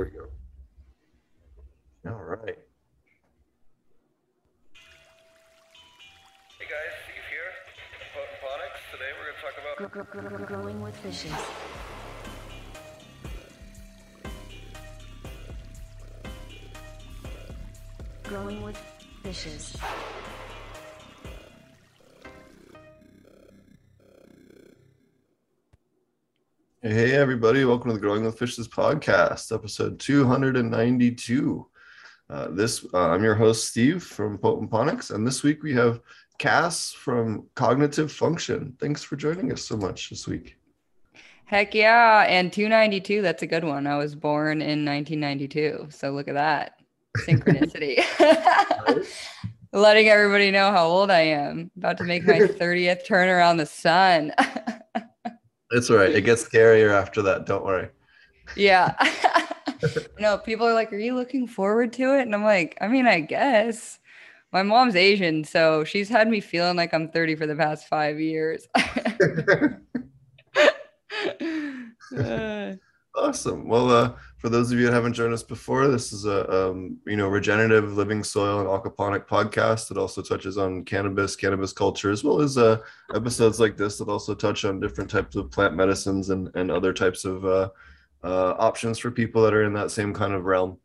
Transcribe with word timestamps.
There 0.00 0.08
we 0.08 0.16
go. 2.08 2.14
All 2.16 2.24
right. 2.24 2.56
Hey 6.56 6.64
guys, 6.64 6.94
Steve 7.04 7.26
here. 7.28 7.52
Potent 8.14 8.40
Ponics. 8.40 8.80
Today 8.92 9.12
we're 9.18 9.26
going 9.28 9.36
to 9.36 9.44
talk 9.44 9.56
about 9.60 9.76
Gr- 9.76 9.88
gr- 10.00 10.36
gr- 10.38 10.46
growing 10.46 10.80
with 10.80 10.96
fishes. 10.96 11.34
Growing 18.22 18.62
with 18.62 18.78
fishes. 19.22 19.76
Hey, 26.92 27.12
everybody. 27.12 27.64
Welcome 27.64 27.90
to 27.90 27.94
the 27.94 28.00
Growing 28.00 28.24
with 28.24 28.36
Fishes 28.36 28.66
podcast, 28.66 29.54
episode 29.54 30.00
292. 30.00 31.68
Uh, 32.28 32.48
this 32.48 32.84
uh, 32.92 33.10
I'm 33.10 33.22
your 33.22 33.36
host, 33.36 33.68
Steve 33.68 34.02
from 34.02 34.36
Potent 34.36 34.72
Ponics, 34.72 35.12
and 35.12 35.24
this 35.24 35.44
week 35.44 35.62
we 35.62 35.72
have 35.74 36.00
Cass 36.38 36.90
from 36.90 37.46
Cognitive 37.54 38.10
Function. 38.10 38.74
Thanks 38.80 39.04
for 39.04 39.14
joining 39.14 39.52
us 39.52 39.62
so 39.62 39.76
much 39.76 40.10
this 40.10 40.26
week. 40.26 40.56
Heck 41.44 41.76
yeah. 41.76 42.26
And 42.28 42.52
292, 42.52 43.22
that's 43.22 43.44
a 43.44 43.46
good 43.46 43.62
one. 43.62 43.86
I 43.86 43.96
was 43.96 44.16
born 44.16 44.60
in 44.60 44.84
1992. 44.84 45.90
So 45.90 46.10
look 46.10 46.26
at 46.26 46.34
that 46.34 46.80
synchronicity. 47.18 48.02
Letting 49.72 50.08
everybody 50.08 50.50
know 50.50 50.72
how 50.72 50.88
old 50.88 51.12
I 51.12 51.20
am. 51.20 51.70
About 51.76 51.98
to 51.98 52.04
make 52.04 52.26
my 52.26 52.40
30th 52.40 53.06
turn 53.06 53.28
around 53.28 53.58
the 53.58 53.66
sun. 53.66 54.32
It's 55.70 55.90
all 55.90 55.96
right. 55.96 56.14
It 56.14 56.22
gets 56.22 56.44
scarier 56.44 56.92
after 56.92 57.22
that. 57.22 57.46
Don't 57.46 57.64
worry. 57.64 57.88
yeah. 58.56 58.94
no, 60.18 60.38
people 60.38 60.66
are 60.66 60.74
like, 60.74 60.92
Are 60.92 60.98
you 60.98 61.14
looking 61.14 61.46
forward 61.46 61.92
to 61.94 62.18
it? 62.18 62.22
And 62.22 62.34
I'm 62.34 62.44
like, 62.44 62.76
I 62.80 62.88
mean, 62.88 63.06
I 63.06 63.20
guess. 63.20 63.98
My 64.52 64.64
mom's 64.64 64.96
Asian, 64.96 65.44
so 65.44 65.84
she's 65.84 66.08
had 66.08 66.26
me 66.26 66.40
feeling 66.40 66.76
like 66.76 66.92
I'm 66.92 67.08
30 67.08 67.36
for 67.36 67.46
the 67.46 67.54
past 67.54 67.86
five 67.86 68.18
years. 68.20 68.66
Uh, 72.16 72.74
Awesome. 73.16 73.66
Well, 73.66 73.90
uh, 73.90 74.12
for 74.38 74.48
those 74.48 74.70
of 74.70 74.78
you 74.78 74.86
that 74.86 74.92
haven't 74.92 75.14
joined 75.14 75.34
us 75.34 75.42
before, 75.42 75.88
this 75.88 76.12
is 76.12 76.26
a 76.26 76.68
um, 76.68 76.96
you 77.06 77.16
know 77.16 77.28
regenerative 77.28 77.92
living 77.96 78.22
soil 78.22 78.60
and 78.60 78.68
aquaponic 78.68 79.26
podcast 79.26 79.88
that 79.88 79.98
also 79.98 80.22
touches 80.22 80.56
on 80.56 80.84
cannabis, 80.84 81.34
cannabis 81.34 81.72
culture, 81.72 82.10
as 82.12 82.22
well 82.22 82.40
as 82.40 82.56
uh, 82.56 82.78
episodes 83.12 83.58
like 83.58 83.76
this 83.76 83.98
that 83.98 84.08
also 84.08 84.32
touch 84.32 84.64
on 84.64 84.78
different 84.78 85.10
types 85.10 85.34
of 85.34 85.50
plant 85.50 85.74
medicines 85.74 86.30
and 86.30 86.50
and 86.54 86.70
other 86.70 86.92
types 86.92 87.24
of 87.24 87.44
uh, 87.44 87.68
uh, 88.22 88.54
options 88.58 88.98
for 89.00 89.10
people 89.10 89.42
that 89.42 89.54
are 89.54 89.64
in 89.64 89.72
that 89.74 89.90
same 89.90 90.14
kind 90.14 90.32
of 90.32 90.44
realm. 90.44 90.78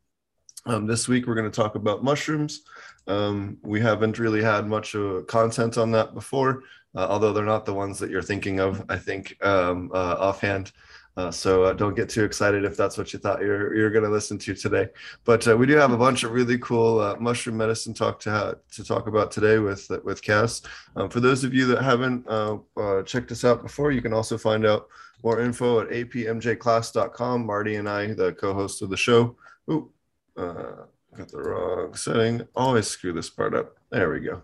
Um, 0.65 0.87
this 0.87 1.07
week 1.07 1.27
we're 1.27 1.35
going 1.35 1.49
to 1.49 1.55
talk 1.61 1.75
about 1.75 2.03
mushrooms. 2.03 2.63
Um, 3.05 3.59
we 3.61 3.79
haven't 3.79 4.17
really 4.17 4.41
had 4.41 4.65
much 4.67 4.95
uh, 4.95 5.21
content 5.27 5.77
on 5.77 5.91
that 5.91 6.15
before, 6.15 6.63
uh, 6.95 7.05
although 7.07 7.33
they're 7.33 7.45
not 7.45 7.65
the 7.65 7.73
ones 7.73 7.99
that 7.99 8.09
you're 8.09 8.23
thinking 8.23 8.59
of. 8.59 8.83
I 8.89 8.97
think 8.97 9.37
um, 9.45 9.91
offhand. 9.93 10.71
Uh, 11.17 11.31
so 11.31 11.63
uh, 11.63 11.73
don't 11.73 11.95
get 11.95 12.09
too 12.09 12.25
excited 12.25 12.65
if 12.65 12.75
that's 12.75 12.97
what 12.97 13.13
you 13.13 13.19
thought 13.19 13.41
you're 13.41 13.73
you're 13.75 13.89
going 13.89 14.03
to 14.03 14.09
listen 14.09 14.37
to 14.37 14.53
today. 14.53 14.89
But 15.23 15.47
uh, 15.47 15.55
we 15.55 15.65
do 15.65 15.75
have 15.75 15.93
a 15.93 15.97
bunch 15.97 16.23
of 16.23 16.31
really 16.31 16.57
cool 16.57 16.99
uh, 16.99 17.15
mushroom 17.17 17.57
medicine 17.57 17.93
talk 17.93 18.19
to 18.21 18.31
ha- 18.31 18.53
to 18.73 18.83
talk 18.83 19.07
about 19.07 19.31
today 19.31 19.59
with 19.59 19.89
with 20.03 20.21
Cass. 20.21 20.61
Um, 20.95 21.09
for 21.09 21.21
those 21.21 21.45
of 21.45 21.53
you 21.53 21.65
that 21.67 21.81
haven't 21.81 22.27
uh, 22.27 22.57
uh, 22.75 23.03
checked 23.03 23.31
us 23.31 23.45
out 23.45 23.61
before, 23.63 23.91
you 23.91 24.01
can 24.01 24.13
also 24.13 24.37
find 24.37 24.65
out 24.65 24.87
more 25.23 25.39
info 25.39 25.79
at 25.79 25.89
apmjclass.com. 25.89 27.45
Marty 27.45 27.75
and 27.75 27.87
I, 27.87 28.07
the 28.13 28.33
co-host 28.33 28.81
of 28.81 28.89
the 28.89 28.97
show. 28.97 29.37
Ooh, 29.71 29.89
got 30.35 31.29
the 31.31 31.41
wrong 31.41 31.95
setting. 31.95 32.45
Always 32.55 32.87
screw 32.87 33.13
this 33.13 33.29
part 33.29 33.55
up. 33.55 33.77
There 33.89 34.11
we 34.11 34.19
go. 34.19 34.41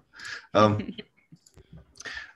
Um, 0.53 0.93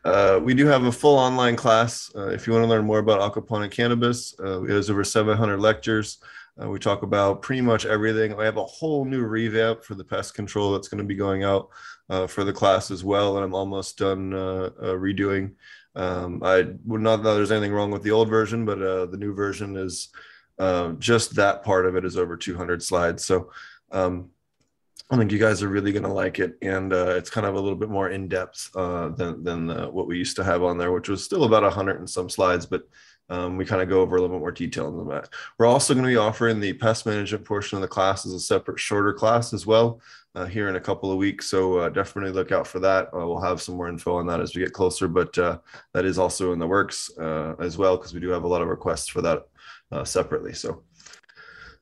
uh, 0.05 0.39
we 0.41 0.53
do 0.53 0.67
have 0.67 0.83
a 0.83 0.91
full 0.91 1.17
online 1.17 1.55
class. 1.55 2.11
Uh, 2.15 2.27
if 2.27 2.45
you 2.45 2.53
want 2.53 2.63
to 2.63 2.69
learn 2.69 2.85
more 2.85 2.99
about 2.99 3.19
aquaponic 3.19 3.71
cannabis, 3.71 4.35
uh, 4.39 4.61
has 4.61 4.89
over 4.89 5.03
700 5.03 5.59
lectures. 5.59 6.19
Uh, 6.61 6.69
we 6.69 6.77
talk 6.77 7.01
about 7.01 7.41
pretty 7.41 7.61
much 7.61 7.87
everything. 7.87 8.37
We 8.37 8.45
have 8.45 8.57
a 8.57 8.65
whole 8.65 9.03
new 9.03 9.23
revamp 9.23 9.83
for 9.83 9.95
the 9.95 10.03
pest 10.03 10.35
control 10.35 10.71
that's 10.71 10.87
going 10.87 10.99
to 10.99 11.07
be 11.07 11.15
going 11.15 11.43
out 11.43 11.69
uh, 12.09 12.27
for 12.27 12.43
the 12.43 12.53
class 12.53 12.91
as 12.91 13.03
well. 13.03 13.35
And 13.35 13.43
I'm 13.43 13.55
almost 13.55 13.97
done 13.97 14.31
uh, 14.33 14.69
redoing. 14.79 15.53
Um, 15.95 16.41
I 16.43 16.67
would 16.85 17.01
not 17.01 17.23
know 17.23 17.33
there's 17.33 17.51
anything 17.51 17.73
wrong 17.73 17.89
with 17.89 18.03
the 18.03 18.11
old 18.11 18.29
version, 18.29 18.63
but 18.63 18.77
the 19.09 19.17
new 19.17 19.33
version 19.33 19.75
is 19.75 20.09
just 20.99 21.35
that 21.35 21.63
part 21.63 21.87
of 21.87 21.95
it 21.95 22.05
is 22.05 22.15
over 22.15 22.37
200 22.37 22.83
slides. 22.83 23.25
So 23.25 23.51
um, 23.91 24.29
I 25.11 25.17
think 25.17 25.31
you 25.31 25.37
guys 25.37 25.61
are 25.61 25.67
really 25.67 25.91
going 25.91 26.03
to 26.03 26.11
like 26.11 26.39
it, 26.39 26.57
and 26.63 26.91
uh, 26.91 27.13
it's 27.15 27.29
kind 27.29 27.45
of 27.45 27.53
a 27.53 27.59
little 27.59 27.77
bit 27.77 27.89
more 27.89 28.09
in 28.09 28.27
depth 28.27 28.71
uh, 28.75 29.09
than 29.09 29.43
than 29.43 29.69
uh, 29.69 29.87
what 29.87 30.07
we 30.07 30.17
used 30.17 30.35
to 30.37 30.43
have 30.43 30.63
on 30.63 30.79
there, 30.79 30.91
which 30.91 31.09
was 31.09 31.23
still 31.23 31.43
about 31.43 31.71
hundred 31.71 31.99
and 31.99 32.09
some 32.09 32.27
slides, 32.27 32.65
but 32.65 32.87
um, 33.29 33.55
we 33.55 33.65
kind 33.65 33.83
of 33.83 33.89
go 33.89 34.01
over 34.01 34.15
a 34.15 34.21
little 34.21 34.35
bit 34.35 34.41
more 34.41 34.51
detail 34.51 34.87
in 34.99 35.07
that. 35.09 35.29
We're 35.57 35.67
also 35.67 35.93
going 35.93 36.05
to 36.05 36.11
be 36.11 36.17
offering 36.17 36.59
the 36.59 36.73
pest 36.73 37.05
management 37.05 37.45
portion 37.45 37.75
of 37.75 37.83
the 37.83 37.87
class 37.87 38.25
as 38.25 38.33
a 38.33 38.39
separate, 38.39 38.79
shorter 38.79 39.13
class 39.13 39.53
as 39.53 39.65
well 39.65 39.99
uh, 40.33 40.45
here 40.45 40.69
in 40.69 40.75
a 40.75 40.81
couple 40.81 41.11
of 41.11 41.17
weeks. 41.17 41.47
So 41.47 41.79
uh, 41.79 41.89
definitely 41.89 42.31
look 42.31 42.51
out 42.51 42.67
for 42.67 42.79
that. 42.79 43.07
Uh, 43.07 43.27
we'll 43.27 43.41
have 43.41 43.61
some 43.61 43.77
more 43.77 43.89
info 43.89 44.15
on 44.15 44.27
that 44.27 44.41
as 44.41 44.55
we 44.55 44.61
get 44.61 44.73
closer, 44.73 45.07
but 45.07 45.33
that 45.33 46.05
is 46.05 46.17
also 46.17 46.51
in 46.51 46.59
the 46.59 46.67
works 46.67 47.09
as 47.59 47.77
well 47.77 47.97
because 47.97 48.13
we 48.13 48.19
do 48.19 48.29
have 48.29 48.43
a 48.43 48.47
lot 48.47 48.61
of 48.61 48.67
requests 48.67 49.07
for 49.07 49.21
that 49.21 49.45
separately. 50.03 50.53
So. 50.53 50.83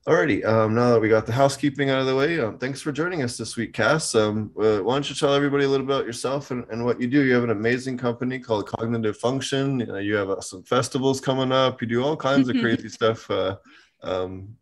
Alrighty, 0.06 0.44
um, 0.44 0.76
now 0.76 0.92
that 0.92 1.00
we 1.00 1.08
got 1.08 1.26
the 1.26 1.32
housekeeping 1.32 1.90
out 1.90 2.02
of 2.02 2.08
the 2.08 2.16
way, 2.16 2.38
um, 2.38 2.58
thanks 2.58 2.82
for 2.82 2.92
joining 2.92 3.24
us 3.24 3.38
this 3.38 3.56
week, 3.56 3.72
Cass. 3.72 4.14
Um, 4.16 4.52
uh, 4.60 4.80
why 4.80 4.96
don't 4.96 5.10
you 5.10 5.16
tell 5.16 5.34
everybody 5.34 5.64
a 5.64 5.70
little 5.70 5.86
about 5.86 6.06
yourself 6.06 6.52
and, 6.52 6.66
and 6.70 6.84
what 6.84 7.00
you 7.00 7.08
do? 7.08 7.24
You 7.24 7.34
have 7.36 7.46
an 7.46 7.52
amazing 7.52 7.98
company 7.98 8.38
called 8.38 8.68
Cognitive 8.68 9.16
Function. 9.16 9.80
You, 9.80 9.86
know, 9.86 10.00
you 10.00 10.16
have 10.16 10.30
uh, 10.30 10.42
some 10.42 10.62
festivals 10.64 11.22
coming 11.22 11.54
up. 11.54 11.82
You 11.82 11.88
do 11.88 12.04
all 12.04 12.18
kinds 12.18 12.50
of 12.50 12.58
crazy 12.60 12.90
stuff. 12.90 13.32
Uh, 13.32 13.56
um, 14.02 14.58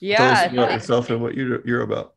yeah, 0.00 0.16
tell 0.16 0.32
us 0.32 0.52
about 0.52 0.72
yourself 0.72 1.10
and 1.10 1.22
what 1.22 1.36
you're, 1.36 1.64
you're 1.64 1.82
about. 1.82 2.14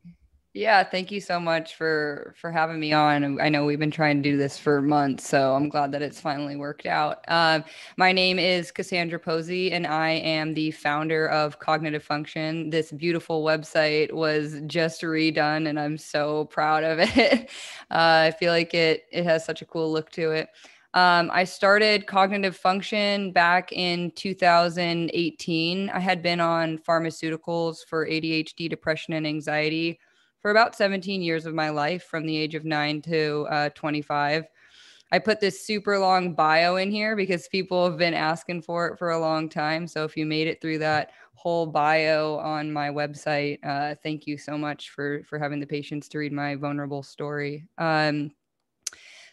Yeah, 0.53 0.83
thank 0.83 1.11
you 1.11 1.21
so 1.21 1.39
much 1.39 1.75
for 1.75 2.33
for 2.35 2.51
having 2.51 2.79
me 2.79 2.91
on. 2.91 3.39
I 3.39 3.49
know 3.49 3.65
we've 3.65 3.77
been 3.77 3.91
trying 3.91 4.23
to 4.23 4.29
do 4.31 4.35
this 4.35 4.57
for 4.57 4.81
months, 4.81 5.29
so 5.29 5.53
I'm 5.53 5.69
glad 5.69 5.91
that 5.91 6.01
it's 6.01 6.19
finally 6.19 6.55
worked 6.55 6.87
out. 6.87 7.23
Um, 7.27 7.63
my 7.97 8.11
name 8.11 8.39
is 8.39 8.71
Cassandra 8.71 9.19
Posey, 9.19 9.71
and 9.71 9.85
I 9.85 10.09
am 10.09 10.55
the 10.55 10.71
founder 10.71 11.27
of 11.29 11.59
Cognitive 11.59 12.03
Function. 12.03 12.71
This 12.71 12.91
beautiful 12.91 13.43
website 13.43 14.11
was 14.11 14.59
just 14.65 15.03
redone, 15.03 15.69
and 15.69 15.79
I'm 15.79 15.99
so 15.99 16.45
proud 16.45 16.83
of 16.83 16.97
it. 17.17 17.51
Uh, 17.91 18.29
I 18.29 18.31
feel 18.39 18.51
like 18.51 18.73
it 18.73 19.03
it 19.11 19.25
has 19.25 19.45
such 19.45 19.61
a 19.61 19.65
cool 19.65 19.91
look 19.91 20.09
to 20.13 20.31
it. 20.31 20.49
Um, 20.95 21.29
I 21.31 21.43
started 21.43 22.07
cognitive 22.07 22.57
function 22.57 23.31
back 23.31 23.71
in 23.71 24.09
2018. 24.15 25.91
I 25.91 25.99
had 25.99 26.23
been 26.23 26.39
on 26.39 26.79
pharmaceuticals 26.79 27.85
for 27.87 28.07
ADHD, 28.07 28.67
depression, 28.67 29.13
and 29.13 29.27
anxiety 29.27 29.99
for 30.41 30.51
about 30.51 30.75
17 30.75 31.21
years 31.21 31.45
of 31.45 31.53
my 31.53 31.69
life 31.69 32.03
from 32.03 32.25
the 32.25 32.37
age 32.37 32.55
of 32.55 32.65
9 32.65 33.01
to 33.03 33.47
uh, 33.49 33.69
25. 33.69 34.45
I 35.11 35.19
put 35.19 35.39
this 35.39 35.65
super 35.65 35.97
long 35.97 36.33
bio 36.33 36.75
in 36.75 36.91
here 36.91 37.15
because 37.15 37.47
people 37.47 37.89
have 37.89 37.97
been 37.97 38.13
asking 38.13 38.61
for 38.61 38.87
it 38.87 38.99
for 38.99 39.09
a 39.09 39.19
long 39.19 39.49
time. 39.49 39.87
So 39.87 40.03
if 40.03 40.15
you 40.15 40.25
made 40.25 40.47
it 40.47 40.61
through 40.61 40.79
that 40.79 41.11
whole 41.33 41.65
bio 41.65 42.37
on 42.37 42.71
my 42.71 42.89
website, 42.89 43.57
uh, 43.63 43.95
thank 44.03 44.27
you 44.27 44.37
so 44.37 44.57
much 44.57 44.91
for 44.91 45.23
for 45.23 45.39
having 45.39 45.59
the 45.59 45.65
patience 45.65 46.07
to 46.09 46.19
read 46.19 46.31
my 46.31 46.55
vulnerable 46.55 47.01
story. 47.01 47.65
Um, 47.79 48.31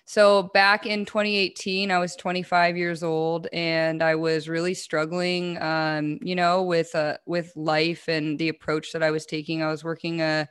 so 0.06 0.44
back 0.54 0.86
in 0.86 1.04
2018, 1.04 1.90
I 1.90 1.98
was 1.98 2.14
25 2.14 2.76
years 2.76 3.02
old, 3.02 3.48
and 3.52 4.04
I 4.04 4.14
was 4.14 4.48
really 4.48 4.72
struggling, 4.72 5.60
um, 5.60 6.20
you 6.22 6.36
know, 6.36 6.62
with 6.62 6.94
uh, 6.94 7.18
with 7.26 7.52
life 7.56 8.08
and 8.08 8.38
the 8.38 8.48
approach 8.48 8.92
that 8.92 9.02
I 9.02 9.10
was 9.10 9.26
taking. 9.26 9.62
I 9.62 9.70
was 9.70 9.84
working 9.84 10.22
a 10.22 10.48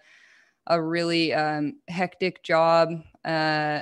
a 0.68 0.82
really 0.82 1.34
um, 1.34 1.78
hectic 1.88 2.44
job, 2.44 2.92
uh, 3.24 3.82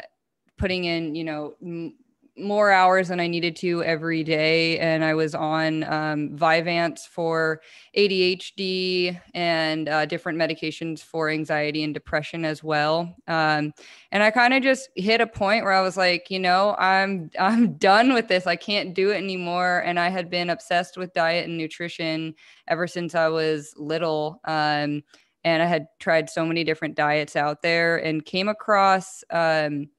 putting 0.57 0.85
in, 0.85 1.15
you 1.15 1.23
know, 1.23 1.53
m- 1.61 1.95
more 2.37 2.71
hours 2.71 3.09
than 3.09 3.19
I 3.19 3.27
needed 3.27 3.55
to 3.57 3.83
every 3.83 4.23
day. 4.23 4.79
And 4.79 5.03
I 5.03 5.13
was 5.13 5.35
on 5.35 5.83
um, 5.83 6.35
for 6.35 7.61
ADHD 7.95 9.19
and 9.35 9.87
uh, 9.87 10.05
different 10.05 10.39
medications 10.39 11.01
for 11.01 11.29
anxiety 11.29 11.83
and 11.83 11.93
depression 11.93 12.43
as 12.43 12.63
well. 12.63 13.15
Um, 13.27 13.73
and 14.11 14.23
I 14.23 14.31
kind 14.31 14.53
of 14.53 14.63
just 14.63 14.89
hit 14.95 15.21
a 15.21 15.27
point 15.27 15.63
where 15.63 15.73
I 15.73 15.81
was 15.81 15.95
like, 15.95 16.31
you 16.31 16.39
know, 16.39 16.75
I'm 16.79 17.29
I'm 17.39 17.73
done 17.77 18.13
with 18.13 18.27
this. 18.27 18.47
I 18.47 18.55
can't 18.55 18.93
do 18.93 19.11
it 19.11 19.17
anymore. 19.17 19.83
And 19.85 19.99
I 19.99 20.09
had 20.09 20.29
been 20.29 20.49
obsessed 20.49 20.97
with 20.97 21.13
diet 21.13 21.47
and 21.47 21.57
nutrition 21.57 22.33
ever 22.67 22.87
since 22.87 23.13
I 23.13 23.27
was 23.27 23.73
little. 23.77 24.41
Um, 24.45 25.03
and 25.43 25.61
I 25.61 25.65
had 25.65 25.87
tried 25.99 26.29
so 26.29 26.45
many 26.45 26.63
different 26.63 26.95
diets 26.95 27.35
out 27.35 27.61
there 27.61 27.97
and 27.97 28.25
came 28.25 28.47
across. 28.47 29.23
Um, 29.29 29.89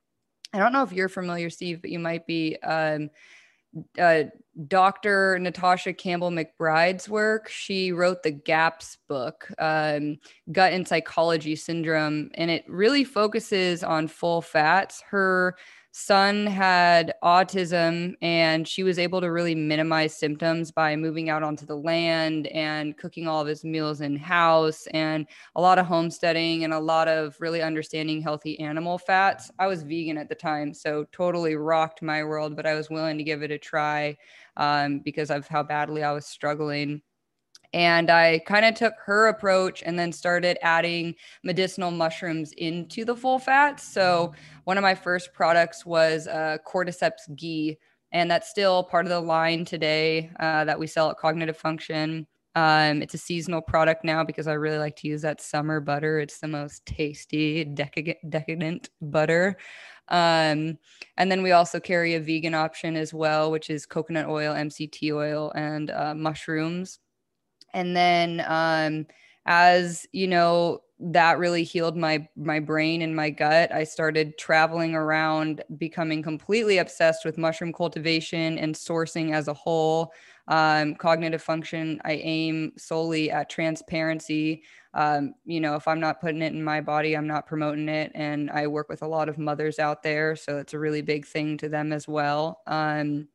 I 0.53 0.59
don't 0.59 0.73
know 0.73 0.83
if 0.83 0.93
you're 0.93 1.09
familiar, 1.09 1.51
Steve, 1.51 1.81
but 1.81 1.91
you 1.91 1.99
might 1.99 2.27
be. 2.27 2.57
Um, 2.63 3.11
uh, 3.99 4.25
Dr. 4.69 5.39
Natasha 5.41 5.93
Campbell 5.93 6.31
McBride's 6.31 7.09
work. 7.09 7.49
She 7.49 7.91
wrote 7.91 8.23
the 8.23 8.31
GAPS 8.31 8.99
book, 9.09 9.51
um, 9.59 10.19
Gut 10.53 10.73
and 10.73 10.87
Psychology 10.87 11.57
Syndrome, 11.57 12.31
and 12.35 12.51
it 12.51 12.65
really 12.69 13.03
focuses 13.03 13.83
on 13.83 14.07
full 14.07 14.43
fats. 14.43 15.03
Her 15.11 15.57
son 15.97 16.45
had 16.45 17.15
autism 17.23 18.15
and 18.21 18.67
she 18.67 18.83
was 18.83 18.99
able 18.99 19.21
to 19.21 19.31
really 19.31 19.55
minimize 19.55 20.13
symptoms 20.13 20.73
by 20.73 20.97
moving 20.97 21.31
out 21.31 21.45
onto 21.45 21.65
the 21.65 21.77
land 21.77 22.49
and 22.49 22.97
cooking 22.97 23.29
all 23.29 23.41
of 23.41 23.47
his 23.47 23.63
meals 23.63 24.01
in 24.01 24.17
house 24.17 24.89
and 24.89 25.25
a 25.55 25.61
lot 25.61 25.79
of 25.79 25.87
homesteading 25.87 26.65
and 26.65 26.75
a 26.75 26.79
lot 26.81 27.07
of 27.07 27.37
really 27.39 27.63
understanding 27.63 28.21
healthy 28.21 28.59
animal 28.59 28.99
fats. 28.99 29.53
I 29.61 29.69
was 29.69 29.85
vegan 29.85 30.19
at 30.19 30.29
the 30.29 30.35
time, 30.35 30.75
so 30.75 31.07
totally 31.13 31.55
rocked 31.55 32.03
my 32.03 32.25
world, 32.25 32.57
but 32.57 32.67
I 32.67 32.75
was 32.75 32.91
willing 32.91 33.17
to 33.19 33.25
give 33.25 33.45
it 33.45 33.53
a 33.53 33.59
try 33.59 34.17
um, 34.57 34.99
because 34.99 35.31
of 35.31 35.47
how 35.47 35.63
badly 35.63 36.03
I 36.03 36.11
was 36.11 36.27
struggling. 36.27 37.03
And 37.75 38.09
I 38.09 38.39
kind 38.47 38.65
of 38.65 38.77
took 38.77 38.95
her 39.05 39.27
approach 39.27 39.83
and 39.85 39.99
then 39.99 40.13
started 40.13 40.59
adding 40.63 41.17
medicinal 41.43 41.91
mushrooms 41.91 42.53
into 42.53 43.05
the 43.05 43.17
full 43.17 43.41
fats. 43.41 43.83
So, 43.83 44.33
one 44.63 44.79
of 44.79 44.83
my 44.83 44.95
first 44.95 45.35
products 45.35 45.85
was 45.85 46.29
uh, 46.29 46.59
Cordyceps 46.65 47.35
ghee, 47.35 47.77
and 48.13 48.31
that's 48.31 48.49
still 48.49 48.85
part 48.85 49.07
of 49.07 49.11
the 49.11 49.21
line 49.21 49.65
today 49.65 50.31
uh, 50.39 50.65
that 50.67 50.79
we 50.79 50.87
sell 50.87 51.11
at 51.11 51.19
Cognitive 51.19 51.57
Function. 51.57 52.29
Um, 52.55 53.03
it's 53.03 53.15
a 53.15 53.19
seasonal 53.19 53.61
product 53.61 54.05
now 54.05 54.23
because 54.23 54.47
I 54.47 54.53
really 54.53 54.79
like 54.79 54.95
to 54.99 55.09
use 55.09 55.23
that 55.23 55.41
summer 55.41 55.81
butter. 55.81 56.21
It's 56.21 56.39
the 56.39 56.47
most 56.47 56.87
tasty, 56.87 57.65
decadent, 57.65 58.19
decadent 58.31 58.91
butter. 59.03 59.57
Um, 60.07 60.79
and 61.17 61.29
then 61.29 61.43
we 61.43 61.51
also 61.51 61.81
carry 61.81 62.15
a 62.15 62.21
vegan 62.21 62.55
option 62.55 62.95
as 62.95 63.13
well, 63.13 63.51
which 63.51 63.69
is 63.69 63.85
coconut 63.85 64.29
oil, 64.29 64.55
MCT 64.55 65.13
oil, 65.13 65.51
and 65.57 65.91
uh, 65.91 66.15
mushrooms 66.15 67.01
and 67.75 67.97
then 67.97 68.45
um, 68.47 69.07
as 69.47 70.07
you 70.13 70.27
know 70.29 70.81
that 71.01 71.39
really 71.39 71.65
healed 71.65 71.97
my 71.97 72.27
my 72.37 72.61
brain 72.61 73.03
and 73.03 73.15
my 73.17 73.29
gut 73.29 73.71
i 73.73 73.83
started 73.85 74.39
traveling 74.39 74.95
around 74.95 75.63
becoming 75.77 76.23
completely 76.23 76.79
obsessed 76.79 77.25
with 77.25 77.37
mushroom 77.37 77.73
cultivation 77.73 78.57
and 78.59 78.75
sourcing 78.75 79.33
as 79.35 79.49
a 79.49 79.55
whole. 79.55 80.13
Um, 80.47 80.95
cognitive 80.95 81.43
function 81.43 82.01
i 82.05 82.13
aim 82.15 82.73
solely 82.77 83.31
at 83.31 83.49
transparency. 83.51 84.63
Um, 84.93 85.35
you 85.45 85.59
know 85.61 85.75
if 85.75 85.89
i'm 85.89 86.01
not 86.01 86.21
putting 86.21 86.43
it 86.43 86.53
in 86.53 86.63
my 86.63 86.81
body 86.83 87.17
i'm 87.17 87.27
not 87.27 87.47
promoting 87.47 87.89
it. 87.89 88.13
And 88.15 88.51
i 88.51 88.67
work 88.67 88.89
with 88.91 89.03
a 89.03 89.09
lot 89.09 89.29
of 89.29 89.39
mothers 89.39 89.79
out 89.79 90.03
there 90.03 90.37
so 90.37 90.59
it's 90.59 90.75
a 90.75 90.79
really 90.79 91.03
big 91.03 91.27
thing 91.27 91.57
to 91.59 91.69
them 91.69 91.93
as 91.93 92.07
well. 92.07 92.61
Um, 92.67 93.29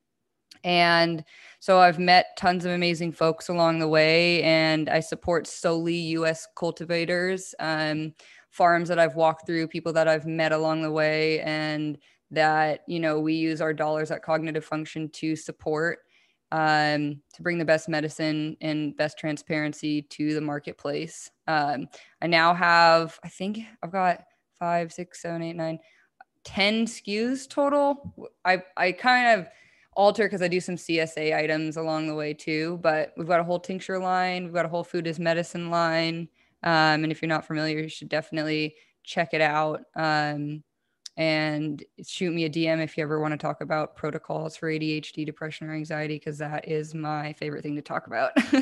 and 0.63 1.23
so 1.59 1.79
I've 1.79 1.99
met 1.99 2.37
tons 2.37 2.65
of 2.65 2.71
amazing 2.71 3.11
folks 3.11 3.49
along 3.49 3.79
the 3.79 3.87
way, 3.87 4.41
and 4.43 4.89
I 4.89 4.99
support 4.99 5.47
solely 5.47 5.95
US 5.95 6.47
cultivators, 6.55 7.53
um, 7.59 8.13
farms 8.49 8.89
that 8.89 8.99
I've 8.99 9.15
walked 9.15 9.45
through, 9.45 9.67
people 9.67 9.93
that 9.93 10.07
I've 10.07 10.25
met 10.25 10.51
along 10.51 10.81
the 10.81 10.91
way, 10.91 11.41
and 11.41 11.97
that, 12.31 12.81
you 12.87 12.99
know, 12.99 13.19
we 13.19 13.33
use 13.33 13.61
our 13.61 13.73
dollars 13.73 14.11
at 14.11 14.23
Cognitive 14.23 14.65
Function 14.65 15.09
to 15.09 15.35
support. 15.35 15.99
Um, 16.51 17.21
to 17.35 17.43
bring 17.43 17.59
the 17.59 17.65
best 17.65 17.87
medicine 17.87 18.57
and 18.59 18.97
best 18.97 19.19
transparency 19.19 20.01
to 20.01 20.33
the 20.33 20.41
marketplace. 20.41 21.29
Um, 21.45 21.87
I 22.23 22.25
now 22.25 22.55
have, 22.55 23.19
I 23.23 23.29
think 23.29 23.59
I've 23.83 23.91
got 23.91 24.23
five, 24.57 24.91
six, 24.91 25.21
seven, 25.21 25.43
eight, 25.43 25.55
nine, 25.55 25.77
ten 26.43 26.85
SKUs 26.87 27.47
total. 27.47 28.31
I, 28.43 28.63
I 28.75 28.93
kind 28.93 29.39
of 29.39 29.47
alter 29.93 30.23
because 30.23 30.41
I 30.41 30.47
do 30.47 30.59
some 30.59 30.75
CSA 30.75 31.35
items 31.35 31.77
along 31.77 32.07
the 32.07 32.15
way 32.15 32.33
too. 32.33 32.79
But 32.81 33.13
we've 33.17 33.27
got 33.27 33.39
a 33.39 33.43
whole 33.43 33.59
tincture 33.59 33.99
line, 33.99 34.45
we've 34.45 34.53
got 34.53 34.65
a 34.65 34.69
whole 34.69 34.83
food 34.83 35.07
as 35.07 35.19
medicine 35.19 35.69
line. 35.69 36.29
Um, 36.63 37.03
and 37.03 37.11
if 37.11 37.21
you're 37.21 37.29
not 37.29 37.45
familiar, 37.45 37.79
you 37.79 37.89
should 37.89 38.09
definitely 38.09 38.75
check 39.03 39.33
it 39.33 39.41
out. 39.41 39.81
Um, 39.95 40.63
and 41.17 41.83
shoot 42.05 42.33
me 42.33 42.45
a 42.45 42.49
DM 42.49 42.81
if 42.81 42.97
you 42.97 43.03
ever 43.03 43.19
want 43.19 43.33
to 43.33 43.37
talk 43.37 43.59
about 43.59 43.97
protocols 43.97 44.55
for 44.55 44.71
ADHD, 44.71 45.25
depression, 45.25 45.67
or 45.67 45.73
anxiety, 45.73 46.15
because 46.15 46.37
that 46.37 46.67
is 46.67 46.95
my 46.95 47.33
favorite 47.33 47.61
thing 47.61 47.75
to 47.75 47.81
talk 47.81 48.07
about. 48.07 48.31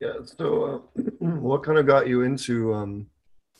yeah. 0.00 0.14
So, 0.24 0.88
uh, 0.96 1.02
what 1.18 1.62
kind 1.62 1.76
of 1.76 1.86
got 1.86 2.08
you 2.08 2.22
into 2.22 2.72
um, 2.72 3.06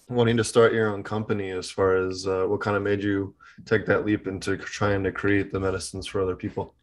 wanting 0.09 0.37
to 0.37 0.45
start 0.45 0.73
your 0.73 0.93
own 0.93 1.03
company 1.03 1.51
as 1.51 1.71
far 1.71 1.97
as 1.97 2.27
uh, 2.27 2.45
what 2.45 2.61
kind 2.61 2.77
of 2.77 2.83
made 2.83 3.03
you 3.03 3.35
take 3.65 3.87
that 3.87 4.05
leap 4.05 4.27
into 4.27 4.57
trying 4.57 5.03
to 5.05 5.13
create 5.13 5.53
the 5.53 5.61
medicines 5.61 6.07
for 6.07 6.21
other 6.21 6.37
people? 6.37 6.75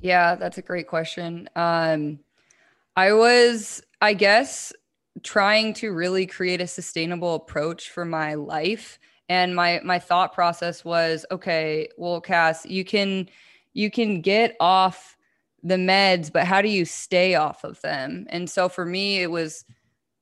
Yeah 0.00 0.34
that's 0.34 0.58
a 0.58 0.62
great 0.62 0.88
question. 0.88 1.48
Um, 1.56 2.20
i 2.96 3.12
was 3.12 3.82
i 4.00 4.14
guess 4.14 4.72
trying 5.22 5.72
to 5.74 5.90
really 5.90 6.26
create 6.26 6.60
a 6.60 6.66
sustainable 6.66 7.36
approach 7.36 7.90
for 7.90 8.04
my 8.04 8.34
life. 8.34 8.98
And 9.28 9.54
my 9.54 9.80
my 9.84 9.98
thought 9.98 10.34
process 10.34 10.84
was 10.84 11.24
okay 11.30 11.88
well 11.96 12.20
cass 12.20 12.66
you 12.66 12.84
can 12.84 13.28
you 13.72 13.90
can 13.90 14.20
get 14.20 14.54
off 14.60 15.16
the 15.62 15.76
meds 15.76 16.30
but 16.30 16.44
how 16.44 16.60
do 16.60 16.68
you 16.68 16.84
stay 16.84 17.34
off 17.34 17.64
of 17.64 17.80
them? 17.80 18.26
And 18.28 18.50
so 18.50 18.68
for 18.68 18.84
me 18.84 19.22
it 19.22 19.30
was 19.30 19.64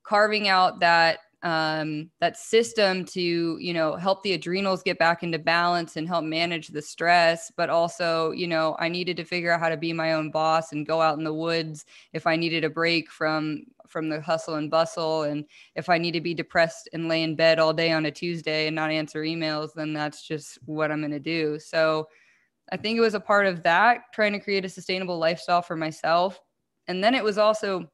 carving 0.05 0.47
out 0.47 0.81
that 0.81 1.19
um, 1.43 2.09
that 2.21 2.37
system 2.37 3.05
to 3.05 3.59
you 3.59 3.73
know 3.75 3.97
help 3.97 4.23
the 4.23 4.33
adrenals 4.33 4.83
get 4.83 4.99
back 4.99 5.23
into 5.23 5.39
balance 5.39 5.97
and 5.97 6.07
help 6.07 6.25
manage 6.25 6.69
the 6.69 6.83
stress 6.83 7.51
but 7.57 7.69
also 7.69 8.31
you 8.31 8.47
know 8.47 8.77
i 8.79 8.89
needed 8.89 9.17
to 9.17 9.25
figure 9.25 9.53
out 9.53 9.59
how 9.59 9.69
to 9.69 9.77
be 9.77 9.93
my 9.93 10.13
own 10.13 10.31
boss 10.31 10.73
and 10.73 10.87
go 10.87 11.01
out 11.01 11.19
in 11.19 11.25
the 11.25 11.35
woods 11.35 11.85
if 12.13 12.27
i 12.27 12.37
needed 12.37 12.63
a 12.63 12.71
break 12.71 13.11
from 13.11 13.65
from 13.89 14.09
the 14.09 14.23
hustle 14.23 14.55
and 14.55 14.71
bustle. 14.71 15.25
And 15.25 15.45
if 15.75 15.89
i 15.89 15.99
need 15.99 16.13
to 16.13 16.21
be 16.21 16.35
depressed 16.35 16.89
and 16.93 17.09
lay 17.09 17.23
in 17.23 17.37
bed 17.37 17.59
all 17.59 17.75
day 17.75 17.93
on 17.93 18.07
a 18.07 18.11
tuesday 18.11 18.67
and 18.67 18.75
not 18.75 18.91
answer 18.91 19.23
emails 19.23 19.75
then 19.75 19.93
that's 19.93 20.27
just 20.27 20.59
what 20.65 20.91
i'm 20.91 21.01
going 21.01 21.11
to 21.11 21.21
do. 21.21 21.59
So 21.59 22.09
i 22.71 22.77
think 22.77 22.97
it 22.97 23.03
was 23.03 23.15
a 23.15 23.21
part 23.21 23.47
of 23.47 23.63
that 23.65 24.13
trying 24.15 24.33
to 24.33 24.41
create 24.41 24.65
a 24.65 24.69
sustainable 24.69 25.19
lifestyle 25.19 25.63
for 25.63 25.77
myself. 25.77 26.41
And 26.89 27.03
then 27.03 27.15
it 27.15 27.23
was 27.23 27.39
also 27.39 27.91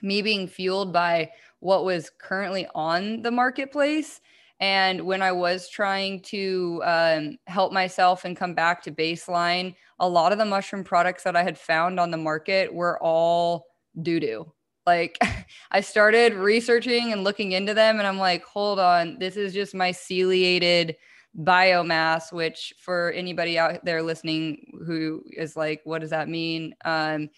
me 0.00 0.22
being 0.22 0.46
fueled 0.46 0.92
by 0.92 1.30
what 1.62 1.84
was 1.84 2.10
currently 2.18 2.66
on 2.74 3.22
the 3.22 3.30
marketplace. 3.30 4.20
And 4.58 5.02
when 5.02 5.22
I 5.22 5.30
was 5.30 5.68
trying 5.68 6.20
to 6.22 6.82
um, 6.84 7.38
help 7.46 7.72
myself 7.72 8.24
and 8.24 8.36
come 8.36 8.54
back 8.54 8.82
to 8.82 8.90
baseline, 8.90 9.76
a 10.00 10.08
lot 10.08 10.32
of 10.32 10.38
the 10.38 10.44
mushroom 10.44 10.82
products 10.82 11.22
that 11.22 11.36
I 11.36 11.44
had 11.44 11.56
found 11.56 12.00
on 12.00 12.10
the 12.10 12.16
market 12.16 12.74
were 12.74 13.00
all 13.00 13.66
doo 14.02 14.18
doo. 14.18 14.52
Like 14.86 15.18
I 15.70 15.80
started 15.80 16.34
researching 16.34 17.12
and 17.12 17.22
looking 17.22 17.52
into 17.52 17.74
them, 17.74 17.98
and 17.98 18.08
I'm 18.08 18.18
like, 18.18 18.44
hold 18.44 18.80
on, 18.80 19.18
this 19.20 19.36
is 19.36 19.54
just 19.54 19.72
myceliated 19.72 20.96
biomass, 21.38 22.32
which 22.32 22.74
for 22.76 23.12
anybody 23.12 23.56
out 23.56 23.84
there 23.84 24.02
listening 24.02 24.80
who 24.84 25.22
is 25.30 25.56
like, 25.56 25.80
what 25.84 26.00
does 26.00 26.10
that 26.10 26.28
mean? 26.28 26.74
Um, 26.84 27.30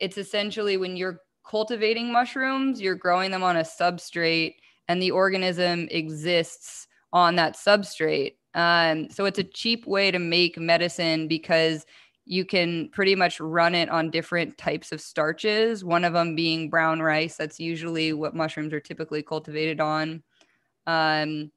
it's 0.00 0.18
essentially 0.18 0.76
when 0.76 0.96
you're 0.96 1.20
cultivating 1.48 2.12
mushrooms, 2.12 2.80
you're 2.80 2.94
growing 2.94 3.30
them 3.30 3.42
on 3.42 3.56
a 3.56 3.62
substrate 3.62 4.56
and 4.88 5.00
the 5.00 5.10
organism 5.10 5.88
exists 5.90 6.86
on 7.12 7.36
that 7.36 7.56
substrate. 7.56 8.34
Um, 8.54 9.08
so 9.10 9.24
it's 9.24 9.38
a 9.38 9.44
cheap 9.44 9.86
way 9.86 10.10
to 10.10 10.18
make 10.18 10.58
medicine 10.58 11.28
because 11.28 11.86
you 12.24 12.44
can 12.44 12.88
pretty 12.90 13.14
much 13.14 13.40
run 13.40 13.74
it 13.74 13.88
on 13.88 14.10
different 14.10 14.58
types 14.58 14.92
of 14.92 15.00
starches, 15.00 15.84
one 15.84 16.04
of 16.04 16.12
them 16.12 16.34
being 16.34 16.70
brown 16.70 17.00
rice. 17.00 17.36
That's 17.36 17.58
usually 17.58 18.12
what 18.12 18.34
mushrooms 18.34 18.72
are 18.72 18.80
typically 18.80 19.22
cultivated 19.22 19.80
on. 19.80 20.22
Um, 20.86 21.50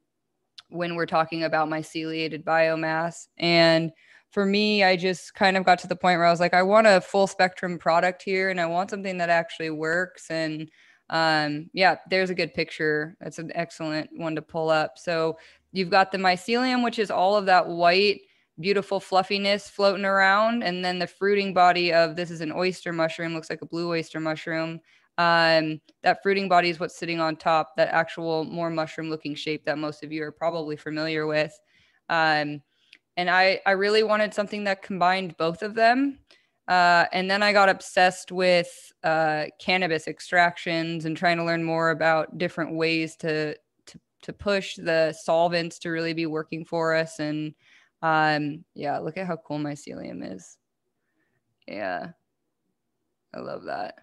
when 0.73 0.95
we're 0.95 1.05
talking 1.05 1.43
about 1.43 1.69
myceliated 1.69 2.43
biomass. 2.43 3.27
And 3.37 3.91
for 4.33 4.47
me, 4.47 4.83
I 4.83 4.95
just 4.95 5.35
kind 5.35 5.55
of 5.55 5.63
got 5.63 5.77
to 5.79 5.87
the 5.87 5.95
point 5.95 6.17
where 6.17 6.25
I 6.25 6.31
was 6.31 6.39
like, 6.39 6.55
I 6.55 6.63
want 6.63 6.87
a 6.87 6.99
full 6.99 7.27
spectrum 7.27 7.77
product 7.77 8.23
here 8.23 8.49
and 8.49 8.59
I 8.59 8.65
want 8.65 8.89
something 8.89 9.19
that 9.19 9.29
actually 9.29 9.69
works. 9.69 10.31
And 10.31 10.71
um, 11.11 11.69
yeah, 11.71 11.97
there's 12.09 12.31
a 12.31 12.35
good 12.35 12.51
picture. 12.55 13.15
That's 13.21 13.37
an 13.37 13.51
excellent 13.53 14.09
one 14.11 14.33
to 14.33 14.41
pull 14.41 14.71
up. 14.71 14.97
So 14.97 15.37
you've 15.71 15.91
got 15.91 16.11
the 16.11 16.17
mycelium, 16.17 16.83
which 16.83 16.97
is 16.97 17.11
all 17.11 17.37
of 17.37 17.45
that 17.45 17.67
white, 17.67 18.21
beautiful 18.59 18.99
fluffiness 18.99 19.69
floating 19.69 20.03
around. 20.03 20.63
And 20.63 20.83
then 20.83 20.97
the 20.97 21.05
fruiting 21.05 21.53
body 21.53 21.93
of 21.93 22.15
this 22.15 22.31
is 22.31 22.41
an 22.41 22.51
oyster 22.51 22.91
mushroom, 22.91 23.35
looks 23.35 23.51
like 23.51 23.61
a 23.61 23.67
blue 23.67 23.91
oyster 23.91 24.19
mushroom. 24.19 24.79
Um, 25.19 25.79
that 26.01 26.23
fruiting 26.23 26.49
body 26.49 26.71
is 26.71 26.79
what's 26.79 26.97
sitting 26.97 27.19
on 27.19 27.35
top, 27.35 27.75
that 27.77 27.89
actual 27.89 28.45
more 28.45 28.71
mushroom 28.71 29.11
looking 29.11 29.35
shape 29.35 29.63
that 29.65 29.77
most 29.77 30.03
of 30.03 30.11
you 30.11 30.23
are 30.23 30.31
probably 30.31 30.75
familiar 30.75 31.27
with. 31.27 31.55
Um, 32.09 32.63
and 33.17 33.29
I 33.29 33.59
I 33.65 33.71
really 33.71 34.03
wanted 34.03 34.33
something 34.33 34.63
that 34.65 34.81
combined 34.81 35.37
both 35.37 35.63
of 35.63 35.75
them. 35.75 36.19
Uh, 36.67 37.05
and 37.11 37.29
then 37.29 37.43
I 37.43 37.53
got 37.53 37.69
obsessed 37.69 38.31
with 38.31 38.91
uh, 39.03 39.45
cannabis 39.59 40.07
extractions 40.07 41.05
and 41.05 41.17
trying 41.17 41.37
to 41.37 41.43
learn 41.43 41.63
more 41.63 41.89
about 41.91 42.37
different 42.37 42.75
ways 42.75 43.15
to 43.17 43.55
to 43.85 43.99
to 44.21 44.33
push 44.33 44.75
the 44.75 45.13
solvents 45.13 45.79
to 45.79 45.89
really 45.89 46.13
be 46.13 46.25
working 46.25 46.65
for 46.65 46.95
us 46.95 47.19
and 47.19 47.53
Um, 48.03 48.65
yeah, 48.75 48.99
look 48.99 49.17
at 49.17 49.27
how 49.27 49.37
cool 49.37 49.59
mycelium 49.59 50.35
is. 50.35 50.57
Yeah. 51.67 52.11
I 53.33 53.39
love 53.39 53.63
that. 53.63 53.95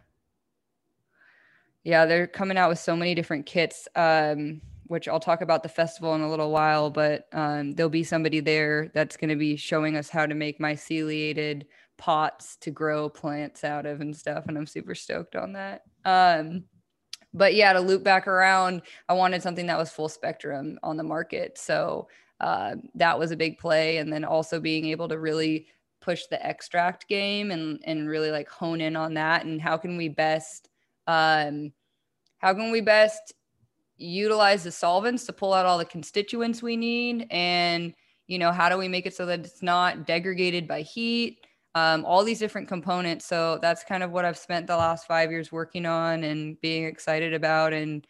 Yeah, 1.85 2.07
they're 2.07 2.27
coming 2.27 2.57
out 2.57 2.71
with 2.71 2.79
so 2.79 2.97
many 2.97 3.15
different 3.15 3.45
kits, 3.45 3.89
um, 3.95 4.63
which 4.91 5.07
I'll 5.07 5.21
talk 5.21 5.41
about 5.41 5.63
the 5.63 5.69
festival 5.69 6.17
in 6.17 6.21
a 6.21 6.29
little 6.29 6.51
while, 6.51 6.91
but 6.91 7.29
um, 7.33 7.75
there'll 7.75 7.89
be 7.89 8.03
somebody 8.03 8.41
there 8.41 8.91
that's 8.93 9.17
going 9.17 9.31
to 9.31 9.37
be 9.37 9.55
showing 9.55 9.97
us 9.97 10.11
how 10.11 10.27
to 10.27 10.35
make 10.35 10.59
myceliated 10.59 11.63
pots 11.97 12.57
to 12.57 12.73
grow 12.73 13.09
plants 13.09 13.63
out 13.63 13.87
of 13.87 14.01
and 14.01 14.17
stuff. 14.17 14.47
And 14.49 14.59
I'm 14.59 14.67
super 14.67 14.97
stoked 14.97 15.37
on 15.37 15.53
that. 15.53 15.83
Um, 16.05 16.65
but 17.33 17.55
yeah, 17.55 17.73
to 17.73 17.79
loop 17.79 18.03
back 18.03 18.27
around, 18.27 18.83
I 19.09 19.13
wanted 19.13 19.45
something 19.45 19.67
that 19.67 19.79
was 19.79 19.93
full 19.93 20.09
spectrum 20.09 20.77
on 20.83 20.97
the 20.97 21.05
market. 21.05 21.57
So 21.57 22.09
uh, 22.41 22.75
that 22.97 23.17
was 23.17 23.31
a 23.31 23.37
big 23.37 23.59
play. 23.59 23.99
And 23.99 24.13
then 24.13 24.25
also 24.25 24.59
being 24.59 24.87
able 24.87 25.07
to 25.07 25.21
really 25.21 25.69
push 26.01 26.27
the 26.27 26.45
extract 26.45 27.07
game 27.07 27.53
and 27.53 27.81
and 27.85 28.09
really 28.09 28.33
like 28.33 28.49
hone 28.49 28.81
in 28.81 28.97
on 28.97 29.15
that 29.15 29.45
and 29.45 29.61
how 29.61 29.77
can 29.77 29.99
we 29.99 30.09
best 30.09 30.71
um 31.07 31.71
how 32.39 32.55
can 32.55 32.73
we 32.73 32.81
best 32.81 33.35
utilize 34.01 34.65
the 34.65 34.73
solvents 34.73 35.25
to 35.27 35.33
pull 35.33 35.53
out 35.53 35.67
all 35.67 35.79
the 35.79 35.85
constituents 35.85 36.63
we 36.63 36.77
need 36.77 37.27
and 37.31 37.95
you 38.27 38.39
know 38.39 38.53
how 38.53 38.69
do 38.69 38.79
we 38.79 38.89
make 38.89 39.07
it 39.07 39.15
so 39.15 39.27
that 39.27 39.41
it's 39.41 39.63
not 39.63 40.07
degraded 40.07 40.67
by 40.67 40.81
heat 40.81 41.39
um, 41.75 42.05
all 42.05 42.25
these 42.25 42.39
different 42.39 42.69
components. 42.69 43.27
So 43.27 43.59
that's 43.63 43.85
kind 43.85 44.03
of 44.03 44.11
what 44.11 44.25
i've 44.25 44.39
spent 44.39 44.67
the 44.67 44.77
last 44.77 45.07
five 45.07 45.31
years 45.31 45.53
working 45.53 45.87
on 45.87 46.25
and 46.25 46.61
being 46.61 46.85
excited 46.85 47.33
about. 47.33 47.73
And 47.73 48.07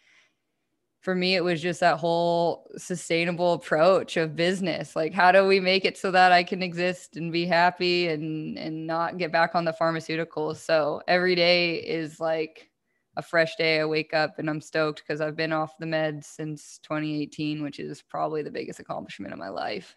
for 1.01 1.15
me 1.15 1.35
it 1.35 1.45
was 1.45 1.63
just 1.63 1.81
that 1.81 1.99
whole 1.99 2.71
sustainable 2.77 3.55
approach 3.55 4.17
of 4.17 4.37
business. 4.37 4.97
Like 4.97 5.13
how 5.13 5.33
do 5.33 5.47
we 5.47 5.61
make 5.61 5.85
it 5.85 5.99
so 5.99 6.11
that 6.11 6.33
i 6.33 6.43
can 6.43 6.63
exist 6.63 7.17
and 7.17 7.33
be 7.33 7.47
happy 7.47 8.09
and 8.09 8.59
and 8.59 8.87
not 8.87 9.19
get 9.19 9.33
back 9.33 9.55
on 9.55 9.65
the 9.65 9.77
pharmaceuticals? 9.79 10.57
So 10.57 11.03
every 11.07 11.35
day 11.35 11.77
is 11.77 12.21
like 12.21 12.70
a 13.17 13.23
fresh 13.23 13.57
day 13.57 13.81
i 13.81 13.85
wake 13.85 14.15
up 14.15 14.39
and 14.39 14.49
i'm 14.49 14.61
stoked 14.61 15.03
because 15.03 15.21
i've 15.21 15.37
been 15.37 15.53
off 15.53 15.77
the 15.79 15.87
meds 15.87 16.25
since 16.25 16.79
2018 16.83 17.63
which 17.63 17.79
is 17.79 18.03
probably 18.03 18.43
the 18.43 18.51
biggest 18.51 18.81
accomplishment 18.81 19.33
of 19.33 19.39
my 19.39 19.49
life 19.49 19.97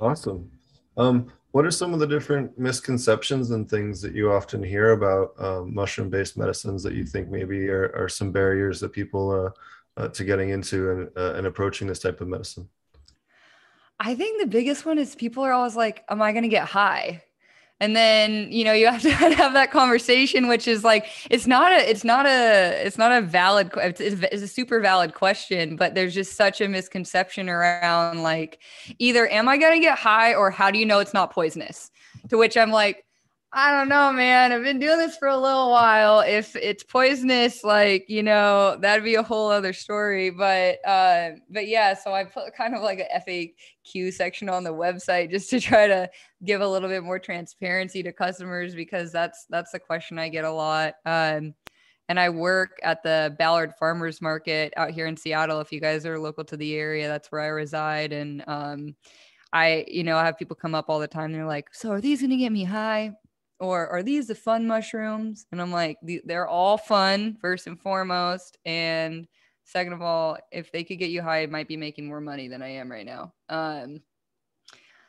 Awesome. 0.00 0.50
Um, 0.96 1.32
what 1.52 1.64
are 1.64 1.70
some 1.70 1.94
of 1.94 2.00
the 2.00 2.06
different 2.06 2.58
misconceptions 2.58 3.50
and 3.50 3.68
things 3.68 4.00
that 4.02 4.14
you 4.14 4.32
often 4.32 4.62
hear 4.62 4.92
about 4.92 5.32
um, 5.38 5.74
mushroom-based 5.74 6.36
medicines 6.36 6.82
that 6.82 6.94
you 6.94 7.04
think 7.04 7.30
maybe 7.30 7.68
are, 7.68 7.94
are 7.96 8.08
some 8.08 8.32
barriers 8.32 8.80
that 8.80 8.92
people 8.92 9.30
uh, 9.30 10.00
uh, 10.00 10.08
to 10.08 10.24
getting 10.24 10.50
into 10.50 10.90
and, 10.90 11.10
uh, 11.16 11.34
and 11.34 11.46
approaching 11.46 11.86
this 11.86 12.00
type 12.00 12.20
of 12.20 12.28
medicine? 12.28 12.68
I 14.00 14.14
think 14.14 14.40
the 14.40 14.46
biggest 14.46 14.86
one 14.86 14.98
is 14.98 15.14
people 15.14 15.42
are 15.42 15.52
always 15.52 15.74
like, 15.74 16.04
Am 16.08 16.22
I 16.22 16.32
going 16.32 16.42
to 16.42 16.48
get 16.48 16.68
high? 16.68 17.22
And 17.80 17.94
then, 17.94 18.50
you 18.50 18.64
know, 18.64 18.72
you 18.72 18.86
have 18.86 19.02
to 19.02 19.10
have 19.36 19.52
that 19.52 19.70
conversation, 19.70 20.48
which 20.48 20.66
is 20.66 20.84
like, 20.84 21.06
it's 21.30 21.46
not 21.46 21.72
a, 21.72 21.88
it's 21.88 22.04
not 22.04 22.26
a, 22.26 22.84
it's 22.84 22.98
not 22.98 23.12
a 23.12 23.20
valid, 23.20 23.70
it's, 23.76 24.00
it's 24.00 24.42
a 24.42 24.48
super 24.48 24.80
valid 24.80 25.14
question, 25.14 25.76
but 25.76 25.94
there's 25.94 26.14
just 26.14 26.36
such 26.36 26.60
a 26.60 26.68
misconception 26.68 27.48
around 27.48 28.22
like, 28.22 28.60
either 28.98 29.30
am 29.30 29.48
I 29.48 29.58
going 29.58 29.80
to 29.80 29.84
get 29.84 29.98
high 29.98 30.34
or 30.34 30.50
how 30.50 30.70
do 30.70 30.78
you 30.78 30.86
know 30.86 30.98
it's 30.98 31.14
not 31.14 31.32
poisonous? 31.32 31.90
To 32.30 32.36
which 32.36 32.56
I'm 32.56 32.70
like, 32.70 33.04
I 33.50 33.70
don't 33.72 33.88
know, 33.88 34.12
man. 34.12 34.52
I've 34.52 34.62
been 34.62 34.78
doing 34.78 34.98
this 34.98 35.16
for 35.16 35.26
a 35.28 35.36
little 35.36 35.70
while. 35.70 36.20
If 36.20 36.54
it's 36.54 36.82
poisonous, 36.82 37.64
like, 37.64 38.04
you 38.06 38.22
know, 38.22 38.76
that'd 38.78 39.04
be 39.04 39.14
a 39.14 39.22
whole 39.22 39.50
other 39.50 39.72
story. 39.72 40.28
But 40.28 40.86
uh, 40.86 41.30
but 41.48 41.66
yeah, 41.66 41.94
so 41.94 42.12
I 42.12 42.24
put 42.24 42.54
kind 42.54 42.74
of 42.74 42.82
like 42.82 43.00
a 43.00 43.20
FAQ 43.26 44.12
section 44.12 44.50
on 44.50 44.64
the 44.64 44.74
website 44.74 45.30
just 45.30 45.48
to 45.50 45.60
try 45.60 45.86
to 45.86 46.10
give 46.44 46.60
a 46.60 46.68
little 46.68 46.90
bit 46.90 47.02
more 47.02 47.18
transparency 47.18 48.02
to 48.02 48.12
customers 48.12 48.74
because 48.74 49.12
that's 49.12 49.46
that's 49.48 49.72
the 49.72 49.78
question 49.78 50.18
I 50.18 50.28
get 50.28 50.44
a 50.44 50.52
lot. 50.52 50.94
Um, 51.06 51.54
and 52.10 52.20
I 52.20 52.28
work 52.28 52.78
at 52.82 53.02
the 53.02 53.34
Ballard 53.38 53.72
Farmers 53.78 54.20
Market 54.20 54.74
out 54.76 54.90
here 54.90 55.06
in 55.06 55.16
Seattle. 55.16 55.60
If 55.60 55.72
you 55.72 55.80
guys 55.80 56.04
are 56.04 56.18
local 56.18 56.44
to 56.44 56.56
the 56.56 56.74
area, 56.74 57.08
that's 57.08 57.32
where 57.32 57.40
I 57.42 57.48
reside. 57.48 58.12
And 58.12 58.44
um, 58.46 58.94
I, 59.54 59.86
you 59.88 60.04
know, 60.04 60.18
I 60.18 60.26
have 60.26 60.38
people 60.38 60.56
come 60.56 60.74
up 60.74 60.86
all 60.88 60.98
the 61.00 61.08
time. 61.08 61.32
They're 61.32 61.46
like, 61.46 61.74
"So 61.74 61.90
are 61.92 62.00
these 62.02 62.20
going 62.20 62.30
to 62.30 62.36
get 62.36 62.52
me 62.52 62.64
high?" 62.64 63.14
Or 63.60 63.88
are 63.88 64.02
these 64.02 64.28
the 64.28 64.34
fun 64.34 64.66
mushrooms? 64.66 65.46
And 65.52 65.60
I'm 65.60 65.72
like, 65.72 65.98
they're 66.24 66.48
all 66.48 66.78
fun, 66.78 67.36
first 67.40 67.66
and 67.66 67.80
foremost. 67.80 68.58
And 68.64 69.26
second 69.64 69.92
of 69.92 70.02
all, 70.02 70.38
if 70.52 70.72
they 70.72 70.84
could 70.84 70.98
get 70.98 71.10
you 71.10 71.22
high, 71.22 71.42
I 71.42 71.46
might 71.46 71.68
be 71.68 71.76
making 71.76 72.06
more 72.06 72.20
money 72.20 72.48
than 72.48 72.62
I 72.62 72.68
am 72.68 72.90
right 72.90 73.06
now. 73.06 73.32
Um, 73.48 74.00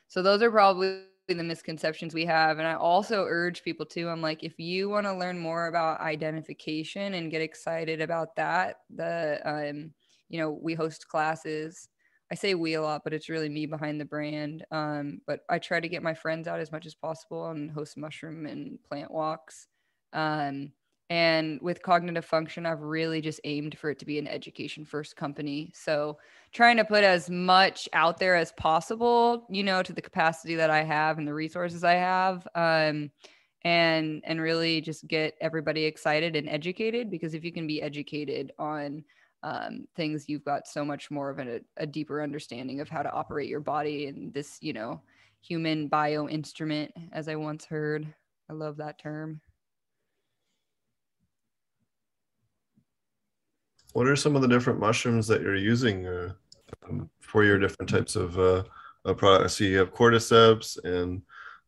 so 0.08 0.22
those 0.22 0.42
are 0.42 0.52
probably 0.52 1.04
the 1.28 1.44
misconceptions 1.44 2.14
we 2.14 2.26
have. 2.26 2.58
And 2.58 2.68
I 2.68 2.74
also 2.74 3.24
urge 3.28 3.64
people 3.64 3.86
to, 3.86 4.10
I'm 4.10 4.22
like, 4.22 4.44
if 4.44 4.58
you 4.58 4.90
want 4.90 5.06
to 5.06 5.14
learn 5.14 5.38
more 5.38 5.68
about 5.68 6.02
identification 6.02 7.14
and 7.14 7.32
get 7.32 7.42
excited 7.42 8.02
about 8.02 8.36
that, 8.36 8.78
the, 8.90 9.40
um, 9.46 9.94
you 10.30 10.40
know, 10.40 10.50
we 10.50 10.74
host 10.74 11.08
classes 11.08 11.88
I 12.32 12.36
say 12.36 12.54
we 12.54 12.76
a 12.76 12.82
lot, 12.82 13.02
but 13.04 13.14
it's 13.14 13.30
really 13.30 13.50
me 13.50 13.66
behind 13.66 14.00
the 14.00 14.06
brand. 14.06 14.66
Um, 14.72 15.22
but 15.26 15.42
I 15.50 15.58
try 15.60 15.80
to 15.80 15.90
get 15.90 16.04
my 16.04 16.14
friends 16.14 16.48
out 16.48 16.60
as 16.60 16.72
much 16.72 16.86
as 16.86 16.94
possible 16.94 17.48
and 17.50 17.72
host 17.72 17.98
mushroom 17.98 18.46
and 18.46 18.78
plant 18.84 19.12
walks. 19.12 19.68
Um, 20.14 20.72
and 21.10 21.60
with 21.62 21.82
cognitive 21.82 22.26
function, 22.26 22.68
I've 22.68 22.82
really 22.82 23.20
just 23.20 23.42
aimed 23.44 23.80
for 23.80 23.90
it 23.90 23.98
to 24.00 24.06
be 24.06 24.20
an 24.20 24.28
education 24.28 24.86
first 24.86 25.16
company. 25.16 25.72
So 25.74 26.20
trying 26.52 26.78
to 26.78 26.86
put 26.86 27.04
as 27.04 27.32
much 27.32 27.90
out 27.94 28.20
there 28.20 28.36
as 28.36 28.52
possible, 28.52 29.48
you 29.50 29.64
know, 29.64 29.82
to 29.82 29.92
the 29.92 30.02
capacity 30.02 30.56
that 30.56 30.70
I 30.70 30.84
have 30.84 31.18
and 31.18 31.28
the 31.28 31.34
resources 31.34 31.84
I 31.84 31.94
have. 31.94 32.48
Um, 32.54 33.10
and 33.64 34.22
and 34.26 34.40
really 34.40 34.80
just 34.80 35.08
get 35.08 35.36
everybody 35.42 35.84
excited 35.84 36.36
and 36.36 36.48
educated 36.48 37.12
because 37.12 37.34
if 37.34 37.44
you 37.44 37.52
can 37.52 37.68
be 37.68 37.82
educated 37.82 38.54
on 38.58 39.04
um, 39.44 39.88
things 39.96 40.26
you've 40.28 40.46
got 40.46 40.68
so 40.68 40.84
much 40.84 41.10
more 41.10 41.30
of 41.30 41.40
a, 41.40 41.62
a 41.78 41.86
deeper 41.86 42.22
understanding 42.22 42.82
of 42.82 42.90
how 42.90 43.02
to 43.02 43.12
operate 43.12 43.50
your 43.50 43.62
body 43.62 44.08
and 44.08 44.34
this 44.34 44.58
you 44.62 44.74
know 44.74 45.02
human 45.42 45.88
bio 45.88 46.28
instrument 46.28 46.92
as 47.14 47.30
i 47.30 47.36
once 47.36 47.66
heard 47.66 48.06
i 48.50 48.54
love 48.54 48.78
that 48.78 49.00
term 49.00 49.40
What 53.94 54.08
are 54.08 54.16
some 54.16 54.36
of 54.36 54.42
the 54.42 54.48
different 54.48 54.80
mushrooms 54.80 55.28
that 55.28 55.42
you're 55.42 55.56
using 55.56 56.06
uh, 56.06 56.34
um, 56.88 57.10
for 57.20 57.44
your 57.44 57.58
different 57.58 57.90
types 57.90 58.16
of 58.16 58.38
uh, 58.38 58.64
products? 59.16 59.58
So 59.58 59.64
you 59.64 59.78
have 59.80 59.94
cordyceps 59.94 60.78
and 60.84 61.24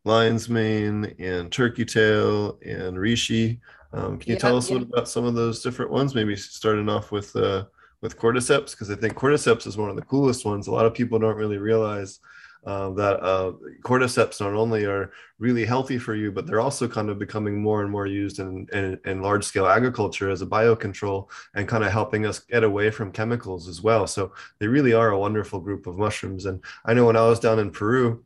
lion's 0.05 0.47
mane 0.47 1.15
and 1.17 1.51
turkey 1.51 1.83
tail 1.83 2.59
and 2.63 2.95
reishi. 2.95 3.59
Um, 3.93 4.17
can 4.17 4.29
you 4.29 4.36
Yeah, 4.36 4.39
tell 4.39 4.57
us 4.57 4.69
a 4.69 4.74
yeah. 4.74 4.79
little 4.79 4.93
about 4.93 5.10
some 5.10 5.25
of 5.25 5.36
those 5.36 5.62
different 5.62 5.91
ones? 5.91 6.15
Maybe 6.15 6.36
starting 6.36 6.89
off 6.89 7.12
with 7.12 7.36
uh, 7.36 7.65
with 8.01 8.17
cordyceps, 8.17 8.71
because 8.71 8.89
I 8.89 8.95
think 8.95 9.13
cordyceps 9.13 9.67
is 9.67 9.77
one 9.77 9.89
of 9.89 9.95
the 9.95 10.01
coolest 10.01 10.45
ones. 10.45 10.67
A 10.67 10.71
lot 10.71 10.86
of 10.86 10.93
people 10.93 11.19
don't 11.19 11.38
really 11.38 11.57
realize 11.60 12.19
um, 12.65 12.95
that 12.95 13.21
uh, 13.21 13.53
cordyceps 13.83 14.39
not 14.39 14.53
only 14.53 14.86
are 14.86 15.12
really 15.39 15.65
healthy 15.65 15.98
for 15.98 16.15
you, 16.15 16.31
but 16.31 16.45
they're 16.45 16.62
also 16.62 16.88
kind 16.88 17.10
of 17.10 17.17
becoming 17.19 17.62
more 17.62 17.81
and 17.81 17.91
more 17.91 18.05
used 18.05 18.39
in, 18.39 18.67
in, 18.74 19.00
in 19.05 19.21
large 19.21 19.43
scale 19.43 19.67
agriculture 19.67 20.29
as 20.29 20.41
a 20.41 20.45
biocontrol 20.48 21.27
and 21.55 21.67
kind 21.67 21.83
of 21.83 21.91
helping 21.91 22.25
us 22.25 22.39
get 22.39 22.63
away 22.63 22.91
from 22.91 23.12
chemicals 23.12 23.67
as 23.67 23.81
well. 23.81 24.05
So 24.07 24.33
they 24.60 24.67
really 24.67 24.93
are 24.93 25.10
a 25.10 25.19
wonderful 25.19 25.60
group 25.60 25.88
of 25.88 25.98
mushrooms. 25.98 26.45
And 26.45 26.63
I 26.86 26.93
know 26.93 27.05
when 27.05 27.17
I 27.17 27.27
was 27.27 27.39
down 27.39 27.60
in 27.60 27.71
Peru, 27.71 28.24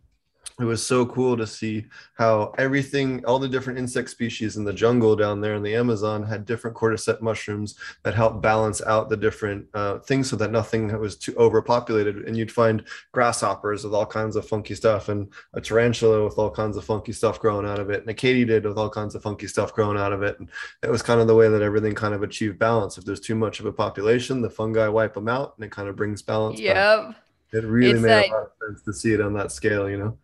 it 0.57 0.63
was 0.63 0.85
so 0.85 1.05
cool 1.07 1.35
to 1.35 1.45
see 1.45 1.85
how 2.17 2.53
everything, 2.57 3.23
all 3.25 3.39
the 3.39 3.49
different 3.49 3.77
insect 3.77 4.09
species 4.09 4.55
in 4.55 4.63
the 4.63 4.71
jungle 4.71 5.13
down 5.15 5.41
there 5.41 5.55
in 5.55 5.63
the 5.63 5.75
Amazon 5.75 6.23
had 6.23 6.45
different 6.45 6.77
cordyceps 6.77 7.19
mushrooms 7.21 7.75
that 8.03 8.13
helped 8.13 8.41
balance 8.41 8.81
out 8.83 9.09
the 9.09 9.17
different 9.17 9.65
uh, 9.73 9.99
things 9.99 10.29
so 10.29 10.37
that 10.37 10.51
nothing 10.51 10.97
was 10.97 11.17
too 11.17 11.35
overpopulated. 11.37 12.19
And 12.25 12.37
you'd 12.37 12.51
find 12.51 12.85
grasshoppers 13.11 13.83
with 13.83 13.93
all 13.93 14.05
kinds 14.05 14.37
of 14.37 14.47
funky 14.47 14.75
stuff, 14.75 15.09
and 15.09 15.27
a 15.55 15.59
tarantula 15.59 16.23
with 16.23 16.37
all 16.37 16.49
kinds 16.51 16.77
of 16.77 16.85
funky 16.85 17.11
stuff 17.11 17.39
growing 17.39 17.65
out 17.67 17.79
of 17.79 17.89
it, 17.89 17.99
and 18.01 18.09
a 18.09 18.13
katydid 18.13 18.63
with 18.63 18.77
all 18.77 18.89
kinds 18.89 19.13
of 19.15 19.21
funky 19.23 19.47
stuff 19.47 19.73
growing 19.73 19.97
out 19.97 20.13
of 20.13 20.23
it. 20.23 20.39
And 20.39 20.49
that 20.81 20.91
was 20.91 21.01
kind 21.01 21.19
of 21.19 21.27
the 21.27 21.35
way 21.35 21.49
that 21.49 21.61
everything 21.61 21.93
kind 21.95 22.13
of 22.13 22.23
achieved 22.23 22.57
balance. 22.59 22.97
If 22.97 23.03
there's 23.03 23.19
too 23.19 23.35
much 23.35 23.59
of 23.59 23.65
a 23.65 23.73
population, 23.73 24.41
the 24.41 24.49
fungi 24.49 24.87
wipe 24.87 25.15
them 25.15 25.27
out, 25.27 25.55
and 25.57 25.65
it 25.65 25.71
kind 25.71 25.89
of 25.89 25.95
brings 25.97 26.21
balance. 26.21 26.59
back. 26.61 26.63
yep 26.63 27.15
It 27.51 27.65
really 27.67 27.91
It's 27.95 28.01
made 28.01 28.15
like- 28.21 28.31
a 28.31 28.33
lot 28.35 28.43
of 28.43 28.51
sense 28.69 28.81
to 28.83 28.93
see 28.93 29.13
it 29.13 29.19
on 29.21 29.33
that 29.33 29.51
scale, 29.51 29.89
you 29.89 29.97
know. 29.97 30.17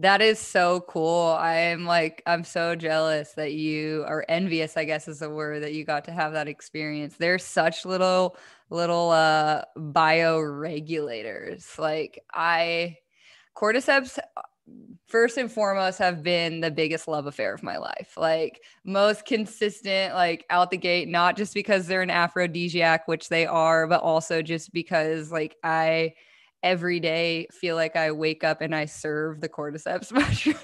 That 0.00 0.22
is 0.22 0.38
so 0.38 0.82
cool. 0.82 1.36
I'm 1.40 1.84
like, 1.84 2.22
I'm 2.24 2.44
so 2.44 2.76
jealous 2.76 3.32
that 3.32 3.54
you 3.54 4.04
are 4.06 4.24
envious, 4.28 4.76
I 4.76 4.84
guess 4.84 5.08
is 5.08 5.18
the 5.18 5.28
word 5.30 5.64
that 5.64 5.74
you 5.74 5.84
got 5.84 6.04
to 6.04 6.12
have 6.12 6.34
that 6.34 6.46
experience. 6.46 7.16
They're 7.16 7.38
such 7.40 7.84
little, 7.84 8.36
little 8.70 9.10
uh 9.10 9.62
bioregulators. 9.76 11.76
Like 11.78 12.22
I 12.32 12.98
cordyceps 13.56 14.18
uh, 14.18 14.42
first 15.06 15.36
and 15.38 15.50
foremost 15.50 15.98
have 15.98 16.22
been 16.22 16.60
the 16.60 16.70
biggest 16.70 17.08
love 17.08 17.26
affair 17.26 17.54
of 17.54 17.62
my 17.62 17.78
life. 17.78 18.12
Like 18.16 18.60
most 18.84 19.24
consistent, 19.26 20.14
like 20.14 20.44
out 20.50 20.70
the 20.70 20.76
gate, 20.78 21.08
not 21.08 21.36
just 21.36 21.54
because 21.54 21.86
they're 21.86 22.02
an 22.02 22.10
aphrodisiac, 22.10 23.08
which 23.08 23.28
they 23.30 23.46
are, 23.46 23.86
but 23.88 24.02
also 24.02 24.42
just 24.42 24.72
because 24.72 25.32
like 25.32 25.56
I 25.64 26.14
every 26.62 27.00
day 27.00 27.46
feel 27.52 27.76
like 27.76 27.96
I 27.96 28.12
wake 28.12 28.44
up 28.44 28.60
and 28.60 28.74
I 28.74 28.86
serve 28.86 29.40
the 29.40 29.48
cordyceps 29.48 30.12
mushroom. 30.12 30.56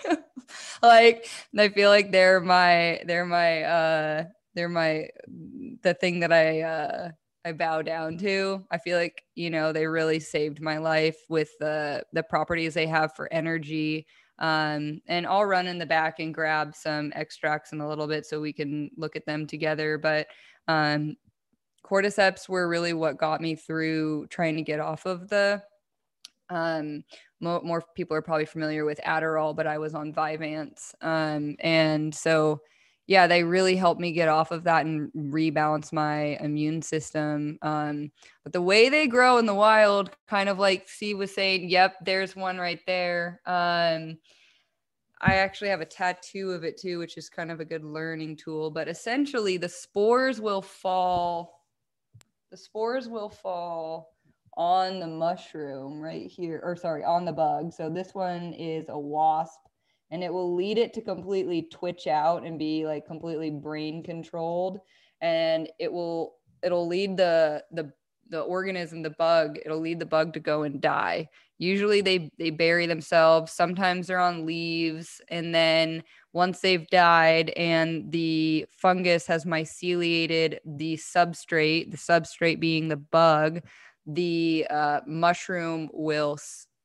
like 0.82 1.28
I 1.58 1.68
feel 1.68 1.90
like 1.90 2.12
they're 2.12 2.40
my 2.40 3.02
they're 3.06 3.26
my 3.26 3.62
uh 3.62 4.24
they're 4.54 4.68
my 4.68 5.08
the 5.82 5.94
thing 5.94 6.20
that 6.20 6.32
I 6.32 6.62
uh 6.62 7.10
I 7.44 7.52
bow 7.52 7.82
down 7.82 8.16
to. 8.18 8.64
I 8.70 8.78
feel 8.78 8.98
like, 8.98 9.22
you 9.34 9.50
know, 9.50 9.70
they 9.72 9.86
really 9.86 10.18
saved 10.18 10.62
my 10.62 10.78
life 10.78 11.18
with 11.28 11.50
the 11.60 12.02
the 12.12 12.22
properties 12.22 12.74
they 12.74 12.86
have 12.86 13.14
for 13.14 13.32
energy. 13.32 14.06
Um, 14.38 15.00
and 15.06 15.26
I'll 15.26 15.44
run 15.44 15.66
in 15.66 15.78
the 15.78 15.86
back 15.86 16.18
and 16.18 16.34
grab 16.34 16.74
some 16.74 17.12
extracts 17.14 17.72
in 17.72 17.80
a 17.80 17.88
little 17.88 18.08
bit 18.08 18.26
so 18.26 18.40
we 18.40 18.52
can 18.52 18.90
look 18.96 19.14
at 19.14 19.26
them 19.26 19.46
together. 19.46 19.98
But 19.98 20.26
um, 20.68 21.16
cordyceps 21.84 22.48
were 22.48 22.66
really 22.66 22.94
what 22.94 23.18
got 23.18 23.40
me 23.40 23.54
through 23.54 24.26
trying 24.28 24.56
to 24.56 24.62
get 24.62 24.80
off 24.80 25.06
of 25.06 25.28
the 25.28 25.62
um, 26.50 27.04
more, 27.40 27.60
more 27.62 27.84
people 27.94 28.16
are 28.16 28.22
probably 28.22 28.46
familiar 28.46 28.84
with 28.84 29.00
Adderall, 29.06 29.54
but 29.54 29.66
I 29.66 29.78
was 29.78 29.94
on 29.94 30.12
Vyvanse. 30.12 30.94
Um, 31.00 31.56
and 31.60 32.14
so, 32.14 32.60
yeah, 33.06 33.26
they 33.26 33.44
really 33.44 33.76
helped 33.76 34.00
me 34.00 34.12
get 34.12 34.28
off 34.28 34.50
of 34.50 34.64
that 34.64 34.86
and 34.86 35.10
rebalance 35.14 35.92
my 35.92 36.38
immune 36.40 36.80
system. 36.80 37.58
Um, 37.60 38.10
but 38.42 38.52
the 38.52 38.62
way 38.62 38.88
they 38.88 39.06
grow 39.06 39.38
in 39.38 39.46
the 39.46 39.54
wild, 39.54 40.10
kind 40.26 40.48
of 40.48 40.58
like 40.58 40.88
C 40.88 41.14
was 41.14 41.34
saying, 41.34 41.68
yep, 41.68 41.96
there's 42.04 42.34
one 42.34 42.58
right 42.58 42.80
there. 42.86 43.40
Um, 43.46 44.18
I 45.20 45.36
actually 45.36 45.68
have 45.68 45.80
a 45.80 45.86
tattoo 45.86 46.50
of 46.50 46.64
it 46.64 46.78
too, 46.78 46.98
which 46.98 47.16
is 47.16 47.28
kind 47.28 47.50
of 47.50 47.60
a 47.60 47.64
good 47.64 47.84
learning 47.84 48.36
tool. 48.36 48.70
But 48.70 48.88
essentially, 48.88 49.56
the 49.56 49.68
spores 49.68 50.40
will 50.40 50.62
fall. 50.62 51.62
The 52.50 52.56
spores 52.56 53.08
will 53.08 53.30
fall 53.30 54.13
on 54.56 55.00
the 55.00 55.06
mushroom 55.06 56.00
right 56.00 56.30
here, 56.30 56.60
or 56.62 56.76
sorry, 56.76 57.04
on 57.04 57.24
the 57.24 57.32
bug. 57.32 57.72
So 57.72 57.90
this 57.90 58.14
one 58.14 58.52
is 58.52 58.86
a 58.88 58.98
wasp 58.98 59.60
and 60.10 60.22
it 60.22 60.32
will 60.32 60.54
lead 60.54 60.78
it 60.78 60.92
to 60.94 61.00
completely 61.00 61.62
twitch 61.62 62.06
out 62.06 62.44
and 62.44 62.58
be 62.58 62.86
like 62.86 63.06
completely 63.06 63.50
brain 63.50 64.02
controlled. 64.02 64.78
And 65.20 65.68
it 65.78 65.92
will, 65.92 66.36
it'll 66.62 66.86
lead 66.86 67.16
the, 67.16 67.64
the, 67.72 67.92
the 68.28 68.40
organism, 68.40 69.02
the 69.02 69.10
bug, 69.10 69.58
it'll 69.64 69.80
lead 69.80 69.98
the 69.98 70.06
bug 70.06 70.32
to 70.34 70.40
go 70.40 70.62
and 70.62 70.80
die. 70.80 71.28
Usually 71.58 72.00
they, 72.00 72.30
they 72.38 72.50
bury 72.50 72.86
themselves. 72.86 73.52
Sometimes 73.52 74.06
they're 74.06 74.18
on 74.18 74.46
leaves. 74.46 75.20
And 75.28 75.54
then 75.54 76.02
once 76.32 76.60
they've 76.60 76.86
died 76.88 77.50
and 77.50 78.10
the 78.10 78.66
fungus 78.70 79.26
has 79.26 79.44
myceliated 79.44 80.58
the 80.64 80.96
substrate, 80.96 81.90
the 81.90 81.96
substrate 81.96 82.60
being 82.60 82.88
the 82.88 82.96
bug, 82.96 83.62
the 84.06 84.66
uh, 84.70 85.00
mushroom 85.06 85.88
will 85.92 86.38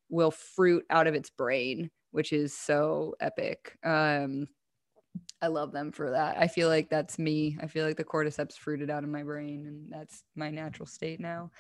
will 0.10 0.32
fruit 0.32 0.86
out 0.90 1.08
of 1.08 1.14
its 1.14 1.30
brain, 1.30 1.90
which 2.12 2.34
is 2.34 2.54
so 2.54 3.16
epic. 3.20 3.78
Um, 3.84 4.48
I 5.42 5.48
love 5.48 5.72
them 5.72 5.92
for 5.92 6.12
that. 6.12 6.38
I 6.38 6.48
feel 6.48 6.68
like 6.68 6.90
that's 6.90 7.18
me. 7.18 7.58
I 7.62 7.68
feel 7.68 7.86
like 7.86 7.98
the 7.98 8.04
cordyceps 8.04 8.54
fruited 8.54 8.90
out 8.90 9.04
of 9.04 9.10
my 9.10 9.24
brain, 9.24 9.66
and 9.68 9.90
that's 9.92 10.24
my 10.36 10.50
natural 10.50 10.86
state 10.86 11.20
now. 11.20 11.52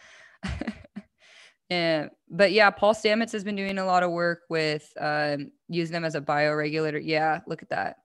and 1.69 2.09
but 2.29 2.51
yeah, 2.51 2.69
Paul 2.71 2.93
Stamets 2.93 3.31
has 3.31 3.43
been 3.43 3.55
doing 3.55 3.77
a 3.77 3.85
lot 3.85 4.03
of 4.03 4.11
work 4.11 4.41
with 4.49 4.91
um, 4.99 5.51
using 5.69 5.93
them 5.93 6.05
as 6.05 6.15
a 6.15 6.21
bioregulator. 6.21 7.01
Yeah, 7.03 7.39
look 7.47 7.61
at 7.61 7.69
that. 7.69 7.97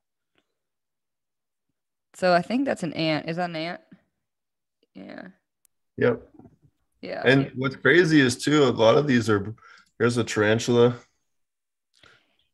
So 2.14 2.32
I 2.32 2.42
think 2.42 2.64
that's 2.64 2.84
an 2.84 2.92
ant. 2.92 3.28
Is 3.28 3.36
that 3.38 3.50
an 3.50 3.56
ant? 3.56 3.80
Yeah. 4.94 5.22
Yep. 5.96 6.22
Yeah. 7.04 7.20
And 7.22 7.52
what's 7.56 7.76
crazy 7.76 8.18
is 8.18 8.42
too, 8.42 8.64
a 8.64 8.70
lot 8.70 8.96
of 8.96 9.06
these 9.06 9.28
are 9.28 9.54
here's 9.98 10.16
a 10.16 10.24
tarantula. 10.24 10.96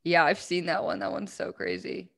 Yeah, 0.02 0.24
I've 0.24 0.40
seen 0.40 0.66
that 0.66 0.82
one. 0.82 0.98
That 0.98 1.12
one's 1.12 1.32
so 1.32 1.52
crazy. 1.52 2.10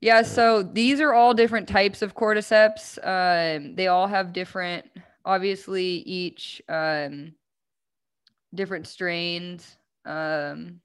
Yeah, 0.00 0.22
so 0.22 0.64
these 0.64 1.00
are 1.00 1.14
all 1.14 1.34
different 1.34 1.68
types 1.68 2.02
of 2.02 2.16
cordyceps. 2.16 2.98
Um, 3.04 3.76
they 3.76 3.86
all 3.86 4.08
have 4.08 4.32
different, 4.32 4.86
obviously, 5.24 5.86
each 5.86 6.60
um, 6.68 7.34
different 8.52 8.88
strains. 8.88 9.76
Um, 10.04 10.80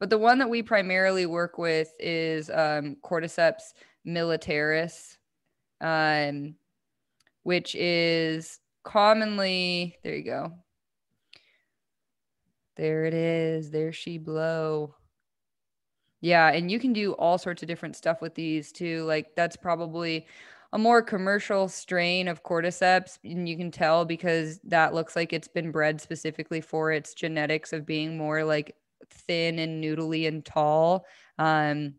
but 0.00 0.10
the 0.10 0.18
one 0.18 0.38
that 0.38 0.50
we 0.50 0.62
primarily 0.62 1.26
work 1.26 1.56
with 1.56 1.92
is 2.00 2.50
um, 2.50 2.96
Cordyceps 3.02 3.74
militaris, 4.06 5.18
um, 5.80 6.54
which 7.42 7.74
is 7.76 8.60
commonly 8.88 9.98
there 10.02 10.16
you 10.16 10.24
go. 10.24 10.52
There 12.76 13.04
it 13.04 13.12
is. 13.12 13.70
There 13.70 13.92
she 13.92 14.16
blow. 14.16 14.94
Yeah 16.20 16.48
and 16.48 16.70
you 16.70 16.80
can 16.80 16.92
do 16.92 17.12
all 17.12 17.38
sorts 17.38 17.62
of 17.62 17.68
different 17.68 17.96
stuff 17.96 18.22
with 18.22 18.34
these 18.34 18.72
too. 18.72 19.04
Like 19.04 19.34
that's 19.36 19.56
probably 19.56 20.26
a 20.72 20.78
more 20.78 21.02
commercial 21.02 21.68
strain 21.68 22.28
of 22.28 22.42
cordyceps 22.42 23.18
and 23.24 23.48
you 23.48 23.56
can 23.56 23.70
tell 23.70 24.04
because 24.04 24.58
that 24.64 24.94
looks 24.94 25.14
like 25.16 25.32
it's 25.32 25.48
been 25.48 25.70
bred 25.70 26.00
specifically 26.00 26.60
for 26.60 26.90
its 26.90 27.14
genetics 27.14 27.72
of 27.72 27.86
being 27.86 28.16
more 28.16 28.42
like 28.42 28.74
thin 29.10 29.58
and 29.58 29.84
noodly 29.84 30.26
and 30.26 30.44
tall. 30.46 31.04
Um 31.38 31.94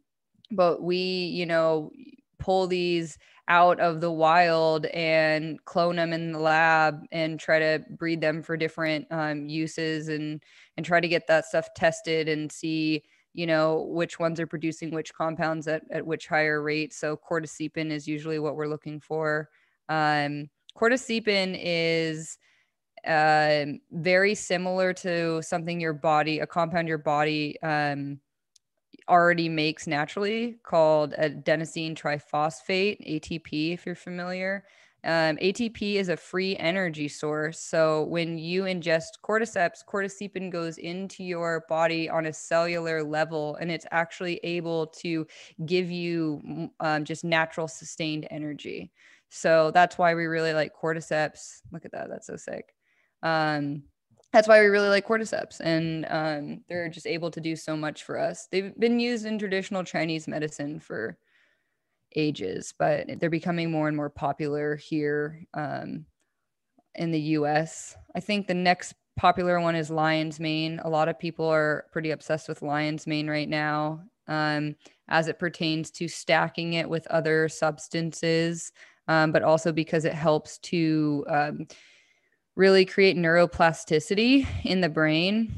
but 0.51 0.81
we 0.81 0.97
you 0.97 1.45
know 1.45 1.91
pull 2.39 2.65
these 2.67 3.17
out 3.49 3.79
of 3.79 3.99
the 3.99 4.11
wild 4.11 4.85
and 4.87 5.63
clone 5.65 5.95
them 5.95 6.13
in 6.13 6.31
the 6.31 6.39
lab 6.39 7.01
and 7.11 7.39
try 7.39 7.57
to 7.57 7.83
breed 7.97 8.21
them 8.21 8.43
for 8.43 8.55
different 8.55 9.07
um, 9.11 9.49
uses 9.49 10.07
and 10.07 10.41
and 10.77 10.85
try 10.85 10.99
to 10.99 11.07
get 11.07 11.27
that 11.27 11.45
stuff 11.45 11.67
tested 11.75 12.29
and 12.29 12.51
see 12.51 13.03
you 13.33 13.47
know 13.47 13.87
which 13.89 14.19
ones 14.19 14.39
are 14.39 14.47
producing 14.47 14.91
which 14.91 15.13
compounds 15.13 15.67
at, 15.67 15.81
at 15.91 16.05
which 16.05 16.27
higher 16.27 16.61
rate. 16.61 16.93
So 16.93 17.17
cordycepin 17.17 17.91
is 17.91 18.07
usually 18.07 18.39
what 18.39 18.55
we're 18.55 18.67
looking 18.67 18.99
for. 18.99 19.49
Um, 19.89 20.49
is 21.55 22.37
uh, 23.07 23.65
very 23.91 24.35
similar 24.35 24.93
to 24.93 25.41
something 25.41 25.79
your 25.79 25.93
body 25.93 26.39
a 26.39 26.47
compound 26.47 26.87
your 26.87 26.97
body 26.97 27.59
um, 27.61 28.19
already 29.09 29.49
makes 29.49 29.87
naturally 29.87 30.59
called 30.63 31.13
adenosine 31.13 31.95
triphosphate, 31.95 33.21
ATP, 33.21 33.73
if 33.73 33.85
you're 33.85 33.95
familiar. 33.95 34.63
Um, 35.03 35.37
ATP 35.37 35.95
is 35.95 36.09
a 36.09 36.17
free 36.17 36.57
energy 36.57 37.07
source. 37.07 37.59
So 37.59 38.03
when 38.03 38.37
you 38.37 38.63
ingest 38.63 39.19
cordyceps, 39.23 39.79
cordycepin 39.87 40.51
goes 40.51 40.77
into 40.77 41.23
your 41.23 41.63
body 41.69 42.09
on 42.09 42.25
a 42.25 42.33
cellular 42.33 43.01
level 43.01 43.55
and 43.61 43.71
it's 43.71 43.85
actually 43.91 44.41
able 44.43 44.87
to 44.87 45.25
give 45.65 45.89
you 45.89 46.69
um, 46.81 47.05
just 47.05 47.23
natural 47.23 47.67
sustained 47.67 48.27
energy. 48.29 48.91
So 49.29 49.71
that's 49.71 49.97
why 49.97 50.15
we 50.15 50.25
really 50.25 50.53
like 50.53 50.73
cordyceps. 50.75 51.61
Look 51.71 51.85
at 51.85 51.93
that. 51.93 52.09
That's 52.09 52.27
so 52.27 52.35
sick. 52.35 52.73
Um, 53.23 53.83
that's 54.31 54.47
why 54.47 54.61
we 54.61 54.67
really 54.67 54.89
like 54.89 55.07
cordyceps 55.07 55.59
and 55.59 56.05
um, 56.09 56.61
they're 56.69 56.89
just 56.89 57.07
able 57.07 57.31
to 57.31 57.41
do 57.41 57.55
so 57.55 57.75
much 57.75 58.03
for 58.03 58.19
us. 58.19 58.47
They've 58.51 58.77
been 58.77 58.99
used 58.99 59.25
in 59.25 59.39
traditional 59.39 59.83
chinese 59.83 60.27
medicine 60.27 60.79
for 60.79 61.17
ages 62.15 62.73
but 62.77 63.07
they're 63.19 63.29
becoming 63.29 63.69
more 63.71 63.87
and 63.87 63.95
more 63.95 64.09
popular 64.09 64.75
here 64.75 65.45
um, 65.53 66.05
in 66.95 67.11
the 67.11 67.19
us 67.19 67.95
i 68.15 68.19
think 68.19 68.47
the 68.47 68.53
next 68.53 68.95
popular 69.19 69.59
one 69.59 69.75
is 69.75 69.89
lion's 69.89 70.39
mane. 70.39 70.79
A 70.85 70.89
lot 70.89 71.09
of 71.09 71.19
people 71.19 71.45
are 71.45 71.85
pretty 71.91 72.11
obsessed 72.11 72.47
with 72.47 72.61
lion's 72.61 73.05
mane 73.05 73.29
right 73.29 73.49
now 73.49 74.01
um, 74.29 74.75
as 75.09 75.27
it 75.27 75.37
pertains 75.37 75.91
to 75.91 76.07
stacking 76.07 76.73
it 76.73 76.89
with 76.89 77.05
other 77.07 77.49
substances 77.49 78.71
um, 79.09 79.33
but 79.33 79.43
also 79.43 79.73
because 79.73 80.05
it 80.05 80.13
helps 80.13 80.57
to 80.59 81.25
um, 81.27 81.67
really 82.59 82.83
create 82.83 83.15
neuroplasticity 83.15 84.45
in 84.65 84.81
the 84.81 84.89
brain. 84.89 85.49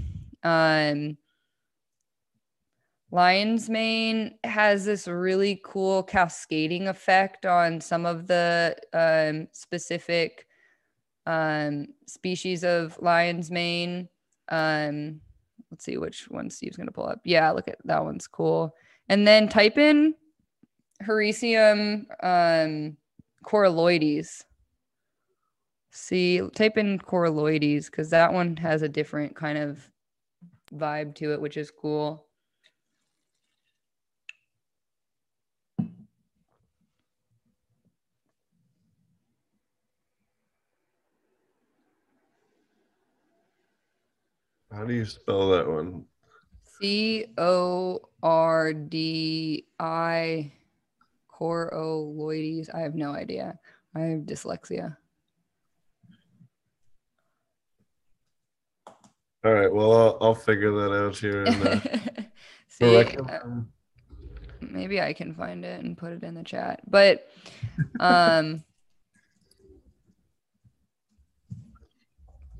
Um, 0.43 1.17
lion's 3.09 3.71
mane 3.71 4.35
has 4.43 4.85
this 4.85 5.07
really 5.07 5.59
cool 5.65 6.03
cascading 6.03 6.87
effect 6.87 7.47
on 7.47 7.81
some 7.81 8.05
of 8.05 8.27
the 8.27 8.75
um, 8.93 9.47
specific 9.51 10.45
um, 11.25 11.87
species 12.05 12.63
of 12.63 12.95
lion's 13.01 13.49
mane. 13.49 14.07
Um, 14.49 15.21
let's 15.71 15.83
see 15.83 15.97
which 15.97 16.29
one 16.29 16.51
Steve's 16.51 16.77
going 16.77 16.85
to 16.85 16.93
pull 16.93 17.07
up. 17.07 17.21
Yeah, 17.25 17.49
look 17.49 17.67
at 17.67 17.79
that 17.85 18.03
one's 18.03 18.27
cool. 18.27 18.75
And 19.09 19.25
then 19.25 19.49
type 19.49 19.79
in 19.79 20.13
Hericium 21.01 22.05
um, 22.21 22.95
coralloides 23.43 24.43
see 25.91 26.41
type 26.55 26.77
in 26.77 26.97
coralloides 26.97 27.85
because 27.85 28.09
that 28.09 28.31
one 28.33 28.55
has 28.57 28.81
a 28.81 28.89
different 28.89 29.35
kind 29.35 29.57
of 29.57 29.89
vibe 30.73 31.13
to 31.13 31.33
it 31.33 31.41
which 31.41 31.57
is 31.57 31.69
cool 31.69 32.25
How 44.71 44.85
do 44.85 44.93
you 44.93 45.05
spell 45.05 45.49
that 45.49 45.67
one? 45.67 46.05
C 46.79 47.25
O 47.37 47.99
R 48.23 48.73
D 48.73 49.65
I 49.79 50.51
Coroloides. 51.29 52.73
I 52.73 52.79
have 52.79 52.95
no 52.95 53.11
idea. 53.11 53.59
I 53.93 53.99
have 53.99 54.21
dyslexia. 54.21 54.95
All 59.43 59.53
right. 59.53 59.71
Well, 59.71 59.91
I'll, 59.91 60.17
I'll 60.21 60.35
figure 60.35 60.71
that 60.71 60.93
out 60.93 61.17
here. 61.17 61.45
In, 61.45 61.53
uh, 61.63 61.79
See, 62.67 62.95
uh, 62.95 63.39
maybe 64.61 65.01
I 65.01 65.13
can 65.13 65.33
find 65.33 65.65
it 65.65 65.83
and 65.83 65.97
put 65.97 66.11
it 66.13 66.23
in 66.23 66.35
the 66.35 66.43
chat. 66.43 66.81
But 66.87 67.27
um 67.99 68.63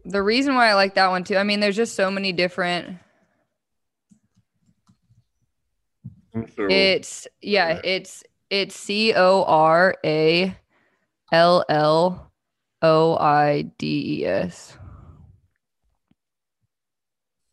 the 0.03 0.21
reason 0.21 0.55
why 0.55 0.69
I 0.69 0.73
like 0.73 0.95
that 0.95 1.09
one 1.09 1.23
too, 1.23 1.37
I 1.37 1.43
mean, 1.43 1.59
there's 1.59 1.75
just 1.75 1.95
so 1.95 2.09
many 2.09 2.31
different 2.33 2.97
we'll- 6.33 6.47
it's 6.69 7.27
yeah, 7.41 7.69
Yeah. 7.75 7.81
it's 7.83 8.23
it's 8.49 8.75
C 8.75 9.13
O 9.13 9.43
R 9.43 9.95
A 10.03 10.55
L 11.31 11.63
L 11.69 12.31
O 12.81 13.17
I 13.17 13.61
D 13.77 14.21
E 14.21 14.25
S. 14.25 14.77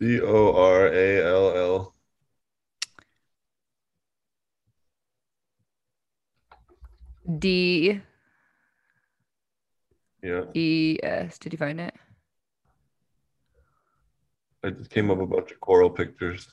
C 0.00 0.20
O 0.20 0.54
R 0.54 0.86
A 0.86 1.24
L 1.24 1.56
L. 1.56 1.94
D 7.38 8.00
Yeah, 10.22 10.44
E 10.54 10.98
S. 11.02 11.38
Did 11.38 11.52
you 11.52 11.58
find 11.58 11.80
it? 11.80 11.94
I 14.64 14.70
just 14.70 14.90
came 14.90 15.10
up 15.10 15.20
a 15.20 15.26
bunch 15.26 15.50
of 15.50 15.60
coral 15.60 15.90
pictures. 15.90 16.48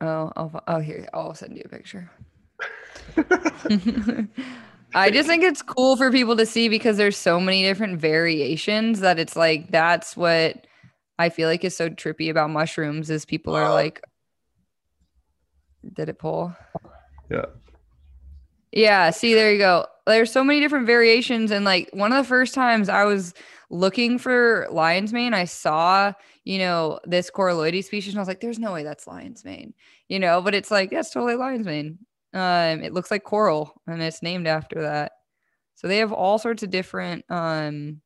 Oh, 0.00 0.32
I'll, 0.36 0.62
oh, 0.66 0.80
here, 0.80 1.08
I'll 1.12 1.34
send 1.34 1.56
you 1.56 1.62
a 1.64 1.68
picture. 1.68 2.10
I 4.94 5.10
just 5.10 5.28
think 5.28 5.42
it's 5.42 5.62
cool 5.62 5.96
for 5.96 6.10
people 6.10 6.36
to 6.36 6.46
see 6.46 6.68
because 6.68 6.96
there's 6.96 7.16
so 7.16 7.40
many 7.40 7.62
different 7.62 7.98
variations 8.00 9.00
that 9.00 9.18
it's 9.18 9.36
like 9.36 9.70
that's 9.70 10.16
what 10.16 10.66
I 11.22 11.28
feel 11.28 11.48
like 11.48 11.64
is 11.64 11.76
so 11.76 11.88
trippy 11.88 12.30
about 12.30 12.50
mushrooms 12.50 13.08
is 13.08 13.24
people 13.24 13.54
are 13.54 13.70
like 13.70 14.02
did 15.94 16.08
it 16.08 16.18
pull? 16.18 16.54
Yeah. 17.30 17.46
Yeah, 18.72 19.10
see 19.10 19.34
there 19.34 19.52
you 19.52 19.58
go. 19.58 19.86
There's 20.06 20.32
so 20.32 20.42
many 20.42 20.58
different 20.60 20.86
variations 20.86 21.50
and 21.52 21.64
like 21.64 21.90
one 21.92 22.12
of 22.12 22.24
the 22.24 22.28
first 22.28 22.54
times 22.54 22.88
I 22.88 23.04
was 23.04 23.34
looking 23.70 24.18
for 24.18 24.66
lion's 24.70 25.12
mane, 25.12 25.32
I 25.32 25.44
saw, 25.44 26.12
you 26.44 26.58
know, 26.58 26.98
this 27.04 27.30
coralloides 27.30 27.84
species 27.84 28.12
and 28.12 28.18
I 28.18 28.22
was 28.22 28.28
like 28.28 28.40
there's 28.40 28.58
no 28.58 28.72
way 28.72 28.82
that's 28.82 29.06
lion's 29.06 29.44
mane. 29.44 29.74
You 30.08 30.18
know, 30.18 30.42
but 30.42 30.54
it's 30.54 30.72
like 30.72 30.90
that's 30.90 31.10
totally 31.10 31.36
lion's 31.36 31.66
mane. 31.66 31.98
Um 32.34 32.82
it 32.82 32.92
looks 32.92 33.12
like 33.12 33.22
coral 33.22 33.80
and 33.86 34.02
it's 34.02 34.22
named 34.22 34.48
after 34.48 34.82
that. 34.82 35.12
So 35.76 35.86
they 35.86 35.98
have 35.98 36.12
all 36.12 36.38
sorts 36.38 36.64
of 36.64 36.70
different 36.70 37.24
um 37.30 38.01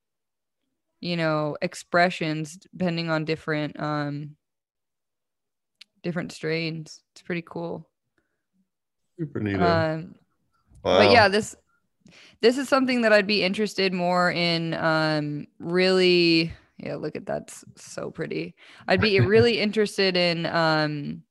you 1.00 1.16
know, 1.16 1.56
expressions 1.62 2.56
depending 2.56 3.10
on 3.10 3.24
different 3.24 3.78
um 3.80 4.36
different 6.02 6.32
strains. 6.32 7.02
It's 7.12 7.22
pretty 7.22 7.42
cool. 7.42 7.88
Super 9.18 9.40
neat. 9.40 9.56
Um 9.56 10.14
wow. 10.86 10.98
but 10.98 11.10
yeah 11.10 11.28
this 11.28 11.56
this 12.40 12.58
is 12.58 12.68
something 12.68 13.02
that 13.02 13.12
i'd 13.12 13.26
be 13.26 13.42
interested 13.42 13.92
more 13.92 14.30
in 14.30 14.74
um 14.74 15.46
really 15.58 16.52
yeah 16.78 16.94
look 16.94 17.16
at 17.16 17.26
that's 17.26 17.64
so 17.76 18.10
pretty 18.10 18.54
i'd 18.88 19.00
be 19.00 19.20
really 19.34 19.58
interested 19.58 20.16
in 20.16 20.46
um 20.46 21.22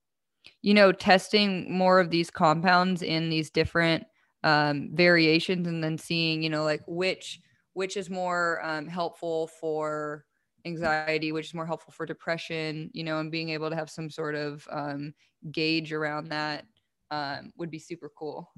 you 0.62 0.74
know 0.74 0.92
testing 0.92 1.72
more 1.72 2.00
of 2.00 2.10
these 2.10 2.30
compounds 2.30 3.02
in 3.02 3.30
these 3.30 3.50
different 3.50 4.04
um 4.44 4.90
variations 4.94 5.68
and 5.68 5.84
then 5.84 5.98
seeing 5.98 6.44
you 6.44 6.50
know 6.50 6.64
like 6.64 6.82
which 6.88 7.40
which 7.76 7.96
is 7.98 8.10
more 8.10 8.60
um, 8.66 8.88
helpful 8.88 9.48
for 9.60 10.26
anxiety 10.66 11.32
which 11.32 11.46
is 11.46 11.54
more 11.54 11.68
helpful 11.68 11.94
for 11.94 12.06
depression 12.08 12.90
you 12.94 13.04
know 13.04 13.20
and 13.20 13.32
being 13.32 13.50
able 13.50 13.70
to 13.70 13.76
have 13.76 13.90
some 13.90 14.10
sort 14.10 14.34
of 14.34 14.68
um, 14.72 15.14
gauge 15.52 15.94
around 15.94 16.28
that 16.28 16.66
um, 17.12 17.54
would 17.58 17.70
be 17.70 17.78
super 17.78 18.10
cool 18.18 18.50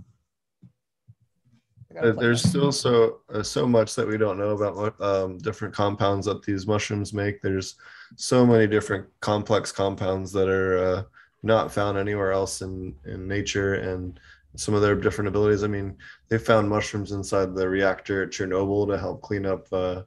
Uh, 2.01 2.11
there's 2.11 2.43
that. 2.43 2.49
still 2.49 2.71
so 2.71 3.21
uh, 3.33 3.41
so 3.41 3.65
much 3.65 3.95
that 3.95 4.07
we 4.07 4.17
don't 4.17 4.37
know 4.37 4.51
about 4.51 4.99
um, 5.01 5.37
different 5.39 5.73
compounds 5.73 6.25
that 6.25 6.43
these 6.43 6.67
mushrooms 6.67 7.13
make. 7.13 7.41
There's 7.41 7.75
so 8.17 8.45
many 8.45 8.67
different 8.67 9.07
complex 9.21 9.71
compounds 9.71 10.31
that 10.33 10.49
are 10.49 10.77
uh, 10.77 11.03
not 11.43 11.71
found 11.71 11.97
anywhere 11.97 12.31
else 12.31 12.61
in 12.61 12.93
in 13.05 13.27
nature, 13.27 13.75
and 13.75 14.19
some 14.55 14.73
of 14.73 14.81
their 14.81 14.95
different 14.95 15.27
abilities. 15.27 15.63
I 15.63 15.67
mean, 15.67 15.97
they 16.29 16.37
found 16.37 16.69
mushrooms 16.69 17.11
inside 17.11 17.53
the 17.53 17.67
reactor 17.67 18.23
at 18.23 18.29
Chernobyl 18.29 18.87
to 18.87 18.97
help 18.97 19.21
clean 19.21 19.45
up 19.45 19.67
uh, 19.71 20.03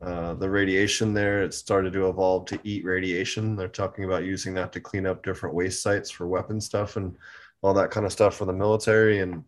uh, 0.00 0.34
the 0.34 0.50
radiation 0.50 1.14
there. 1.14 1.42
It 1.42 1.54
started 1.54 1.92
to 1.92 2.08
evolve 2.08 2.46
to 2.46 2.58
eat 2.64 2.84
radiation. 2.84 3.54
They're 3.54 3.68
talking 3.68 4.04
about 4.04 4.24
using 4.24 4.54
that 4.54 4.72
to 4.72 4.80
clean 4.80 5.06
up 5.06 5.22
different 5.22 5.54
waste 5.54 5.82
sites 5.82 6.10
for 6.10 6.26
weapon 6.26 6.60
stuff 6.60 6.96
and 6.96 7.16
all 7.62 7.74
that 7.74 7.90
kind 7.90 8.04
of 8.04 8.12
stuff 8.12 8.36
for 8.36 8.44
the 8.44 8.52
military 8.52 9.20
and 9.20 9.44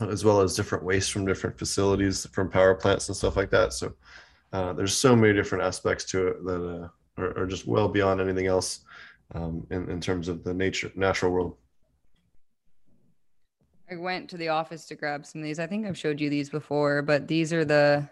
as 0.00 0.24
well 0.24 0.40
as 0.40 0.54
different 0.54 0.84
waste 0.84 1.10
from 1.10 1.26
different 1.26 1.58
facilities 1.58 2.26
from 2.26 2.50
power 2.50 2.74
plants 2.74 3.08
and 3.08 3.16
stuff 3.16 3.36
like 3.36 3.50
that. 3.50 3.72
So 3.72 3.94
uh, 4.52 4.72
there's 4.74 4.94
so 4.94 5.16
many 5.16 5.32
different 5.32 5.64
aspects 5.64 6.04
to 6.06 6.28
it 6.28 6.44
that 6.44 6.90
uh, 7.18 7.22
are, 7.22 7.38
are 7.38 7.46
just 7.46 7.66
well 7.66 7.88
beyond 7.88 8.20
anything 8.20 8.46
else 8.46 8.80
um, 9.34 9.66
in, 9.70 9.90
in 9.90 10.00
terms 10.00 10.28
of 10.28 10.44
the 10.44 10.54
nature 10.54 10.92
natural 10.94 11.32
world. 11.32 11.56
I 13.90 13.96
went 13.96 14.28
to 14.30 14.36
the 14.36 14.48
office 14.48 14.84
to 14.86 14.94
grab 14.94 15.24
some 15.24 15.40
of 15.40 15.44
these. 15.44 15.58
I 15.58 15.66
think 15.66 15.86
I've 15.86 15.96
showed 15.96 16.20
you 16.20 16.28
these 16.28 16.50
before, 16.50 17.00
but 17.02 17.26
these 17.26 17.52
are 17.52 17.64
the 17.64 18.06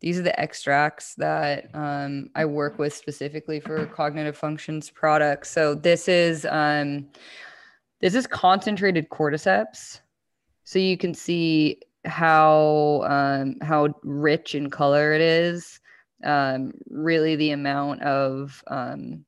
these 0.00 0.18
are 0.18 0.22
the 0.22 0.38
extracts 0.38 1.14
that 1.16 1.68
um, 1.74 2.30
I 2.34 2.46
work 2.46 2.78
with 2.78 2.94
specifically 2.94 3.60
for 3.60 3.84
cognitive 3.86 4.36
functions 4.36 4.88
products. 4.88 5.50
So 5.50 5.74
this 5.74 6.08
is 6.08 6.46
um, 6.50 7.06
this 8.00 8.14
is 8.14 8.26
concentrated 8.26 9.08
cordyceps. 9.10 10.00
So 10.64 10.78
you 10.78 10.96
can 10.96 11.14
see 11.14 11.80
how 12.04 13.02
um, 13.06 13.56
how 13.62 13.94
rich 14.02 14.54
in 14.54 14.70
color 14.70 15.12
it 15.12 15.20
is. 15.20 15.80
Um, 16.24 16.72
really, 16.90 17.36
the 17.36 17.52
amount 17.52 18.02
of 18.02 18.62
um, 18.66 19.24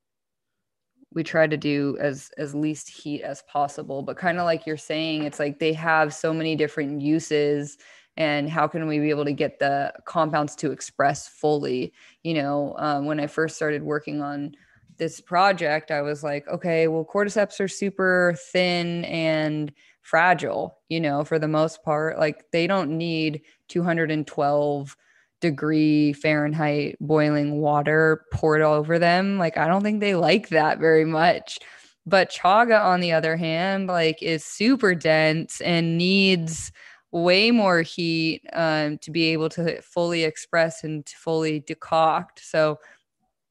we 1.14 1.22
try 1.22 1.46
to 1.46 1.56
do 1.56 1.96
as 2.00 2.30
as 2.38 2.54
least 2.54 2.88
heat 2.88 3.22
as 3.22 3.42
possible 3.42 4.02
but 4.02 4.16
kind 4.16 4.38
of 4.38 4.44
like 4.44 4.66
you're 4.66 4.76
saying 4.76 5.24
it's 5.24 5.38
like 5.38 5.58
they 5.58 5.72
have 5.72 6.14
so 6.14 6.32
many 6.32 6.56
different 6.56 7.00
uses 7.00 7.78
and 8.16 8.48
how 8.48 8.68
can 8.68 8.86
we 8.86 8.98
be 8.98 9.10
able 9.10 9.24
to 9.24 9.32
get 9.32 9.58
the 9.58 9.92
compounds 10.04 10.54
to 10.56 10.70
express 10.70 11.28
fully? 11.28 11.94
You 12.22 12.34
know 12.34 12.74
um, 12.78 13.06
when 13.06 13.20
i 13.20 13.26
first 13.26 13.56
started 13.56 13.82
working 13.82 14.20
on 14.22 14.54
this 14.98 15.20
project 15.20 15.90
i 15.90 16.02
was 16.02 16.22
like 16.22 16.46
okay 16.48 16.86
well 16.86 17.04
cordyceps 17.04 17.58
are 17.60 17.68
super 17.68 18.36
thin 18.52 19.04
and 19.06 19.72
fragile 20.02 20.78
you 20.88 21.00
know 21.00 21.24
for 21.24 21.38
the 21.38 21.48
most 21.48 21.82
part 21.82 22.18
like 22.18 22.44
they 22.52 22.66
don't 22.66 22.90
need 22.90 23.42
212 23.68 24.96
degree 25.42 26.14
Fahrenheit 26.14 26.96
boiling 27.00 27.58
water 27.58 28.24
poured 28.32 28.62
all 28.62 28.74
over 28.74 28.98
them. 28.98 29.36
Like 29.36 29.58
I 29.58 29.66
don't 29.66 29.82
think 29.82 30.00
they 30.00 30.14
like 30.14 30.48
that 30.48 30.78
very 30.78 31.04
much. 31.04 31.58
But 32.06 32.30
chaga 32.30 32.82
on 32.82 33.00
the 33.00 33.12
other 33.12 33.36
hand, 33.36 33.88
like 33.88 34.22
is 34.22 34.44
super 34.44 34.94
dense 34.94 35.60
and 35.60 35.98
needs 35.98 36.72
way 37.10 37.50
more 37.50 37.82
heat 37.82 38.42
um, 38.54 38.96
to 38.98 39.10
be 39.10 39.24
able 39.26 39.50
to 39.50 39.82
fully 39.82 40.24
express 40.24 40.82
and 40.82 41.04
to 41.04 41.16
fully 41.16 41.60
decoct. 41.60 42.38
So, 42.40 42.78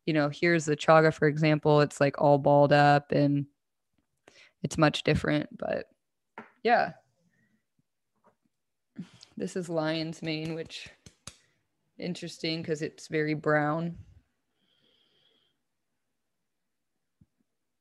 you 0.06 0.14
know, 0.14 0.30
here's 0.30 0.66
the 0.66 0.76
chaga, 0.76 1.14
for 1.14 1.28
example, 1.28 1.82
it's 1.82 2.02
like 2.02 2.20
all 2.20 2.40
balled 2.40 2.74
up 2.74 3.12
and 3.12 3.46
it's 4.64 4.78
much 4.78 5.04
different. 5.04 5.56
But 5.56 5.86
yeah. 6.64 6.94
This 9.38 9.56
is 9.56 9.70
lion's 9.70 10.22
mane, 10.22 10.56
which 10.56 10.90
interesting 12.02 12.62
because 12.62 12.82
it's 12.82 13.08
very 13.08 13.34
brown. 13.34 13.98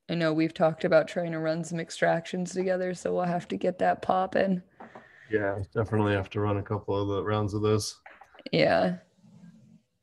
I 0.09 0.15
know 0.15 0.33
we've 0.33 0.53
talked 0.53 0.83
about 0.83 1.07
trying 1.07 1.31
to 1.31 1.39
run 1.39 1.63
some 1.63 1.79
extractions 1.79 2.51
together, 2.51 2.93
so 2.93 3.13
we'll 3.13 3.23
have 3.23 3.47
to 3.49 3.57
get 3.57 3.79
that 3.79 4.01
popping. 4.01 4.61
Yeah, 5.31 5.59
definitely 5.73 6.13
have 6.13 6.29
to 6.31 6.41
run 6.41 6.57
a 6.57 6.63
couple 6.63 6.99
of 7.01 7.07
the 7.07 7.23
rounds 7.23 7.53
of 7.53 7.61
this. 7.61 7.97
Yeah. 8.51 8.97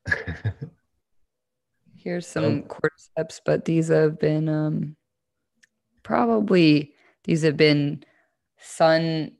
Here's 1.97 2.27
some 2.27 2.45
Um, 2.45 2.63
cordyceps, 2.63 3.41
but 3.45 3.65
these 3.65 3.89
have 3.89 4.19
been 4.19 4.49
um 4.49 4.97
probably 6.03 6.95
these 7.25 7.43
have 7.43 7.57
been 7.57 8.05
sun 8.59 9.33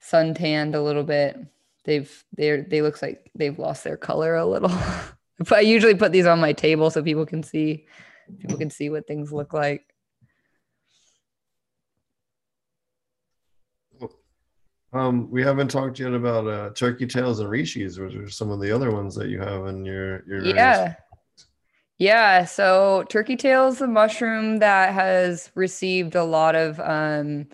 sun 0.00 0.34
tanned 0.34 0.74
a 0.74 0.82
little 0.82 1.04
bit. 1.04 1.36
They've 1.84 2.24
they're 2.32 2.62
they 2.62 2.82
looks 2.82 3.02
like 3.02 3.30
they've 3.34 3.58
lost 3.58 3.84
their 3.84 3.96
color 3.96 4.36
a 4.36 4.46
little. 4.46 4.72
but 5.38 5.52
I 5.52 5.60
usually 5.60 5.94
put 5.94 6.12
these 6.12 6.26
on 6.26 6.40
my 6.40 6.52
table 6.52 6.90
so 6.90 7.02
people 7.02 7.26
can 7.26 7.42
see 7.42 7.86
people 8.40 8.56
can 8.56 8.70
see 8.70 8.90
what 8.90 9.06
things 9.06 9.32
look 9.32 9.52
like. 9.52 9.84
Um, 14.94 15.28
we 15.28 15.42
haven't 15.42 15.68
talked 15.68 15.98
yet 15.98 16.12
about 16.12 16.46
uh, 16.46 16.70
turkey 16.70 17.06
tails 17.06 17.40
and 17.40 17.50
reishis, 17.50 17.98
which 17.98 18.14
are 18.14 18.30
some 18.30 18.52
of 18.52 18.60
the 18.60 18.70
other 18.70 18.92
ones 18.92 19.16
that 19.16 19.28
you 19.28 19.40
have 19.40 19.66
in 19.66 19.84
your 19.84 20.24
your 20.26 20.44
Yeah. 20.44 20.94
Yeah. 21.98 22.44
So 22.44 23.04
turkey 23.08 23.36
tail 23.36 23.66
is 23.68 23.80
a 23.80 23.88
mushroom 23.88 24.58
that 24.58 24.94
has 24.94 25.50
received 25.56 26.14
a 26.14 26.22
lot 26.22 26.54
of 26.54 26.78
um, 26.78 27.48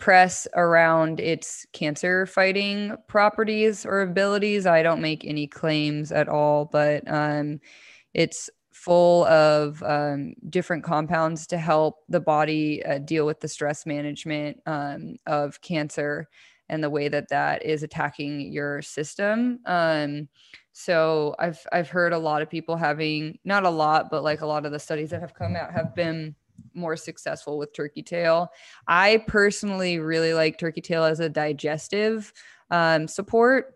press 0.00 0.48
around 0.54 1.20
its 1.20 1.66
cancer 1.72 2.26
fighting 2.26 2.96
properties 3.06 3.86
or 3.86 4.00
abilities. 4.00 4.66
I 4.66 4.82
don't 4.82 5.00
make 5.00 5.24
any 5.24 5.46
claims 5.46 6.10
at 6.10 6.28
all, 6.28 6.64
but 6.64 7.04
um, 7.06 7.60
it's 8.14 8.50
full 8.72 9.26
of 9.26 9.82
um, 9.82 10.32
different 10.48 10.82
compounds 10.82 11.46
to 11.48 11.58
help 11.58 11.98
the 12.08 12.20
body 12.20 12.82
uh, 12.84 12.98
deal 12.98 13.26
with 13.26 13.40
the 13.40 13.48
stress 13.48 13.84
management 13.84 14.58
um, 14.66 15.16
of 15.26 15.60
cancer 15.60 16.26
and 16.70 16.82
the 16.82 16.90
way 16.90 17.08
that 17.08 17.28
that 17.28 17.64
is 17.64 17.82
attacking 17.82 18.52
your 18.52 18.80
system. 18.80 19.58
Um, 19.66 20.28
so 20.72 21.34
I've 21.38 21.60
I've 21.72 21.90
heard 21.90 22.12
a 22.12 22.18
lot 22.18 22.42
of 22.42 22.48
people 22.48 22.76
having 22.76 23.38
not 23.44 23.64
a 23.64 23.70
lot, 23.70 24.06
but 24.10 24.24
like 24.24 24.40
a 24.40 24.46
lot 24.46 24.64
of 24.64 24.72
the 24.72 24.78
studies 24.78 25.10
that 25.10 25.20
have 25.20 25.34
come 25.34 25.56
out 25.56 25.72
have 25.72 25.94
been 25.94 26.34
more 26.74 26.96
successful 26.96 27.58
with 27.58 27.72
turkey 27.72 28.02
tail. 28.02 28.48
I 28.86 29.24
personally 29.26 29.98
really 29.98 30.34
like 30.34 30.58
turkey 30.58 30.80
tail 30.80 31.04
as 31.04 31.20
a 31.20 31.28
digestive 31.28 32.32
um, 32.70 33.08
support. 33.08 33.74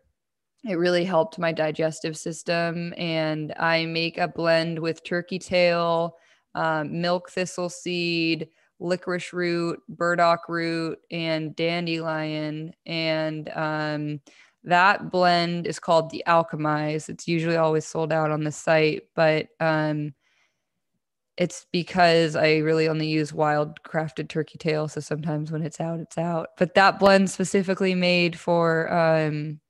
It 0.64 0.76
really 0.76 1.04
helped 1.04 1.38
my 1.38 1.52
digestive 1.52 2.16
system, 2.16 2.94
and 2.96 3.52
I 3.58 3.84
make 3.84 4.16
a 4.16 4.28
blend 4.28 4.78
with 4.78 5.04
turkey 5.04 5.38
tail, 5.38 6.16
um, 6.54 7.02
milk 7.02 7.30
thistle 7.30 7.68
seed, 7.68 8.48
licorice 8.80 9.32
root, 9.32 9.80
burdock 9.88 10.48
root, 10.48 10.98
and 11.10 11.54
dandelion, 11.54 12.72
and 12.86 13.50
um, 13.50 14.20
that 14.64 15.10
blend 15.10 15.66
is 15.66 15.78
called 15.78 16.10
the 16.10 16.24
alchemize 16.26 17.08
it's 17.08 17.28
usually 17.28 17.56
always 17.56 17.86
sold 17.86 18.12
out 18.12 18.30
on 18.30 18.44
the 18.44 18.50
site 18.50 19.02
but 19.14 19.48
um 19.60 20.12
it's 21.36 21.66
because 21.72 22.36
i 22.36 22.58
really 22.58 22.88
only 22.88 23.08
use 23.08 23.32
wild 23.32 23.82
crafted 23.82 24.28
turkey 24.28 24.58
tail 24.58 24.86
so 24.86 25.00
sometimes 25.00 25.50
when 25.50 25.62
it's 25.62 25.80
out 25.80 26.00
it's 26.00 26.18
out. 26.18 26.50
But 26.58 26.74
that 26.74 26.98
blend 26.98 27.30
specifically 27.30 27.94
made 27.94 28.38
for 28.38 28.92
um 28.92 29.60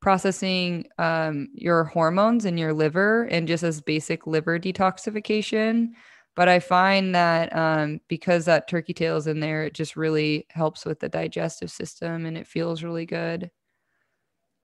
processing 0.00 0.86
um 0.98 1.48
your 1.54 1.84
hormones 1.84 2.44
in 2.44 2.58
your 2.58 2.72
liver 2.72 3.24
and 3.24 3.48
just 3.48 3.64
as 3.64 3.80
basic 3.80 4.26
liver 4.26 4.58
detoxification. 4.58 5.90
But 6.36 6.48
i 6.48 6.60
find 6.60 7.14
that 7.14 7.54
um 7.56 8.00
because 8.08 8.44
that 8.44 8.68
turkey 8.68 8.94
tail 8.94 9.16
is 9.16 9.26
in 9.26 9.40
there 9.40 9.64
it 9.64 9.74
just 9.74 9.96
really 9.96 10.46
helps 10.50 10.84
with 10.84 11.00
the 11.00 11.08
digestive 11.08 11.70
system 11.70 12.26
and 12.26 12.36
it 12.38 12.46
feels 12.46 12.82
really 12.82 13.06
good. 13.06 13.50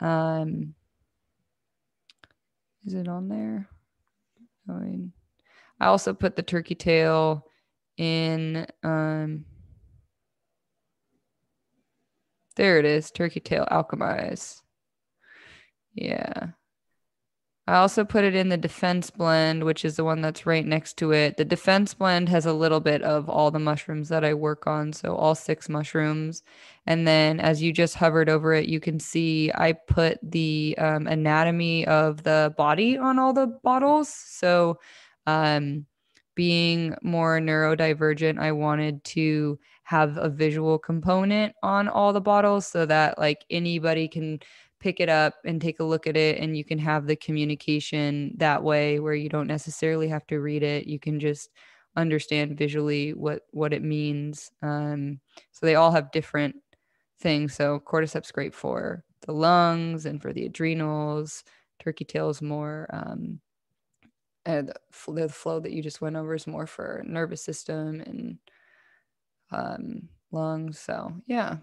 Um, 0.01 0.75
is 2.87 2.95
it 2.95 3.09
on 3.09 3.29
there? 3.29 3.69
I 4.69 4.73
mean, 4.73 5.13
I 5.81 5.87
also 5.87 6.13
put 6.13 6.37
the 6.37 6.43
turkey 6.43 6.75
tail 6.75 7.47
in. 7.97 8.67
Um, 8.83 9.45
there 12.57 12.79
it 12.79 12.85
is, 12.85 13.11
turkey 13.11 13.41
tail 13.41 13.67
alchemize. 13.71 14.61
Yeah. 15.95 16.49
I 17.67 17.77
also 17.77 18.05
put 18.05 18.25
it 18.25 18.35
in 18.35 18.49
the 18.49 18.57
defense 18.57 19.11
blend, 19.11 19.63
which 19.63 19.85
is 19.85 19.95
the 19.95 20.03
one 20.03 20.21
that's 20.23 20.45
right 20.45 20.67
next 20.67 20.97
to 20.97 21.13
it. 21.13 21.37
The 21.37 21.45
defense 21.45 21.95
blend 21.95 22.29
has 22.29 22.45
a 22.45 22.53
little 22.53 22.81
bit 22.81 23.01
of 23.03 23.29
all 23.29 23.53
the 23.53 23.61
mushrooms 23.61 24.09
that 24.09 24.25
I 24.25 24.35
work 24.35 24.67
on. 24.67 24.93
So 24.93 25.15
all 25.15 25.37
six 25.37 25.69
mushrooms. 25.69 26.43
And 26.87 27.07
then 27.07 27.39
as 27.39 27.63
you 27.63 27.73
just 27.73 27.95
hovered 27.95 28.29
over 28.29 28.55
it, 28.55 28.67
you 28.69 28.81
can 28.81 28.99
see 28.99 29.53
I 29.55 29.73
put 29.73 30.19
the 30.21 30.75
um, 30.79 31.07
anatomy 31.07 31.87
of 31.87 32.25
the 32.25 32.53
body 32.57 32.99
on 32.99 33.21
all 33.21 33.33
the 33.33 33.47
bottles. 33.47 34.09
So 34.09 34.81
um, 35.27 35.87
being 36.35 36.95
more 37.03 37.39
neurodivergent, 37.39 38.39
I 38.39 38.53
wanted 38.53 39.03
to 39.05 39.59
have 39.85 40.17
a 40.17 40.29
visual 40.29 40.79
component 40.79 41.55
on 41.63 41.89
all 41.89 42.13
the 42.13 42.21
bottles 42.21 42.67
so 42.67 42.87
that 42.87 43.19
like 43.19 43.45
anybody 43.51 44.09
can 44.09 44.39
pick 44.79 45.01
it 45.01 45.09
up 45.09 45.35
and 45.45 45.61
take 45.61 45.81
a 45.81 45.85
look 45.85 46.07
at 46.07 46.17
it 46.17 46.39
and 46.39 46.57
you 46.57 46.65
can 46.65 46.79
have 46.79 47.07
the 47.07 47.17
communication 47.17 48.33
that 48.39 48.63
way 48.63 48.99
where 49.01 49.15
you 49.15 49.29
don't 49.29 49.47
necessarily 49.47 50.09
have 50.09 50.27
to 50.29 50.41
read 50.41 50.63
it. 50.63 50.87
You 50.87 50.99
can 50.99 51.21
just 51.21 51.51
understand 51.97 52.57
visually 52.57 53.13
what 53.13 53.43
what 53.51 53.73
it 53.73 53.83
means. 53.83 54.51
Um, 54.63 55.21
so 55.53 55.67
they 55.67 55.75
all 55.75 55.91
have 55.91 56.13
different 56.13 56.57
things. 57.21 57.55
So 57.55 57.81
cordyceps 57.81 58.33
great 58.33 58.55
for 58.55 59.05
the 59.27 59.33
lungs 59.33 60.07
and 60.07 60.23
for 60.23 60.33
the 60.33 60.47
adrenals 60.47 61.45
turkey 61.81 62.05
tail's 62.05 62.41
more 62.43 62.87
um, 62.93 63.41
and 64.59 64.73
the 65.09 65.29
flow 65.29 65.61
that 65.61 65.73
you 65.73 65.83
just 65.83 66.01
went 66.01 66.17
over 66.17 66.35
is 66.35 66.47
more 66.47 66.67
for 66.67 67.03
nervous 67.07 67.43
system 67.43 68.01
and 68.01 68.39
um, 69.53 70.09
lungs 70.33 70.79
so 70.79 71.13
yeah 71.27 71.57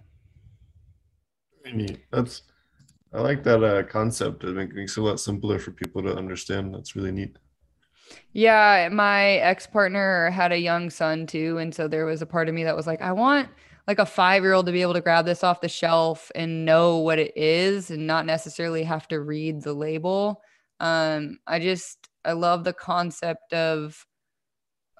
that's 2.11 2.43
I 3.13 3.21
like 3.21 3.43
that 3.43 3.63
uh, 3.63 3.83
concept. 3.83 4.43
It 4.43 4.73
makes 4.73 4.97
it 4.97 5.01
a 5.01 5.03
lot 5.03 5.19
simpler 5.19 5.59
for 5.59 5.71
people 5.71 6.03
to 6.03 6.15
understand. 6.15 6.73
That's 6.73 6.95
really 6.95 7.11
neat. 7.11 7.37
Yeah, 8.33 8.89
my 8.91 9.31
ex 9.37 9.65
partner 9.65 10.29
had 10.29 10.51
a 10.51 10.59
young 10.59 10.89
son 10.89 11.25
too. 11.25 11.57
And 11.57 11.73
so 11.73 11.87
there 11.87 12.05
was 12.05 12.21
a 12.21 12.25
part 12.25 12.49
of 12.49 12.55
me 12.55 12.63
that 12.65 12.75
was 12.75 12.87
like, 12.87 13.01
I 13.01 13.13
want 13.13 13.49
like 13.87 13.99
a 13.99 14.05
five 14.05 14.43
year 14.43 14.53
old 14.53 14.65
to 14.65 14.71
be 14.71 14.81
able 14.81 14.93
to 14.93 15.01
grab 15.01 15.25
this 15.25 15.43
off 15.43 15.61
the 15.61 15.69
shelf 15.69 16.31
and 16.35 16.65
know 16.65 16.97
what 16.97 17.19
it 17.19 17.31
is 17.35 17.89
and 17.89 18.05
not 18.05 18.25
necessarily 18.25 18.83
have 18.83 19.07
to 19.07 19.21
read 19.21 19.61
the 19.61 19.73
label. 19.73 20.41
Um, 20.79 21.39
I 21.47 21.59
just, 21.59 22.09
I 22.27 22.33
love 22.33 22.63
the 22.63 22.73
concept 22.73 23.53
of, 23.53 24.05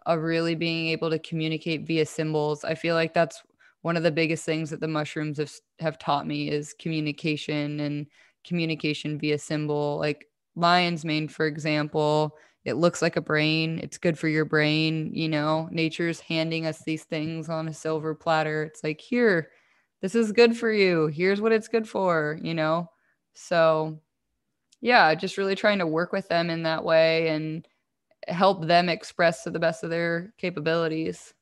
of 0.06 0.22
really 0.22 0.56
being 0.56 0.88
able 0.88 1.10
to 1.10 1.20
communicate 1.20 1.86
via 1.86 2.06
symbols. 2.06 2.64
I 2.64 2.74
feel 2.74 2.96
like 2.96 3.14
that's 3.14 3.44
one 3.82 3.98
of 3.98 4.04
the 4.04 4.12
biggest 4.12 4.46
things 4.46 4.70
that 4.70 4.80
the 4.80 4.88
mushrooms 4.88 5.38
have 5.38 5.52
have 5.80 6.00
taught 6.00 6.26
me 6.26 6.50
is 6.50 6.74
communication 6.80 7.80
and 7.82 8.08
communication 8.46 9.20
via 9.20 9.38
symbol. 9.38 9.98
Like 10.00 10.26
lion's 10.56 11.06
mane 11.06 11.28
for 11.28 11.46
example 11.46 12.36
it 12.66 12.74
looks 12.74 13.02
like 13.02 13.16
a 13.16 13.22
brain. 13.22 13.80
It's 13.84 13.98
good 13.98 14.18
for 14.18 14.28
your 14.28 14.46
brain 14.46 15.12
you 15.14 15.30
know? 15.30 15.70
Nature's 15.72 16.20
handing 16.20 16.66
us 16.66 16.82
these 16.84 17.04
things 17.04 17.50
on 17.50 17.68
a 17.68 17.74
silver 17.74 18.16
platter. 18.16 18.64
It's 18.64 18.84
like 18.84 19.02
here 19.02 19.50
this 20.02 20.16
is 20.16 20.32
good 20.32 20.56
for 20.58 20.72
you. 20.72 21.08
Here's 21.08 21.42
what 21.42 21.52
it's 21.52 21.68
good 21.68 21.88
for 21.88 22.40
you 22.42 22.54
know? 22.54 22.90
So 23.34 24.00
yeah 24.82 25.14
just 25.16 25.38
really 25.38 25.56
trying 25.56 25.80
to 25.80 25.88
work 25.88 26.12
with 26.12 26.28
them 26.28 26.50
in 26.50 26.64
that 26.64 26.84
way 26.84 27.30
and 27.30 27.68
help 28.28 28.66
them 28.66 28.90
express 28.90 29.44
to 29.44 29.50
the 29.50 29.60
best 29.60 29.84
of 29.84 29.90
their 29.90 30.34
capabilities 30.38 31.34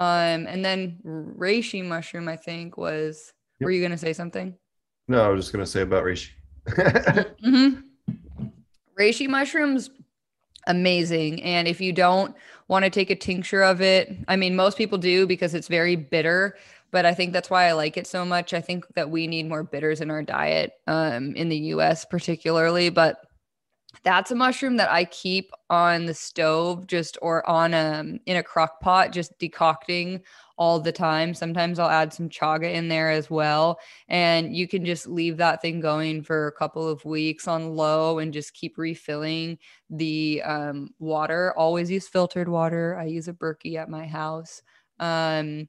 um, 0.00 0.46
and 0.46 0.64
then 0.64 0.98
reishi 1.04 1.86
mushroom, 1.86 2.26
I 2.26 2.36
think 2.36 2.78
was. 2.78 3.34
Yep. 3.60 3.66
Were 3.66 3.70
you 3.70 3.82
gonna 3.82 3.98
say 3.98 4.14
something? 4.14 4.56
No, 5.06 5.22
I 5.22 5.28
was 5.28 5.44
just 5.44 5.52
gonna 5.52 5.66
say 5.66 5.82
about 5.82 6.04
reishi. 6.04 6.30
mm-hmm. 6.66 7.80
Reishi 8.98 9.28
mushrooms, 9.28 9.90
amazing. 10.66 11.42
And 11.42 11.68
if 11.68 11.82
you 11.82 11.92
don't 11.92 12.34
want 12.68 12.84
to 12.84 12.90
take 12.90 13.10
a 13.10 13.14
tincture 13.14 13.62
of 13.62 13.82
it, 13.82 14.16
I 14.26 14.36
mean, 14.36 14.56
most 14.56 14.78
people 14.78 14.96
do 14.96 15.26
because 15.26 15.54
it's 15.54 15.68
very 15.68 15.96
bitter. 15.96 16.56
But 16.92 17.06
I 17.06 17.14
think 17.14 17.32
that's 17.32 17.50
why 17.50 17.66
I 17.66 17.72
like 17.72 17.96
it 17.96 18.06
so 18.06 18.24
much. 18.24 18.52
I 18.52 18.60
think 18.60 18.84
that 18.94 19.10
we 19.10 19.26
need 19.26 19.48
more 19.48 19.62
bitters 19.62 20.00
in 20.00 20.10
our 20.10 20.22
diet, 20.22 20.72
um, 20.86 21.34
in 21.36 21.48
the 21.48 21.58
U.S. 21.58 22.04
particularly. 22.04 22.90
But 22.90 23.18
that's 24.02 24.30
a 24.30 24.34
mushroom 24.34 24.76
that 24.76 24.90
I 24.90 25.04
keep 25.04 25.50
on 25.68 26.06
the 26.06 26.14
stove 26.14 26.86
just 26.86 27.18
or 27.20 27.48
on 27.48 27.74
um 27.74 28.20
in 28.26 28.36
a 28.36 28.42
crock 28.42 28.80
pot 28.80 29.12
just 29.12 29.36
decocting 29.38 30.20
all 30.56 30.78
the 30.78 30.92
time. 30.92 31.32
Sometimes 31.32 31.78
I'll 31.78 31.88
add 31.88 32.12
some 32.12 32.28
chaga 32.28 32.72
in 32.72 32.88
there 32.88 33.10
as 33.10 33.30
well 33.30 33.80
and 34.08 34.54
you 34.54 34.68
can 34.68 34.84
just 34.84 35.06
leave 35.06 35.38
that 35.38 35.62
thing 35.62 35.80
going 35.80 36.22
for 36.22 36.46
a 36.46 36.52
couple 36.52 36.86
of 36.86 37.04
weeks 37.04 37.48
on 37.48 37.74
low 37.74 38.18
and 38.18 38.32
just 38.32 38.54
keep 38.54 38.76
refilling 38.76 39.58
the 39.88 40.42
um, 40.44 40.90
water. 40.98 41.54
Always 41.56 41.90
use 41.90 42.08
filtered 42.08 42.48
water. 42.48 42.96
I 42.96 43.06
use 43.06 43.26
a 43.26 43.32
Berkey 43.32 43.76
at 43.76 43.88
my 43.88 44.06
house. 44.06 44.62
Um, 44.98 45.66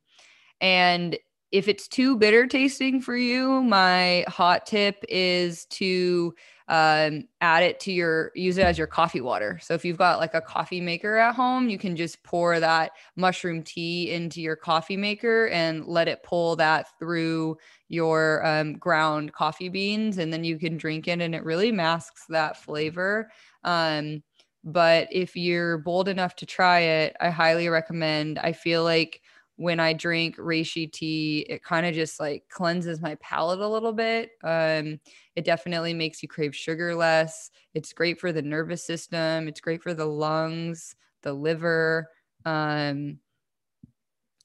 and 0.61 1.17
if 1.51 1.67
it's 1.67 1.87
too 1.87 2.15
bitter 2.15 2.47
tasting 2.47 3.01
for 3.01 3.17
you, 3.17 3.61
my 3.63 4.23
hot 4.29 4.65
tip 4.65 5.03
is 5.09 5.65
to 5.65 6.33
um, 6.69 7.25
add 7.41 7.63
it 7.63 7.81
to 7.81 7.91
your 7.91 8.31
use 8.33 8.57
it 8.57 8.65
as 8.65 8.77
your 8.77 8.87
coffee 8.87 9.19
water. 9.19 9.59
So 9.61 9.73
if 9.73 9.83
you've 9.83 9.97
got 9.97 10.19
like 10.19 10.33
a 10.33 10.39
coffee 10.39 10.79
maker 10.79 11.17
at 11.17 11.35
home, 11.35 11.67
you 11.67 11.77
can 11.77 11.97
just 11.97 12.23
pour 12.23 12.61
that 12.61 12.91
mushroom 13.17 13.63
tea 13.63 14.11
into 14.11 14.41
your 14.41 14.55
coffee 14.55 14.95
maker 14.95 15.49
and 15.49 15.85
let 15.85 16.07
it 16.07 16.23
pull 16.23 16.55
that 16.55 16.87
through 16.97 17.57
your 17.89 18.45
um, 18.45 18.73
ground 18.77 19.33
coffee 19.33 19.67
beans, 19.67 20.17
and 20.17 20.31
then 20.31 20.45
you 20.45 20.57
can 20.57 20.77
drink 20.77 21.09
it, 21.09 21.19
and 21.19 21.35
it 21.35 21.43
really 21.43 21.73
masks 21.73 22.23
that 22.29 22.55
flavor. 22.55 23.29
Um, 23.65 24.23
but 24.63 25.09
if 25.11 25.35
you're 25.35 25.79
bold 25.79 26.07
enough 26.07 26.37
to 26.37 26.45
try 26.45 26.79
it, 26.79 27.17
I 27.19 27.31
highly 27.31 27.67
recommend. 27.67 28.39
I 28.39 28.53
feel 28.53 28.85
like 28.85 29.21
when 29.61 29.79
I 29.79 29.93
drink 29.93 30.37
reishi 30.37 30.91
tea, 30.91 31.45
it 31.47 31.63
kind 31.63 31.85
of 31.85 31.93
just 31.93 32.19
like 32.19 32.45
cleanses 32.49 32.99
my 32.99 33.13
palate 33.21 33.59
a 33.59 33.67
little 33.67 33.93
bit. 33.93 34.31
Um, 34.43 34.99
it 35.35 35.45
definitely 35.45 35.93
makes 35.93 36.23
you 36.23 36.27
crave 36.27 36.55
sugar 36.55 36.95
less. 36.95 37.51
It's 37.75 37.93
great 37.93 38.19
for 38.19 38.31
the 38.31 38.41
nervous 38.41 38.83
system. 38.83 39.47
It's 39.47 39.61
great 39.61 39.83
for 39.83 39.93
the 39.93 40.07
lungs, 40.07 40.95
the 41.21 41.33
liver. 41.33 42.09
Um, 42.43 43.19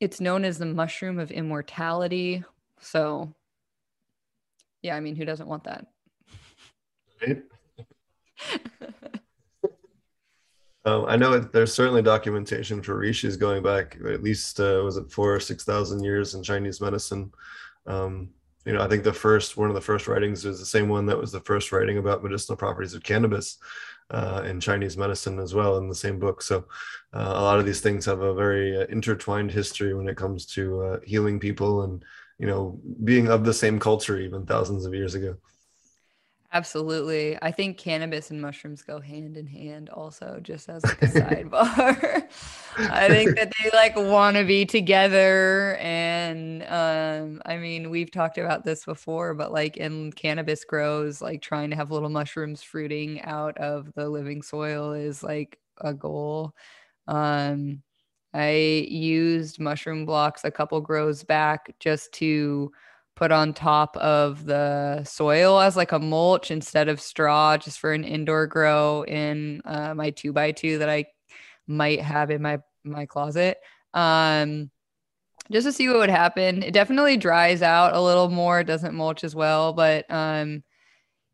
it's 0.00 0.20
known 0.20 0.44
as 0.44 0.58
the 0.58 0.66
mushroom 0.66 1.18
of 1.18 1.30
immortality. 1.30 2.44
So, 2.82 3.34
yeah, 4.82 4.96
I 4.96 5.00
mean, 5.00 5.16
who 5.16 5.24
doesn't 5.24 5.48
want 5.48 5.64
that? 5.64 5.86
Right? 7.26 7.42
Um, 10.86 11.04
I 11.08 11.16
know 11.16 11.38
there's 11.40 11.74
certainly 11.74 12.00
documentation 12.00 12.80
for 12.80 12.94
reishis 12.94 13.38
going 13.38 13.60
back 13.60 13.98
at 14.08 14.22
least 14.22 14.60
uh, 14.60 14.82
was 14.84 14.96
it 14.96 15.10
four 15.10 15.34
or 15.34 15.40
six 15.40 15.64
thousand 15.64 16.04
years 16.04 16.34
in 16.34 16.44
Chinese 16.44 16.80
medicine. 16.80 17.32
Um, 17.88 18.30
you 18.64 18.72
know, 18.72 18.80
I 18.80 18.88
think 18.88 19.02
the 19.02 19.12
first 19.12 19.56
one 19.56 19.68
of 19.68 19.74
the 19.74 19.80
first 19.80 20.06
writings 20.06 20.44
is 20.44 20.60
the 20.60 20.66
same 20.66 20.88
one 20.88 21.04
that 21.06 21.18
was 21.18 21.32
the 21.32 21.40
first 21.40 21.72
writing 21.72 21.98
about 21.98 22.22
medicinal 22.22 22.56
properties 22.56 22.94
of 22.94 23.02
cannabis 23.02 23.58
uh, 24.10 24.44
in 24.46 24.60
Chinese 24.60 24.96
medicine 24.96 25.40
as 25.40 25.54
well 25.54 25.78
in 25.78 25.88
the 25.88 25.94
same 25.94 26.20
book. 26.20 26.40
So 26.40 26.66
uh, 27.12 27.32
a 27.34 27.42
lot 27.42 27.58
of 27.58 27.66
these 27.66 27.80
things 27.80 28.04
have 28.04 28.20
a 28.20 28.34
very 28.34 28.76
uh, 28.76 28.86
intertwined 28.88 29.50
history 29.50 29.92
when 29.92 30.08
it 30.08 30.16
comes 30.16 30.46
to 30.54 30.82
uh, 30.82 31.00
healing 31.04 31.40
people 31.40 31.82
and 31.82 32.04
you 32.38 32.46
know 32.46 32.78
being 33.02 33.26
of 33.26 33.44
the 33.44 33.54
same 33.54 33.80
culture 33.80 34.20
even 34.20 34.46
thousands 34.46 34.86
of 34.86 34.94
years 34.94 35.16
ago. 35.16 35.36
Absolutely. 36.52 37.36
I 37.42 37.50
think 37.50 37.76
cannabis 37.76 38.30
and 38.30 38.40
mushrooms 38.40 38.82
go 38.82 39.00
hand 39.00 39.36
in 39.36 39.46
hand 39.46 39.90
also, 39.90 40.38
just 40.42 40.68
as 40.68 40.84
like 40.84 41.02
a 41.02 41.06
sidebar. 41.06 42.28
I 42.78 43.08
think 43.08 43.36
that 43.36 43.52
they 43.62 43.70
like 43.72 43.96
want 43.96 44.36
to 44.36 44.44
be 44.44 44.64
together. 44.64 45.76
And 45.80 46.62
um, 46.64 47.42
I 47.44 47.56
mean, 47.56 47.90
we've 47.90 48.10
talked 48.10 48.38
about 48.38 48.64
this 48.64 48.84
before, 48.84 49.34
but 49.34 49.52
like 49.52 49.76
in 49.76 50.12
cannabis 50.12 50.64
grows, 50.64 51.20
like 51.20 51.42
trying 51.42 51.70
to 51.70 51.76
have 51.76 51.90
little 51.90 52.08
mushrooms 52.10 52.62
fruiting 52.62 53.20
out 53.22 53.58
of 53.58 53.92
the 53.94 54.08
living 54.08 54.40
soil 54.42 54.92
is 54.92 55.22
like 55.22 55.58
a 55.78 55.92
goal. 55.92 56.54
Um, 57.08 57.82
I 58.32 58.86
used 58.88 59.58
mushroom 59.58 60.06
blocks 60.06 60.44
a 60.44 60.50
couple 60.50 60.80
grows 60.80 61.24
back 61.24 61.74
just 61.80 62.12
to 62.14 62.70
put 63.16 63.32
on 63.32 63.54
top 63.54 63.96
of 63.96 64.44
the 64.44 65.02
soil 65.04 65.58
as 65.58 65.74
like 65.74 65.92
a 65.92 65.98
mulch 65.98 66.50
instead 66.50 66.88
of 66.88 67.00
straw 67.00 67.56
just 67.56 67.80
for 67.80 67.92
an 67.92 68.04
indoor 68.04 68.46
grow 68.46 69.04
in 69.04 69.62
uh, 69.64 69.94
my 69.94 70.10
two 70.10 70.32
by 70.32 70.52
two 70.52 70.78
that 70.78 70.90
I 70.90 71.06
might 71.66 72.00
have 72.02 72.30
in 72.30 72.42
my 72.42 72.60
my 72.84 73.06
closet. 73.06 73.58
Um, 73.94 74.70
just 75.50 75.66
to 75.66 75.72
see 75.72 75.88
what 75.88 75.98
would 75.98 76.10
happen. 76.10 76.62
It 76.62 76.74
definitely 76.74 77.16
dries 77.16 77.62
out 77.62 77.94
a 77.94 78.00
little 78.00 78.28
more, 78.28 78.62
doesn't 78.62 78.94
mulch 78.94 79.24
as 79.24 79.34
well, 79.34 79.72
but 79.72 80.04
um, 80.10 80.62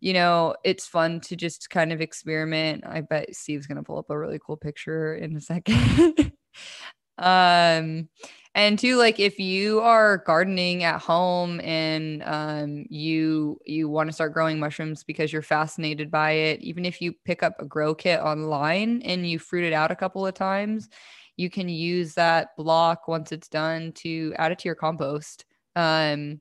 you 0.00 0.12
know, 0.12 0.54
it's 0.64 0.86
fun 0.86 1.20
to 1.20 1.36
just 1.36 1.70
kind 1.70 1.92
of 1.92 2.00
experiment. 2.00 2.84
I 2.86 3.00
bet 3.00 3.34
Steve's 3.34 3.66
gonna 3.66 3.82
pull 3.82 3.98
up 3.98 4.10
a 4.10 4.18
really 4.18 4.38
cool 4.44 4.56
picture 4.56 5.14
in 5.14 5.36
a 5.36 5.40
second. 5.40 6.32
um 7.18 8.08
and 8.54 8.78
two 8.78 8.96
like 8.96 9.18
if 9.18 9.38
you 9.38 9.80
are 9.80 10.18
gardening 10.18 10.84
at 10.84 11.00
home 11.00 11.60
and 11.60 12.22
um, 12.24 12.84
you 12.88 13.58
you 13.64 13.88
want 13.88 14.08
to 14.08 14.12
start 14.12 14.32
growing 14.32 14.58
mushrooms 14.58 15.04
because 15.04 15.32
you're 15.32 15.42
fascinated 15.42 16.10
by 16.10 16.32
it 16.32 16.60
even 16.60 16.84
if 16.84 17.00
you 17.00 17.14
pick 17.24 17.42
up 17.42 17.54
a 17.58 17.64
grow 17.64 17.94
kit 17.94 18.20
online 18.20 19.00
and 19.02 19.28
you 19.28 19.38
fruit 19.38 19.64
it 19.64 19.72
out 19.72 19.90
a 19.90 19.96
couple 19.96 20.26
of 20.26 20.34
times 20.34 20.88
you 21.36 21.48
can 21.48 21.68
use 21.68 22.14
that 22.14 22.56
block 22.56 23.08
once 23.08 23.32
it's 23.32 23.48
done 23.48 23.92
to 23.92 24.34
add 24.36 24.52
it 24.52 24.58
to 24.58 24.68
your 24.68 24.74
compost 24.74 25.44
um, 25.76 26.40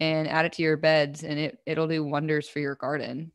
and 0.00 0.28
add 0.28 0.44
it 0.44 0.52
to 0.52 0.62
your 0.62 0.76
beds 0.76 1.24
and 1.24 1.38
it 1.38 1.58
it'll 1.64 1.88
do 1.88 2.04
wonders 2.04 2.48
for 2.48 2.58
your 2.58 2.74
garden. 2.74 3.32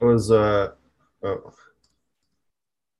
I 0.00 0.04
was 0.04 0.30
uh 0.30 0.72
oh 1.22 1.54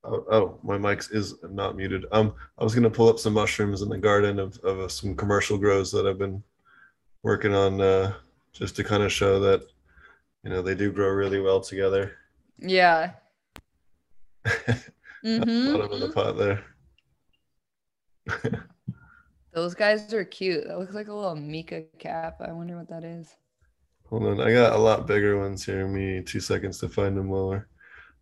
Oh, 0.02 0.24
oh, 0.30 0.58
my 0.62 0.78
mic 0.78 1.02
is 1.10 1.34
not 1.42 1.76
muted. 1.76 2.06
Um, 2.12 2.34
I 2.58 2.64
was 2.64 2.74
gonna 2.74 2.90
pull 2.90 3.08
up 3.08 3.18
some 3.18 3.34
mushrooms 3.34 3.82
in 3.82 3.88
the 3.88 3.98
garden 3.98 4.38
of, 4.38 4.58
of 4.60 4.78
uh, 4.80 4.88
some 4.88 5.14
commercial 5.14 5.58
grows 5.58 5.92
that 5.92 6.06
I've 6.06 6.18
been 6.18 6.42
working 7.22 7.54
on, 7.54 7.80
uh, 7.80 8.14
just 8.52 8.76
to 8.76 8.84
kind 8.84 9.02
of 9.02 9.12
show 9.12 9.38
that, 9.40 9.62
you 10.42 10.50
know, 10.50 10.62
they 10.62 10.74
do 10.74 10.90
grow 10.90 11.08
really 11.10 11.40
well 11.40 11.60
together. 11.60 12.16
yeah 12.58 13.12
mm-hmm. 14.46 15.72
Bottom 15.72 15.92
of 15.92 16.00
the 16.00 16.12
pot 16.12 16.38
there. 16.38 16.64
those 19.52 19.74
guys 19.74 20.12
are 20.14 20.24
cute 20.24 20.66
that 20.66 20.78
looks 20.78 20.94
like 20.94 21.08
a 21.08 21.12
little 21.12 21.34
mica 21.34 21.82
cap 21.98 22.40
i 22.40 22.52
wonder 22.52 22.76
what 22.76 22.88
that 22.88 23.02
is 23.02 23.34
Hold 24.10 24.24
on, 24.24 24.40
I 24.40 24.52
got 24.52 24.72
a 24.72 24.78
lot 24.78 25.06
bigger 25.06 25.38
ones 25.38 25.64
here. 25.64 25.86
Me 25.86 26.20
two 26.20 26.40
seconds 26.40 26.78
to 26.78 26.88
find 26.88 27.16
them 27.16 27.28
while 27.28 27.62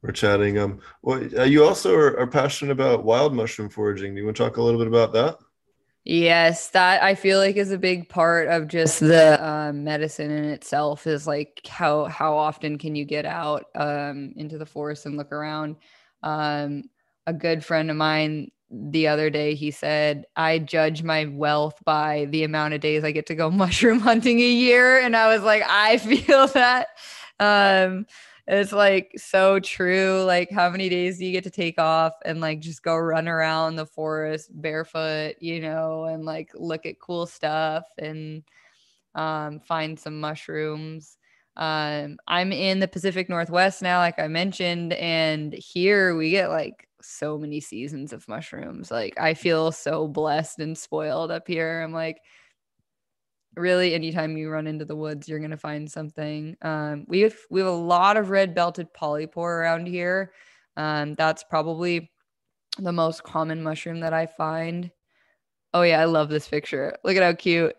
we're 0.03 0.13
chatting. 0.13 0.59
Um, 0.59 0.81
well, 1.03 1.23
uh, 1.37 1.45
you 1.45 1.65
also 1.65 1.95
are, 1.95 2.19
are 2.19 2.27
passionate 2.27 2.73
about 2.73 3.05
wild 3.05 3.35
mushroom 3.35 3.69
foraging. 3.69 4.15
Do 4.15 4.21
you 4.21 4.27
want 4.27 4.37
to 4.37 4.43
talk 4.43 4.57
a 4.57 4.63
little 4.63 4.79
bit 4.79 4.89
about 4.89 5.13
that? 5.13 5.39
Yes, 6.05 6.71
that 6.71 7.03
I 7.03 7.15
feel 7.15 7.39
like 7.39 7.57
is 7.57 7.71
a 7.71 7.79
big 7.79 8.09
part 8.09 8.49
of 8.49 8.67
just 8.67 9.01
the 9.01 9.45
um, 9.47 9.85
medicine 9.85 10.31
in 10.31 10.45
itself. 10.45 11.07
Is 11.07 11.27
like 11.27 11.61
how 11.69 12.07
how 12.07 12.35
often 12.35 12.79
can 12.79 12.95
you 12.95 13.05
get 13.05 13.27
out 13.27 13.67
um, 13.75 14.33
into 14.37 14.57
the 14.57 14.65
forest 14.65 15.05
and 15.05 15.19
look 15.19 15.33
around? 15.33 15.77
Um, 16.23 16.85
a 17.27 17.35
good 17.35 17.63
friend 17.63 17.91
of 17.91 17.97
mine 17.97 18.51
the 18.71 19.09
other 19.09 19.31
day 19.31 19.55
he 19.55 19.71
said 19.71 20.27
I 20.37 20.59
judge 20.59 21.03
my 21.03 21.25
wealth 21.27 21.83
by 21.85 22.27
the 22.31 22.45
amount 22.45 22.75
of 22.75 22.81
days 22.81 23.03
I 23.05 23.13
get 23.13 23.27
to 23.27 23.35
go 23.35 23.51
mushroom 23.51 24.01
hunting 24.01 24.41
a 24.41 24.51
year, 24.51 24.99
and 25.01 25.15
I 25.15 25.35
was 25.35 25.43
like, 25.43 25.63
I 25.69 25.99
feel 25.99 26.47
that. 26.55 26.89
Um, 27.39 28.07
it's 28.49 28.73
like 28.73 29.13
so 29.17 29.61
true. 29.61 30.25
Like, 30.25 30.51
how 30.51 30.71
many 30.71 30.89
days 30.89 31.19
do 31.19 31.27
you 31.27 31.33
get 31.33 31.45
to 31.45 31.51
take 31.51 31.79
off 31.79 32.15
and 32.25 32.41
like 32.41 32.61
just 32.61 32.83
go 32.83 32.97
run 32.97 33.29
around 33.29 33.77
the 33.77 33.87
forest 33.87 34.51
barefoot, 34.53 35.35
you 35.41 35.61
know, 35.61 36.05
and 36.05 36.25
like 36.25 36.51
look 36.55 36.87
at 36.87 36.99
cool 36.99 37.27
stuff 37.27 37.85
and 37.99 38.43
um, 39.15 39.61
find 39.61 40.01
some 40.01 40.19
mushrooms? 40.21 41.19
Um, 41.57 42.19
I'm 42.27 42.53
in 42.53 42.79
the 42.79 42.89
Pacific 42.89 43.29
Northwest 43.29 43.83
now, 43.83 43.99
like 43.99 44.19
I 44.19 44.29
mentioned, 44.29 44.95
and 44.95 45.53
here 45.53 46.17
we 46.17 46.31
get 46.31 46.49
like 46.51 46.89
so 47.03 47.37
many 47.37 47.61
seasons 47.61 48.13
of 48.15 48.27
mushrooms. 48.29 48.91
Like, 48.91 49.15
I 49.21 49.35
feel 49.35 49.73
so 49.73 50.09
blessed 50.09 50.61
and 50.61 50.79
spoiled 50.79 51.31
up 51.31 51.47
here. 51.47 51.83
I'm 51.83 51.93
like, 51.93 52.19
really 53.59 53.95
anytime 53.95 54.37
you 54.37 54.51
run 54.51 54.67
into 54.67 54.85
the 54.85 54.97
woods 54.97 55.29
you're 55.29 55.39
going 55.39 55.51
to 55.51 55.57
find 55.57 55.91
something 55.91 56.57
um, 56.63 57.05
we 57.09 57.21
have 57.21 57.37
we 57.51 57.61
have 57.61 57.69
a 57.69 57.73
lot 57.73 58.17
of 58.17 58.31
red 58.31 58.55
belted 58.55 58.89
polypore 58.95 59.61
around 59.61 59.87
here 59.87 60.33
um, 60.77 61.15
that's 61.15 61.43
probably 61.43 62.11
the 62.79 62.93
most 62.93 63.25
common 63.25 63.63
mushroom 63.63 64.01
that 64.01 64.13
i 64.13 64.27
find. 64.27 64.91
Oh 65.75 65.83
yeah 65.83 66.01
i 66.01 66.05
love 66.05 66.29
this 66.29 66.49
picture. 66.49 66.97
Look 67.05 67.17
at 67.17 67.23
how 67.23 67.35
cute. 67.35 67.75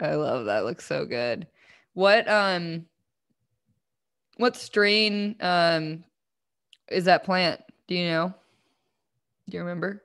I 0.00 0.14
love 0.14 0.46
that 0.46 0.64
looks 0.64 0.84
so 0.84 1.04
good. 1.04 1.46
What 1.94 2.28
um 2.28 2.86
what 4.36 4.56
strain 4.56 5.36
um 5.40 6.04
is 6.90 7.04
that 7.04 7.24
plant? 7.24 7.60
Do 7.86 7.94
you 7.94 8.08
know? 8.08 8.34
Do 9.48 9.56
you 9.56 9.60
remember 9.62 10.02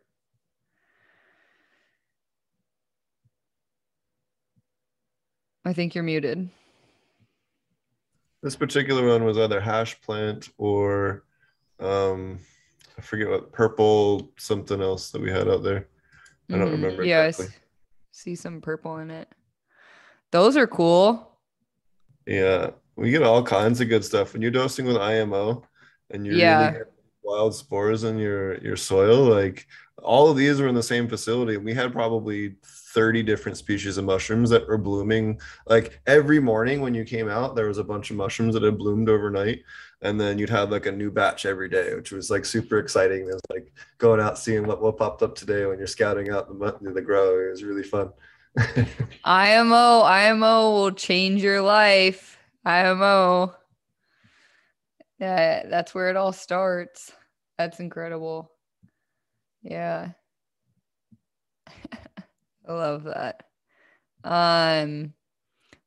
I 5.70 5.74
think 5.74 5.94
you're 5.94 6.04
muted. 6.04 6.50
This 8.42 8.56
particular 8.56 9.08
one 9.08 9.24
was 9.24 9.38
either 9.38 9.62
hash 9.62 10.02
plant 10.02 10.50
or 10.58 11.26
um, 11.80 12.40
I 12.98 13.02
forget 13.02 13.30
what 13.30 13.52
purple 13.52 14.32
something 14.36 14.82
else 14.82 15.12
that 15.12 15.22
we 15.22 15.30
had 15.30 15.48
out 15.48 15.62
there. 15.62 15.88
I 16.52 16.58
don't 16.58 16.70
Mhm. 16.70 16.72
remember 16.72 17.04
Yeah, 17.04 17.20
I 17.20 17.26
exactly. 17.28 17.54
s- 17.56 17.62
see 18.12 18.36
some 18.36 18.62
purple 18.62 18.98
in 18.98 19.12
it. 19.12 19.28
Those 20.32 20.58
are 20.58 20.65
cool. 20.65 21.38
Yeah, 22.26 22.72
we 22.96 23.12
get 23.12 23.22
all 23.22 23.44
kinds 23.44 23.80
of 23.80 23.90
good 23.90 24.04
stuff 24.04 24.34
when 24.34 24.42
you're 24.42 24.50
dosing 24.50 24.88
with 24.88 24.98
IMO 24.98 25.63
and 26.10 26.26
you're 26.26 26.36
Yeah. 26.36 26.72
really 26.72 26.86
wild 27.22 27.54
spores 27.54 28.04
in 28.06 28.17
your 28.17 28.58
your 28.58 28.76
soil. 28.76 29.24
Like 29.24 29.67
all 30.02 30.32
of 30.32 30.36
these 30.38 30.60
were 30.60 30.67
in 30.67 30.74
the 30.74 30.82
same 30.82 31.08
facility. 31.08 31.58
We 31.58 31.76
had 31.76 31.94
probably 31.94 32.56
30 33.00 33.23
different 33.23 33.58
species 33.58 33.97
of 33.97 34.04
mushrooms 34.04 34.50
that 34.50 34.67
were 34.67 34.77
blooming. 34.77 35.39
Like 35.67 36.02
every 36.06 36.37
morning 36.41 36.81
when 36.81 36.93
you 36.93 37.06
came 37.06 37.29
out, 37.29 37.56
there 37.56 37.69
was 37.69 37.77
a 37.77 37.83
bunch 37.83 38.12
of 38.12 38.17
mushrooms 38.17 38.56
that 38.56 38.63
had 38.63 38.77
bloomed 38.77 39.08
overnight. 39.08 39.62
And 40.02 40.19
then 40.19 40.37
you'd 40.37 40.50
have 40.50 40.69
like 40.69 40.85
a 40.85 40.91
new 40.91 41.10
batch 41.10 41.45
every 41.45 41.69
day, 41.69 41.95
which 41.95 42.12
was 42.12 42.29
like 42.29 42.43
super 42.43 42.77
exciting. 42.77 43.21
It 43.21 43.33
was 43.33 43.41
like 43.50 43.71
going 44.00 44.19
out 44.19 44.37
seeing 44.37 44.67
what, 44.67 44.81
what 44.81 44.97
popped 44.97 45.23
up 45.23 45.33
today 45.33 45.65
when 45.65 45.77
you're 45.77 45.87
scouting 45.87 46.29
out 46.29 46.50
the 46.50 46.91
the 46.91 47.02
grow. 47.02 47.39
It 47.39 47.52
was 47.52 47.63
really 47.63 47.83
fun. 47.83 48.12
IMO, 49.23 50.02
IMO 50.02 50.71
will 50.71 50.91
change 50.91 51.41
your 51.41 51.62
life. 51.62 52.37
IMO. 52.65 53.56
Yeah, 55.19 55.67
that's 55.69 55.95
where 55.95 56.10
it 56.10 56.17
all 56.17 56.33
starts. 56.33 57.13
That's 57.58 57.79
incredible. 57.79 58.52
Yeah. 59.63 60.10
I 62.70 62.74
love 62.74 63.04
that. 63.06 63.44
Um 64.24 65.13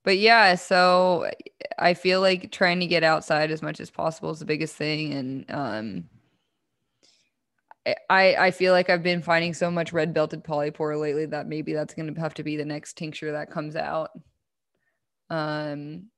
but 0.04 0.18
yeah, 0.18 0.56
so 0.56 1.30
I 1.78 1.94
feel 1.94 2.20
like 2.20 2.52
trying 2.52 2.80
to 2.80 2.86
get 2.86 3.04
outside 3.04 3.50
as 3.52 3.62
much 3.62 3.80
as 3.80 3.90
possible 3.90 4.30
is 4.30 4.40
the 4.40 4.44
biggest 4.44 4.76
thing 4.76 5.12
and 5.14 5.50
um 5.50 6.04
I, 8.08 8.36
I 8.36 8.50
feel 8.52 8.72
like 8.72 8.90
I've 8.90 9.02
been 9.02 9.22
finding 9.22 9.54
so 9.54 9.70
much 9.70 9.92
red 9.92 10.14
belted 10.14 10.44
polypore 10.44 11.00
lately 11.00 11.26
that 11.26 11.48
maybe 11.48 11.72
that's 11.72 11.94
going 11.94 12.14
to 12.14 12.20
have 12.20 12.34
to 12.34 12.44
be 12.44 12.56
the 12.56 12.64
next 12.64 12.96
tincture 12.96 13.32
that 13.32 13.50
comes 13.50 13.74
out. 13.74 14.10
Um, 15.30 16.10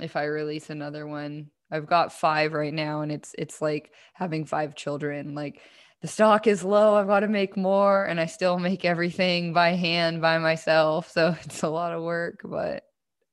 if 0.00 0.16
I 0.16 0.24
release 0.24 0.70
another 0.70 1.06
one, 1.06 1.50
I've 1.70 1.86
got 1.86 2.12
five 2.12 2.52
right 2.52 2.72
now, 2.72 3.02
and 3.02 3.12
it's 3.12 3.34
it's 3.36 3.60
like 3.60 3.92
having 4.14 4.46
five 4.46 4.74
children. 4.74 5.34
Like 5.34 5.60
the 6.02 6.08
stock 6.08 6.46
is 6.46 6.62
low, 6.62 6.94
I've 6.94 7.06
got 7.06 7.20
to 7.20 7.28
make 7.28 7.56
more, 7.56 8.04
and 8.04 8.20
I 8.20 8.26
still 8.26 8.58
make 8.58 8.84
everything 8.84 9.52
by 9.52 9.70
hand 9.70 10.20
by 10.20 10.38
myself. 10.38 11.10
So 11.10 11.34
it's 11.44 11.62
a 11.62 11.68
lot 11.68 11.92
of 11.92 12.02
work, 12.02 12.40
but 12.44 12.84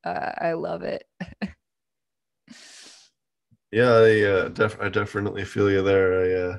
uh, 0.04 0.32
I 0.38 0.54
love 0.54 0.84
it. 0.84 1.06
Yeah, 3.72 3.90
I, 3.90 4.22
uh, 4.22 4.48
def- 4.50 4.80
I 4.80 4.90
definitely 4.90 5.46
feel 5.46 5.70
you 5.72 5.82
there. 5.82 6.22
I 6.22 6.52
uh, 6.52 6.58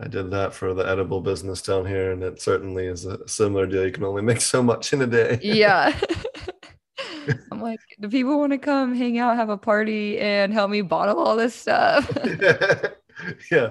I 0.00 0.08
did 0.08 0.30
that 0.30 0.54
for 0.54 0.74
the 0.74 0.82
edible 0.82 1.20
business 1.20 1.62
down 1.62 1.86
here, 1.86 2.10
and 2.10 2.22
it 2.22 2.40
certainly 2.40 2.86
is 2.86 3.04
a 3.04 3.28
similar 3.28 3.66
deal. 3.66 3.84
You 3.84 3.92
can 3.92 4.04
only 4.04 4.22
make 4.22 4.40
so 4.40 4.62
much 4.62 4.92
in 4.92 5.02
a 5.02 5.06
day. 5.06 5.38
yeah. 5.42 5.98
I'm 7.52 7.60
like, 7.60 7.80
do 8.00 8.08
people 8.08 8.38
want 8.38 8.52
to 8.52 8.58
come 8.58 8.94
hang 8.94 9.18
out, 9.18 9.36
have 9.36 9.50
a 9.50 9.58
party, 9.58 10.18
and 10.18 10.52
help 10.52 10.70
me 10.70 10.80
bottle 10.82 11.18
all 11.18 11.36
this 11.36 11.54
stuff? 11.54 12.10
yeah, 13.50 13.70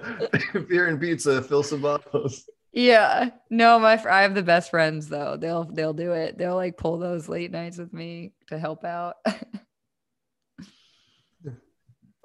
beer 0.67 0.87
and 0.87 0.99
pizza, 0.99 1.41
fill 1.41 1.63
some 1.63 1.81
bottles. 1.81 2.49
yeah. 2.71 3.29
No, 3.49 3.79
my 3.79 3.97
fr- 3.97 4.09
I 4.09 4.21
have 4.21 4.35
the 4.35 4.43
best 4.43 4.69
friends 4.69 5.07
though. 5.07 5.37
They'll 5.37 5.65
they'll 5.65 5.93
do 5.93 6.13
it. 6.13 6.37
They'll 6.37 6.55
like 6.55 6.77
pull 6.77 6.97
those 6.97 7.29
late 7.29 7.51
nights 7.51 7.77
with 7.77 7.93
me 7.93 8.33
to 8.47 8.59
help 8.59 8.83
out. 8.83 9.15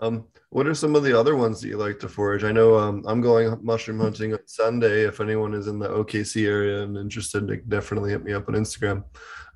Um, 0.01 0.27
what 0.51 0.67
are 0.67 0.75
some 0.75 0.97
of 0.97 1.05
the 1.05 1.19
other 1.19 1.37
ones 1.37 1.61
that 1.61 1.69
you 1.69 1.77
like 1.77 1.99
to 2.01 2.09
forage? 2.09 2.45
I 2.45 2.53
know 2.53 2.77
um, 2.77 3.03
I'm 3.07 3.21
going 3.21 3.57
mushroom 3.63 4.01
hunting 4.01 4.33
on 4.33 4.41
Sunday. 4.47 5.07
If 5.07 5.21
anyone 5.21 5.55
is 5.55 5.67
in 5.67 5.79
the 5.79 5.89
OKC 5.89 6.47
area 6.47 6.83
and 6.83 6.97
interested, 6.97 7.69
definitely 7.69 8.11
hit 8.11 8.25
me 8.25 8.33
up 8.33 8.49
on 8.49 8.55
Instagram. 8.55 9.05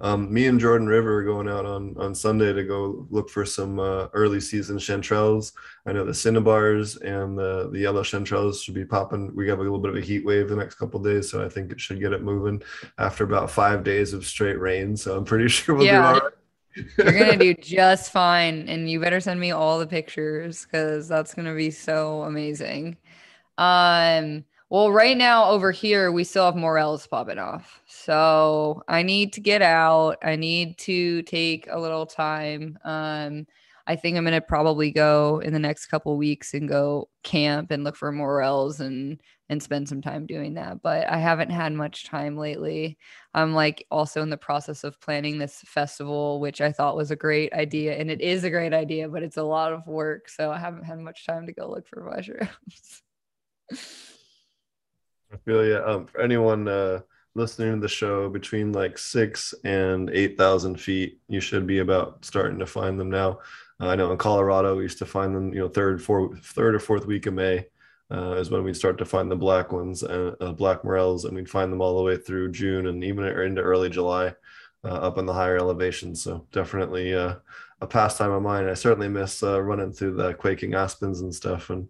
Um, 0.00 0.32
me 0.32 0.46
and 0.46 0.60
Jordan 0.60 0.86
River 0.86 1.18
are 1.18 1.24
going 1.24 1.48
out 1.48 1.66
on 1.66 1.96
on 1.98 2.14
Sunday 2.14 2.52
to 2.52 2.62
go 2.64 3.06
look 3.10 3.30
for 3.30 3.44
some 3.44 3.80
uh, 3.80 4.06
early 4.12 4.40
season 4.40 4.78
chanterelles. 4.78 5.52
I 5.86 5.92
know 5.92 6.04
the 6.04 6.12
cinnabars 6.12 7.00
and 7.02 7.36
the 7.36 7.68
the 7.72 7.80
yellow 7.80 8.02
chanterelles 8.02 8.62
should 8.62 8.74
be 8.74 8.84
popping. 8.84 9.34
We 9.34 9.48
have 9.48 9.58
a 9.58 9.62
little 9.62 9.78
bit 9.80 9.90
of 9.90 9.96
a 9.96 10.00
heat 10.00 10.24
wave 10.24 10.48
the 10.48 10.56
next 10.56 10.76
couple 10.76 11.00
days, 11.00 11.30
so 11.30 11.44
I 11.44 11.48
think 11.48 11.72
it 11.72 11.80
should 11.80 12.00
get 12.00 12.12
it 12.12 12.22
moving 12.22 12.62
after 12.98 13.24
about 13.24 13.50
five 13.50 13.82
days 13.84 14.12
of 14.12 14.24
straight 14.26 14.58
rain. 14.60 14.96
So 14.96 15.16
I'm 15.16 15.24
pretty 15.24 15.48
sure 15.48 15.74
we'll 15.74 15.86
Yeah. 15.86 16.00
do 16.02 16.04
all 16.06 16.12
right. 16.14 16.32
You're 17.02 17.18
gonna 17.18 17.36
do 17.36 17.54
just 17.60 18.12
fine, 18.12 18.68
and 18.68 18.88
you 18.90 19.00
better 19.00 19.20
send 19.20 19.40
me 19.40 19.50
all 19.50 19.78
the 19.78 19.86
pictures 19.86 20.64
because 20.64 21.08
that's 21.08 21.34
gonna 21.34 21.54
be 21.54 21.70
so 21.70 22.22
amazing. 22.22 22.96
Um, 23.56 24.44
well, 24.70 24.92
right 24.92 25.16
now 25.16 25.50
over 25.50 25.72
here 25.72 26.12
we 26.12 26.24
still 26.24 26.44
have 26.44 26.56
morels 26.56 27.06
popping 27.06 27.38
off, 27.38 27.80
so 27.86 28.82
I 28.88 29.02
need 29.02 29.32
to 29.34 29.40
get 29.40 29.62
out. 29.62 30.18
I 30.22 30.36
need 30.36 30.76
to 30.78 31.22
take 31.22 31.66
a 31.70 31.80
little 31.80 32.04
time. 32.06 32.78
Um, 32.84 33.46
I 33.86 33.96
think 33.96 34.18
I'm 34.18 34.24
gonna 34.24 34.42
probably 34.42 34.90
go 34.90 35.40
in 35.42 35.54
the 35.54 35.58
next 35.58 35.86
couple 35.86 36.16
weeks 36.18 36.52
and 36.52 36.68
go 36.68 37.08
camp 37.22 37.70
and 37.70 37.82
look 37.84 37.96
for 37.96 38.12
morels 38.12 38.80
and 38.80 39.18
and 39.48 39.62
spend 39.62 39.88
some 39.88 40.02
time 40.02 40.26
doing 40.26 40.52
that. 40.54 40.82
But 40.82 41.08
I 41.08 41.16
haven't 41.18 41.48
had 41.50 41.72
much 41.72 42.04
time 42.06 42.36
lately. 42.36 42.98
I'm 43.32 43.54
like 43.54 43.86
also 43.90 44.20
in 44.22 44.28
the 44.30 44.36
process 44.36 44.84
of 44.84 45.00
planning 45.00 45.38
this 45.38 45.62
festival, 45.64 46.40
which 46.40 46.60
I 46.60 46.72
thought 46.72 46.96
was 46.96 47.10
a 47.10 47.16
great 47.16 47.52
idea. 47.54 47.94
And 47.96 48.10
it 48.10 48.20
is 48.20 48.44
a 48.44 48.50
great 48.50 48.74
idea, 48.74 49.08
but 49.08 49.22
it's 49.22 49.38
a 49.38 49.42
lot 49.42 49.72
of 49.72 49.86
work. 49.86 50.28
So 50.28 50.52
I 50.52 50.58
haven't 50.58 50.84
had 50.84 50.98
much 50.98 51.24
time 51.26 51.46
to 51.46 51.52
go 51.54 51.70
look 51.70 51.88
for 51.88 52.02
mushrooms. 52.04 53.02
I 55.32 55.36
feel 55.38 55.64
yeah. 55.66 55.80
Um, 55.80 56.06
for 56.06 56.20
anyone 56.20 56.68
uh, 56.68 57.00
listening 57.34 57.74
to 57.74 57.80
the 57.80 57.88
show 57.88 58.28
between 58.28 58.72
like 58.72 58.98
six 58.98 59.54
and 59.64 60.10
eight 60.10 60.38
thousand 60.38 60.80
feet, 60.80 61.20
you 61.28 61.40
should 61.40 61.66
be 61.66 61.78
about 61.78 62.24
starting 62.24 62.58
to 62.58 62.66
find 62.66 62.98
them 62.98 63.10
now. 63.10 63.40
Uh, 63.80 63.88
I 63.88 63.96
know 63.96 64.10
in 64.10 64.18
Colorado 64.18 64.76
we 64.76 64.82
used 64.82 64.98
to 64.98 65.06
find 65.06 65.34
them, 65.34 65.52
you 65.52 65.60
know, 65.60 65.68
third, 65.68 66.02
fourth, 66.02 66.44
third 66.44 66.74
or 66.74 66.80
fourth 66.80 67.06
week 67.06 67.26
of 67.26 67.34
May 67.34 67.66
uh, 68.10 68.32
is 68.32 68.50
when 68.50 68.64
we'd 68.64 68.76
start 68.76 68.98
to 68.98 69.04
find 69.04 69.30
the 69.30 69.36
black 69.36 69.72
ones, 69.72 70.02
uh, 70.02 70.34
uh, 70.40 70.52
black 70.52 70.82
morels, 70.82 71.24
and 71.24 71.36
we'd 71.36 71.48
find 71.48 71.72
them 71.72 71.80
all 71.80 71.96
the 71.96 72.02
way 72.02 72.16
through 72.16 72.50
June 72.50 72.86
and 72.86 73.04
even 73.04 73.24
into 73.24 73.62
early 73.62 73.90
July, 73.90 74.34
uh, 74.84 74.88
up 74.88 75.18
in 75.18 75.26
the 75.26 75.32
higher 75.32 75.58
elevations. 75.58 76.22
So 76.22 76.46
definitely 76.50 77.14
uh, 77.14 77.36
a 77.80 77.86
pastime 77.86 78.30
of 78.30 78.42
mine. 78.42 78.68
I 78.68 78.74
certainly 78.74 79.08
miss 79.08 79.42
uh, 79.42 79.60
running 79.60 79.92
through 79.92 80.16
the 80.16 80.34
quaking 80.34 80.74
aspens 80.74 81.20
and 81.20 81.34
stuff, 81.34 81.70
and 81.70 81.88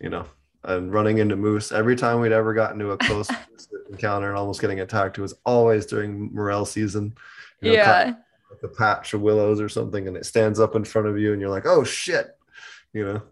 you 0.00 0.10
know, 0.10 0.26
and 0.64 0.92
running 0.92 1.18
into 1.18 1.36
moose. 1.36 1.72
Every 1.72 1.96
time 1.96 2.20
we'd 2.20 2.32
ever 2.32 2.54
gotten 2.54 2.78
to 2.78 2.90
a 2.92 2.96
close 2.98 3.28
encounter 3.90 4.28
and 4.28 4.38
almost 4.38 4.60
getting 4.60 4.80
attacked, 4.80 5.18
it 5.18 5.22
was 5.22 5.34
always 5.44 5.86
during 5.86 6.32
morel 6.34 6.64
season. 6.64 7.14
You 7.60 7.70
know, 7.70 7.76
yeah. 7.76 8.14
a 8.62 8.68
patch 8.68 9.14
of 9.14 9.20
willows 9.20 9.60
or 9.60 9.68
something, 9.68 10.08
and 10.08 10.16
it 10.16 10.26
stands 10.26 10.58
up 10.58 10.74
in 10.74 10.84
front 10.84 11.08
of 11.08 11.18
you, 11.18 11.32
and 11.32 11.40
you're 11.40 11.50
like, 11.50 11.66
"Oh 11.66 11.84
shit!" 11.84 12.36
You 12.92 13.04
know. 13.04 13.22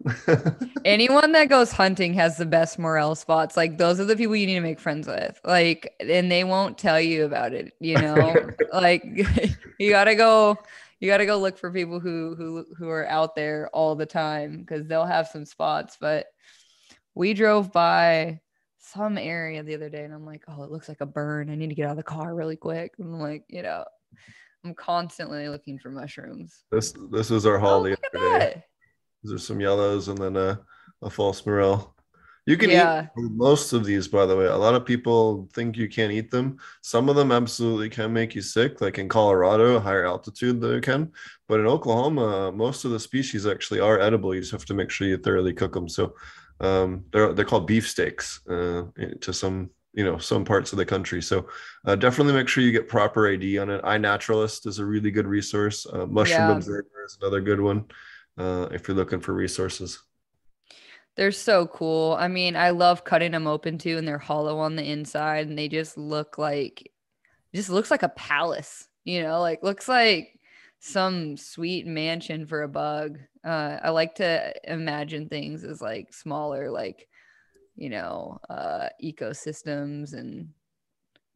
Anyone 0.85 1.33
that 1.33 1.49
goes 1.49 1.71
hunting 1.71 2.13
has 2.15 2.37
the 2.37 2.45
best 2.45 2.79
morel 2.79 3.13
spots. 3.15 3.55
Like 3.55 3.77
those 3.77 3.99
are 3.99 4.05
the 4.05 4.15
people 4.15 4.35
you 4.35 4.47
need 4.47 4.55
to 4.55 4.61
make 4.61 4.79
friends 4.79 5.07
with. 5.07 5.39
Like, 5.43 5.93
and 5.99 6.31
they 6.31 6.43
won't 6.43 6.77
tell 6.77 6.99
you 6.99 7.25
about 7.25 7.53
it. 7.53 7.73
You 7.79 7.95
know, 8.01 8.49
like 8.73 9.03
you 9.77 9.89
gotta 9.89 10.15
go. 10.15 10.57
You 10.99 11.09
gotta 11.09 11.25
go 11.25 11.39
look 11.39 11.57
for 11.57 11.71
people 11.71 11.99
who 11.99 12.35
who 12.35 12.65
who 12.77 12.87
are 12.87 13.07
out 13.09 13.35
there 13.35 13.69
all 13.73 13.95
the 13.95 14.05
time 14.05 14.59
because 14.59 14.87
they'll 14.87 15.05
have 15.05 15.27
some 15.27 15.45
spots. 15.45 15.97
But 15.99 16.27
we 17.15 17.33
drove 17.33 17.71
by 17.71 18.39
some 18.79 19.17
area 19.17 19.63
the 19.63 19.75
other 19.75 19.89
day, 19.89 20.03
and 20.03 20.13
I'm 20.13 20.25
like, 20.25 20.43
oh, 20.47 20.63
it 20.63 20.71
looks 20.71 20.89
like 20.89 21.01
a 21.01 21.05
burn. 21.05 21.49
I 21.49 21.55
need 21.55 21.69
to 21.69 21.75
get 21.75 21.85
out 21.85 21.91
of 21.91 21.97
the 21.97 22.03
car 22.03 22.33
really 22.33 22.55
quick. 22.55 22.93
And 22.97 23.13
I'm 23.13 23.19
like, 23.19 23.43
you 23.47 23.61
know, 23.61 23.85
I'm 24.65 24.73
constantly 24.73 25.47
looking 25.49 25.79
for 25.79 25.89
mushrooms. 25.89 26.63
this 26.71 26.93
this 27.11 27.29
was 27.29 27.45
our 27.45 27.57
haul 27.59 27.79
Oh, 27.79 27.83
the 27.83 27.89
look 27.91 27.99
at 28.13 28.19
other 28.19 28.39
day. 28.39 28.63
There's 29.23 29.45
some 29.45 29.59
yellows 29.59 30.07
and 30.07 30.17
then 30.17 30.35
a, 30.35 30.59
a 31.01 31.09
false 31.09 31.45
morel. 31.45 31.95
You 32.47 32.57
can 32.57 32.71
Yeah. 32.71 33.03
eat 33.19 33.31
most 33.31 33.71
of 33.71 33.85
these, 33.85 34.07
by 34.07 34.25
the 34.25 34.35
way. 34.35 34.45
A 34.47 34.57
lot 34.57 34.73
of 34.73 34.83
people 34.83 35.47
think 35.53 35.77
you 35.77 35.87
can't 35.87 36.11
eat 36.11 36.31
them. 36.31 36.57
Some 36.81 37.07
of 37.07 37.15
them 37.15 37.31
absolutely 37.31 37.87
can 37.87 38.11
make 38.11 38.33
you 38.33 38.41
sick, 38.41 38.81
like 38.81 38.97
in 38.97 39.07
Colorado, 39.07 39.79
higher 39.79 40.07
altitude, 40.07 40.59
they 40.59 40.81
can. 40.81 41.11
But 41.47 41.59
in 41.59 41.67
Oklahoma, 41.67 42.51
most 42.51 42.83
of 42.83 42.89
the 42.91 42.99
species 42.99 43.45
actually 43.45 43.79
are 43.79 43.99
edible. 43.99 44.33
You 44.33 44.41
just 44.41 44.51
have 44.53 44.65
to 44.65 44.73
make 44.73 44.89
sure 44.89 45.07
you 45.07 45.17
thoroughly 45.17 45.53
cook 45.53 45.73
them. 45.73 45.87
So 45.87 46.15
um, 46.61 47.05
they're 47.11 47.33
they're 47.33 47.45
called 47.45 47.67
beefsteaks 47.67 48.47
uh, 48.49 48.83
to 49.19 49.33
some 49.33 49.69
you 49.93 50.05
know 50.05 50.17
some 50.17 50.45
parts 50.45 50.71
of 50.71 50.77
the 50.77 50.85
country. 50.85 51.21
So 51.21 51.47
uh, 51.85 51.95
definitely 51.95 52.33
make 52.33 52.47
sure 52.47 52.63
you 52.63 52.71
get 52.71 52.87
proper 52.87 53.27
ID 53.29 53.57
on 53.57 53.69
it. 53.69 53.83
iNaturalist 53.83 54.67
is 54.67 54.79
a 54.79 54.85
really 54.85 55.11
good 55.11 55.27
resource. 55.27 55.85
Uh, 55.85 56.05
Mushroom 56.05 56.49
Yeah. 56.49 56.55
Observer 56.57 57.05
is 57.05 57.17
another 57.21 57.41
good 57.41 57.59
one 57.59 57.85
uh, 58.37 58.67
if 58.71 58.87
you're 58.87 58.95
looking 58.97 59.19
for 59.19 59.33
resources. 59.33 59.99
They're 61.17 61.31
so 61.31 61.67
cool. 61.67 62.15
I 62.17 62.27
mean, 62.29 62.55
I 62.55 62.69
love 62.69 63.03
cutting 63.03 63.31
them 63.31 63.47
open 63.47 63.77
too, 63.77 63.97
and 63.97 64.07
they're 64.07 64.17
hollow 64.17 64.59
on 64.59 64.75
the 64.75 64.89
inside, 64.89 65.47
and 65.47 65.57
they 65.57 65.67
just 65.67 65.97
look 65.97 66.37
like, 66.37 66.89
just 67.53 67.69
looks 67.69 67.91
like 67.91 68.03
a 68.03 68.09
palace. 68.09 68.87
You 69.03 69.23
know, 69.23 69.41
like 69.41 69.63
looks 69.63 69.87
like 69.89 70.39
some 70.79 71.35
sweet 71.37 71.85
mansion 71.85 72.45
for 72.45 72.61
a 72.61 72.69
bug. 72.69 73.19
Uh, 73.43 73.77
I 73.81 73.89
like 73.89 74.15
to 74.15 74.53
imagine 74.71 75.27
things 75.27 75.63
as 75.63 75.81
like 75.81 76.13
smaller, 76.13 76.69
like 76.69 77.07
you 77.75 77.89
know, 77.89 78.39
uh, 78.49 78.89
ecosystems, 79.03 80.13
and 80.13 80.49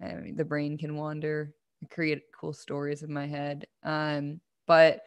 I 0.01 0.13
mean, 0.15 0.35
the 0.35 0.45
brain 0.45 0.77
can 0.77 0.95
wander, 0.95 1.53
and 1.81 1.89
create 1.89 2.23
cool 2.39 2.53
stories 2.53 3.03
in 3.03 3.11
my 3.11 3.25
head. 3.27 3.65
Um, 3.83 4.39
but 4.67 5.01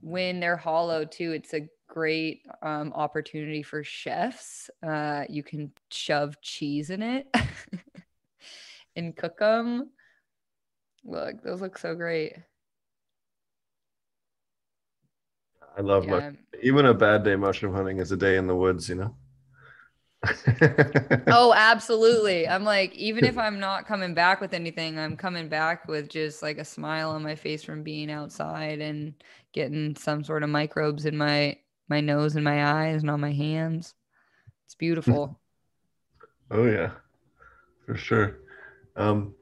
when 0.00 0.40
they're 0.40 0.56
hollow 0.56 1.04
too, 1.04 1.32
it's 1.32 1.54
a 1.54 1.68
great 1.88 2.42
um, 2.62 2.92
opportunity 2.94 3.62
for 3.62 3.84
chefs. 3.84 4.70
Uh, 4.82 5.24
you 5.28 5.42
can 5.42 5.70
shove 5.90 6.40
cheese 6.42 6.90
in 6.90 7.02
it 7.02 7.26
and 8.96 9.16
cook 9.16 9.38
them. 9.38 9.90
Look, 11.04 11.42
those 11.42 11.60
look 11.60 11.78
so 11.78 11.94
great. 11.94 12.34
I 15.76 15.80
love 15.80 16.04
Yeah, 16.04 16.10
mushroom. 16.10 16.38
Even 16.62 16.86
a 16.86 16.94
bad 16.94 17.24
day 17.24 17.36
mushroom 17.36 17.74
hunting 17.74 17.98
is 17.98 18.12
a 18.12 18.16
day 18.16 18.36
in 18.36 18.46
the 18.46 18.56
woods, 18.56 18.88
you 18.88 18.94
know. 18.96 19.16
oh, 21.30 21.52
absolutely. 21.54 22.48
I'm 22.48 22.64
like, 22.64 22.94
even 22.94 23.24
if 23.24 23.38
I'm 23.38 23.58
not 23.58 23.86
coming 23.86 24.14
back 24.14 24.40
with 24.40 24.54
anything, 24.54 24.98
I'm 24.98 25.16
coming 25.16 25.48
back 25.48 25.88
with 25.88 26.08
just 26.08 26.42
like 26.42 26.58
a 26.58 26.64
smile 26.64 27.10
on 27.10 27.22
my 27.22 27.34
face 27.34 27.62
from 27.62 27.82
being 27.82 28.10
outside 28.10 28.80
and 28.80 29.14
getting 29.52 29.96
some 29.96 30.24
sort 30.24 30.42
of 30.42 30.50
microbes 30.50 31.06
in 31.06 31.16
my 31.16 31.58
my 31.88 32.00
nose 32.00 32.36
and 32.36 32.44
my 32.44 32.64
eyes 32.86 33.02
and 33.02 33.10
on 33.10 33.20
my 33.20 33.32
hands. 33.32 33.94
It's 34.66 34.74
beautiful. 34.74 35.40
oh 36.50 36.64
yeah, 36.66 36.92
for 37.86 37.96
sure. 37.96 38.38
Um, 38.96 39.34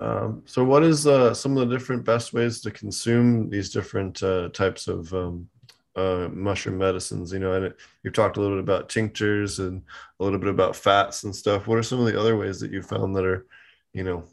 um, 0.00 0.42
so 0.46 0.64
what 0.64 0.82
is 0.82 1.06
uh, 1.06 1.34
some 1.34 1.56
of 1.56 1.68
the 1.68 1.76
different 1.76 2.04
best 2.04 2.32
ways 2.32 2.60
to 2.62 2.70
consume 2.70 3.50
these 3.50 3.70
different 3.70 4.22
uh, 4.22 4.48
types 4.50 4.88
of 4.88 5.12
um, 5.12 5.48
uh, 5.96 6.28
mushroom 6.32 6.78
medicines? 6.78 7.32
You 7.32 7.38
know, 7.40 7.52
and 7.52 7.74
you've 8.02 8.14
talked 8.14 8.36
a 8.36 8.40
little 8.40 8.56
bit 8.56 8.64
about 8.64 8.88
tinctures 8.88 9.58
and 9.58 9.82
a 10.20 10.24
little 10.24 10.38
bit 10.38 10.48
about 10.48 10.76
fats 10.76 11.24
and 11.24 11.34
stuff. 11.34 11.66
What 11.66 11.78
are 11.78 11.82
some 11.82 12.00
of 12.00 12.06
the 12.06 12.18
other 12.18 12.36
ways 12.36 12.60
that 12.60 12.70
you 12.70 12.82
found 12.82 13.14
that 13.16 13.24
are, 13.24 13.46
you 13.92 14.04
know, 14.04 14.24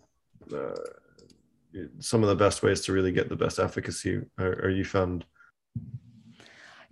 uh, 0.55 0.76
some 1.99 2.24
of 2.24 2.30
the 2.30 2.36
best 2.36 2.63
ways 2.63 2.82
to 2.82 2.93
really 2.93 3.11
get 3.11 3.30
the 3.30 3.36
best 3.36 3.59
efficacy? 3.59 4.22
Are, 4.38 4.53
are 4.63 4.69
you 4.69 4.86
found? 4.86 5.26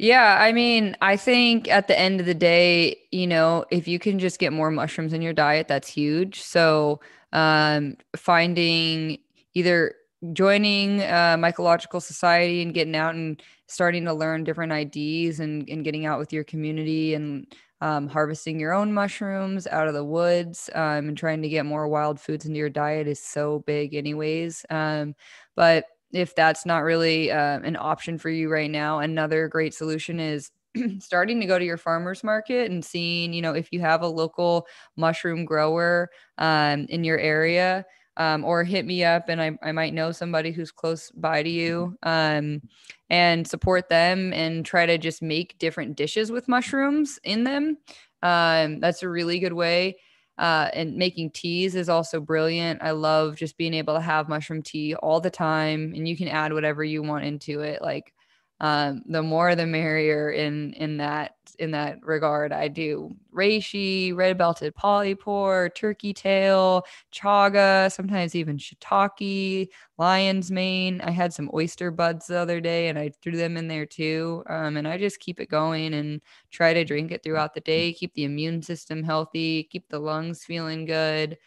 Yeah, 0.02 0.38
I 0.40 0.54
mean, 0.54 0.96
I 1.02 1.18
think 1.18 1.68
at 1.68 1.90
the 1.90 2.00
end 2.00 2.22
of 2.22 2.26
the 2.26 2.34
day, 2.34 2.96
you 3.12 3.28
know, 3.28 3.66
if 3.70 3.86
you 3.86 4.00
can 4.00 4.18
just 4.18 4.40
get 4.40 4.54
more 4.54 4.72
mushrooms 4.72 5.12
in 5.12 5.22
your 5.22 5.34
diet, 5.34 5.68
that's 5.68 5.90
huge. 5.90 6.42
So, 6.42 7.02
um, 7.34 7.96
finding 8.16 9.20
either 9.54 9.96
joining 10.34 11.02
a 11.02 11.38
mycological 11.38 12.02
society 12.02 12.62
and 12.62 12.74
getting 12.74 12.96
out 12.96 13.16
and 13.16 13.42
starting 13.68 14.06
to 14.06 14.14
learn 14.14 14.44
different 14.44 14.72
IDs 14.72 15.40
and, 15.40 15.68
and 15.70 15.84
getting 15.84 16.06
out 16.06 16.20
with 16.20 16.34
your 16.34 16.44
community 16.44 17.14
and 17.14 17.48
um, 17.82 18.08
harvesting 18.08 18.60
your 18.60 18.74
own 18.74 18.94
mushrooms 18.94 19.66
out 19.68 19.88
of 19.88 19.94
the 19.94 20.04
woods 20.04 20.70
um, 20.76 21.10
and 21.10 21.18
trying 21.18 21.42
to 21.42 21.50
get 21.50 21.66
more 21.66 21.88
wild 21.88 22.20
foods 22.20 22.46
into 22.46 22.58
your 22.58 22.70
diet 22.70 23.08
is 23.08 23.22
so 23.22 23.60
big 23.60 23.94
anyways. 23.94 24.66
Um, 24.70 25.16
but 25.56 25.86
if 26.12 26.36
that's 26.36 26.66
not 26.66 26.80
really 26.80 27.32
uh, 27.32 27.60
an 27.60 27.78
option 27.80 28.18
for 28.18 28.30
you 28.30 28.52
right 28.52 28.70
now, 28.70 29.00
another 29.00 29.48
great 29.48 29.74
solution 29.74 30.20
is 30.20 30.52
starting 31.00 31.40
to 31.40 31.46
go 31.46 31.60
to 31.60 31.66
your 31.66 31.78
farmers 31.78 32.24
market 32.24 32.70
and 32.72 32.84
seeing, 32.84 33.34
you 33.34 33.42
know, 33.42 33.54
if 33.54 33.72
you 33.72 33.80
have 33.80 34.02
a 34.02 34.08
local 34.08 34.68
mushroom 34.98 35.46
grower 35.46 36.10
um, 36.38 36.86
in 36.90 37.04
your 37.04 37.20
area. 37.20 37.86
Um, 38.18 38.44
or 38.44 38.66
hit 38.66 38.86
me 38.86 39.06
up 39.06 39.30
and 39.30 39.42
I, 39.42 39.58
I 39.64 39.72
might 39.72 39.94
know 39.94 40.12
somebody 40.12 40.52
who's 40.52 40.74
close 40.74 41.10
by 41.12 41.42
to 41.42 41.50
you 41.50 41.96
um, 42.04 42.62
and 43.10 43.48
support 43.48 43.88
them 43.88 44.34
and 44.34 44.66
try 44.66 44.86
to 44.86 44.98
just 44.98 45.22
make 45.22 45.58
different 45.58 45.96
dishes 45.96 46.30
with 46.30 46.50
mushrooms 46.50 47.18
in 47.24 47.46
them. 47.46 47.78
Um, 48.22 48.80
that's 48.80 49.04
a 49.04 49.10
really 49.10 49.40
good 49.40 49.54
way. 49.54 49.98
Uh, 50.38 50.70
and 50.74 50.96
making 50.96 51.32
teas 51.32 51.76
is 51.76 51.90
also 51.90 52.22
brilliant. 52.22 52.82
I 52.82 52.92
love 52.92 53.36
just 53.36 53.58
being 53.58 53.74
able 53.74 53.96
to 53.96 54.02
have 54.02 54.30
mushroom 54.30 54.62
tea 54.62 54.96
all 54.96 55.20
the 55.20 55.30
time, 55.30 55.92
and 55.94 56.08
you 56.08 56.16
can 56.16 56.30
add 56.30 56.54
whatever 56.54 56.82
you 56.82 57.04
want 57.04 57.26
into 57.26 57.60
it. 57.60 57.82
Like 57.82 58.14
um, 58.62 59.04
the 59.08 59.24
more 59.24 59.56
the 59.56 59.66
merrier 59.66 60.32
in 60.32 60.74
in 60.74 60.98
that 60.98 61.36
in 61.60 61.72
that 61.72 62.00
regard. 62.06 62.52
I 62.52 62.68
do 62.70 63.12
reishi, 63.34 64.16
red 64.16 64.38
belted 64.38 64.74
polypore, 64.76 65.74
turkey 65.76 66.14
tail, 66.14 66.86
chaga, 67.14 67.92
sometimes 67.92 68.34
even 68.36 68.58
shiitake, 68.58 69.70
lion's 69.98 70.52
mane. 70.52 71.02
I 71.02 71.12
had 71.12 71.34
some 71.34 71.52
oyster 71.54 71.92
buds 71.92 72.28
the 72.28 72.38
other 72.38 72.62
day 72.62 72.88
and 72.88 72.98
I 72.98 73.12
threw 73.22 73.38
them 73.38 73.58
in 73.58 73.68
there 73.68 73.86
too. 73.86 74.44
Um, 74.50 74.78
and 74.78 74.88
I 74.88 74.98
just 74.98 75.20
keep 75.20 75.40
it 75.40 75.50
going 75.50 75.94
and 75.94 76.22
try 76.50 76.74
to 76.74 76.86
drink 76.86 77.12
it 77.12 77.24
throughout 77.24 77.54
the 77.54 77.62
day, 77.62 77.94
keep 77.94 78.14
the 78.14 78.24
immune 78.24 78.62
system 78.62 79.04
healthy, 79.04 79.64
keep 79.64 79.88
the 79.90 80.00
lungs 80.00 80.44
feeling 80.44 80.86
good. 80.86 81.38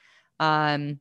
Um, 0.40 1.00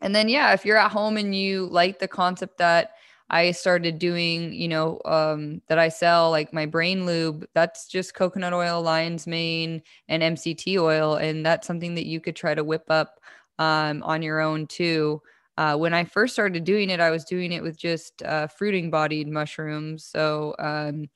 and 0.00 0.14
then, 0.14 0.28
yeah, 0.28 0.52
if 0.52 0.64
you're 0.64 0.76
at 0.76 0.90
home 0.90 1.16
and 1.16 1.34
you 1.34 1.66
like 1.66 1.98
the 1.98 2.08
concept 2.08 2.58
that 2.58 2.92
I 3.30 3.52
started 3.52 3.98
doing, 3.98 4.52
you 4.52 4.68
know, 4.68 5.00
um, 5.04 5.62
that 5.68 5.78
I 5.78 5.88
sell 5.88 6.30
like 6.30 6.52
my 6.52 6.66
brain 6.66 7.06
lube. 7.06 7.46
That's 7.54 7.86
just 7.86 8.14
coconut 8.14 8.52
oil, 8.52 8.82
lion's 8.82 9.26
mane, 9.26 9.82
and 10.08 10.22
MCT 10.22 10.78
oil, 10.78 11.14
and 11.16 11.46
that's 11.46 11.66
something 11.66 11.94
that 11.94 12.06
you 12.06 12.20
could 12.20 12.36
try 12.36 12.54
to 12.54 12.64
whip 12.64 12.84
up 12.90 13.20
um, 13.58 14.02
on 14.02 14.22
your 14.22 14.40
own 14.40 14.66
too. 14.66 15.22
Uh, 15.56 15.76
when 15.76 15.92
I 15.94 16.04
first 16.04 16.32
started 16.32 16.64
doing 16.64 16.90
it, 16.90 17.00
I 17.00 17.10
was 17.10 17.24
doing 17.24 17.52
it 17.52 17.62
with 17.62 17.76
just 17.76 18.22
uh, 18.22 18.46
fruiting 18.48 18.90
bodied 18.90 19.28
mushrooms. 19.28 20.04
So 20.04 20.54
um, 20.58 21.06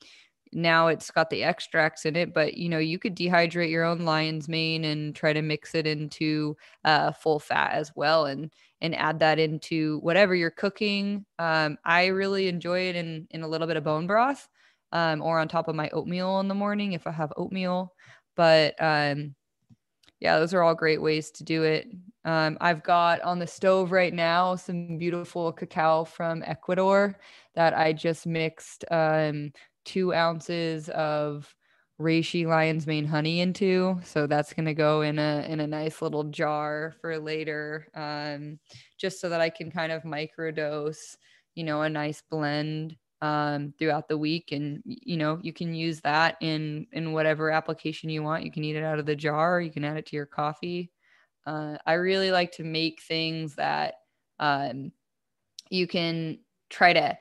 now 0.55 0.89
it's 0.89 1.11
got 1.11 1.31
the 1.31 1.43
extracts 1.43 2.07
in 2.07 2.17
it, 2.17 2.33
but 2.33 2.55
you 2.55 2.69
know, 2.69 2.79
you 2.79 2.99
could 2.99 3.17
dehydrate 3.17 3.71
your 3.71 3.85
own 3.85 4.01
lion's 4.01 4.49
mane 4.49 4.85
and 4.85 5.15
try 5.15 5.33
to 5.33 5.43
mix 5.43 5.75
it 5.75 5.87
into 5.87 6.57
uh, 6.85 7.13
full 7.13 7.41
fat 7.41 7.73
as 7.73 7.93
well. 7.97 8.27
And 8.27 8.51
and 8.81 8.95
add 8.97 9.19
that 9.21 9.39
into 9.39 9.99
whatever 10.01 10.35
you're 10.35 10.51
cooking. 10.51 11.25
Um, 11.39 11.79
I 11.87 12.07
really 12.07 12.49
enjoy 12.49 12.81
it 12.89 12.97
in 12.97 13.27
in 13.31 13.43
a 13.43 13.49
little 13.49 13.67
bit 13.67 13.77
of 13.79 13.85
bone 13.85 14.07
broth, 14.07 14.49
um, 14.93 15.23
or 15.23 15.39
on 15.39 15.49
top 15.49 15.69
of 15.69 15.75
my 15.75 15.89
oatmeal 15.91 16.41
in 16.41 16.49
the 16.49 16.55
morning 16.55 16.93
if 16.93 17.07
I 17.07 17.13
have 17.13 17.33
oatmeal. 17.37 17.95
But 18.37 18.75
um, 18.83 19.35
yeah, 20.21 20.39
those 20.39 20.55
are 20.55 20.63
all 20.63 20.75
great 20.75 21.03
ways 21.03 21.31
to 21.33 21.45
do 21.45 21.63
it. 21.63 21.89
Um, 22.25 22.57
I've 22.61 22.83
got 22.83 23.21
on 23.23 23.39
the 23.39 23.47
stove 23.47 23.93
right 23.93 24.13
now 24.13 24.57
some 24.57 24.97
beautiful 24.99 25.53
cacao 25.53 26.05
from 26.05 26.43
Ecuador 26.47 27.19
that 27.55 27.77
I 27.77 27.93
just 27.93 28.27
mixed 28.27 28.85
um, 28.91 29.53
two 29.85 30.15
ounces 30.15 30.89
of 30.91 31.55
reishi 32.01 32.47
lion's 32.47 32.87
mane 32.87 33.07
honey 33.07 33.41
into. 33.41 33.99
So 34.05 34.27
that's 34.27 34.53
going 34.53 34.67
to 34.67 34.75
go 34.75 35.03
in 35.03 35.19
a 35.19 35.47
in 35.49 35.61
a 35.61 35.67
nice 35.67 36.03
little 36.03 36.25
jar 36.25 36.95
for 37.01 37.19
later 37.19 37.89
um, 37.95 38.59
just 38.99 39.21
so 39.21 39.29
that 39.29 39.41
i 39.41 39.49
can 39.49 39.71
kind 39.71 39.93
of 39.93 40.03
microdose 40.03 41.17
you 41.55 41.65
know 41.65 41.83
a 41.83 41.89
nice 41.89 42.23
blend 42.31 42.97
um, 43.23 43.73
throughout 43.79 44.09
the 44.09 44.19
week. 44.19 44.53
And 44.53 44.83
you 44.85 45.17
know 45.17 45.39
you 45.43 45.53
can 45.53 45.75
use 45.75 46.01
that 46.03 46.37
in 46.41 46.87
in 46.93 47.13
whatever 47.13 47.51
application 47.51 48.11
you 48.11 48.23
want. 48.23 48.45
You 48.45 48.51
can 48.51 48.65
eat 48.65 48.77
it 48.77 48.85
out 48.85 48.99
of 48.99 49.07
the 49.07 49.17
jar 49.17 49.61
you 49.61 49.71
can 49.71 49.85
add 49.85 49.97
it 49.97 50.07
to 50.07 50.17
your 50.17 50.27
coffee. 50.27 50.91
Uh, 51.47 51.77
i 51.87 51.93
really 51.93 52.31
like 52.31 52.53
to 52.53 52.65
make 52.65 53.03
things 53.03 53.55
that 53.55 53.97
um, 54.41 54.91
you 55.71 55.87
can 55.87 56.39
try 56.71 56.93
to 56.93 57.17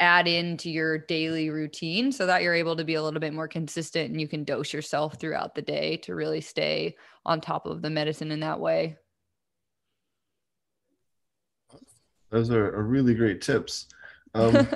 add 0.00 0.26
into 0.26 0.70
your 0.70 0.98
daily 0.98 1.50
routine 1.50 2.10
so 2.10 2.26
that 2.26 2.42
you're 2.42 2.54
able 2.54 2.76
to 2.76 2.84
be 2.84 2.94
a 2.94 3.02
little 3.02 3.20
bit 3.20 3.32
more 3.32 3.48
consistent 3.48 4.10
and 4.10 4.20
you 4.20 4.26
can 4.26 4.44
dose 4.44 4.72
yourself 4.72 5.18
throughout 5.18 5.54
the 5.54 5.62
day 5.62 5.96
to 5.98 6.14
really 6.14 6.40
stay 6.40 6.96
on 7.24 7.40
top 7.40 7.66
of 7.66 7.82
the 7.82 7.90
medicine 7.90 8.32
in 8.32 8.40
that 8.40 8.58
way. 8.58 8.96
Those 12.30 12.50
are, 12.50 12.74
are 12.74 12.82
really 12.82 13.14
great 13.14 13.40
tips. 13.42 13.86
Um, 14.34 14.66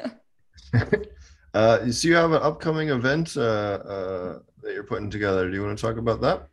uh, 1.55 1.91
so 1.91 2.09
you 2.09 2.15
have 2.15 2.33
an 2.33 2.43
upcoming 2.43 2.91
event 2.91 3.37
uh, 3.37 3.41
uh, 3.41 4.39
that 4.63 4.75
you're 4.75 4.85
putting 4.85 5.11
together. 5.11 5.49
Do 5.49 5.57
you 5.57 5.65
want 5.65 5.77
to 5.77 5.83
talk 5.83 5.97
about 5.97 6.21
that? 6.21 6.49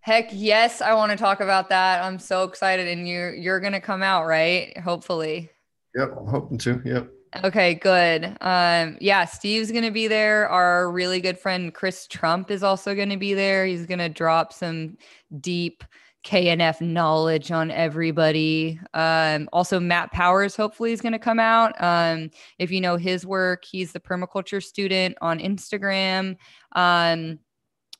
Heck 0.00 0.30
yes, 0.32 0.80
I 0.80 0.94
want 0.94 1.12
to 1.12 1.18
talk 1.18 1.40
about 1.40 1.68
that. 1.68 2.02
I'm 2.02 2.18
so 2.18 2.44
excited, 2.44 2.88
and 2.88 3.06
you're 3.06 3.34
you're 3.34 3.60
gonna 3.60 3.82
come 3.82 4.02
out, 4.02 4.24
right? 4.24 4.76
Hopefully. 4.78 5.50
Yep, 5.94 6.14
I'm 6.18 6.26
hoping 6.26 6.56
to. 6.58 6.80
Yep. 6.86 7.10
Okay, 7.44 7.74
good. 7.74 8.36
Um, 8.40 8.96
yeah, 9.00 9.24
Steve's 9.24 9.70
gonna 9.70 9.92
be 9.92 10.08
there. 10.08 10.48
Our 10.48 10.90
really 10.90 11.20
good 11.20 11.38
friend 11.38 11.72
Chris 11.72 12.06
Trump 12.08 12.50
is 12.50 12.62
also 12.62 12.94
gonna 12.94 13.16
be 13.16 13.34
there. 13.34 13.66
He's 13.66 13.86
gonna 13.86 14.08
drop 14.08 14.52
some 14.52 14.96
deep 15.40 15.84
KNF 16.24 16.80
knowledge 16.80 17.50
on 17.50 17.70
everybody. 17.70 18.78
Um, 18.94 19.48
also, 19.52 19.80
Matt 19.80 20.12
Powers 20.12 20.54
hopefully 20.54 20.92
is 20.92 21.00
going 21.00 21.12
to 21.12 21.18
come 21.18 21.40
out. 21.40 21.72
Um, 21.82 22.30
if 22.58 22.70
you 22.70 22.80
know 22.80 22.96
his 22.96 23.24
work, 23.24 23.64
he's 23.64 23.92
the 23.92 24.00
permaculture 24.00 24.62
student 24.62 25.16
on 25.22 25.38
Instagram. 25.38 26.36
Um, 26.72 27.38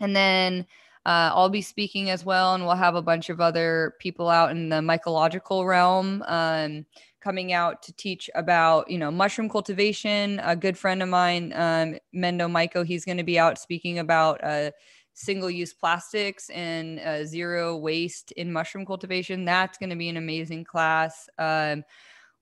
and 0.01 0.15
then 0.15 0.67
uh, 1.07 1.33
I'll 1.33 1.49
be 1.49 1.63
speaking 1.63 2.11
as 2.11 2.25
well, 2.25 2.55
and 2.55 2.65
we'll 2.65 2.77
have 2.77 2.95
a 2.95 3.03
bunch 3.03 3.31
of 3.31 3.41
other 3.41 3.95
people 4.01 4.29
out 4.29 4.51
in 4.51 4.69
the 4.69 4.77
mycological 4.77 5.67
realm. 5.67 6.23
Um, 6.27 6.85
coming 7.21 7.53
out 7.53 7.83
to 7.83 7.93
teach 7.93 8.31
about 8.35 8.91
you 8.91 8.99
know 8.99 9.11
mushroom 9.11 9.49
cultivation. 9.49 10.41
A 10.43 10.57
good 10.57 10.77
friend 10.77 11.03
of 11.03 11.09
mine 11.09 11.53
um, 11.55 11.97
mendo 12.15 12.51
Maiko, 12.51 12.85
he's 12.85 13.05
going 13.05 13.19
to 13.19 13.25
be 13.25 13.39
out 13.39 13.59
speaking 13.59 13.99
about 13.99 14.43
uh, 14.43 14.71
single 15.13 15.51
use 15.51 15.73
plastics 15.73 16.49
and 16.51 17.01
uh, 17.01 17.25
zero 17.25 17.77
waste 17.77 18.33
in 18.33 18.53
mushroom 18.53 18.87
cultivation. 18.87 19.45
That's 19.45 19.79
going 19.79 19.91
to 19.91 19.97
be 19.97 20.09
an 20.09 20.17
amazing 20.17 20.65
class. 20.65 21.29
Um, 21.39 21.85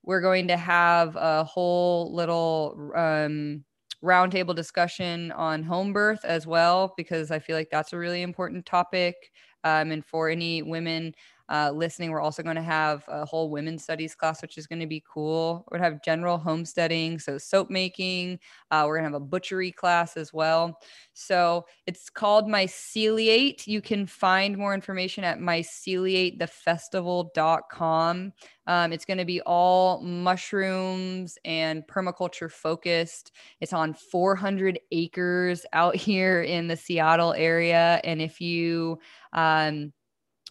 we're 0.04 0.20
going 0.20 0.48
to 0.48 0.56
have 0.56 1.16
a 1.16 1.44
whole 1.44 2.14
little 2.14 2.92
um, 2.94 3.64
roundtable 4.02 4.54
discussion 4.54 5.32
on 5.32 5.62
home 5.62 5.92
birth 5.92 6.24
as 6.24 6.46
well 6.46 6.94
because 6.96 7.32
i 7.32 7.38
feel 7.38 7.56
like 7.56 7.68
that's 7.70 7.92
a 7.92 7.98
really 7.98 8.22
important 8.22 8.64
topic 8.64 9.32
um, 9.64 9.90
and 9.90 10.06
for 10.06 10.28
any 10.28 10.62
women 10.62 11.12
uh, 11.48 11.72
listening, 11.74 12.10
we're 12.10 12.20
also 12.20 12.42
going 12.42 12.56
to 12.56 12.62
have 12.62 13.04
a 13.08 13.24
whole 13.24 13.48
women's 13.50 13.82
studies 13.82 14.14
class, 14.14 14.42
which 14.42 14.58
is 14.58 14.66
going 14.66 14.80
to 14.80 14.86
be 14.86 15.02
cool. 15.10 15.64
We're 15.70 15.78
going 15.78 15.90
to 15.90 15.94
have 15.94 16.04
general 16.04 16.36
homesteading, 16.36 17.18
so 17.18 17.38
soap 17.38 17.70
making. 17.70 18.38
Uh, 18.70 18.84
we're 18.86 18.98
going 18.98 19.04
to 19.04 19.14
have 19.14 19.22
a 19.22 19.24
butchery 19.24 19.72
class 19.72 20.14
as 20.16 20.32
well. 20.32 20.78
So 21.14 21.64
it's 21.86 22.10
called 22.10 22.46
Myceliate. 22.46 23.66
You 23.66 23.80
can 23.80 24.06
find 24.06 24.58
more 24.58 24.74
information 24.74 25.24
at 25.24 25.38
myceliatethefestival.com. 25.38 28.32
Um, 28.66 28.92
it's 28.92 29.04
going 29.06 29.18
to 29.18 29.24
be 29.24 29.40
all 29.42 30.02
mushrooms 30.02 31.38
and 31.46 31.86
permaculture 31.86 32.52
focused. 32.52 33.32
It's 33.60 33.72
on 33.72 33.94
400 33.94 34.78
acres 34.92 35.64
out 35.72 35.96
here 35.96 36.42
in 36.42 36.68
the 36.68 36.76
Seattle 36.76 37.32
area. 37.32 38.02
And 38.04 38.20
if 38.20 38.38
you 38.40 38.98
um, 39.32 39.92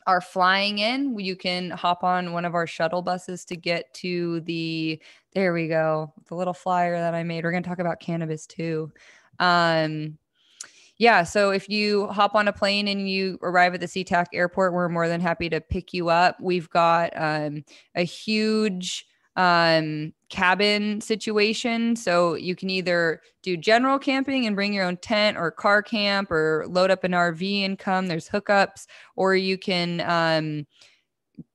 are 0.08 0.22
flying 0.22 0.80
in, 0.80 1.20
you 1.20 1.36
can 1.36 1.70
hop 1.70 2.04
on 2.04 2.32
one 2.32 2.46
of 2.46 2.56
our 2.56 2.66
shuttle 2.66 3.02
buses 3.02 3.46
to 3.46 3.58
get 3.58 3.94
to 3.94 4.40
the, 4.42 5.02
there 5.34 5.54
we 5.54 5.68
go, 5.68 6.14
the 6.28 6.36
little 6.36 6.54
flyer 6.54 6.98
that 6.98 7.14
I 7.14 7.24
made. 7.24 7.44
We're 7.44 7.52
going 7.52 7.62
to 7.62 7.70
talk 7.70 7.80
about 7.80 8.00
cannabis 8.00 8.48
too. 8.48 8.92
Um, 9.40 10.18
yeah, 10.98 11.24
so 11.24 11.52
if 11.52 11.70
you 11.70 12.08
hop 12.08 12.34
on 12.34 12.48
a 12.48 12.54
plane 12.54 12.88
and 12.88 13.08
you 13.08 13.38
arrive 13.44 13.76
at 13.76 13.82
the 13.82 13.86
SeaTac 13.86 14.28
airport, 14.34 14.74
we're 14.74 14.90
more 14.90 15.08
than 15.08 15.22
happy 15.22 15.50
to 15.50 15.62
pick 15.62 15.94
you 15.94 16.10
up. 16.10 16.38
We've 16.42 16.70
got 16.70 17.12
um, 17.16 17.64
a 17.94 18.04
huge 18.04 19.06
um, 19.38 20.14
cabin 20.30 21.00
situation. 21.00 21.96
So 21.96 22.34
you 22.34 22.56
can 22.56 22.70
either 22.70 23.22
do 23.44 23.56
general 23.56 24.00
camping 24.00 24.46
and 24.46 24.56
bring 24.56 24.74
your 24.74 24.84
own 24.84 24.98
tent 24.98 25.38
or 25.38 25.52
car 25.52 25.82
camp 25.82 26.32
or 26.32 26.66
load 26.68 26.92
up 26.92 27.04
an 27.04 27.12
RV 27.12 27.64
and 27.64 27.80
come. 27.80 28.08
There's 28.08 28.28
hookups, 28.28 28.88
or 29.16 29.36
you 29.36 29.58
can 29.58 30.02
um, 30.02 30.68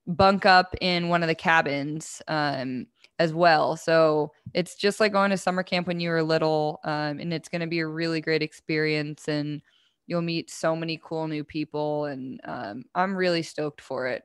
bunk 0.07 0.47
up 0.47 0.75
in 0.81 1.09
one 1.09 1.23
of 1.23 1.29
the 1.29 1.35
cabins 1.35 2.23
um, 2.29 2.87
as 3.19 3.35
well. 3.35 3.77
So 3.77 4.33
it's 4.55 4.77
just 4.77 5.01
like 5.01 5.13
going 5.13 5.31
to 5.31 5.37
summer 5.37 5.65
camp 5.65 5.89
when 5.89 6.01
you 6.01 6.11
were 6.11 6.23
little, 6.23 6.81
um, 6.85 7.19
and 7.19 7.35
it's 7.35 7.49
going 7.49 7.61
to 7.61 7.67
be 7.67 7.81
a 7.81 7.87
really 7.87 8.21
great 8.21 8.43
experience. 8.43 9.29
And 9.29 9.61
you'll 10.07 10.23
meet 10.23 10.51
so 10.51 10.77
many 10.77 11.01
cool 11.03 11.27
new 11.27 11.43
people, 11.43 12.05
and 12.07 12.41
um, 12.45 12.85
I'm 12.95 13.17
really 13.17 13.43
stoked 13.43 13.81
for 13.81 14.07
it. 14.07 14.23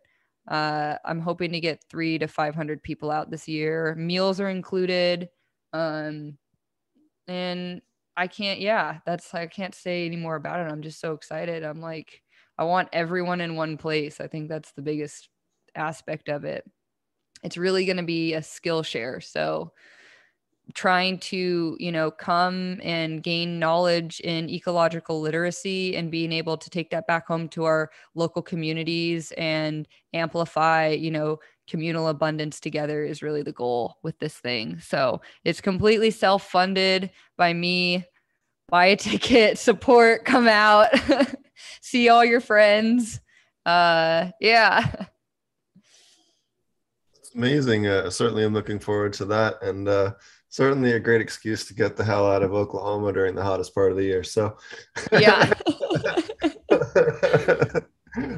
Uh, 0.48 0.96
I'm 1.04 1.20
hoping 1.20 1.52
to 1.52 1.60
get 1.60 1.84
three 1.90 2.18
to 2.20 2.28
500 2.28 2.82
people 2.82 3.12
out 3.12 3.30
this 3.30 3.48
year. 3.48 3.96
Meals 3.96 4.40
are 4.40 4.50
included. 4.50 5.30
Um, 5.74 6.38
and 7.28 7.82
I 8.16 8.28
can't, 8.28 8.60
yeah, 8.60 9.00
that's, 9.06 9.34
I 9.34 9.48
can't 9.48 9.76
say 9.76 10.06
any 10.06 10.16
more 10.16 10.36
about 10.36 10.62
it. 10.62 10.72
I'm 10.72 10.82
just 10.82 11.00
so 11.00 11.14
excited. 11.14 11.64
I'm 11.64 11.82
like, 11.82 12.22
I 12.58 12.64
want 12.64 12.90
everyone 12.94 13.42
in 13.42 13.56
one 13.56 13.78
place. 13.78 14.20
I 14.20 14.28
think 14.28 14.50
that's 14.50 14.72
the 14.72 14.82
biggest 14.82 15.30
aspect 15.76 16.30
of 16.30 16.46
it. 16.46 16.70
It's 17.44 17.58
really 17.58 17.86
going 17.86 17.98
to 17.98 18.04
be 18.04 18.34
a 18.34 18.42
skill 18.42 18.82
share. 18.84 19.22
So, 19.22 19.74
trying 20.74 21.18
to 21.18 21.78
you 21.80 21.92
know 21.92 22.12
come 22.12 22.80
and 22.84 23.24
gain 23.24 23.60
knowledge 23.60 24.20
in 24.22 24.50
ecological 24.50 25.22
literacy 25.22 25.96
and 25.96 26.12
being 26.12 26.32
able 26.32 26.58
to 26.58 26.70
take 26.70 26.90
that 26.90 27.08
back 27.08 27.28
home 27.28 27.48
to 27.50 27.64
our 27.64 27.90
local 28.16 28.42
communities 28.42 29.32
and 29.38 29.88
amplify 30.14 30.90
you 30.90 31.12
know 31.12 31.40
communal 31.70 32.08
abundance 32.08 32.60
together 32.60 33.04
is 33.04 33.22
really 33.22 33.44
the 33.44 33.52
goal 33.52 33.98
with 34.02 34.18
this 34.20 34.36
thing. 34.36 34.80
So 34.80 35.22
it's 35.44 35.60
completely 35.60 36.12
self-funded 36.12 37.12
by 37.36 37.52
me. 37.54 38.06
Buy 38.70 38.86
a 38.88 38.96
ticket 38.98 39.58
support 39.58 40.24
come 40.26 40.48
out 40.48 40.88
see 41.82 42.10
all 42.10 42.24
your 42.24 42.42
friends. 42.42 43.20
Uh 43.66 44.32
yeah. 44.40 45.06
It's 47.28 47.36
amazing. 47.36 47.88
Uh, 47.88 48.10
certainly, 48.10 48.46
I'm 48.46 48.54
looking 48.54 48.80
forward 48.80 49.12
to 49.14 49.26
that, 49.26 49.62
and 49.62 49.90
uh, 49.90 50.14
certainly 50.50 50.94
a 50.94 51.00
great 51.00 51.22
excuse 51.22 51.66
to 51.68 51.74
get 51.74 51.96
the 51.96 52.04
hell 52.04 52.30
out 52.30 52.44
of 52.44 52.54
Oklahoma 52.54 53.14
during 53.14 53.36
the 53.36 53.44
hottest 53.44 53.74
part 53.74 53.92
of 53.92 53.98
the 53.98 54.04
year. 54.04 54.24
So, 54.24 54.58
yeah 55.12 55.54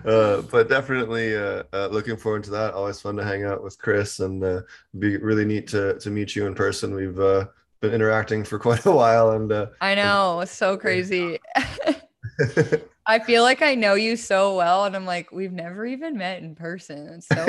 uh, 0.06 0.42
but 0.44 0.70
definitely 0.70 1.36
uh, 1.36 1.64
uh, 1.74 1.90
looking 1.92 2.18
forward 2.18 2.44
to 2.44 2.52
that. 2.52 2.74
Always 2.74 3.02
fun 3.02 3.16
to 3.18 3.24
hang 3.24 3.44
out 3.44 3.64
with 3.64 3.78
Chris, 3.78 4.20
and 4.20 4.44
uh, 4.44 4.62
be 4.98 5.18
really 5.18 5.46
neat 5.46 5.68
to 5.70 5.98
to 6.00 6.10
meet 6.10 6.36
you 6.36 6.48
in 6.48 6.56
person. 6.56 6.94
We've 6.94 7.20
uh, 7.20 7.46
been 7.82 7.94
interacting 7.94 8.44
for 8.44 8.60
quite 8.60 8.86
a 8.86 8.92
while, 8.92 9.32
and 9.32 9.52
uh, 9.52 9.68
I 9.82 9.96
know, 9.96 10.42
it's 10.42 10.52
so 10.52 10.78
crazy. 10.84 11.40
I 13.06 13.20
feel 13.20 13.44
like 13.44 13.62
I 13.62 13.76
know 13.76 13.96
you 13.96 14.16
so 14.16 14.56
well, 14.56 14.86
and 14.86 14.96
I'm 14.96 15.06
like, 15.06 15.32
we've 15.32 15.52
never 15.52 15.86
even 15.86 16.18
met 16.18 16.42
in 16.42 16.56
person. 16.56 17.08
It's 17.08 17.28
so 17.28 17.46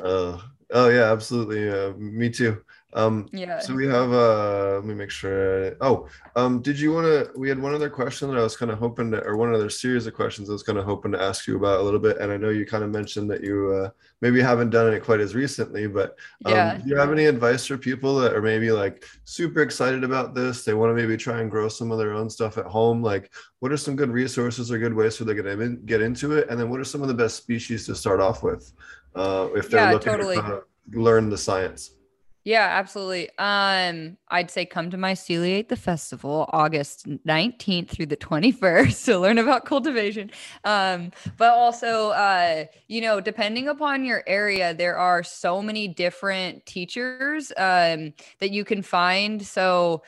wild. 0.00 0.02
uh, 0.02 0.38
oh 0.72 0.88
yeah, 0.88 1.12
absolutely. 1.12 1.68
Uh, 1.68 1.92
me 1.96 2.30
too. 2.30 2.62
Um, 2.94 3.26
yeah. 3.32 3.58
So 3.58 3.74
we 3.74 3.86
have 3.86 4.12
uh 4.12 4.74
let 4.74 4.84
me 4.84 4.94
make 4.94 5.10
sure. 5.10 5.74
Oh, 5.80 6.08
um, 6.36 6.60
did 6.60 6.78
you 6.78 6.92
want 6.92 7.06
to? 7.06 7.30
We 7.38 7.48
had 7.48 7.58
one 7.58 7.74
other 7.74 7.88
question 7.88 8.28
that 8.28 8.38
I 8.38 8.42
was 8.42 8.54
kind 8.56 8.70
of 8.70 8.78
hoping 8.78 9.10
to, 9.12 9.22
or 9.24 9.38
one 9.38 9.54
other 9.54 9.70
series 9.70 10.06
of 10.06 10.12
questions 10.12 10.50
I 10.50 10.52
was 10.52 10.62
kind 10.62 10.76
of 10.78 10.84
hoping 10.84 11.12
to 11.12 11.22
ask 11.22 11.46
you 11.46 11.56
about 11.56 11.80
a 11.80 11.82
little 11.82 12.00
bit. 12.00 12.18
And 12.18 12.30
I 12.30 12.36
know 12.36 12.50
you 12.50 12.66
kind 12.66 12.84
of 12.84 12.90
mentioned 12.90 13.30
that 13.30 13.42
you 13.42 13.72
uh, 13.72 13.90
maybe 14.20 14.42
haven't 14.42 14.70
done 14.70 14.92
it 14.92 15.02
quite 15.04 15.20
as 15.20 15.34
recently, 15.34 15.86
but 15.86 16.18
um, 16.44 16.52
Yeah. 16.52 16.76
do 16.76 16.82
you 16.90 16.96
have 16.96 17.10
any 17.12 17.24
advice 17.24 17.64
for 17.64 17.78
people 17.78 18.16
that 18.16 18.34
are 18.34 18.42
maybe 18.42 18.70
like 18.70 19.04
super 19.24 19.62
excited 19.62 20.04
about 20.04 20.34
this? 20.34 20.62
They 20.62 20.74
want 20.74 20.90
to 20.90 20.94
maybe 20.94 21.16
try 21.16 21.40
and 21.40 21.50
grow 21.50 21.68
some 21.68 21.92
of 21.92 21.98
their 21.98 22.12
own 22.12 22.28
stuff 22.28 22.58
at 22.58 22.66
home. 22.66 23.02
Like, 23.02 23.32
what 23.60 23.72
are 23.72 23.78
some 23.78 23.96
good 23.96 24.10
resources 24.10 24.70
or 24.70 24.78
good 24.78 24.92
ways 24.92 25.16
for 25.16 25.24
they 25.24 25.32
to 25.34 25.42
get 25.42 25.86
get 25.86 26.02
into 26.02 26.32
it? 26.32 26.48
And 26.50 26.60
then, 26.60 26.68
what 26.68 26.80
are 26.80 26.84
some 26.84 27.00
of 27.00 27.08
the 27.08 27.14
best 27.14 27.36
species 27.36 27.86
to 27.86 27.94
start 27.94 28.20
off 28.20 28.42
with 28.42 28.70
uh, 29.14 29.48
if 29.54 29.70
they're 29.70 29.80
Yeah, 29.80 29.86
looking 29.86 30.16
totally. 30.16 30.36
to 30.36 30.62
learn 30.92 31.30
the 31.30 31.38
science? 31.38 31.92
Yeah, 32.44 32.66
absolutely. 32.72 33.28
Um, 33.38 34.16
I'd 34.26 34.50
say 34.50 34.66
come 34.66 34.90
to 34.90 34.96
Myceliate 34.96 35.68
the 35.68 35.76
Festival, 35.76 36.50
August 36.52 37.06
19th 37.24 37.88
through 37.90 38.06
the 38.06 38.16
21st 38.16 39.04
to 39.04 39.16
learn 39.20 39.38
about 39.38 39.64
cultivation. 39.64 40.28
Um, 40.64 41.12
but 41.36 41.52
also 41.52 42.10
uh, 42.10 42.64
you 42.88 43.00
know, 43.00 43.20
depending 43.20 43.68
upon 43.68 44.04
your 44.04 44.24
area, 44.26 44.74
there 44.74 44.96
are 44.98 45.22
so 45.22 45.62
many 45.62 45.86
different 45.86 46.66
teachers 46.66 47.52
um 47.56 48.12
that 48.40 48.50
you 48.50 48.64
can 48.64 48.82
find. 48.82 49.40
So 49.46 50.02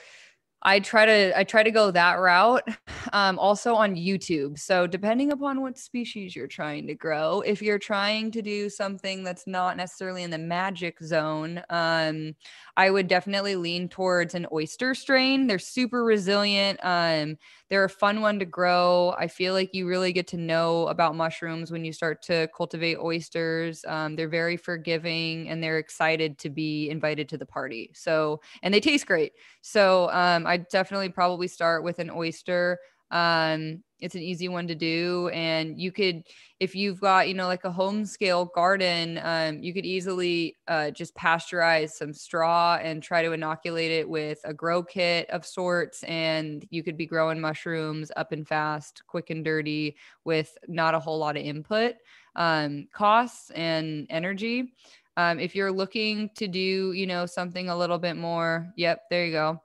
I 0.64 0.80
try 0.80 1.04
to 1.04 1.38
I 1.38 1.44
try 1.44 1.62
to 1.62 1.70
go 1.70 1.90
that 1.90 2.14
route. 2.14 2.66
Um, 3.12 3.38
also 3.38 3.74
on 3.74 3.94
YouTube. 3.94 4.58
So 4.58 4.86
depending 4.86 5.30
upon 5.30 5.60
what 5.60 5.78
species 5.78 6.34
you're 6.34 6.48
trying 6.48 6.86
to 6.86 6.94
grow, 6.94 7.42
if 7.42 7.62
you're 7.62 7.78
trying 7.78 8.30
to 8.32 8.42
do 8.42 8.68
something 8.68 9.22
that's 9.22 9.46
not 9.46 9.76
necessarily 9.76 10.22
in 10.22 10.30
the 10.30 10.38
magic 10.38 10.98
zone, 11.00 11.62
um, 11.70 12.34
I 12.76 12.90
would 12.90 13.06
definitely 13.06 13.56
lean 13.56 13.88
towards 13.88 14.34
an 14.34 14.46
oyster 14.50 14.94
strain. 14.94 15.46
They're 15.46 15.58
super 15.58 16.02
resilient. 16.02 16.80
Um, 16.82 17.36
they're 17.70 17.84
a 17.84 17.88
fun 17.88 18.20
one 18.20 18.38
to 18.38 18.44
grow. 18.44 19.14
I 19.18 19.26
feel 19.26 19.54
like 19.54 19.74
you 19.74 19.86
really 19.86 20.12
get 20.12 20.26
to 20.28 20.36
know 20.36 20.86
about 20.88 21.16
mushrooms 21.16 21.70
when 21.70 21.84
you 21.84 21.92
start 21.92 22.22
to 22.24 22.48
cultivate 22.56 22.98
oysters. 22.98 23.84
Um, 23.86 24.16
they're 24.16 24.28
very 24.28 24.56
forgiving 24.56 25.48
and 25.48 25.62
they're 25.62 25.78
excited 25.78 26.38
to 26.38 26.50
be 26.50 26.90
invited 26.90 27.28
to 27.30 27.38
the 27.38 27.46
party. 27.46 27.90
So, 27.94 28.40
and 28.62 28.72
they 28.72 28.80
taste 28.80 29.06
great. 29.06 29.32
So, 29.62 30.10
um, 30.10 30.46
I 30.46 30.58
definitely 30.58 31.08
probably 31.08 31.48
start 31.48 31.84
with 31.84 31.98
an 31.98 32.10
oyster. 32.10 32.78
Um, 33.10 33.82
it's 34.00 34.14
an 34.16 34.22
easy 34.22 34.48
one 34.48 34.66
to 34.66 34.74
do, 34.74 35.30
and 35.32 35.80
you 35.80 35.90
could, 35.90 36.24
if 36.60 36.74
you've 36.74 37.00
got, 37.00 37.26
you 37.26 37.32
know, 37.32 37.46
like 37.46 37.64
a 37.64 37.70
home 37.72 38.04
scale 38.04 38.50
garden, 38.54 39.18
um, 39.22 39.62
you 39.62 39.72
could 39.72 39.86
easily 39.86 40.56
uh, 40.68 40.90
just 40.90 41.14
pasteurize 41.14 41.90
some 41.90 42.12
straw 42.12 42.78
and 42.82 43.02
try 43.02 43.22
to 43.22 43.32
inoculate 43.32 43.90
it 43.92 44.06
with 44.06 44.40
a 44.44 44.52
grow 44.52 44.82
kit 44.82 45.30
of 45.30 45.46
sorts, 45.46 46.02
and 46.02 46.66
you 46.70 46.82
could 46.82 46.98
be 46.98 47.06
growing 47.06 47.40
mushrooms 47.40 48.10
up 48.16 48.32
and 48.32 48.46
fast, 48.46 49.02
quick 49.06 49.30
and 49.30 49.44
dirty, 49.44 49.96
with 50.24 50.58
not 50.68 50.94
a 50.94 51.00
whole 51.00 51.18
lot 51.18 51.36
of 51.36 51.42
input 51.42 51.94
um, 52.36 52.86
costs 52.92 53.50
and 53.50 54.06
energy. 54.10 54.74
Um, 55.16 55.38
if 55.38 55.54
you're 55.54 55.72
looking 55.72 56.28
to 56.34 56.48
do, 56.48 56.92
you 56.92 57.06
know, 57.06 57.24
something 57.24 57.68
a 57.68 57.78
little 57.78 57.98
bit 57.98 58.16
more, 58.16 58.72
yep, 58.76 59.02
there 59.08 59.24
you 59.24 59.32
go. 59.32 59.62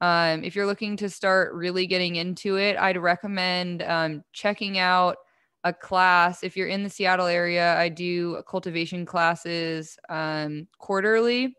Um, 0.00 0.44
if 0.44 0.56
you're 0.56 0.66
looking 0.66 0.96
to 0.98 1.10
start 1.10 1.52
really 1.52 1.86
getting 1.86 2.16
into 2.16 2.56
it, 2.56 2.76
I'd 2.78 2.96
recommend 2.96 3.82
um, 3.82 4.24
checking 4.32 4.78
out 4.78 5.16
a 5.64 5.72
class. 5.72 6.42
If 6.42 6.56
you're 6.56 6.68
in 6.68 6.82
the 6.82 6.90
Seattle 6.90 7.26
area, 7.26 7.76
I 7.76 7.90
do 7.90 8.42
cultivation 8.48 9.04
classes 9.04 9.98
um, 10.08 10.68
quarterly 10.78 11.54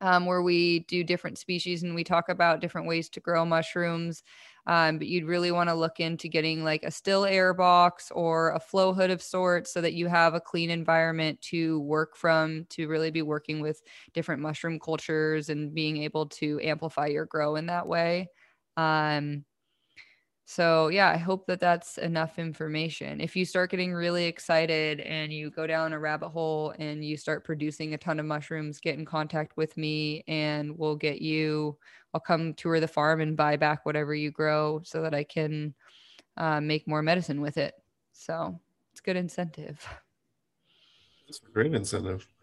um, 0.00 0.26
where 0.26 0.42
we 0.42 0.80
do 0.80 1.04
different 1.04 1.38
species 1.38 1.82
and 1.82 1.94
we 1.94 2.04
talk 2.04 2.28
about 2.28 2.60
different 2.60 2.86
ways 2.88 3.08
to 3.10 3.20
grow 3.20 3.44
mushrooms. 3.44 4.22
Um, 4.66 4.98
but 4.98 5.06
you'd 5.06 5.24
really 5.24 5.50
want 5.50 5.68
to 5.70 5.74
look 5.74 6.00
into 6.00 6.28
getting 6.28 6.64
like 6.64 6.82
a 6.82 6.90
still 6.90 7.24
air 7.24 7.54
box 7.54 8.10
or 8.12 8.50
a 8.50 8.60
flow 8.60 8.92
hood 8.92 9.10
of 9.10 9.22
sorts 9.22 9.72
so 9.72 9.80
that 9.80 9.94
you 9.94 10.06
have 10.06 10.34
a 10.34 10.40
clean 10.40 10.70
environment 10.70 11.40
to 11.42 11.80
work 11.80 12.16
from 12.16 12.66
to 12.70 12.88
really 12.88 13.10
be 13.10 13.22
working 13.22 13.60
with 13.60 13.82
different 14.12 14.42
mushroom 14.42 14.78
cultures 14.78 15.48
and 15.48 15.74
being 15.74 15.98
able 15.98 16.26
to 16.26 16.60
amplify 16.62 17.06
your 17.06 17.26
grow 17.26 17.56
in 17.56 17.66
that 17.66 17.86
way. 17.86 18.28
Um, 18.76 19.44
so 20.50 20.88
yeah 20.88 21.08
i 21.10 21.16
hope 21.16 21.46
that 21.46 21.60
that's 21.60 21.96
enough 21.96 22.36
information 22.36 23.20
if 23.20 23.36
you 23.36 23.44
start 23.44 23.70
getting 23.70 23.94
really 23.94 24.24
excited 24.24 24.98
and 24.98 25.32
you 25.32 25.48
go 25.48 25.64
down 25.64 25.92
a 25.92 25.98
rabbit 25.98 26.28
hole 26.28 26.74
and 26.80 27.04
you 27.04 27.16
start 27.16 27.44
producing 27.44 27.94
a 27.94 27.98
ton 27.98 28.18
of 28.18 28.26
mushrooms 28.26 28.80
get 28.80 28.98
in 28.98 29.04
contact 29.04 29.56
with 29.56 29.76
me 29.76 30.24
and 30.26 30.76
we'll 30.76 30.96
get 30.96 31.22
you 31.22 31.78
i'll 32.14 32.20
come 32.20 32.54
tour 32.54 32.80
the 32.80 32.88
farm 32.88 33.20
and 33.20 33.36
buy 33.36 33.56
back 33.56 33.84
whatever 33.86 34.14
you 34.14 34.30
grow 34.30 34.80
so 34.84 35.02
that 35.02 35.14
i 35.14 35.24
can 35.24 35.74
uh, 36.36 36.60
make 36.60 36.86
more 36.88 37.02
medicine 37.02 37.40
with 37.40 37.56
it 37.56 37.74
so 38.12 38.58
it's 38.92 39.00
good 39.00 39.16
incentive 39.16 39.86
It's 41.28 41.40
a 41.46 41.52
great 41.52 41.74
incentive. 41.74 42.26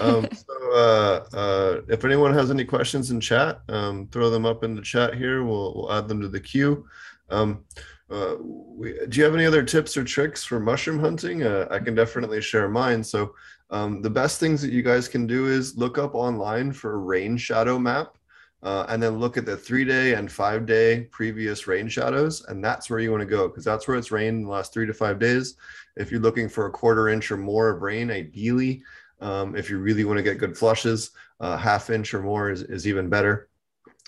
Um, 0.00 0.26
so, 0.32 0.72
uh, 0.72 1.36
uh, 1.36 1.80
if 1.88 2.06
anyone 2.06 2.32
has 2.32 2.50
any 2.50 2.64
questions 2.64 3.10
in 3.10 3.20
chat, 3.20 3.60
um, 3.68 4.06
throw 4.06 4.30
them 4.30 4.46
up 4.46 4.64
in 4.64 4.74
the 4.74 4.80
chat 4.80 5.12
here. 5.14 5.44
We'll, 5.44 5.74
we'll 5.74 5.92
add 5.92 6.08
them 6.08 6.22
to 6.22 6.28
the 6.28 6.40
queue. 6.40 6.86
Um, 7.28 7.64
uh, 8.10 8.36
we, 8.40 8.94
do 9.08 9.18
you 9.18 9.24
have 9.24 9.34
any 9.34 9.44
other 9.44 9.62
tips 9.62 9.94
or 9.98 10.04
tricks 10.04 10.42
for 10.42 10.58
mushroom 10.58 10.98
hunting? 10.98 11.42
Uh, 11.42 11.68
I 11.70 11.80
can 11.80 11.94
definitely 11.94 12.40
share 12.40 12.66
mine. 12.70 13.04
So, 13.04 13.34
um, 13.68 14.00
the 14.00 14.08
best 14.08 14.40
things 14.40 14.62
that 14.62 14.72
you 14.72 14.82
guys 14.82 15.06
can 15.06 15.26
do 15.26 15.48
is 15.48 15.76
look 15.76 15.98
up 15.98 16.14
online 16.14 16.72
for 16.72 16.94
a 16.94 16.98
rain 16.98 17.36
shadow 17.36 17.78
map. 17.78 18.16
Uh, 18.64 18.86
and 18.88 19.02
then 19.02 19.18
look 19.18 19.36
at 19.36 19.44
the 19.44 19.56
three 19.56 19.84
day 19.84 20.14
and 20.14 20.32
five 20.32 20.64
day 20.64 21.02
previous 21.10 21.66
rain 21.66 21.86
shadows. 21.86 22.44
And 22.46 22.64
that's 22.64 22.88
where 22.88 22.98
you 22.98 23.10
want 23.10 23.20
to 23.20 23.26
go 23.26 23.46
because 23.46 23.64
that's 23.64 23.86
where 23.86 23.96
it's 23.96 24.10
rained 24.10 24.38
in 24.38 24.44
the 24.44 24.50
last 24.50 24.72
three 24.72 24.86
to 24.86 24.94
five 24.94 25.18
days. 25.18 25.56
If 25.96 26.10
you're 26.10 26.20
looking 26.20 26.48
for 26.48 26.66
a 26.66 26.70
quarter 26.70 27.10
inch 27.10 27.30
or 27.30 27.36
more 27.36 27.68
of 27.68 27.82
rain, 27.82 28.10
ideally, 28.10 28.82
um, 29.20 29.54
if 29.54 29.68
you 29.68 29.78
really 29.78 30.04
want 30.04 30.16
to 30.16 30.22
get 30.22 30.38
good 30.38 30.56
flushes, 30.56 31.10
uh, 31.40 31.58
half 31.58 31.90
inch 31.90 32.14
or 32.14 32.22
more 32.22 32.50
is, 32.50 32.62
is 32.62 32.88
even 32.88 33.10
better. 33.10 33.50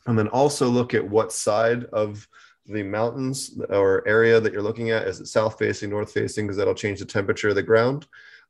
And 0.06 0.18
then 0.18 0.28
also 0.28 0.68
look 0.68 0.94
at 0.94 1.06
what 1.06 1.32
side 1.32 1.84
of 1.86 2.26
the 2.64 2.82
mountains 2.82 3.60
or 3.68 4.06
area 4.08 4.40
that 4.40 4.52
you're 4.52 4.62
looking 4.62 4.90
at. 4.90 5.06
Is 5.06 5.20
it 5.20 5.26
south 5.26 5.58
facing, 5.58 5.90
north 5.90 6.12
facing? 6.12 6.46
Because 6.46 6.56
that'll 6.56 6.74
change 6.74 6.98
the 6.98 7.04
temperature 7.04 7.50
of 7.50 7.54
the 7.56 7.62
ground. 7.62 8.06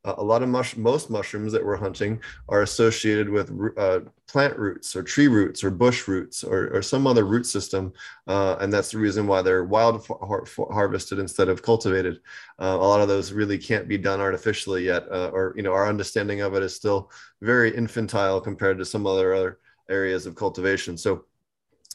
Uh, 0.07 0.15
a 0.19 0.23
lot 0.23 0.43
of 0.43 0.49
mush, 0.49 0.77
most 0.77 1.11
mushrooms 1.11 1.53
that 1.53 1.65
we're 1.65 1.77
hunting 1.77 2.21
are 2.49 2.63
associated 2.63 3.29
with 3.29 3.51
uh, 3.77 4.01
plant 4.29 4.57
roots 4.57 4.95
or 4.95 5.03
tree 5.03 5.27
roots 5.27 5.65
or 5.65 5.71
bush 5.71 6.07
roots 6.07 6.45
or, 6.45 6.69
or 6.73 6.81
some 6.81 7.09
other 7.09 7.25
root 7.25 7.45
system, 7.45 7.93
uh, 8.29 8.55
and 8.61 8.73
that's 8.73 8.93
the 8.93 8.99
reason 8.99 9.27
why 9.27 9.43
they're 9.43 9.65
wild 9.65 10.07
har- 10.07 10.47
harvested 10.71 11.19
instead 11.19 11.49
of 11.49 11.61
cultivated. 11.61 12.21
Uh, 12.61 12.77
a 12.79 12.87
lot 12.87 13.01
of 13.01 13.09
those 13.09 13.33
really 13.33 13.59
can't 13.59 13.89
be 13.89 13.99
done 13.99 14.21
artificially 14.21 14.85
yet, 14.85 15.03
uh, 15.11 15.31
or 15.33 15.53
you 15.57 15.63
know, 15.65 15.73
our 15.73 15.89
understanding 15.89 16.41
of 16.41 16.55
it 16.55 16.63
is 16.63 16.77
still 16.77 17.11
very 17.43 17.75
infantile 17.75 18.41
compared 18.41 18.79
to 18.79 18.85
some 18.85 19.07
other 19.09 19.35
other 19.35 19.59
areas 19.91 20.25
of 20.27 20.37
cultivation. 20.37 20.97
So 20.97 21.25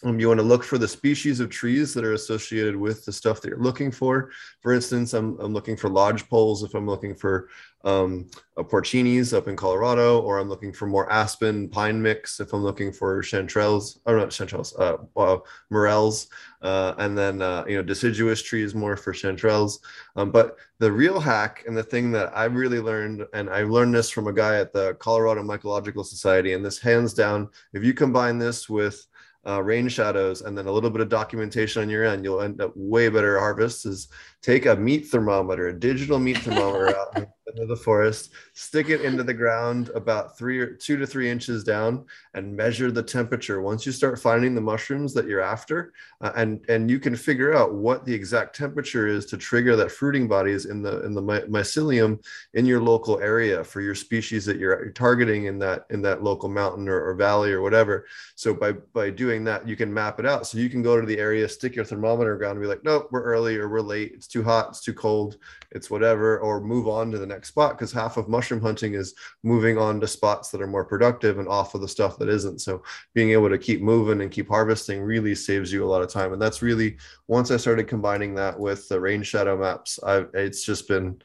um, 0.04 0.20
you 0.20 0.28
want 0.28 0.40
to 0.40 0.46
look 0.46 0.64
for 0.64 0.78
the 0.78 0.88
species 0.88 1.40
of 1.40 1.50
trees 1.50 1.94
that 1.94 2.04
are 2.04 2.14
associated 2.14 2.76
with 2.76 3.06
the 3.06 3.12
stuff 3.12 3.42
that 3.42 3.50
you're 3.50 3.60
looking 3.62 3.92
for. 3.92 4.32
For 4.62 4.74
instance, 4.74 5.14
I'm, 5.14 5.40
I'm 5.40 5.54
looking 5.54 5.78
for 5.78 5.90
lodge 5.90 6.28
poles 6.28 6.64
if 6.64 6.74
I'm 6.74 6.88
looking 6.88 7.14
for 7.14 7.50
um, 7.84 8.28
porcinis 8.58 9.36
up 9.36 9.48
in 9.48 9.56
Colorado, 9.56 10.20
or 10.22 10.38
I'm 10.38 10.50
looking 10.50 10.72
for 10.72 10.88
more 10.88 11.12
aspen 11.12 11.70
pine 11.70 12.02
mix 12.02 12.40
if 12.40 12.54
I'm 12.54 12.64
looking 12.64 12.92
for 12.92 13.22
chanterelles, 13.22 14.00
or 14.06 14.18
not 14.18 14.30
chanterelles, 14.30 14.78
uh, 14.80 14.98
uh, 15.20 15.40
morels, 15.70 16.28
uh, 16.62 16.94
and 16.98 17.18
then 17.18 17.42
uh, 17.42 17.64
you 17.68 17.76
know 17.76 17.84
deciduous 17.84 18.42
trees 18.42 18.76
more 18.76 18.96
for 18.96 19.14
chanterelles. 19.14 19.80
Um, 20.16 20.32
but 20.32 20.58
the 20.80 20.92
real 20.92 21.20
hack 21.20 21.64
and 21.68 21.76
the 21.76 21.84
thing 21.84 22.12
that 22.12 22.36
I 22.38 22.46
really 22.46 22.80
learned, 22.80 23.26
and 23.34 23.50
I 23.50 23.64
learned 23.64 23.96
this 23.96 24.10
from 24.10 24.28
a 24.28 24.34
guy 24.34 24.60
at 24.60 24.74
the 24.74 24.96
Colorado 24.96 25.44
Mycological 25.44 26.06
Society, 26.06 26.54
and 26.54 26.64
this 26.64 26.80
hands 26.80 27.14
down, 27.14 27.50
if 27.74 27.84
you 27.84 27.94
combine 27.94 28.38
this 28.38 28.70
with 28.70 29.06
uh, 29.48 29.62
rain 29.62 29.88
shadows 29.88 30.42
and 30.42 30.56
then 30.56 30.68
a 30.68 30.72
little 30.72 30.90
bit 30.90 31.02
of 31.02 31.10
documentation 31.10 31.82
on 31.82 31.90
your 31.90 32.06
end, 32.06 32.24
you'll 32.24 32.42
end 32.42 32.62
up 32.62 32.74
way 32.76 33.10
better 33.10 33.40
harvests. 33.40 33.86
Is 33.86 34.08
take 34.42 34.66
a 34.66 34.76
meat 34.76 35.08
thermometer, 35.08 35.70
a 35.70 35.74
digital 35.74 36.20
meat 36.20 36.38
thermometer 36.38 36.96
out 36.96 37.28
into 37.52 37.66
the 37.66 37.76
forest, 37.76 38.32
stick 38.54 38.90
it 38.90 39.02
into 39.02 39.24
the 39.24 39.34
ground 39.34 39.90
about 39.96 40.38
three 40.38 40.60
or 40.60 40.68
two 40.68 40.98
to 40.98 41.06
three 41.06 41.30
inches 41.30 41.64
down, 41.64 42.06
and 42.34 42.56
measure 42.56 42.92
the 42.92 43.04
temperature. 43.04 43.62
Once 43.62 43.86
you 43.86 43.92
start 43.92 44.20
finding 44.20 44.56
the 44.56 44.62
mushrooms 44.62 45.14
that 45.14 45.28
you're 45.28 45.42
after, 45.42 45.94
uh, 46.22 46.32
and 46.36 46.64
and 46.70 46.90
you 46.90 47.00
can 47.00 47.16
figure 47.16 47.54
out 47.54 47.74
what 47.74 48.06
the 48.06 48.14
exact 48.14 48.56
temperature 48.56 49.08
is 49.08 49.26
to 49.26 49.38
trigger 49.38 49.76
that 49.76 49.92
fruiting 49.92 50.28
bodies 50.28 50.66
in 50.66 50.82
the 50.82 51.04
in 51.06 51.14
the 51.14 51.22
my, 51.22 51.42
mycelium 51.42 52.24
in 52.54 52.66
your 52.66 52.82
local 52.82 53.20
area 53.20 53.64
for 53.64 53.82
your 53.82 53.96
species 53.96 54.46
that 54.46 54.58
you're, 54.58 54.92
targeting 54.92 55.46
in 55.46 55.58
that 55.58 55.86
in 55.90 56.02
that 56.02 56.24
local 56.24 56.50
mountain 56.50 56.88
or, 56.88 57.02
or 57.02 57.16
valley 57.16 57.52
or 57.52 57.62
whatever. 57.62 58.06
So 58.36 58.54
by 58.54 58.72
by 58.72 59.10
doing 59.10 59.44
that, 59.46 59.68
you 59.68 59.76
can 59.76 59.94
map 59.94 60.20
it 60.20 60.26
out. 60.26 60.48
So 60.48 60.58
you 60.58 60.70
can 60.70 60.82
go 60.82 61.00
to 61.00 61.08
the 61.08 61.18
area, 61.18 61.48
stick 61.50 61.76
your 61.76 61.86
thermometer 61.86 62.38
ground, 62.38 62.58
and 62.58 62.62
be 62.62 62.68
like, 62.68 62.84
nope, 62.84 63.08
we're 63.12 63.24
early 63.24 63.58
or 63.58 63.70
we're 63.70 63.82
late. 63.82 64.12
It's 64.14 64.28
too 64.28 64.44
hot. 64.44 64.70
It's 64.70 64.82
too 64.82 64.94
cold. 64.94 65.38
It's 65.72 65.90
whatever, 65.90 66.40
or 66.40 66.62
move 66.62 66.88
on 66.88 67.12
to 67.12 67.18
the 67.18 67.26
next 67.26 67.41
spot 67.46 67.78
because 67.78 67.92
half 67.92 68.18
of 68.18 68.28
mushroom 68.28 68.62
hunting 68.62 68.94
is 68.94 69.14
moving 69.44 69.78
on 69.78 70.00
to 70.00 70.08
spots 70.08 70.50
that 70.50 70.62
are 70.62 70.68
more 70.68 70.86
productive 70.86 71.40
and 71.40 71.48
off 71.48 71.76
of 71.76 71.82
the 71.82 71.88
stuff 71.88 72.18
that 72.18 72.30
isn't. 72.30 72.60
So 72.60 72.84
being 73.14 73.32
able 73.32 73.50
to 73.50 73.58
keep 73.58 73.82
moving 73.82 74.22
and 74.22 74.32
keep 74.32 74.48
harvesting 74.48 75.02
really 75.02 75.36
saves 75.36 75.72
you 75.72 75.84
a 75.84 75.90
lot 75.90 76.02
of 76.02 76.10
time. 76.10 76.34
And 76.34 76.42
that's 76.42 76.62
really 76.62 76.98
once 77.28 77.52
I 77.52 77.58
started 77.58 77.88
combining 77.88 78.36
that 78.36 78.60
with 78.60 78.88
the 78.88 79.00
rain 79.00 79.24
shadow 79.24 79.58
maps, 79.58 80.00
I've 80.04 80.30
it's 80.34 80.64
just 80.64 80.88
been 80.88 81.22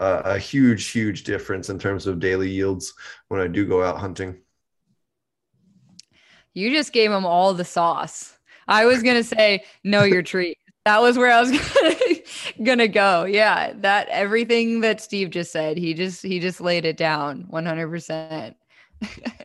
a, 0.00 0.38
huge, 0.38 0.88
huge 0.88 1.24
difference 1.24 1.68
in 1.68 1.78
terms 1.78 2.06
of 2.06 2.20
daily 2.20 2.48
yields 2.48 2.94
when 3.28 3.40
I 3.40 3.46
do 3.46 3.66
go 3.66 3.82
out 3.82 3.98
hunting. 3.98 4.38
You 6.54 6.70
just 6.70 6.92
gave 6.92 7.10
them 7.10 7.26
all 7.26 7.54
the 7.54 7.64
sauce. 7.64 8.36
I 8.66 8.86
was 8.86 9.02
gonna 9.02 9.22
say 9.22 9.64
know 9.84 10.04
your 10.04 10.22
tree. 10.22 10.56
That 10.84 11.00
was 11.00 11.18
where 11.18 11.30
I 11.30 11.40
was 11.40 11.50
gonna, 11.50 11.94
gonna 12.62 12.88
go. 12.88 13.24
Yeah, 13.24 13.72
that 13.76 14.08
everything 14.08 14.80
that 14.80 15.00
Steve 15.00 15.30
just 15.30 15.52
said, 15.52 15.78
he 15.78 15.94
just 15.94 16.22
he 16.22 16.40
just 16.40 16.60
laid 16.60 16.84
it 16.84 16.96
down 16.96 17.46
100. 17.48 17.88
percent 17.88 18.56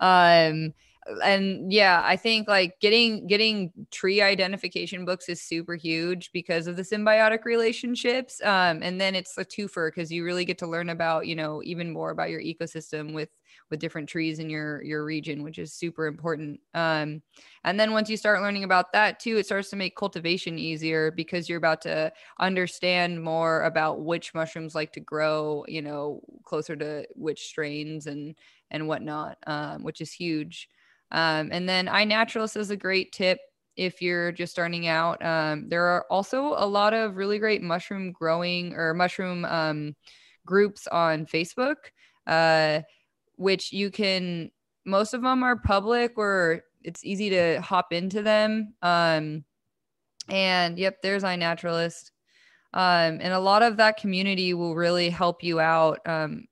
Um, 0.00 0.74
and 1.22 1.72
yeah, 1.72 2.02
I 2.04 2.16
think 2.16 2.48
like 2.48 2.80
getting 2.80 3.26
getting 3.26 3.72
tree 3.90 4.20
identification 4.22 5.04
books 5.04 5.28
is 5.28 5.42
super 5.42 5.74
huge 5.74 6.30
because 6.32 6.66
of 6.66 6.76
the 6.76 6.82
symbiotic 6.82 7.44
relationships. 7.44 8.40
Um, 8.42 8.82
and 8.82 9.00
then 9.00 9.14
it's 9.14 9.36
a 9.38 9.44
twofer 9.44 9.88
because 9.88 10.10
you 10.10 10.24
really 10.24 10.44
get 10.44 10.58
to 10.58 10.66
learn 10.66 10.88
about 10.90 11.26
you 11.26 11.36
know 11.36 11.62
even 11.64 11.92
more 11.92 12.10
about 12.10 12.30
your 12.30 12.40
ecosystem 12.42 13.12
with 13.14 13.28
with 13.70 13.80
different 13.80 14.08
trees 14.08 14.38
in 14.38 14.50
your 14.50 14.82
your 14.82 15.04
region 15.04 15.42
which 15.42 15.58
is 15.58 15.72
super 15.72 16.06
important. 16.06 16.60
Um, 16.74 17.22
and 17.64 17.78
then 17.78 17.92
once 17.92 18.10
you 18.10 18.16
start 18.16 18.42
learning 18.42 18.64
about 18.64 18.92
that 18.92 19.20
too 19.20 19.36
it 19.36 19.46
starts 19.46 19.70
to 19.70 19.76
make 19.76 19.96
cultivation 19.96 20.58
easier 20.58 21.10
because 21.10 21.48
you're 21.48 21.58
about 21.58 21.82
to 21.82 22.12
understand 22.40 23.22
more 23.22 23.62
about 23.62 24.02
which 24.02 24.34
mushrooms 24.34 24.74
like 24.74 24.92
to 24.92 25.00
grow 25.00 25.64
you 25.68 25.82
know 25.82 26.20
closer 26.44 26.76
to 26.76 27.06
which 27.14 27.46
strains 27.46 28.06
and 28.06 28.34
and 28.70 28.86
whatnot 28.88 29.38
um, 29.46 29.82
which 29.82 30.00
is 30.00 30.12
huge. 30.12 30.68
Um, 31.10 31.50
and 31.52 31.68
then 31.68 31.86
iNaturalist 31.86 32.56
is 32.56 32.70
a 32.70 32.76
great 32.76 33.12
tip 33.12 33.38
if 33.76 34.00
you're 34.00 34.32
just 34.32 34.52
starting 34.52 34.86
out. 34.86 35.24
Um, 35.24 35.68
there 35.68 35.84
are 35.84 36.06
also 36.10 36.54
a 36.56 36.66
lot 36.66 36.94
of 36.94 37.16
really 37.16 37.38
great 37.38 37.62
mushroom 37.62 38.12
growing 38.12 38.74
or 38.74 38.94
mushroom 38.94 39.44
um, 39.44 39.96
groups 40.46 40.86
on 40.86 41.26
facebook. 41.26 41.76
Uh, 42.26 42.80
which 43.36 43.72
you 43.72 43.90
can 43.90 44.50
most 44.84 45.14
of 45.14 45.22
them 45.22 45.42
are 45.42 45.56
public 45.56 46.18
or 46.18 46.62
it's 46.82 47.04
easy 47.04 47.30
to 47.30 47.60
hop 47.60 47.92
into 47.92 48.22
them. 48.22 48.74
Um 48.82 49.44
and 50.28 50.78
yep 50.78 51.02
there's 51.02 51.22
iNaturalist. 51.22 52.10
Um 52.72 53.18
and 53.20 53.32
a 53.32 53.40
lot 53.40 53.62
of 53.62 53.76
that 53.78 53.96
community 53.96 54.54
will 54.54 54.74
really 54.74 55.10
help 55.10 55.42
you 55.42 55.60
out. 55.60 56.00
Um 56.06 56.46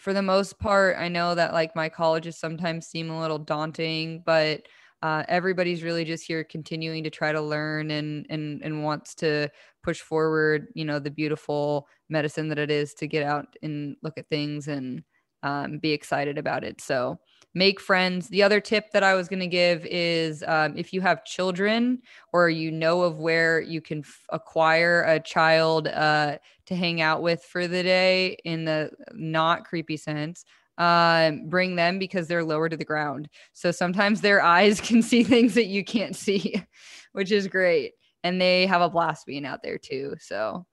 for 0.00 0.14
the 0.14 0.22
most 0.22 0.58
part 0.58 0.96
i 0.98 1.08
know 1.08 1.34
that 1.34 1.52
like 1.52 1.74
mycologists 1.74 2.38
sometimes 2.38 2.86
seem 2.86 3.10
a 3.10 3.20
little 3.20 3.38
daunting 3.38 4.22
but 4.24 4.62
uh, 5.02 5.24
everybody's 5.28 5.82
really 5.82 6.04
just 6.04 6.26
here 6.26 6.44
continuing 6.44 7.02
to 7.02 7.10
try 7.10 7.32
to 7.32 7.40
learn 7.40 7.90
and 7.90 8.26
and 8.28 8.60
and 8.62 8.84
wants 8.84 9.14
to 9.14 9.48
push 9.82 10.00
forward 10.00 10.66
you 10.74 10.84
know 10.84 10.98
the 10.98 11.10
beautiful 11.10 11.86
medicine 12.10 12.48
that 12.48 12.58
it 12.58 12.70
is 12.70 12.92
to 12.92 13.06
get 13.06 13.22
out 13.22 13.46
and 13.62 13.96
look 14.02 14.18
at 14.18 14.28
things 14.28 14.68
and 14.68 15.02
um, 15.42 15.78
be 15.78 15.92
excited 15.92 16.38
about 16.38 16.64
it. 16.64 16.80
So 16.80 17.18
make 17.54 17.80
friends. 17.80 18.28
The 18.28 18.42
other 18.42 18.60
tip 18.60 18.90
that 18.92 19.02
I 19.02 19.14
was 19.14 19.28
going 19.28 19.40
to 19.40 19.46
give 19.46 19.84
is 19.86 20.44
um, 20.46 20.76
if 20.76 20.92
you 20.92 21.00
have 21.00 21.24
children 21.24 22.00
or 22.32 22.48
you 22.48 22.70
know 22.70 23.02
of 23.02 23.18
where 23.18 23.60
you 23.60 23.80
can 23.80 24.00
f- 24.00 24.26
acquire 24.30 25.02
a 25.02 25.18
child 25.20 25.88
uh, 25.88 26.38
to 26.66 26.76
hang 26.76 27.00
out 27.00 27.22
with 27.22 27.42
for 27.44 27.66
the 27.66 27.82
day 27.82 28.36
in 28.44 28.64
the 28.64 28.90
not 29.12 29.64
creepy 29.64 29.96
sense. 29.96 30.44
Um, 30.78 31.48
bring 31.48 31.76
them 31.76 31.98
because 31.98 32.26
they're 32.26 32.44
lower 32.44 32.68
to 32.70 32.76
the 32.76 32.86
ground. 32.86 33.28
So 33.52 33.70
sometimes 33.70 34.20
their 34.20 34.42
eyes 34.44 34.80
can 34.80 35.02
see 35.02 35.24
things 35.24 35.54
that 35.54 35.66
you 35.66 35.84
can't 35.84 36.16
see, 36.16 36.62
which 37.12 37.32
is 37.32 37.48
great. 37.48 37.92
And 38.22 38.40
they 38.40 38.66
have 38.66 38.80
a 38.80 38.88
blast 38.88 39.26
being 39.26 39.44
out 39.44 39.62
there 39.62 39.78
too. 39.78 40.14
So 40.20 40.66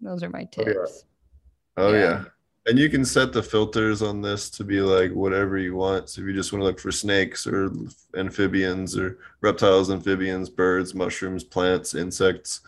those 0.00 0.22
are 0.22 0.30
my 0.30 0.44
tips. 0.44 1.04
Oh, 1.76 1.88
yeah. 1.88 1.88
Oh, 1.88 1.94
yeah. 1.94 2.24
And 2.66 2.78
you 2.78 2.90
can 2.90 3.06
set 3.06 3.32
the 3.32 3.42
filters 3.42 4.02
on 4.02 4.20
this 4.20 4.50
to 4.50 4.64
be 4.64 4.80
like 4.82 5.12
whatever 5.12 5.56
you 5.56 5.76
want. 5.76 6.10
So 6.10 6.20
if 6.20 6.26
you 6.26 6.34
just 6.34 6.52
want 6.52 6.60
to 6.60 6.66
look 6.66 6.78
for 6.78 6.92
snakes 6.92 7.46
or 7.46 7.72
amphibians 8.14 8.98
or 8.98 9.18
reptiles, 9.40 9.90
amphibians, 9.90 10.50
birds, 10.50 10.94
mushrooms, 10.94 11.42
plants, 11.42 11.94
insects. 11.94 12.60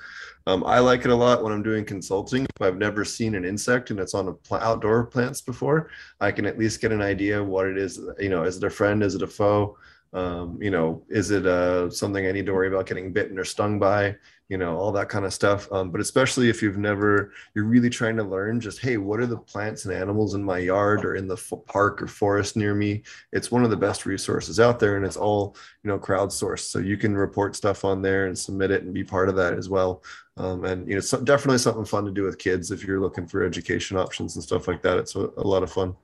Um, 0.47 0.65
I 0.65 0.79
like 0.81 1.05
it 1.05 1.11
a 1.11 1.15
lot 1.15 1.45
when 1.45 1.53
I'm 1.53 1.63
doing 1.63 1.85
consulting. 1.85 2.45
If 2.45 2.63
I've 2.63 2.79
never 2.79 3.05
seen 3.05 3.35
an 3.35 3.45
insect 3.45 3.91
and 3.91 4.01
it's 4.01 4.15
on 4.15 4.29
a 4.29 4.33
pl- 4.33 4.57
outdoor 4.57 5.05
plants 5.05 5.41
before, 5.41 5.91
I 6.21 6.33
can 6.33 6.47
at 6.47 6.59
least 6.59 6.81
get 6.81 6.91
an 6.91 7.03
idea 7.03 7.45
what 7.45 7.67
it 7.67 7.77
is. 7.77 8.01
You 8.19 8.31
know, 8.31 8.45
is 8.45 8.57
it 8.57 8.65
a 8.65 8.71
friend? 8.71 9.03
Is 9.03 9.15
it 9.15 9.23
a 9.23 9.27
foe? 9.27 9.77
Um, 10.15 10.59
you 10.61 10.71
know, 10.71 11.05
is 11.09 11.31
it 11.31 11.47
uh, 11.47 11.91
something 11.91 12.27
I 12.27 12.33
need 12.33 12.47
to 12.47 12.53
worry 12.53 12.69
about 12.69 12.87
getting 12.87 13.13
bitten 13.13 13.39
or 13.39 13.45
stung 13.45 13.79
by? 13.79 14.17
You 14.53 14.59
know, 14.59 14.77
all 14.77 14.93
that 14.93 15.09
kind 15.09 15.25
of 15.25 15.33
stuff. 15.33 15.67
Um, 15.73 15.91
but 15.91 16.03
especially 16.03 16.51
if 16.51 16.61
you've 16.61 16.77
never, 16.77 17.33
you're 17.55 17.65
really 17.65 17.89
trying 17.89 18.17
to 18.17 18.23
learn 18.23 18.61
just, 18.61 18.81
hey, 18.81 18.99
what 18.99 19.19
are 19.19 19.27
the 19.27 19.39
plants 19.39 19.87
and 19.87 19.95
animals 19.95 20.35
in 20.35 20.45
my 20.45 20.59
yard 20.59 21.07
or 21.07 21.15
in 21.15 21.27
the 21.27 21.37
f- 21.37 21.65
park 21.67 22.03
or 22.03 22.07
forest 22.07 22.55
near 22.55 22.75
me? 22.75 23.03
It's 23.33 23.51
one 23.51 23.65
of 23.65 23.71
the 23.71 23.77
best 23.79 24.05
resources 24.05 24.61
out 24.61 24.79
there, 24.79 24.97
and 24.97 25.07
it's 25.07 25.17
all 25.17 25.57
you 25.83 25.89
know 25.89 25.99
crowdsourced. 25.99 26.71
So 26.71 26.81
you 26.81 26.99
can 26.99 27.17
report 27.17 27.57
stuff 27.57 27.83
on 27.83 28.03
there 28.03 28.27
and 28.27 28.39
submit 28.39 28.71
it 28.71 28.83
and 28.83 28.93
be 28.93 29.05
part 29.05 29.31
of 29.31 29.37
that 29.37 29.55
as 29.55 29.71
well. 29.71 30.03
Um, 30.37 30.65
and 30.67 30.87
you 30.87 30.97
know, 30.97 31.01
so 31.01 31.19
definitely 31.23 31.59
something 31.59 31.87
fun 31.87 32.05
to 32.05 32.11
do 32.11 32.25
with 32.25 32.37
kids 32.39 32.71
if 32.71 32.85
you're 32.85 33.01
looking 33.01 33.27
for 33.27 33.43
education 33.43 33.97
options 33.97 34.37
and 34.37 34.45
stuff 34.45 34.69
like 34.69 34.83
that. 34.83 34.99
It's 34.99 35.17
a, 35.17 35.31
a 35.39 35.47
lot 35.47 35.63
of 35.63 35.73
fun 35.73 35.97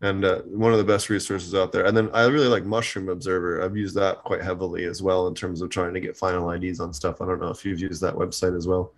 and 0.00 0.24
uh, 0.24 0.42
one 0.42 0.72
of 0.72 0.78
the 0.78 0.84
best 0.84 1.10
resources 1.10 1.54
out 1.54 1.72
there. 1.72 1.84
And 1.84 1.96
then 1.96 2.08
I 2.12 2.26
really 2.26 2.46
like 2.46 2.64
Mushroom 2.64 3.08
Observer. 3.08 3.62
I've 3.62 3.76
used 3.76 3.96
that 3.96 4.22
quite 4.22 4.42
heavily 4.42 4.84
as 4.84 5.02
well 5.02 5.26
in 5.26 5.34
terms 5.34 5.60
of 5.60 5.70
trying 5.70 5.94
to 5.94 6.00
get 6.00 6.16
final 6.16 6.50
IDs 6.50 6.80
on 6.80 6.92
stuff. 6.92 7.20
I 7.20 7.26
don't 7.26 7.40
know 7.40 7.50
if 7.50 7.64
you've 7.64 7.80
used 7.80 8.00
that 8.02 8.14
website 8.14 8.56
as 8.56 8.68
well. 8.68 8.94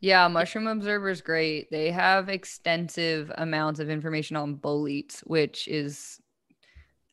Yeah, 0.00 0.28
Mushroom 0.28 0.66
Observer 0.66 1.08
is 1.08 1.22
great. 1.22 1.70
They 1.70 1.90
have 1.90 2.28
extensive 2.28 3.32
amounts 3.38 3.80
of 3.80 3.88
information 3.88 4.36
on 4.36 4.56
boletes, 4.56 5.20
which 5.20 5.68
is, 5.68 6.20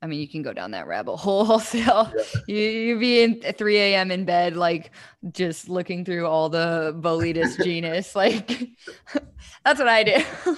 I 0.02 0.08
mean, 0.08 0.20
you 0.20 0.28
can 0.28 0.42
go 0.42 0.52
down 0.52 0.72
that 0.72 0.88
rabbit 0.88 1.16
hole 1.16 1.46
wholesale. 1.46 2.12
Yeah. 2.14 2.24
You 2.48 2.58
you 2.58 3.00
be 3.00 3.22
in 3.24 3.42
3 3.42 3.78
a.m. 3.78 4.12
in 4.12 4.26
bed, 4.26 4.58
like 4.58 4.92
just 5.32 5.70
looking 5.70 6.04
through 6.04 6.28
all 6.28 6.50
the 6.50 6.94
boletus 7.00 7.56
genus. 7.64 8.18
Like 8.18 8.68
that's 9.64 9.80
what 9.80 9.88
I 9.88 10.04
do. 10.04 10.24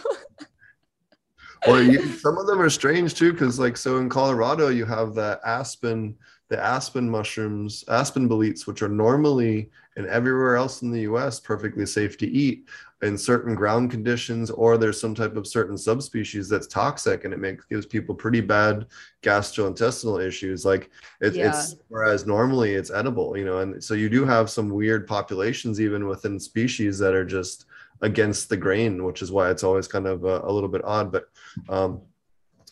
or 1.67 1.81
you, 1.81 2.05
some 2.07 2.37
of 2.37 2.47
them 2.47 2.61
are 2.61 2.69
strange 2.69 3.13
too 3.13 3.31
because 3.31 3.59
like 3.59 3.77
so 3.77 3.97
in 3.97 4.09
colorado 4.09 4.69
you 4.69 4.85
have 4.85 5.13
the 5.13 5.39
aspen 5.45 6.15
the 6.49 6.59
aspen 6.63 7.09
mushrooms 7.09 7.83
aspen 7.87 8.27
boletes 8.27 8.67
which 8.67 8.81
are 8.81 8.89
normally 8.89 9.69
and 9.97 10.07
everywhere 10.07 10.55
else 10.55 10.81
in 10.81 10.91
the 10.91 11.01
us 11.01 11.39
perfectly 11.39 11.85
safe 11.85 12.17
to 12.17 12.27
eat 12.27 12.65
in 13.01 13.17
certain 13.17 13.55
ground 13.55 13.91
conditions 13.91 14.49
or 14.49 14.77
there's 14.77 14.99
some 14.99 15.13
type 15.13 15.35
of 15.35 15.45
certain 15.45 15.77
subspecies 15.77 16.49
that's 16.49 16.67
toxic 16.67 17.23
and 17.23 17.33
it 17.33 17.39
makes 17.39 17.65
gives 17.65 17.85
people 17.85 18.15
pretty 18.15 18.41
bad 18.41 18.85
gastrointestinal 19.21 20.25
issues 20.25 20.65
like 20.65 20.89
it, 21.21 21.35
yeah. 21.35 21.49
it's 21.49 21.75
whereas 21.89 22.25
normally 22.25 22.73
it's 22.73 22.91
edible 22.91 23.37
you 23.37 23.45
know 23.45 23.59
and 23.59 23.83
so 23.83 23.93
you 23.93 24.09
do 24.09 24.25
have 24.25 24.49
some 24.49 24.69
weird 24.69 25.05
populations 25.07 25.81
even 25.81 26.07
within 26.07 26.39
species 26.39 26.97
that 26.97 27.13
are 27.13 27.25
just 27.25 27.65
against 28.01 28.49
the 28.49 28.57
grain, 28.57 29.03
which 29.03 29.21
is 29.21 29.31
why 29.31 29.49
it's 29.49 29.63
always 29.63 29.87
kind 29.87 30.07
of 30.07 30.23
a, 30.23 30.41
a 30.43 30.51
little 30.51 30.69
bit 30.69 30.83
odd. 30.83 31.11
But 31.11 31.25
um, 31.69 32.01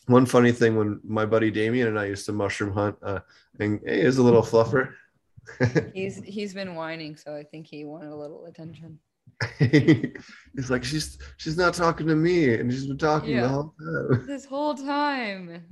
one 0.07 0.25
funny 0.25 0.51
thing 0.51 0.75
when 0.75 0.99
my 1.03 1.25
buddy 1.25 1.51
Damien 1.51 1.87
and 1.87 1.99
I 1.99 2.05
used 2.05 2.25
to 2.25 2.33
mushroom 2.33 2.73
hunt, 2.73 2.97
uh, 3.01 3.19
and 3.59 3.79
he 3.85 3.91
is 3.91 4.17
a 4.17 4.23
little 4.23 4.41
fluffer. 4.41 4.93
he's 5.93 6.17
he's 6.23 6.53
been 6.53 6.75
whining, 6.75 7.15
so 7.15 7.35
I 7.35 7.43
think 7.43 7.67
he 7.67 7.85
wanted 7.85 8.11
a 8.11 8.15
little 8.15 8.45
attention. 8.45 8.99
he's 9.59 10.69
like, 10.69 10.83
she's 10.83 11.17
she's 11.37 11.57
not 11.57 11.73
talking 11.73 12.07
to 12.07 12.15
me, 12.15 12.53
and 12.55 12.71
she's 12.71 12.87
been 12.87 12.97
talking 12.97 13.35
yeah. 13.35 13.41
the 13.41 13.49
whole 13.49 13.73
time. 13.79 14.25
This 14.27 14.45
whole 14.45 14.75
time. 14.75 15.63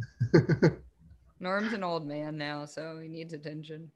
Norm's 1.39 1.73
an 1.73 1.83
old 1.83 2.07
man 2.07 2.37
now, 2.37 2.65
so 2.65 2.99
he 2.99 3.07
needs 3.07 3.33
attention. 3.33 3.91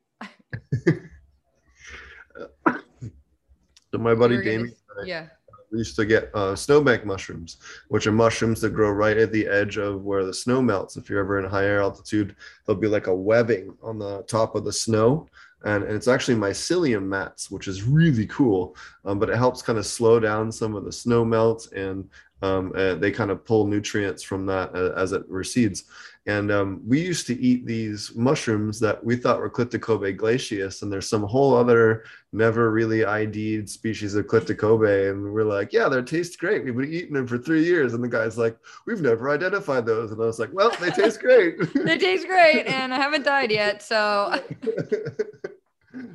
so 3.92 3.98
my 3.98 4.16
buddy 4.16 4.42
Damien, 4.44 4.74
yeah, 5.06 5.28
we 5.72 5.80
used 5.80 5.96
to 5.96 6.06
get 6.06 6.30
uh, 6.34 6.56
snowbank 6.56 7.06
mushrooms, 7.06 7.58
which 7.90 8.08
are 8.08 8.12
mushrooms 8.12 8.62
that 8.62 8.74
grow 8.74 8.92
right 8.92 9.18
at 9.18 9.32
the 9.32 9.48
edge 9.48 9.78
of 9.78 10.04
where 10.04 10.26
the 10.26 10.34
snow 10.34 10.62
melts. 10.62 10.98
If 10.98 11.10
you're 11.10 11.20
ever 11.20 11.40
in 11.40 11.50
higher 11.50 11.82
altitude, 11.82 12.36
there'll 12.66 12.82
be 12.82 12.88
like 12.88 13.08
a 13.08 13.16
webbing 13.16 13.76
on 13.82 14.00
the 14.00 14.24
top 14.24 14.56
of 14.56 14.64
the 14.64 14.74
snow. 14.74 15.28
And, 15.64 15.84
and 15.84 15.94
it's 15.96 16.08
actually 16.08 16.36
mycelium 16.36 17.04
mats, 17.04 17.50
which 17.50 17.68
is 17.68 17.84
really 17.84 18.28
cool. 18.28 18.76
Um, 19.04 19.18
but 19.18 19.30
it 19.30 19.38
helps 19.38 19.64
kind 19.64 19.80
of 19.80 19.86
slow 19.86 20.20
down 20.20 20.52
some 20.52 20.76
of 20.76 20.86
the 20.86 20.92
snow 20.92 21.26
melt 21.26 21.72
and 21.74 22.08
um, 22.42 22.72
uh, 22.76 22.96
they 22.96 23.12
kind 23.12 23.32
of 23.32 23.46
pull 23.46 23.66
nutrients 23.66 24.22
from 24.22 24.46
that 24.46 24.76
uh, 24.76 24.94
as 24.96 25.12
it 25.12 25.28
recedes. 25.28 25.86
And 26.28 26.52
um, 26.52 26.82
we 26.88 27.00
used 27.00 27.28
to 27.28 27.40
eat 27.40 27.68
these 27.68 28.16
mushrooms 28.16 28.80
that 28.80 29.04
we 29.04 29.16
thought 29.16 29.40
were 29.40 29.50
Clitocybe 29.50 30.18
glacius, 30.18 30.82
and 30.82 30.92
there's 30.92 31.08
some 31.08 31.22
whole 31.22 31.56
other 31.56 32.04
never 32.34 32.72
really 32.72 33.06
ID'd 33.06 33.70
species 33.70 34.16
of 34.16 34.26
Clitocybe. 34.26 35.12
And 35.12 35.34
we're 35.34 35.44
like, 35.44 35.72
yeah, 35.72 35.88
they 35.88 36.02
taste 36.02 36.40
great. 36.40 36.66
We've 36.66 36.76
been 36.76 36.92
eating 36.92 37.14
them 37.14 37.28
for 37.28 37.38
three 37.38 37.64
years. 37.64 37.94
And 37.94 38.04
the 38.04 38.08
guy's 38.08 38.40
like, 38.40 38.58
we've 38.88 39.02
never 39.02 39.30
identified 39.30 39.86
those. 39.86 40.12
And 40.12 40.20
I 40.20 40.26
was 40.26 40.40
like, 40.40 40.52
well, 40.52 40.76
they 40.82 40.90
taste 40.90 41.20
great. 41.20 41.58
they 41.76 41.98
taste 42.00 42.28
great, 42.28 42.66
and 42.66 42.92
I 42.92 42.98
haven't 42.98 43.24
died 43.24 43.52
yet, 43.52 43.84
so. 43.84 44.34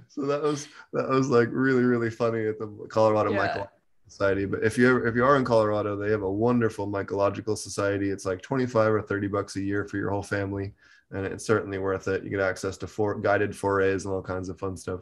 so 0.09 0.27
that 0.27 0.43
was 0.43 0.67
that 0.93 1.09
was 1.09 1.29
like 1.31 1.49
really 1.53 1.85
really 1.85 2.11
funny 2.11 2.47
at 2.47 2.59
the 2.59 2.67
Colorado 2.91 3.31
yeah. 3.31 3.37
Michael 3.37 3.71
society 4.11 4.45
but 4.45 4.63
if 4.63 4.77
you 4.77 4.89
ever, 4.89 5.07
if 5.07 5.15
you 5.15 5.25
are 5.25 5.37
in 5.37 5.45
colorado 5.45 5.97
they 5.97 6.11
have 6.11 6.23
a 6.23 6.31
wonderful 6.31 6.87
mycological 6.87 7.57
society. 7.57 8.11
It's 8.11 8.25
like 8.27 8.43
25 8.43 8.93
or 8.93 9.03
30 9.03 9.29
bucks 9.29 9.57
a 9.57 9.61
year 9.61 9.85
for 9.85 9.97
your 9.97 10.11
whole 10.11 10.23
family 10.23 10.75
and 11.13 11.27
it's 11.27 11.45
certainly 11.45 11.79
worth 11.79 12.07
it. 12.09 12.23
You 12.23 12.31
get 12.31 12.41
access 12.41 12.77
to 12.79 12.87
four 12.87 13.19
guided 13.19 13.57
forays 13.57 14.05
and 14.05 14.15
all 14.15 14.23
kinds 14.23 14.49
of 14.49 14.59
fun 14.59 14.77
stuff. 14.77 15.01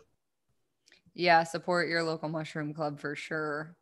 Yeah 1.14 1.42
support 1.42 1.88
your 1.88 2.02
local 2.02 2.28
mushroom 2.28 2.74
club 2.74 3.00
for 3.00 3.16
sure. 3.16 3.76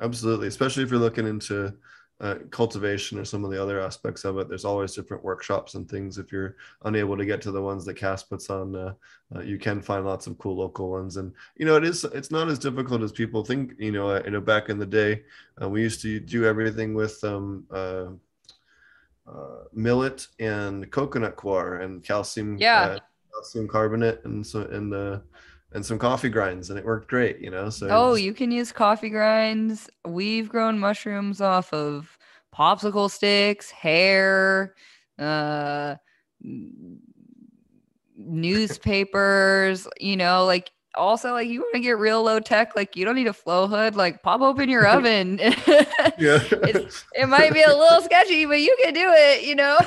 Absolutely 0.00 0.48
especially 0.48 0.82
if 0.82 0.90
you're 0.90 1.00
looking 1.00 1.26
into 1.26 1.74
uh, 2.20 2.36
cultivation 2.50 3.18
or 3.18 3.24
some 3.24 3.44
of 3.44 3.50
the 3.50 3.62
other 3.62 3.80
aspects 3.80 4.24
of 4.24 4.38
it. 4.38 4.48
There's 4.48 4.64
always 4.64 4.94
different 4.94 5.22
workshops 5.22 5.74
and 5.74 5.88
things. 5.88 6.18
If 6.18 6.32
you're 6.32 6.56
unable 6.84 7.16
to 7.16 7.24
get 7.24 7.40
to 7.42 7.52
the 7.52 7.62
ones 7.62 7.84
that 7.84 7.94
Cass 7.94 8.24
puts 8.24 8.50
on, 8.50 8.74
uh, 8.74 8.94
uh, 9.34 9.40
you 9.40 9.58
can 9.58 9.80
find 9.80 10.04
lots 10.04 10.26
of 10.26 10.36
cool 10.38 10.56
local 10.56 10.90
ones. 10.90 11.16
And 11.16 11.32
you 11.56 11.64
know, 11.64 11.76
it 11.76 11.84
is 11.84 12.04
it's 12.04 12.30
not 12.30 12.48
as 12.48 12.58
difficult 12.58 13.02
as 13.02 13.12
people 13.12 13.44
think. 13.44 13.74
You 13.78 13.92
know, 13.92 14.08
uh, 14.08 14.22
you 14.24 14.32
know, 14.32 14.40
back 14.40 14.68
in 14.68 14.78
the 14.78 14.86
day, 14.86 15.22
uh, 15.62 15.68
we 15.68 15.80
used 15.80 16.02
to 16.02 16.18
do 16.18 16.44
everything 16.44 16.94
with 16.94 17.22
um, 17.22 17.64
uh, 17.70 18.06
millet 19.72 20.26
and 20.40 20.90
coconut 20.90 21.36
coir 21.36 21.76
and 21.76 22.02
calcium, 22.02 22.58
yeah, 22.58 22.98
calcium 23.32 23.68
carbonate, 23.68 24.24
and 24.24 24.44
so 24.44 24.62
and 24.62 24.92
the 24.92 25.22
and 25.72 25.84
some 25.84 25.98
coffee 25.98 26.28
grinds 26.30 26.70
and 26.70 26.78
it 26.78 26.84
worked 26.84 27.08
great 27.08 27.40
you 27.40 27.50
know 27.50 27.68
so 27.68 27.88
oh 27.90 28.14
you 28.14 28.32
can 28.32 28.50
use 28.50 28.72
coffee 28.72 29.10
grinds. 29.10 29.90
We've 30.06 30.48
grown 30.48 30.78
mushrooms 30.78 31.40
off 31.40 31.72
of 31.72 32.16
popsicle 32.54 33.10
sticks 33.10 33.70
hair 33.70 34.74
uh 35.18 35.96
newspapers 38.16 39.86
you 40.00 40.16
know 40.16 40.44
like 40.44 40.70
also 40.94 41.32
like 41.32 41.46
you 41.48 41.60
want 41.60 41.74
to 41.74 41.80
get 41.80 41.98
real 41.98 42.22
low 42.22 42.40
tech 42.40 42.74
like 42.74 42.96
you 42.96 43.04
don't 43.04 43.14
need 43.14 43.28
a 43.28 43.32
flow 43.32 43.68
hood 43.68 43.94
like 43.94 44.22
pop 44.22 44.40
open 44.40 44.68
your 44.68 44.86
oven. 44.96 45.38
Yeah. 46.18 46.40
It 46.50 47.28
might 47.28 47.52
be 47.52 47.62
a 47.62 47.76
little 47.76 48.00
sketchy 48.00 48.44
but 48.44 48.60
you 48.60 48.76
can 48.82 48.92
do 48.92 49.08
it 49.08 49.44
you 49.44 49.54
know? 49.54 49.78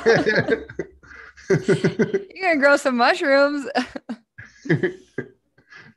You're 2.34 2.54
gonna 2.54 2.58
grow 2.58 2.76
some 2.78 2.96
mushrooms 2.96 3.66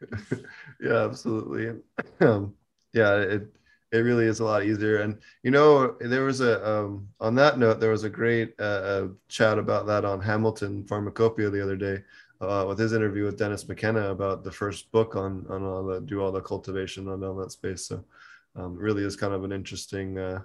yeah, 0.81 1.05
absolutely. 1.05 1.81
Um, 2.19 2.53
yeah, 2.93 3.15
it 3.17 3.47
it 3.91 3.99
really 3.99 4.25
is 4.25 4.39
a 4.39 4.45
lot 4.45 4.63
easier. 4.63 5.01
And 5.01 5.19
you 5.43 5.51
know, 5.51 5.95
there 5.99 6.23
was 6.23 6.41
a 6.41 6.67
um, 6.67 7.07
on 7.19 7.35
that 7.35 7.57
note, 7.59 7.79
there 7.79 7.91
was 7.91 8.03
a 8.03 8.09
great 8.09 8.53
uh, 8.59 8.63
uh, 8.63 9.07
chat 9.27 9.57
about 9.57 9.87
that 9.87 10.05
on 10.05 10.21
Hamilton 10.21 10.83
Pharmacopeia 10.85 11.49
the 11.49 11.63
other 11.63 11.75
day 11.75 12.03
uh, 12.41 12.65
with 12.67 12.79
his 12.79 12.93
interview 12.93 13.25
with 13.25 13.37
Dennis 13.37 13.67
McKenna 13.67 14.09
about 14.09 14.43
the 14.43 14.51
first 14.51 14.91
book 14.91 15.15
on 15.15 15.45
on 15.49 15.63
all 15.63 15.83
the 15.85 16.01
do 16.01 16.21
all 16.21 16.31
the 16.31 16.41
cultivation 16.41 17.07
on, 17.07 17.23
on 17.23 17.37
that 17.37 17.51
space. 17.51 17.85
So 17.87 18.03
um, 18.55 18.75
really 18.75 19.03
is 19.03 19.15
kind 19.15 19.33
of 19.33 19.43
an 19.43 19.51
interesting. 19.51 20.17
Uh, 20.17 20.41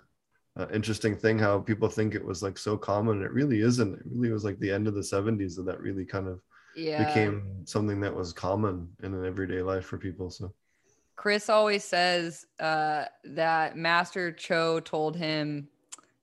uh, 0.56 0.66
interesting 0.74 1.16
thing 1.16 1.38
how 1.38 1.60
people 1.60 1.88
think 1.88 2.12
it 2.12 2.24
was 2.24 2.42
like 2.42 2.58
so 2.58 2.76
common 2.76 3.22
it 3.22 3.30
really 3.30 3.60
isn't 3.60 3.94
it 3.94 4.02
really 4.04 4.32
was 4.32 4.44
like 4.44 4.58
the 4.58 4.70
end 4.70 4.88
of 4.88 4.94
the 4.94 5.02
70s 5.02 5.54
that 5.54 5.62
that 5.62 5.80
really 5.80 6.04
kind 6.04 6.26
of 6.26 6.40
yeah. 6.74 7.06
became 7.06 7.64
something 7.64 8.00
that 8.00 8.14
was 8.14 8.32
common 8.32 8.88
in 9.02 9.14
an 9.14 9.24
everyday 9.24 9.62
life 9.62 9.84
for 9.84 9.98
people. 9.98 10.30
So 10.30 10.52
Chris 11.16 11.50
always 11.50 11.84
says 11.84 12.46
uh, 12.58 13.04
that 13.24 13.76
Master 13.76 14.32
Cho 14.32 14.80
told 14.80 15.16
him 15.16 15.68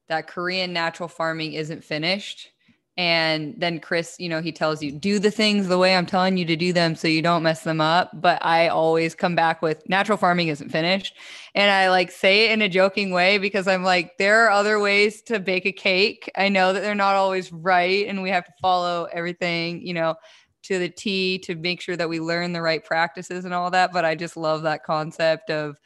that 0.07 0.27
Korean 0.27 0.73
natural 0.73 1.09
farming 1.09 1.53
isn't 1.53 1.83
finished 1.83 2.49
And 2.97 3.53
then 3.57 3.79
Chris, 3.79 4.15
you 4.17 4.27
know, 4.27 4.41
he 4.41 4.51
tells 4.51 4.81
you, 4.81 4.91
do 4.91 5.19
the 5.19 5.29
things 5.29 5.67
the 5.67 5.77
way 5.77 5.95
I'm 5.95 6.07
telling 6.07 6.35
you 6.35 6.45
to 6.45 6.55
do 6.55 6.73
them 6.73 6.95
so 6.95 7.07
you 7.07 7.21
don't 7.21 7.43
mess 7.43 7.61
them 7.61 7.79
up. 7.79 8.09
But 8.13 8.43
I 8.43 8.69
always 8.69 9.13
come 9.13 9.35
back 9.35 9.61
with 9.61 9.87
natural 9.87 10.17
farming 10.17 10.47
isn't 10.47 10.69
finished. 10.69 11.13
And 11.53 11.69
I 11.69 11.89
like 11.91 12.09
say 12.09 12.45
it 12.45 12.53
in 12.53 12.63
a 12.63 12.69
joking 12.69 13.11
way 13.11 13.37
because 13.37 13.67
I'm 13.67 13.83
like, 13.83 14.17
there 14.17 14.45
are 14.45 14.49
other 14.49 14.79
ways 14.79 15.21
to 15.23 15.39
bake 15.39 15.67
a 15.67 15.71
cake. 15.71 16.31
I 16.35 16.49
know 16.49 16.73
that 16.73 16.81
they're 16.81 16.95
not 16.95 17.15
always 17.15 17.53
right. 17.53 18.07
And 18.07 18.23
we 18.23 18.31
have 18.31 18.45
to 18.45 18.53
follow 18.59 19.07
everything, 19.13 19.85
you 19.85 19.93
know, 19.93 20.15
to 20.63 20.79
the 20.79 20.89
T 20.89 21.37
to 21.39 21.53
make 21.53 21.81
sure 21.81 21.95
that 21.95 22.09
we 22.09 22.19
learn 22.19 22.51
the 22.51 22.63
right 22.63 22.83
practices 22.83 23.45
and 23.45 23.53
all 23.53 23.69
that. 23.71 23.93
But 23.93 24.05
I 24.05 24.15
just 24.15 24.35
love 24.35 24.63
that 24.63 24.83
concept 24.83 25.51
of 25.51 25.77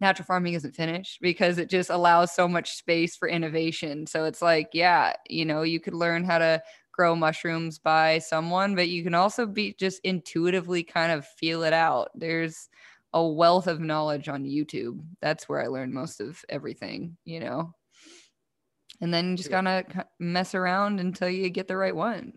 natural 0.00 0.26
farming 0.26 0.54
isn't 0.54 0.74
finished 0.74 1.18
because 1.20 1.58
it 1.58 1.68
just 1.68 1.90
allows 1.90 2.34
so 2.34 2.48
much 2.48 2.76
space 2.76 3.16
for 3.16 3.28
innovation. 3.28 4.06
So 4.06 4.24
it's 4.24 4.42
like, 4.42 4.70
yeah, 4.72 5.14
you 5.28 5.44
know, 5.44 5.62
you 5.62 5.80
could 5.80 5.94
learn 5.94 6.24
how 6.24 6.38
to 6.38 6.62
grow 6.92 7.14
mushrooms 7.14 7.78
by 7.78 8.18
someone, 8.18 8.74
but 8.74 8.88
you 8.88 9.02
can 9.02 9.14
also 9.14 9.46
be 9.46 9.74
just 9.78 10.00
intuitively 10.04 10.82
kind 10.82 11.12
of 11.12 11.26
feel 11.26 11.62
it 11.62 11.72
out. 11.72 12.10
There's 12.14 12.68
a 13.12 13.26
wealth 13.26 13.66
of 13.66 13.80
knowledge 13.80 14.28
on 14.28 14.44
YouTube. 14.44 15.00
That's 15.20 15.48
where 15.48 15.62
I 15.62 15.66
learned 15.66 15.92
most 15.92 16.20
of 16.20 16.42
everything, 16.48 17.16
you 17.24 17.40
know. 17.40 17.74
And 19.00 19.12
then 19.12 19.30
you 19.30 19.36
just 19.36 19.50
gotta 19.50 20.06
mess 20.18 20.54
around 20.54 21.00
until 21.00 21.28
you 21.28 21.48
get 21.48 21.68
the 21.68 21.76
right 21.76 21.96
one. 21.96 22.34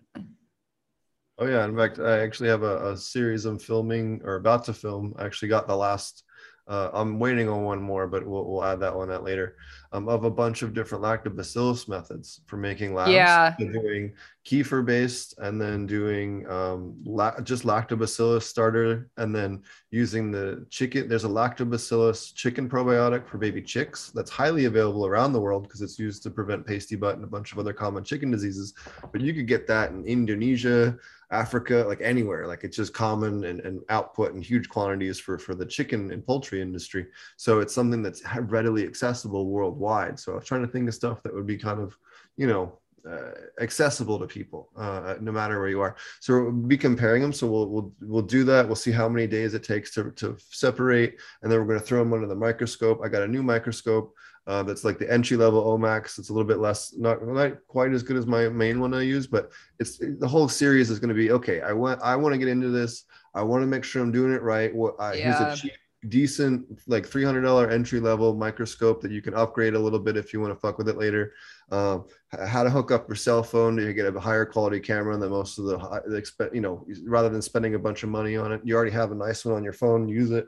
Oh 1.39 1.47
yeah, 1.47 1.65
in 1.65 1.75
fact, 1.75 1.99
I 1.99 2.19
actually 2.19 2.49
have 2.49 2.63
a, 2.63 2.91
a 2.91 2.97
series 2.97 3.45
I'm 3.45 3.59
filming 3.59 4.21
or 4.23 4.35
about 4.35 4.63
to 4.65 4.73
film. 4.73 5.13
I 5.17 5.25
actually 5.25 5.49
got 5.49 5.67
the 5.67 5.75
last 5.75 6.23
uh, 6.67 6.89
I'm 6.93 7.19
waiting 7.19 7.49
on 7.49 7.63
one 7.63 7.81
more, 7.81 8.07
but 8.07 8.25
we'll, 8.25 8.45
we'll 8.45 8.63
add 8.63 8.79
that 8.81 8.95
one 8.95 9.11
out 9.11 9.23
later. 9.23 9.55
Um, 9.93 10.09
of 10.09 10.23
a 10.23 10.31
bunch 10.31 10.63
of 10.63 10.73
different 10.73 11.03
lactobacillus 11.03 11.87
methods 11.87 12.41
for 12.47 12.57
making 12.57 12.95
labs. 12.95 13.11
Yeah. 13.11 13.53
Doing 13.59 14.13
kefir 14.43 14.83
based 14.83 15.37
and 15.37 15.61
then 15.61 15.85
doing 15.85 16.49
um, 16.49 16.95
la- 17.05 17.39
just 17.41 17.63
lactobacillus 17.63 18.41
starter 18.41 19.07
and 19.17 19.35
then 19.35 19.61
using 19.91 20.31
the 20.31 20.65
chicken. 20.71 21.07
There's 21.07 21.25
a 21.25 21.29
lactobacillus 21.29 22.33
chicken 22.33 22.67
probiotic 22.67 23.27
for 23.27 23.37
baby 23.37 23.61
chicks 23.61 24.09
that's 24.15 24.31
highly 24.31 24.65
available 24.65 25.05
around 25.05 25.31
the 25.31 25.39
world 25.39 25.63
because 25.63 25.81
it's 25.81 25.99
used 25.99 26.23
to 26.23 26.31
prevent 26.31 26.65
pasty 26.65 26.95
butt 26.95 27.15
and 27.15 27.23
a 27.23 27.27
bunch 27.27 27.51
of 27.51 27.59
other 27.59 27.71
common 27.71 28.03
chicken 28.03 28.31
diseases. 28.31 28.73
But 29.11 29.21
you 29.21 29.31
could 29.31 29.47
get 29.47 29.67
that 29.67 29.91
in 29.91 30.03
Indonesia, 30.05 30.97
Africa, 31.31 31.85
like 31.87 32.01
anywhere. 32.01 32.47
Like 32.47 32.63
it's 32.63 32.77
just 32.77 32.93
common 32.93 33.43
and, 33.45 33.59
and 33.61 33.81
output 33.89 34.33
in 34.33 34.41
huge 34.41 34.69
quantities 34.69 35.19
for, 35.19 35.37
for 35.37 35.55
the 35.55 35.65
chicken 35.65 36.11
and 36.11 36.25
poultry 36.25 36.61
industry. 36.61 37.07
So 37.37 37.59
it's 37.59 37.73
something 37.73 38.01
that's 38.01 38.23
readily 38.41 38.85
accessible 38.85 39.47
worldwide. 39.47 39.82
So 40.19 40.31
I 40.31 40.35
was 40.35 40.45
trying 40.45 40.65
to 40.65 40.71
think 40.71 40.87
of 40.87 40.93
stuff 40.93 41.21
that 41.23 41.33
would 41.33 41.47
be 41.47 41.57
kind 41.57 41.79
of, 41.79 41.97
you 42.37 42.47
know, 42.47 42.79
uh, 43.09 43.31
accessible 43.59 44.17
to 44.17 44.25
people, 44.25 44.69
uh, 44.77 45.15
no 45.19 45.31
matter 45.31 45.59
where 45.59 45.69
you 45.69 45.81
are. 45.81 45.95
So 46.21 46.43
we'll 46.43 46.51
be 46.51 46.77
comparing 46.77 47.21
them. 47.21 47.33
So 47.33 47.47
we'll, 47.47 47.67
we'll, 47.69 47.93
we'll 48.01 48.21
do 48.21 48.43
that. 48.45 48.65
We'll 48.65 48.77
see 48.77 48.91
how 48.91 49.09
many 49.09 49.27
days 49.27 49.53
it 49.53 49.63
takes 49.63 49.93
to, 49.95 50.11
to 50.11 50.37
separate. 50.39 51.19
And 51.41 51.51
then 51.51 51.59
we're 51.59 51.67
going 51.67 51.79
to 51.79 51.85
throw 51.85 51.99
them 51.99 52.13
under 52.13 52.27
the 52.27 52.35
microscope. 52.35 53.01
I 53.03 53.09
got 53.09 53.23
a 53.23 53.27
new 53.27 53.43
microscope 53.43 54.15
uh, 54.47 54.63
that's 54.63 54.83
like 54.83 54.99
the 54.99 55.11
entry 55.11 55.37
level 55.37 55.65
Omax. 55.65 56.17
It's 56.17 56.29
a 56.29 56.33
little 56.33 56.47
bit 56.47 56.59
less, 56.59 56.93
not, 56.97 57.25
not 57.25 57.57
quite 57.67 57.91
as 57.91 58.03
good 58.03 58.17
as 58.17 58.25
my 58.25 58.47
main 58.49 58.79
one 58.79 58.93
I 58.93 59.01
use, 59.01 59.27
but 59.27 59.51
it's 59.79 59.97
the 59.97 60.27
whole 60.27 60.47
series 60.47 60.89
is 60.89 60.99
going 60.99 61.09
to 61.09 61.15
be 61.15 61.31
okay. 61.31 61.61
I 61.61 61.73
want 61.73 62.01
I 62.01 62.15
want 62.15 62.33
to 62.33 62.39
get 62.39 62.47
into 62.47 62.69
this. 62.69 63.03
I 63.33 63.41
want 63.41 63.63
to 63.63 63.67
make 63.67 63.83
sure 63.83 64.01
I'm 64.01 64.11
doing 64.11 64.33
it 64.33 64.41
right. 64.41 64.73
What 64.73 64.95
uh, 64.99 65.13
Yeah. 65.15 65.23
here's 65.23 65.59
a 65.59 65.61
cheap, 65.61 65.73
decent, 66.09 66.65
like 66.87 67.05
three 67.05 67.23
hundred 67.23 67.41
dollar 67.41 67.69
entry 67.69 67.99
level 67.99 68.33
microscope 68.35 69.01
that 69.01 69.11
you 69.11 69.21
can 69.21 69.33
upgrade 69.33 69.73
a 69.73 69.79
little 69.79 69.99
bit 69.99 70.17
if 70.17 70.33
you 70.33 70.41
want 70.41 70.53
to 70.53 70.59
fuck 70.59 70.77
with 70.77 70.89
it 70.89 70.97
later. 70.97 71.33
Um, 71.71 72.05
how 72.45 72.63
to 72.63 72.69
hook 72.69 72.91
up 72.91 73.07
your 73.07 73.15
cell 73.15 73.43
phone 73.43 73.75
to 73.77 73.93
get 73.93 74.13
a 74.13 74.19
higher 74.19 74.45
quality 74.45 74.79
camera 74.79 75.17
than 75.17 75.29
most 75.29 75.57
of 75.57 75.65
the, 75.65 75.79
hi- 75.79 76.01
the 76.05 76.49
you 76.53 76.61
know, 76.61 76.85
rather 77.05 77.29
than 77.29 77.41
spending 77.41 77.75
a 77.75 77.79
bunch 77.79 78.03
of 78.03 78.09
money 78.09 78.35
on 78.35 78.51
it, 78.51 78.61
you 78.63 78.75
already 78.75 78.91
have 78.91 79.11
a 79.11 79.15
nice 79.15 79.45
one 79.45 79.55
on 79.55 79.63
your 79.63 79.73
phone. 79.73 80.07
Use 80.07 80.31
it. 80.31 80.47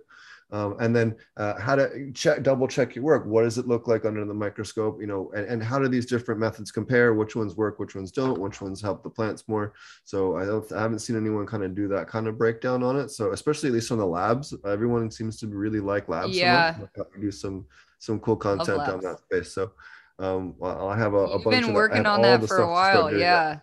Um, 0.52 0.78
and 0.80 0.96
then 0.96 1.16
uh, 1.38 1.60
how 1.60 1.76
to 1.76 2.12
check 2.14 2.44
double 2.44 2.68
check 2.68 2.96
your 2.96 3.04
work. 3.04 3.26
What 3.26 3.44
does 3.44 3.58
it 3.58 3.68
look 3.68 3.88
like 3.88 4.06
under 4.06 4.24
the 4.24 4.34
microscope 4.34 5.02
you 5.02 5.08
know 5.08 5.32
and, 5.36 5.46
and 5.48 5.64
how 5.64 5.80
do 5.80 5.88
these 5.88 6.06
different 6.06 6.40
methods 6.40 6.72
compare? 6.72 7.14
Which 7.16 7.36
ones 7.36 7.56
work 7.56 7.80
which 7.80 7.96
ones 7.96 8.12
don't? 8.12 8.40
Which 8.40 8.62
ones 8.62 8.82
help 8.82 9.02
the 9.04 9.10
plants 9.10 9.44
more? 9.48 9.74
So 10.04 10.38
i 10.38 10.46
don't 10.46 10.72
i 10.72 10.82
haven't 10.82 11.00
seen 11.00 11.18
anyone 11.18 11.46
kind 11.48 11.64
of 11.64 11.74
do 11.74 11.88
that 11.90 12.08
kind 12.08 12.28
of 12.28 12.38
breakdown 12.38 12.84
on 12.84 12.96
it. 12.98 13.10
So 13.10 13.32
especially 13.32 13.70
at 13.70 13.74
least 13.74 13.92
on 13.92 13.98
the 13.98 14.06
labs 14.06 14.54
everyone 14.66 15.10
seems 15.10 15.40
to 15.40 15.48
really 15.48 15.80
like 15.80 16.08
labs 16.10 16.38
Yeah. 16.38 16.76
much. 16.78 16.90
I'll 16.98 17.22
do 17.22 17.32
some 17.32 17.66
some 18.00 18.20
cool 18.20 18.36
content 18.38 18.80
on 18.82 19.02
that 19.02 19.20
space. 19.20 19.52
So 19.52 19.72
um 20.20 20.56
i 20.64 20.96
have 20.98 21.14
a, 21.14 21.18
a 21.18 21.34
You've 21.34 21.44
bunch 21.44 21.62
been 21.62 21.70
of 21.72 21.76
working 21.76 22.06
on 22.06 22.22
that 22.22 22.40
for 22.42 22.44
a 22.44 22.48
stuff 22.48 22.58
to 22.58 22.64
start 22.64 23.04
while, 23.04 23.20
yeah. 23.20 23.58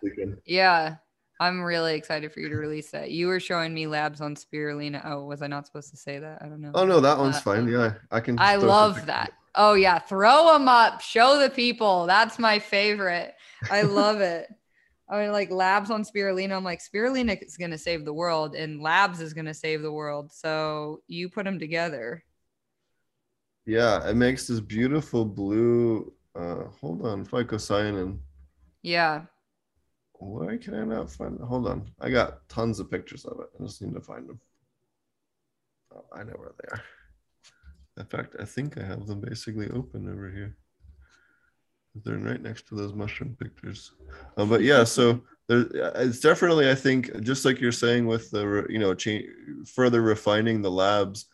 Yeah. 0.45 0.95
I'm 1.43 1.61
really 1.61 1.95
excited 1.95 2.31
for 2.31 2.39
you 2.39 2.49
to 2.49 2.55
release 2.55 2.91
that. 2.91 3.11
You 3.11 3.27
were 3.27 3.39
showing 3.39 3.73
me 3.73 3.87
labs 3.87 4.21
on 4.21 4.35
spirulina. 4.35 5.01
Oh, 5.05 5.25
was 5.25 5.41
I 5.41 5.47
not 5.47 5.65
supposed 5.65 5.89
to 5.91 5.97
say 5.97 6.19
that? 6.19 6.41
I 6.41 6.45
don't 6.47 6.61
know. 6.61 6.71
oh 6.73 6.85
no 6.85 6.99
that 7.01 7.17
one's 7.17 7.37
Uh, 7.37 7.41
fine 7.41 7.67
yeah 7.67 7.93
i 8.11 8.19
can 8.19 8.37
I 8.39 8.55
love 8.55 9.05
that. 9.07 9.33
Oh 9.55 9.73
yeah, 9.73 9.99
throw 9.99 10.53
them 10.53 10.67
up, 10.67 11.01
show 11.01 11.37
the 11.39 11.49
people. 11.49 12.05
That's 12.07 12.39
my 12.39 12.59
favorite. 12.59 13.35
I 13.69 13.83
love 13.83 14.21
it. 14.21 14.47
I 15.09 15.21
mean, 15.21 15.31
like 15.31 15.51
labs 15.51 15.91
on 15.91 16.03
spirulina. 16.03 16.55
I'm 16.55 16.63
like, 16.63 16.79
spirulina 16.81 17.39
is 17.45 17.57
gonna 17.57 17.77
save 17.77 18.05
the 18.05 18.13
world, 18.13 18.55
and 18.55 18.81
labs 18.81 19.19
is 19.19 19.33
gonna 19.33 19.53
save 19.53 19.81
the 19.81 19.91
world. 19.91 20.31
So 20.31 21.01
you 21.07 21.29
put 21.29 21.45
them 21.45 21.59
together. 21.59 22.23
Yeah, 23.65 24.09
it 24.09 24.15
makes 24.15 24.47
this 24.47 24.59
beautiful 24.59 25.25
blue. 25.25 26.13
Uh, 26.35 26.65
hold 26.81 27.05
on, 27.05 27.25
phycocyanin. 27.25 28.17
Yeah. 28.81 29.25
Why 30.23 30.57
can 30.57 30.73
I 30.73 30.83
not 30.83 31.11
find? 31.11 31.39
Hold 31.39 31.67
on, 31.67 31.91
I 31.99 32.09
got 32.09 32.47
tons 32.47 32.79
of 32.79 32.89
pictures 32.89 33.25
of 33.25 33.39
it. 33.41 33.47
I 33.59 33.63
just 33.63 33.81
need 33.81 33.93
to 33.93 34.01
find 34.01 34.27
them. 34.27 34.39
Oh, 35.93 36.05
I 36.13 36.23
know 36.23 36.33
where 36.33 36.53
they 36.61 36.67
are. 36.71 36.83
In 37.97 38.05
fact, 38.05 38.35
I 38.39 38.45
think 38.45 38.77
I 38.77 38.83
have 38.83 39.05
them 39.05 39.21
basically 39.21 39.69
open 39.69 40.09
over 40.09 40.31
here. 40.31 40.55
They're 42.03 42.17
right 42.17 42.41
next 42.41 42.67
to 42.69 42.75
those 42.75 42.93
mushroom 42.93 43.35
pictures. 43.39 43.91
Um, 44.37 44.49
but 44.49 44.61
yeah, 44.61 44.83
so 44.83 45.21
there, 45.47 45.67
it's 45.95 46.21
definitely, 46.21 46.71
I 46.71 46.75
think, 46.75 47.21
just 47.21 47.45
like 47.45 47.61
you're 47.61 47.71
saying 47.71 48.07
with 48.07 48.31
the, 48.31 48.65
you 48.69 48.79
know, 48.79 48.95
change, 48.95 49.25
further 49.75 50.01
refining 50.01 50.61
the 50.61 50.71
labs 50.71 51.25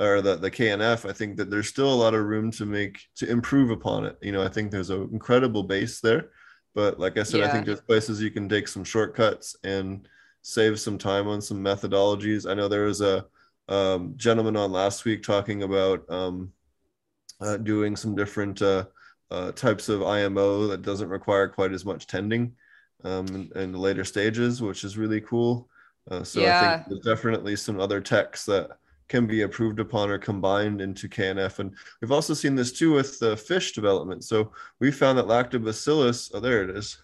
or 0.00 0.20
the, 0.20 0.34
the 0.34 0.50
KNF, 0.50 1.08
I 1.08 1.12
think 1.12 1.36
that 1.36 1.50
there's 1.50 1.68
still 1.68 1.92
a 1.92 2.02
lot 2.02 2.14
of 2.14 2.24
room 2.24 2.50
to 2.52 2.66
make, 2.66 2.98
to 3.16 3.30
improve 3.30 3.70
upon 3.70 4.06
it. 4.06 4.16
You 4.20 4.32
know, 4.32 4.42
I 4.42 4.48
think 4.48 4.72
there's 4.72 4.90
an 4.90 5.08
incredible 5.12 5.62
base 5.62 6.00
there. 6.00 6.30
But 6.74 7.00
like 7.00 7.18
I 7.18 7.22
said, 7.22 7.42
I 7.42 7.48
think 7.48 7.66
there's 7.66 7.80
places 7.80 8.22
you 8.22 8.30
can 8.30 8.48
take 8.48 8.68
some 8.68 8.84
shortcuts 8.84 9.56
and 9.64 10.06
save 10.42 10.78
some 10.78 10.98
time 10.98 11.26
on 11.26 11.40
some 11.40 11.62
methodologies. 11.62 12.48
I 12.48 12.54
know 12.54 12.68
there 12.68 12.84
was 12.84 13.00
a 13.00 13.26
um, 13.68 14.14
gentleman 14.16 14.56
on 14.56 14.72
last 14.72 15.04
week 15.04 15.22
talking 15.22 15.62
about 15.62 16.08
um, 16.10 16.52
uh, 17.40 17.56
doing 17.56 17.96
some 17.96 18.14
different 18.14 18.62
uh, 18.62 18.86
uh, 19.30 19.52
types 19.52 19.88
of 19.88 20.02
IMO 20.02 20.68
that 20.68 20.82
doesn't 20.82 21.08
require 21.08 21.48
quite 21.48 21.72
as 21.72 21.84
much 21.84 22.06
tending 22.06 22.54
um, 23.04 23.26
in, 23.28 23.52
in 23.56 23.72
the 23.72 23.78
later 23.78 24.04
stages, 24.04 24.62
which 24.62 24.84
is 24.84 24.96
really 24.96 25.20
cool. 25.20 25.68
Uh, 26.10 26.22
so 26.22 26.40
I 26.40 26.76
think 26.76 26.88
there's 26.88 27.16
definitely 27.16 27.56
some 27.56 27.78
other 27.78 28.00
techs 28.00 28.46
that 28.46 28.70
can 29.08 29.26
be 29.26 29.42
approved 29.42 29.80
upon 29.80 30.10
or 30.10 30.18
combined 30.18 30.80
into 30.80 31.08
KNF. 31.08 31.58
And 31.58 31.74
we've 32.00 32.12
also 32.12 32.34
seen 32.34 32.54
this 32.54 32.72
too 32.72 32.92
with 32.92 33.18
the 33.18 33.36
fish 33.36 33.72
development. 33.72 34.24
So 34.24 34.52
we 34.80 34.90
found 34.90 35.18
that 35.18 35.26
lactobacillus, 35.26 36.30
oh, 36.34 36.40
there 36.40 36.62
it 36.62 36.76
is. 36.76 36.98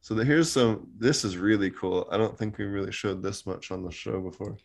So 0.00 0.14
the, 0.14 0.24
here's 0.24 0.50
some, 0.50 0.88
this 0.98 1.24
is 1.24 1.36
really 1.36 1.70
cool. 1.70 2.08
I 2.10 2.16
don't 2.16 2.36
think 2.36 2.58
we 2.58 2.64
really 2.64 2.92
showed 2.92 3.22
this 3.22 3.46
much 3.46 3.70
on 3.70 3.84
the 3.84 3.90
show 3.90 4.20
before. 4.20 4.56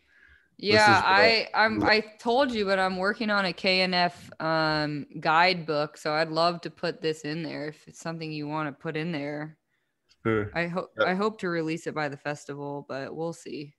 Yeah, 0.62 0.98
is 0.98 1.04
I 1.06 1.48
I'm 1.54 1.82
I 1.82 2.04
told 2.18 2.52
you, 2.52 2.66
but 2.66 2.78
I'm 2.78 2.98
working 2.98 3.30
on 3.30 3.46
a 3.46 3.52
KNF 3.52 4.42
um 4.42 5.06
guidebook, 5.18 5.96
so 5.96 6.12
I'd 6.12 6.28
love 6.28 6.60
to 6.62 6.70
put 6.70 7.00
this 7.00 7.22
in 7.22 7.42
there 7.42 7.68
if 7.68 7.88
it's 7.88 8.00
something 8.00 8.30
you 8.30 8.46
want 8.46 8.68
to 8.68 8.82
put 8.82 8.94
in 8.94 9.10
there. 9.10 9.56
Sure. 10.22 10.50
I 10.54 10.66
hope 10.66 10.90
Yeah. 10.98 11.06
I 11.06 11.14
hope 11.14 11.40
to 11.40 11.48
release 11.48 11.86
it 11.86 11.94
by 11.94 12.10
the 12.10 12.18
festival, 12.18 12.84
but 12.86 13.16
we'll 13.16 13.32
see. 13.32 13.74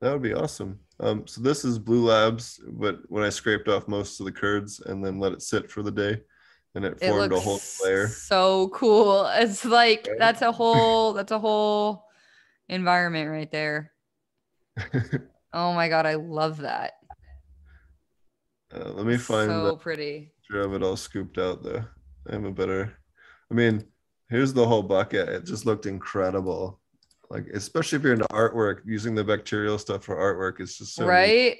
That 0.00 0.12
would 0.12 0.22
be 0.22 0.34
awesome. 0.34 0.78
Um, 1.00 1.26
so 1.26 1.40
this 1.40 1.64
is 1.64 1.78
Blue 1.78 2.04
Labs, 2.06 2.60
but 2.68 2.98
when 3.08 3.24
I 3.24 3.30
scraped 3.30 3.68
off 3.68 3.88
most 3.88 4.20
of 4.20 4.26
the 4.26 4.32
curds 4.32 4.80
and 4.80 5.04
then 5.04 5.18
let 5.18 5.32
it 5.32 5.42
sit 5.42 5.70
for 5.70 5.82
the 5.82 5.90
day, 5.90 6.20
and 6.74 6.84
it 6.84 6.98
It 7.00 7.08
formed 7.08 7.32
a 7.32 7.40
whole 7.40 7.60
layer. 7.84 8.06
so 8.08 8.68
cool. 8.68 9.26
It's 9.26 9.64
like 9.64 10.06
Right? 10.08 10.18
that's 10.18 10.42
a 10.42 10.52
whole 10.60 11.12
that's 11.14 11.32
a 11.32 11.38
whole 11.38 12.04
environment 12.68 13.30
right 13.30 13.50
there. 13.50 13.92
Oh 15.54 15.72
my 15.72 15.88
god, 15.88 16.04
I 16.04 16.14
love 16.16 16.58
that. 16.58 16.92
Uh, 18.74 18.90
let 18.90 19.06
me 19.06 19.16
find 19.16 19.50
so 19.50 19.76
pretty. 19.76 20.30
picture 20.42 20.60
of 20.60 20.74
it 20.74 20.82
all 20.82 20.94
scooped 20.96 21.38
out 21.38 21.62
though. 21.62 21.82
I 22.28 22.32
have 22.34 22.44
a 22.44 22.50
better. 22.50 22.98
I 23.50 23.54
mean, 23.54 23.82
here's 24.28 24.52
the 24.52 24.66
whole 24.66 24.82
bucket. 24.82 25.26
It 25.30 25.46
just 25.46 25.64
looked 25.64 25.86
incredible. 25.86 26.80
Like 27.30 27.46
especially 27.52 27.98
if 27.98 28.02
you're 28.02 28.14
into 28.14 28.26
artwork, 28.28 28.80
using 28.84 29.14
the 29.14 29.24
bacterial 29.24 29.78
stuff 29.78 30.04
for 30.04 30.16
artwork 30.16 30.60
is 30.60 30.78
just 30.78 30.94
so 30.94 31.02
neat, 31.02 31.08
right? 31.08 31.56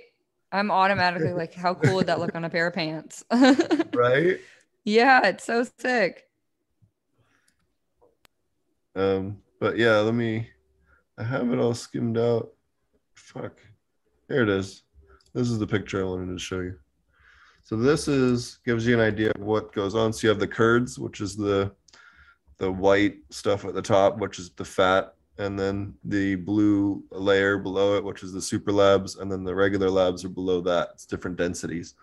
I'm 0.51 0.71
automatically 0.71 1.33
like, 1.33 1.53
how 1.53 1.75
cool 1.75 1.97
would 1.97 2.07
that 2.07 2.21
look 2.21 2.35
on 2.35 2.45
a 2.45 2.51
pair 2.51 2.67
of 2.69 2.75
pants? 2.75 3.23
right. 3.95 4.41
yeah, 4.85 5.27
it's 5.27 5.45
so 5.45 5.67
sick. 5.79 6.27
Um, 8.97 9.39
but 9.61 9.77
yeah, 9.77 9.97
let 9.99 10.15
me. 10.15 10.49
I 11.19 11.25
have 11.25 11.53
it 11.53 11.59
all 11.59 11.75
skimmed 11.75 12.17
out. 12.17 12.51
Fuck. 13.15 13.61
Here 14.29 14.43
it 14.43 14.49
is. 14.49 14.83
This 15.35 15.51
is 15.51 15.59
the 15.59 15.67
picture 15.67 16.01
I 16.01 16.09
wanted 16.09 16.33
to 16.33 16.39
show 16.39 16.61
you. 16.61 16.79
So 17.63 17.77
this 17.77 18.09
is 18.09 18.61
gives 18.65 18.87
you 18.87 18.95
an 18.95 19.01
idea 19.01 19.31
of 19.33 19.43
what 19.43 19.75
goes 19.75 19.95
on. 19.95 20.13
So 20.13 20.27
you 20.27 20.29
have 20.31 20.41
the 20.41 20.49
curds, 20.49 20.99
which 20.99 21.21
is 21.21 21.37
the 21.37 21.73
the 22.57 22.73
white 22.73 23.19
stuff 23.31 23.65
at 23.65 23.75
the 23.75 23.83
top, 23.83 24.19
which 24.19 24.39
is 24.39 24.51
the 24.51 24.65
fat, 24.65 25.15
and 25.39 25.59
then 25.59 25.95
the 26.05 26.35
blue 26.35 27.03
layer 27.11 27.59
below 27.59 27.97
it, 27.97 28.05
which 28.05 28.23
is 28.23 28.33
the 28.33 28.43
super 28.43 28.73
labs, 28.73 29.17
and 29.17 29.31
then 29.31 29.45
the 29.45 29.55
regular 29.55 29.89
labs 29.89 30.25
are 30.25 30.31
below 30.31 30.61
that. 30.63 30.91
It's 30.95 31.07
different 31.07 31.37
densities. 31.37 31.95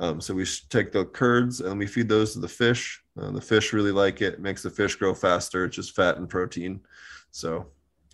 Um, 0.00 0.20
so 0.20 0.32
we 0.32 0.44
take 0.70 0.92
the 0.92 1.06
curds 1.06 1.60
and 1.60 1.76
we 1.76 1.86
feed 1.86 2.08
those 2.08 2.32
to 2.34 2.38
the 2.38 2.48
fish. 2.48 3.02
Uh, 3.20 3.32
the 3.32 3.40
fish 3.40 3.72
really 3.72 3.90
like 3.90 4.22
it. 4.22 4.34
it. 4.34 4.40
Makes 4.40 4.62
the 4.62 4.70
fish 4.70 4.94
grow 4.94 5.12
faster. 5.12 5.64
It's 5.64 5.74
just 5.74 5.96
fat 5.96 6.18
and 6.18 6.28
protein. 6.28 6.80
So, 7.32 7.66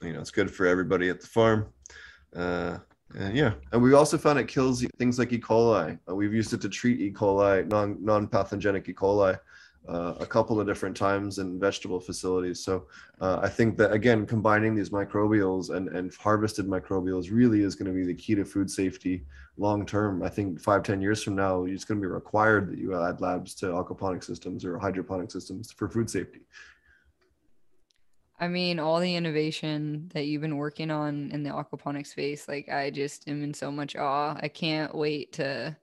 you 0.02 0.14
know, 0.14 0.20
it's 0.20 0.30
good 0.30 0.50
for 0.50 0.66
everybody 0.66 1.10
at 1.10 1.20
the 1.20 1.26
farm. 1.26 1.66
Uh, 2.34 2.78
and 3.16 3.36
yeah, 3.36 3.52
and 3.72 3.82
we 3.82 3.92
also 3.92 4.18
found 4.18 4.38
it 4.38 4.48
kills 4.48 4.84
things 4.98 5.18
like 5.18 5.32
E. 5.32 5.38
coli. 5.38 5.98
Uh, 6.08 6.14
we've 6.14 6.34
used 6.34 6.52
it 6.52 6.60
to 6.62 6.68
treat 6.68 7.00
E. 7.00 7.12
coli, 7.12 7.66
non 7.68 7.96
non 8.00 8.26
pathogenic 8.26 8.88
E. 8.88 8.94
coli, 8.94 9.38
uh, 9.89 10.14
a 10.20 10.26
couple 10.26 10.59
of 10.59 10.66
different 10.66 10.97
times 10.97 11.39
in 11.39 11.59
vegetable 11.61 12.01
facilities. 12.01 12.62
So 12.64 12.87
uh, 13.20 13.41
I 13.43 13.49
think 13.49 13.76
that 13.78 13.93
again, 13.93 14.26
combining 14.26 14.74
these 14.74 14.91
microbials 14.91 15.70
and, 15.70 15.89
and 15.89 16.14
harvested 16.14 16.66
microbials 16.66 17.30
really 17.30 17.62
is 17.62 17.74
going 17.74 17.87
to 17.87 17.93
be 17.93 18.05
the 18.07 18.14
key 18.14 18.35
to 18.35 18.45
food 18.45 18.70
safety 18.70 19.24
long 19.59 19.85
term. 19.85 20.22
I 20.22 20.28
think 20.28 20.61
five, 20.61 20.82
10 20.82 21.01
years 21.01 21.22
from 21.22 21.37
now, 21.37 21.64
it's 21.64 21.85
going 21.85 22.01
to 22.01 22.07
be 22.07 22.11
required 22.11 22.70
that 22.70 22.78
you 22.78 22.95
add 23.01 23.20
labs 23.20 23.55
to 23.57 23.66
aquaponic 23.66 24.24
systems 24.24 24.64
or 24.64 24.78
hydroponic 24.78 25.30
systems 25.30 25.70
for 25.72 25.89
food 25.89 26.09
safety. 26.09 26.41
I 28.41 28.49
mean, 28.49 28.80
all 28.80 28.99
the 28.99 29.14
innovation 29.14 30.11
that 30.12 30.26
you've 30.26 30.43
been 30.43 30.57
working 30.57 30.91
on 30.91 31.30
in 31.30 31.43
the 31.45 31.51
aquaponic 31.51 32.07
space, 32.07 32.49
like 32.49 32.68
I 32.68 32.91
just 32.91 33.28
am 33.28 33.45
in 33.45 33.55
so 33.55 33.70
much 33.70 33.95
awe. 33.97 34.37
I 34.41 34.49
can't 34.49 34.95
wait 34.95 35.32
to 35.35 35.76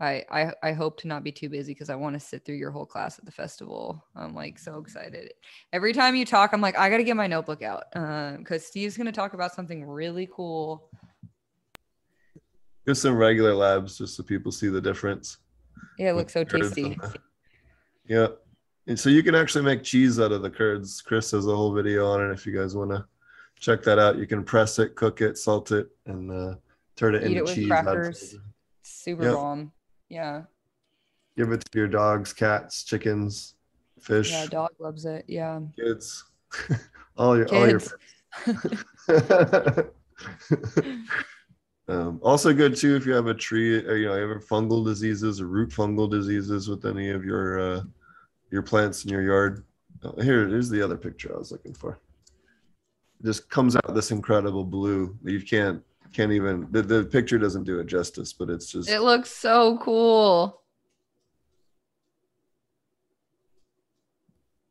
I, 0.00 0.24
I 0.30 0.52
I 0.62 0.72
hope 0.72 0.98
to 1.00 1.08
not 1.08 1.22
be 1.22 1.30
too 1.30 1.48
busy 1.50 1.74
because 1.74 1.90
I 1.90 1.94
want 1.94 2.14
to 2.14 2.20
sit 2.20 2.44
through 2.44 2.54
your 2.56 2.70
whole 2.70 2.86
class 2.86 3.18
at 3.18 3.26
the 3.26 3.30
festival. 3.30 4.02
I'm 4.16 4.34
like 4.34 4.58
so 4.58 4.78
excited. 4.78 5.34
Every 5.72 5.92
time 5.92 6.16
you 6.16 6.24
talk, 6.24 6.52
I'm 6.52 6.62
like, 6.62 6.78
I 6.78 6.88
gotta 6.88 7.04
get 7.04 7.16
my 7.16 7.26
notebook 7.26 7.62
out 7.62 7.84
because 7.92 8.62
uh, 8.62 8.66
Steve's 8.66 8.96
gonna 8.96 9.12
talk 9.12 9.34
about 9.34 9.52
something 9.52 9.84
really 9.84 10.28
cool. 10.32 10.88
Just 12.88 13.02
some 13.02 13.14
regular 13.16 13.54
labs, 13.54 13.98
just 13.98 14.16
so 14.16 14.22
people 14.22 14.50
see 14.50 14.68
the 14.68 14.80
difference. 14.80 15.36
Yeah, 15.98 16.10
it 16.10 16.14
looks 16.14 16.32
so 16.32 16.44
tasty. 16.44 16.98
Yeah, 18.06 18.28
and 18.86 18.98
so 18.98 19.10
you 19.10 19.22
can 19.22 19.34
actually 19.34 19.64
make 19.64 19.82
cheese 19.84 20.18
out 20.18 20.32
of 20.32 20.40
the 20.40 20.50
curds. 20.50 21.02
Chris 21.02 21.30
has 21.32 21.46
a 21.46 21.54
whole 21.54 21.74
video 21.74 22.06
on 22.06 22.22
it. 22.28 22.32
If 22.32 22.46
you 22.46 22.56
guys 22.56 22.74
want 22.74 22.90
to 22.90 23.04
check 23.58 23.82
that 23.82 23.98
out, 23.98 24.16
you 24.16 24.26
can 24.26 24.42
press 24.42 24.78
it, 24.78 24.94
cook 24.96 25.20
it, 25.20 25.36
salt 25.36 25.72
it, 25.72 25.88
and 26.06 26.30
uh, 26.32 26.54
turn 26.96 27.14
it 27.14 27.22
Eat 27.22 27.26
into 27.26 27.38
it 27.40 27.44
with 27.44 27.54
cheese. 27.54 27.68
crackers. 27.68 28.34
Super 28.82 29.24
Yep. 29.24 29.34
bomb. 29.34 29.72
Yeah. 30.10 30.42
Give 31.36 31.52
it 31.52 31.64
to 31.70 31.78
your 31.78 31.88
dogs, 31.88 32.34
cats, 32.34 32.84
chickens, 32.84 33.54
fish, 33.98 34.32
Yeah, 34.32 34.46
dog 34.46 34.70
loves 34.78 35.06
it. 35.06 35.24
Yeah. 35.28 35.60
kids, 35.76 36.24
all 37.16 37.38
your 37.38 37.48
all 37.54 37.68
your. 37.68 37.80
Um, 41.90 42.20
also 42.22 42.54
good 42.54 42.76
too 42.76 42.94
if 42.94 43.04
you 43.04 43.12
have 43.14 43.26
a 43.26 43.34
tree, 43.34 43.84
or, 43.84 43.96
you 43.96 44.06
know, 44.06 44.14
you 44.14 44.28
have 44.28 44.46
fungal 44.46 44.84
diseases 44.84 45.40
or 45.40 45.46
root 45.46 45.70
fungal 45.70 46.08
diseases 46.08 46.68
with 46.68 46.86
any 46.86 47.10
of 47.10 47.24
your 47.24 47.58
uh, 47.58 47.82
your 48.52 48.62
plants 48.62 49.04
in 49.04 49.10
your 49.10 49.22
yard. 49.22 49.64
Oh, 50.04 50.14
here, 50.22 50.46
here's 50.46 50.70
the 50.70 50.80
other 50.82 50.96
picture 50.96 51.34
I 51.34 51.38
was 51.38 51.50
looking 51.50 51.74
for. 51.74 51.98
It 53.20 53.26
just 53.26 53.50
comes 53.50 53.74
out 53.74 53.92
this 53.92 54.12
incredible 54.12 54.64
blue. 54.64 55.18
that 55.24 55.32
You 55.32 55.42
can't 55.42 55.82
can't 56.12 56.32
even 56.32 56.66
the, 56.70 56.82
the 56.82 57.04
picture 57.04 57.38
doesn't 57.38 57.64
do 57.64 57.78
it 57.80 57.86
justice, 57.86 58.32
but 58.32 58.50
it's 58.50 58.70
just 58.70 58.88
It 58.88 59.00
looks 59.00 59.30
so 59.30 59.78
cool. 59.78 60.60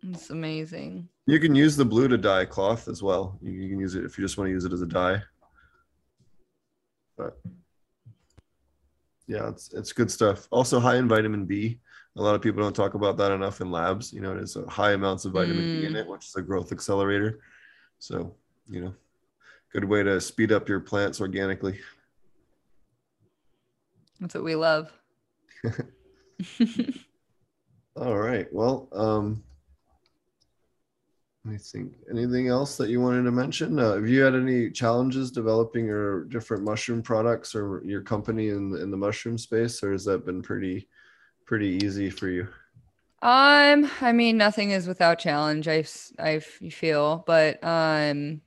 It's 0.02 0.30
amazing. 0.30 1.10
You 1.26 1.40
can 1.40 1.54
use 1.54 1.76
the 1.76 1.86
blue 1.86 2.08
to 2.08 2.18
dye 2.18 2.46
cloth 2.46 2.88
as 2.88 3.04
well. 3.04 3.38
You, 3.42 3.52
you 3.52 3.70
can 3.70 3.80
use 3.80 3.96
it 3.96 4.06
if 4.06 4.18
you 4.18 4.24
just 4.24 4.38
want 4.38 4.48
to 4.48 4.52
use 4.52 4.66
it 4.66 4.74
as 4.74 4.82
a 4.82 4.86
dye. 4.86 5.22
But 7.18 7.38
yeah, 9.28 9.50
it's 9.50 9.74
it's 9.74 9.94
good 9.94 10.10
stuff. 10.10 10.48
Also 10.52 10.80
high 10.80 10.96
in 10.96 11.08
vitamin 11.08 11.46
B. 11.46 11.80
A 12.18 12.22
lot 12.22 12.36
of 12.36 12.42
people 12.42 12.62
don't 12.62 12.76
talk 12.76 12.96
about 12.96 13.18
that 13.18 13.32
enough 13.32 13.62
in 13.62 13.72
labs. 13.72 14.12
You 14.12 14.22
know, 14.22 14.32
it 14.32 14.42
is 14.42 14.56
a 14.56 14.68
high 14.68 14.94
amounts 14.94 15.26
of 15.26 15.34
vitamin 15.34 15.64
B 15.64 15.86
in 15.86 15.94
mm. 15.94 15.98
it, 15.98 16.08
which 16.08 16.26
is 16.26 16.36
a 16.36 16.42
growth 16.42 16.72
accelerator. 16.72 17.40
So, 18.00 18.36
you 18.70 18.82
know, 18.82 18.94
good 19.72 19.86
way 19.86 20.04
to 20.04 20.20
speed 20.20 20.52
up 20.52 20.68
your 20.68 20.80
plants 20.80 21.22
organically. 21.22 21.80
That's 24.20 24.36
what 24.36 24.44
we 24.44 24.56
love. 24.56 24.92
All 27.96 28.18
right. 28.18 28.48
Well, 28.52 28.88
um, 28.94 29.44
I 31.48 31.58
think 31.58 31.94
anything 32.10 32.48
else 32.48 32.78
that 32.78 32.90
you 32.90 33.02
wanted 33.02 33.24
to 33.24 33.32
mention. 33.32 33.80
Uh, 33.80 33.96
have 33.96 34.08
you 34.08 34.22
had 34.22 34.36
any 34.36 34.70
challenges 34.70 35.32
developing 35.32 35.86
your 35.86 36.26
different 36.26 36.64
mushroom 36.64 37.02
products 37.02 37.56
or 37.56 37.82
your 37.86 38.02
company 38.02 38.50
in 38.50 38.76
in 38.76 38.92
the 38.92 38.98
mushroom 38.98 39.38
space, 39.38 39.82
or 39.84 39.92
has 39.92 40.06
that 40.06 40.26
been 40.26 40.42
pretty 40.42 40.88
pretty 41.46 41.80
easy 41.84 42.10
for 42.10 42.28
you? 42.28 42.48
Um, 43.22 43.90
I 44.02 44.12
mean, 44.14 44.38
nothing 44.38 44.72
is 44.72 44.88
without 44.88 45.20
challenge. 45.20 45.68
I 45.68 45.86
I 46.20 46.40
feel, 46.40 47.24
but 47.26 47.64
um, 47.64 48.42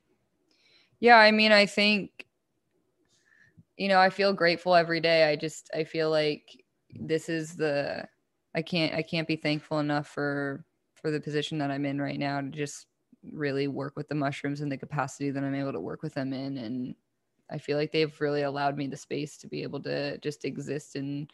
yeah. 1.03 1.17
I 1.17 1.31
mean, 1.31 1.51
I 1.51 1.65
think 1.65 2.25
you 3.77 3.89
know, 3.89 3.99
I 3.99 4.09
feel 4.09 4.31
grateful 4.31 4.73
every 4.73 5.01
day. 5.01 5.29
I 5.29 5.35
just 5.35 5.69
I 5.73 5.83
feel 5.83 6.09
like 6.09 6.63
this 6.95 7.27
is 7.27 7.57
the 7.57 8.07
I 8.55 8.61
can't 8.61 8.93
I 8.93 9.01
can't 9.01 9.27
be 9.27 9.35
thankful 9.35 9.79
enough 9.79 10.07
for 10.07 10.63
for 10.95 11.11
the 11.11 11.19
position 11.19 11.57
that 11.57 11.71
I'm 11.71 11.85
in 11.85 12.01
right 12.01 12.17
now 12.17 12.39
to 12.39 12.47
just 12.47 12.87
really 13.33 13.67
work 13.67 13.97
with 13.97 14.07
the 14.07 14.15
mushrooms 14.15 14.61
and 14.61 14.71
the 14.71 14.77
capacity 14.77 15.29
that 15.29 15.43
I'm 15.43 15.55
able 15.55 15.73
to 15.73 15.79
work 15.81 16.03
with 16.03 16.13
them 16.13 16.31
in 16.31 16.57
and 16.57 16.95
I 17.51 17.57
feel 17.57 17.77
like 17.77 17.91
they've 17.91 18.21
really 18.21 18.43
allowed 18.43 18.77
me 18.77 18.87
the 18.87 18.95
space 18.95 19.35
to 19.39 19.47
be 19.47 19.61
able 19.61 19.81
to 19.81 20.17
just 20.19 20.45
exist 20.45 20.95
in 20.95 21.27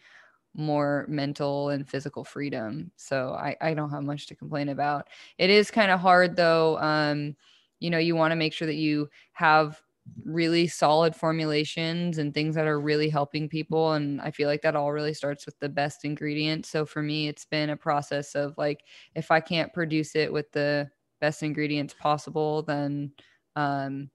more 0.56 1.06
mental 1.08 1.70
and 1.70 1.88
physical 1.88 2.24
freedom. 2.24 2.92
So 2.96 3.34
I, 3.34 3.56
I 3.62 3.76
don't 3.76 3.92
have 3.92 4.04
much 4.04 4.26
to 4.28 4.36
complain 4.36 4.70
about. 4.70 5.10
It 5.38 5.52
is 5.52 5.70
kind 5.70 5.92
of 5.92 6.00
hard 6.00 6.36
though. 6.36 6.80
Um, 6.80 7.36
you 7.80 7.90
know, 7.90 7.98
you 7.98 8.16
want 8.16 8.32
to 8.32 8.36
make 8.36 8.54
sure 8.54 8.68
that 8.68 8.76
you 8.76 9.10
have 9.34 9.82
really 10.26 10.68
solid 10.68 11.16
formulations 11.16 12.18
and 12.18 12.34
things 12.34 12.56
that 12.56 12.68
are 12.68 12.80
really 12.80 13.10
helping 13.10 13.48
people. 13.48 13.94
And 13.94 14.20
I 14.22 14.32
feel 14.32 14.48
like 14.48 14.62
that 14.64 14.76
all 14.76 14.92
really 14.92 15.14
starts 15.14 15.46
with 15.46 15.58
the 15.60 15.70
best 15.70 16.04
ingredient. 16.06 16.66
So 16.66 16.86
for 16.86 17.02
me, 17.04 17.28
it's 17.28 17.46
been 17.46 17.70
a 17.70 17.78
process 17.78 18.36
of 18.36 18.58
like, 18.58 18.82
if 19.16 19.32
I 19.32 19.40
can't 19.40 19.74
produce 19.74 20.16
it 20.16 20.32
with 20.32 20.52
the 20.52 20.90
best 21.22 21.44
ingredients 21.44 21.94
possible, 21.94 22.64
then 22.64 23.12
um, 23.56 24.10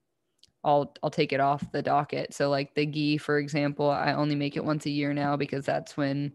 I'll 0.64 0.94
I'll 1.02 1.10
take 1.10 1.32
it 1.32 1.40
off 1.40 1.70
the 1.72 1.82
docket. 1.82 2.32
So 2.32 2.48
like 2.48 2.74
the 2.74 2.86
ghee, 2.86 3.18
for 3.18 3.38
example, 3.38 3.90
I 3.90 4.14
only 4.14 4.34
make 4.34 4.56
it 4.56 4.64
once 4.64 4.86
a 4.86 4.90
year 4.90 5.12
now 5.12 5.36
because 5.36 5.66
that's 5.66 5.96
when 5.96 6.32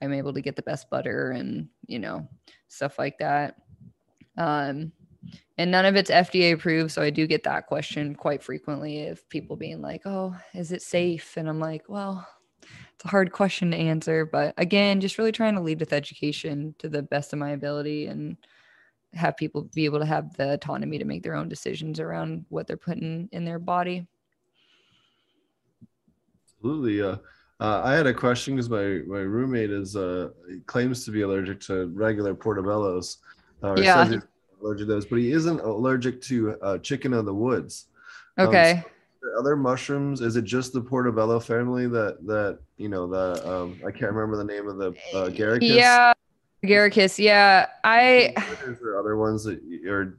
I'm 0.00 0.12
able 0.12 0.32
to 0.32 0.40
get 0.40 0.56
the 0.56 0.62
best 0.62 0.88
butter 0.88 1.32
and 1.32 1.68
you 1.86 1.98
know 1.98 2.28
stuff 2.68 2.98
like 2.98 3.18
that. 3.18 3.56
Um, 4.38 4.92
and 5.58 5.70
none 5.70 5.84
of 5.84 5.96
it's 5.96 6.10
FDA 6.10 6.52
approved, 6.52 6.92
so 6.92 7.02
I 7.02 7.10
do 7.10 7.26
get 7.26 7.42
that 7.44 7.66
question 7.66 8.14
quite 8.14 8.42
frequently 8.42 9.08
of 9.08 9.28
people 9.28 9.56
being 9.56 9.80
like, 9.80 10.02
"Oh, 10.04 10.36
is 10.54 10.72
it 10.72 10.82
safe?" 10.82 11.36
And 11.36 11.48
I'm 11.48 11.60
like, 11.60 11.88
"Well, 11.88 12.26
it's 12.94 13.04
a 13.04 13.08
hard 13.08 13.32
question 13.32 13.70
to 13.72 13.76
answer, 13.76 14.24
but 14.24 14.54
again, 14.56 15.00
just 15.00 15.18
really 15.18 15.32
trying 15.32 15.54
to 15.54 15.60
lead 15.60 15.80
with 15.80 15.92
education 15.92 16.74
to 16.78 16.88
the 16.88 17.02
best 17.02 17.32
of 17.32 17.38
my 17.38 17.50
ability 17.50 18.06
and 18.06 18.36
have 19.14 19.36
people 19.36 19.68
be 19.74 19.84
able 19.84 19.98
to 19.98 20.06
have 20.06 20.34
the 20.36 20.52
autonomy 20.52 20.98
to 20.98 21.04
make 21.04 21.22
their 21.22 21.34
own 21.34 21.48
decisions 21.48 22.00
around 22.00 22.46
what 22.48 22.66
they're 22.66 22.76
putting 22.76 23.28
in 23.32 23.44
their 23.44 23.58
body. 23.58 24.06
Absolutely. 26.56 27.02
Uh, 27.02 27.16
uh, 27.60 27.82
I 27.84 27.94
had 27.94 28.06
a 28.06 28.14
question 28.14 28.56
because 28.56 28.70
my 28.70 29.02
my 29.06 29.20
roommate 29.20 29.70
is 29.70 29.96
uh 29.96 30.30
claims 30.66 31.04
to 31.04 31.10
be 31.10 31.22
allergic 31.22 31.60
to 31.62 31.86
regular 31.88 32.34
portobellos. 32.34 33.18
Uh, 33.62 33.74
Yeah. 33.76 34.18
Allergic 34.62 34.86
to 34.86 34.92
those, 34.94 35.06
but 35.06 35.18
he 35.18 35.32
isn't 35.32 35.60
allergic 35.60 36.22
to 36.22 36.52
uh, 36.62 36.78
chicken 36.78 37.12
of 37.12 37.24
the 37.26 37.34
woods. 37.34 37.86
Um, 38.38 38.48
Okay. 38.48 38.82
other 39.38 39.56
mushrooms 39.56 40.20
is 40.20 40.36
it 40.36 40.44
just 40.44 40.72
the 40.72 40.80
portobello 40.80 41.38
family 41.38 41.86
that 41.86 42.18
that 42.26 42.58
you 42.76 42.88
know 42.88 43.06
the 43.06 43.48
um 43.48 43.80
i 43.86 43.90
can't 43.90 44.12
remember 44.12 44.36
the 44.36 44.44
name 44.44 44.66
of 44.68 44.78
the 44.78 44.88
uh 45.12 45.30
Agaricus 45.30 45.68
yeah. 45.68 46.12
Agaricus. 46.64 47.18
Yeah. 47.18 47.66
I 47.84 48.34
is 48.66 48.80
there 48.80 48.98
other 48.98 49.16
ones 49.16 49.44
that 49.44 49.62
you- 49.62 49.90
or 49.92 50.16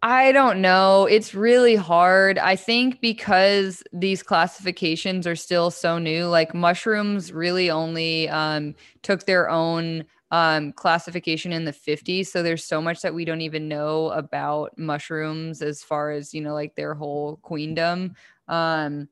I 0.00 0.30
don't 0.30 0.60
know. 0.60 1.06
It's 1.06 1.34
really 1.34 1.74
hard. 1.74 2.38
I 2.38 2.54
think 2.54 3.00
because 3.00 3.82
these 3.92 4.22
classifications 4.22 5.26
are 5.26 5.34
still 5.34 5.72
so 5.72 5.98
new, 5.98 6.26
like 6.26 6.54
mushrooms 6.54 7.32
really 7.32 7.68
only 7.68 8.28
um, 8.28 8.76
took 9.02 9.26
their 9.26 9.50
own 9.50 10.04
um, 10.30 10.72
classification 10.72 11.52
in 11.52 11.64
the 11.64 11.72
50s. 11.72 12.26
So 12.26 12.42
there's 12.42 12.64
so 12.64 12.80
much 12.80 13.02
that 13.02 13.14
we 13.14 13.24
don't 13.24 13.40
even 13.40 13.68
know 13.68 14.10
about 14.10 14.76
mushrooms 14.76 15.62
as 15.62 15.82
far 15.82 16.10
as, 16.10 16.34
you 16.34 16.40
know, 16.40 16.54
like 16.54 16.74
their 16.74 16.94
whole 16.94 17.36
queendom. 17.36 18.14
Um, 18.46 19.08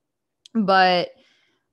but 0.55 1.10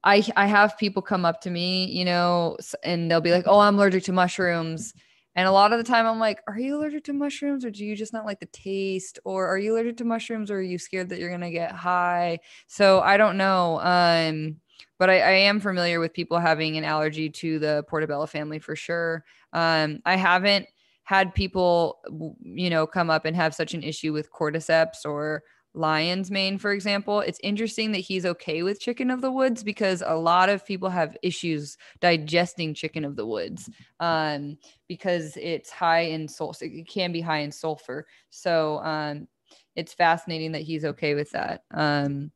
I, 0.03 0.23
I 0.35 0.45
have 0.47 0.77
people 0.77 1.01
come 1.01 1.25
up 1.25 1.41
to 1.41 1.49
me, 1.49 1.85
you 1.85 2.05
know, 2.05 2.57
and 2.83 3.09
they'll 3.09 3.21
be 3.21 3.31
like, 3.31 3.45
oh, 3.47 3.59
I'm 3.59 3.75
allergic 3.75 4.03
to 4.05 4.13
mushrooms. 4.13 4.93
And 5.35 5.47
a 5.47 5.51
lot 5.51 5.73
of 5.73 5.79
the 5.79 5.83
time 5.83 6.05
I'm 6.05 6.19
like, 6.19 6.41
are 6.47 6.59
you 6.59 6.77
allergic 6.77 7.05
to 7.05 7.13
mushrooms 7.13 7.65
or 7.65 7.71
do 7.71 7.83
you 7.83 7.95
just 7.95 8.13
not 8.13 8.25
like 8.25 8.39
the 8.39 8.45
taste? 8.47 9.19
Or 9.23 9.47
are 9.47 9.57
you 9.57 9.73
allergic 9.73 9.97
to 9.97 10.05
mushrooms 10.05 10.51
or 10.51 10.57
are 10.57 10.61
you 10.61 10.77
scared 10.77 11.09
that 11.09 11.19
you're 11.19 11.29
going 11.29 11.41
to 11.41 11.49
get 11.49 11.71
high? 11.71 12.39
So 12.67 12.99
I 12.99 13.17
don't 13.17 13.37
know. 13.37 13.79
Um, 13.79 14.57
but 14.99 15.09
I, 15.09 15.19
I 15.19 15.31
am 15.31 15.59
familiar 15.59 15.99
with 15.99 16.13
people 16.13 16.39
having 16.39 16.77
an 16.77 16.83
allergy 16.83 17.29
to 17.29 17.59
the 17.59 17.83
portobello 17.87 18.25
family 18.25 18.59
for 18.59 18.75
sure. 18.75 19.23
Um, 19.53 19.99
I 20.05 20.15
haven't 20.15 20.67
had 21.03 21.33
people, 21.33 21.99
you 22.41 22.69
know, 22.69 22.87
come 22.87 23.09
up 23.09 23.25
and 23.25 23.35
have 23.35 23.53
such 23.53 23.73
an 23.73 23.83
issue 23.83 24.13
with 24.13 24.31
cordyceps 24.31 25.05
or 25.05 25.43
lion's 25.73 26.29
mane, 26.29 26.57
for 26.57 26.71
example. 26.71 27.19
It's 27.19 27.39
interesting 27.43 27.91
that 27.91 27.99
he's 27.99 28.25
okay 28.25 28.63
with 28.63 28.79
chicken 28.79 29.09
of 29.09 29.21
the 29.21 29.31
woods 29.31 29.63
because 29.63 30.03
a 30.05 30.15
lot 30.15 30.49
of 30.49 30.65
people 30.65 30.89
have 30.89 31.17
issues 31.23 31.77
digesting 31.99 32.73
chicken 32.73 33.03
of 33.03 33.15
the 33.15 33.25
woods 33.25 33.69
um, 33.99 34.57
because 34.87 35.35
it's 35.37 35.69
high 35.69 36.01
in 36.01 36.27
sulfur. 36.27 36.65
It 36.65 36.87
can 36.87 37.11
be 37.11 37.21
high 37.21 37.39
in 37.39 37.51
sulfur. 37.51 38.05
So 38.29 38.79
um, 38.79 39.27
it's 39.75 39.93
fascinating 39.93 40.51
that 40.51 40.61
he's 40.61 40.85
okay 40.85 41.15
with 41.15 41.31
that. 41.31 41.63
Um, 41.71 42.31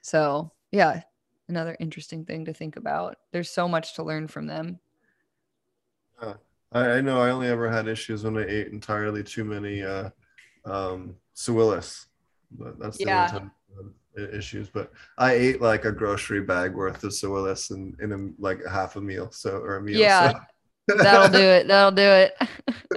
so 0.00 0.52
yeah, 0.70 1.02
another 1.48 1.76
interesting 1.80 2.24
thing 2.24 2.44
to 2.46 2.52
think 2.52 2.76
about. 2.76 3.16
There's 3.32 3.50
so 3.50 3.68
much 3.68 3.94
to 3.94 4.02
learn 4.02 4.28
from 4.28 4.46
them. 4.46 4.78
I, 6.20 6.34
I 6.72 7.00
know 7.00 7.20
I 7.20 7.30
only 7.30 7.48
ever 7.48 7.70
had 7.70 7.88
issues 7.88 8.24
when 8.24 8.38
I 8.38 8.46
ate 8.46 8.68
entirely 8.68 9.22
too 9.22 9.44
many 9.44 9.82
uh, 9.82 10.10
um, 10.64 11.16
but 12.52 12.78
that's 12.78 12.98
the 12.98 13.04
Yeah. 13.04 13.26
only 13.26 13.30
time 13.30 13.50
i- 14.16 14.36
issues. 14.36 14.68
But 14.68 14.92
I 15.18 15.32
ate 15.32 15.60
like 15.60 15.84
a 15.84 15.92
grocery 15.92 16.40
bag 16.40 16.74
worth 16.74 17.02
of 17.04 17.10
Suillus 17.12 17.70
in, 17.70 17.96
in 18.00 18.12
a, 18.12 18.42
like 18.42 18.64
half 18.66 18.96
a 18.96 19.00
meal, 19.00 19.30
so 19.30 19.58
or 19.58 19.76
a 19.76 19.82
meal. 19.82 19.98
Yeah, 19.98 20.32
so. 20.88 20.96
That'll 20.96 21.28
do 21.28 21.38
it. 21.44 21.68
That'll 21.68 21.92
do 21.92 22.02
it. 22.02 22.34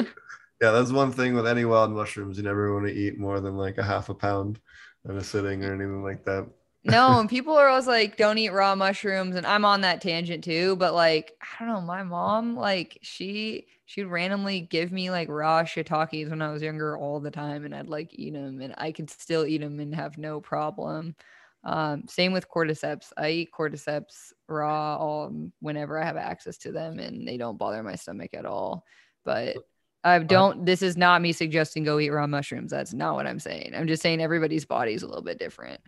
yeah, 0.62 0.72
that's 0.72 0.92
one 0.92 1.12
thing 1.12 1.34
with 1.34 1.48
any 1.48 1.66
wild 1.66 1.92
mushrooms. 1.92 2.38
You 2.38 2.44
never 2.44 2.74
want 2.74 2.88
to 2.88 2.94
eat 2.94 3.18
more 3.18 3.40
than 3.40 3.58
like 3.58 3.78
a 3.78 3.84
half 3.84 4.10
a 4.10 4.14
pound 4.14 4.60
in 5.08 5.18
a 5.18 5.24
sitting 5.24 5.64
or 5.64 5.74
anything 5.74 6.04
like 6.04 6.24
that. 6.26 6.48
No, 6.86 7.20
and 7.20 7.30
people 7.30 7.56
are 7.56 7.68
always 7.68 7.88
like, 7.88 8.18
don't 8.18 8.38
eat 8.38 8.50
raw 8.50 8.76
mushrooms. 8.76 9.36
And 9.36 9.46
I'm 9.46 9.66
on 9.66 9.82
that 9.82 10.02
tangent 10.02 10.44
too. 10.44 10.76
But 10.78 10.94
like, 10.94 11.34
I 11.42 11.66
don't 11.66 11.74
know, 11.74 11.82
my 11.82 12.04
mom, 12.04 12.56
like, 12.56 13.00
she 13.02 13.68
she'd 13.86 14.06
randomly 14.06 14.62
give 14.62 14.92
me 14.92 15.12
like 15.12 15.30
raw 15.30 15.64
shiitakes 15.64 16.30
when 16.30 16.42
I 16.42 16.52
was 16.52 16.62
younger 16.62 16.98
all 16.98 17.20
the 17.20 17.32
time, 17.32 17.66
and 17.66 17.76
I'd 17.76 17.88
like 17.90 18.12
eat 18.14 18.34
them, 18.34 18.62
and 18.62 18.74
I 18.78 18.92
could 18.92 19.10
still 19.10 19.46
eat 19.46 19.62
them 19.62 19.80
and 19.80 19.96
have 19.96 20.18
no 20.18 20.42
problem. 20.42 21.16
Um, 21.64 22.04
same 22.08 22.32
with 22.32 22.50
cordyceps. 22.50 23.12
I 23.18 23.30
eat 23.32 23.52
cordyceps 23.52 24.34
raw 24.48 24.98
all 24.98 25.50
whenever 25.62 26.00
I 26.00 26.06
have 26.06 26.18
access 26.18 26.58
to 26.60 26.72
them, 26.72 27.00
and 27.00 27.28
they 27.28 27.38
don't 27.38 27.58
bother 27.58 27.82
my 27.84 27.96
stomach 27.96 28.34
at 28.34 28.46
all. 28.46 28.86
But 29.24 29.58
I 30.04 30.20
don't. 30.20 30.66
This 30.66 30.84
is 30.84 30.98
not 30.98 31.22
me 31.22 31.32
suggesting 31.32 31.84
go 31.84 32.00
eat 32.00 32.12
raw 32.12 32.28
mushrooms. 32.28 32.72
That's 32.72 32.94
not 32.94 33.16
what 33.16 33.26
I'm 33.26 33.40
saying. 33.40 33.74
I'm 33.76 33.88
just 33.88 34.04
saying 34.04 34.22
everybody's 34.22 34.66
body 34.66 34.94
is 34.94 35.02
a 35.04 35.08
little 35.08 35.24
bit 35.24 35.40
different. 35.40 35.82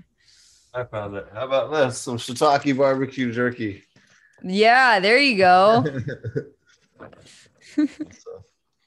I 0.77 0.83
found 0.83 1.15
it. 1.15 1.27
How 1.33 1.45
about 1.45 1.71
this? 1.71 1.97
Some 1.97 2.17
shiitake 2.17 2.77
barbecue 2.77 3.31
jerky. 3.31 3.83
Yeah, 4.43 4.99
there 4.99 5.17
you 5.17 5.37
go. 5.37 5.83
so, 7.75 8.43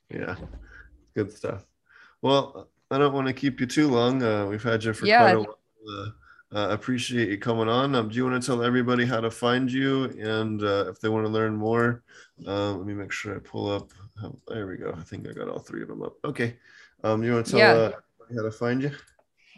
yeah, 0.09 0.37
good 1.15 1.33
stuff. 1.33 1.65
Well, 2.23 2.69
I 2.93 2.99
don't 2.99 3.12
want 3.12 3.27
to 3.27 3.33
keep 3.33 3.59
you 3.61 3.67
too 3.67 3.89
long. 3.89 4.23
Uh, 4.23 4.47
we've 4.47 4.62
had 4.62 4.85
you 4.85 4.93
for 4.93 5.07
Yeah. 5.07 5.19
quite 5.19 5.35
a 5.37 5.41
while. 5.41 5.59
Uh, 5.89 6.07
uh, 6.53 6.69
appreciate 6.71 7.29
you 7.29 7.39
coming 7.39 7.69
on. 7.69 7.95
Um, 7.97 8.09
do 8.09 8.17
you 8.17 8.25
want 8.25 8.41
to 8.41 8.47
tell 8.47 8.62
everybody 8.62 9.05
how 9.05 9.21
to 9.21 9.31
find 9.31 9.71
you 9.71 10.05
and 10.21 10.62
uh, 10.62 10.87
if 10.89 11.01
they 11.01 11.09
want 11.09 11.27
to 11.27 11.31
learn 11.33 11.57
more? 11.57 12.03
Uh, 12.47 12.73
let 12.75 12.87
me 12.87 12.95
make 12.95 13.11
sure 13.11 13.35
I 13.35 13.39
pull 13.41 13.69
up. 13.71 13.91
Oh, 14.23 14.37
there 14.49 14.67
we 14.69 14.77
go. 14.77 14.95
I 14.97 15.03
think 15.03 15.29
I 15.29 15.33
got 15.33 15.49
all 15.49 15.59
three 15.59 15.83
of 15.83 15.89
them 15.89 16.03
up. 16.03 16.15
Okay. 16.25 16.57
Um, 17.03 17.23
you 17.25 17.33
want 17.35 17.47
to 17.47 17.53
tell 17.53 17.61
Yeah. 17.61 17.73
uh, 17.73 17.93
how 18.37 18.43
to 18.43 18.51
find 18.53 18.83
you? 18.83 18.93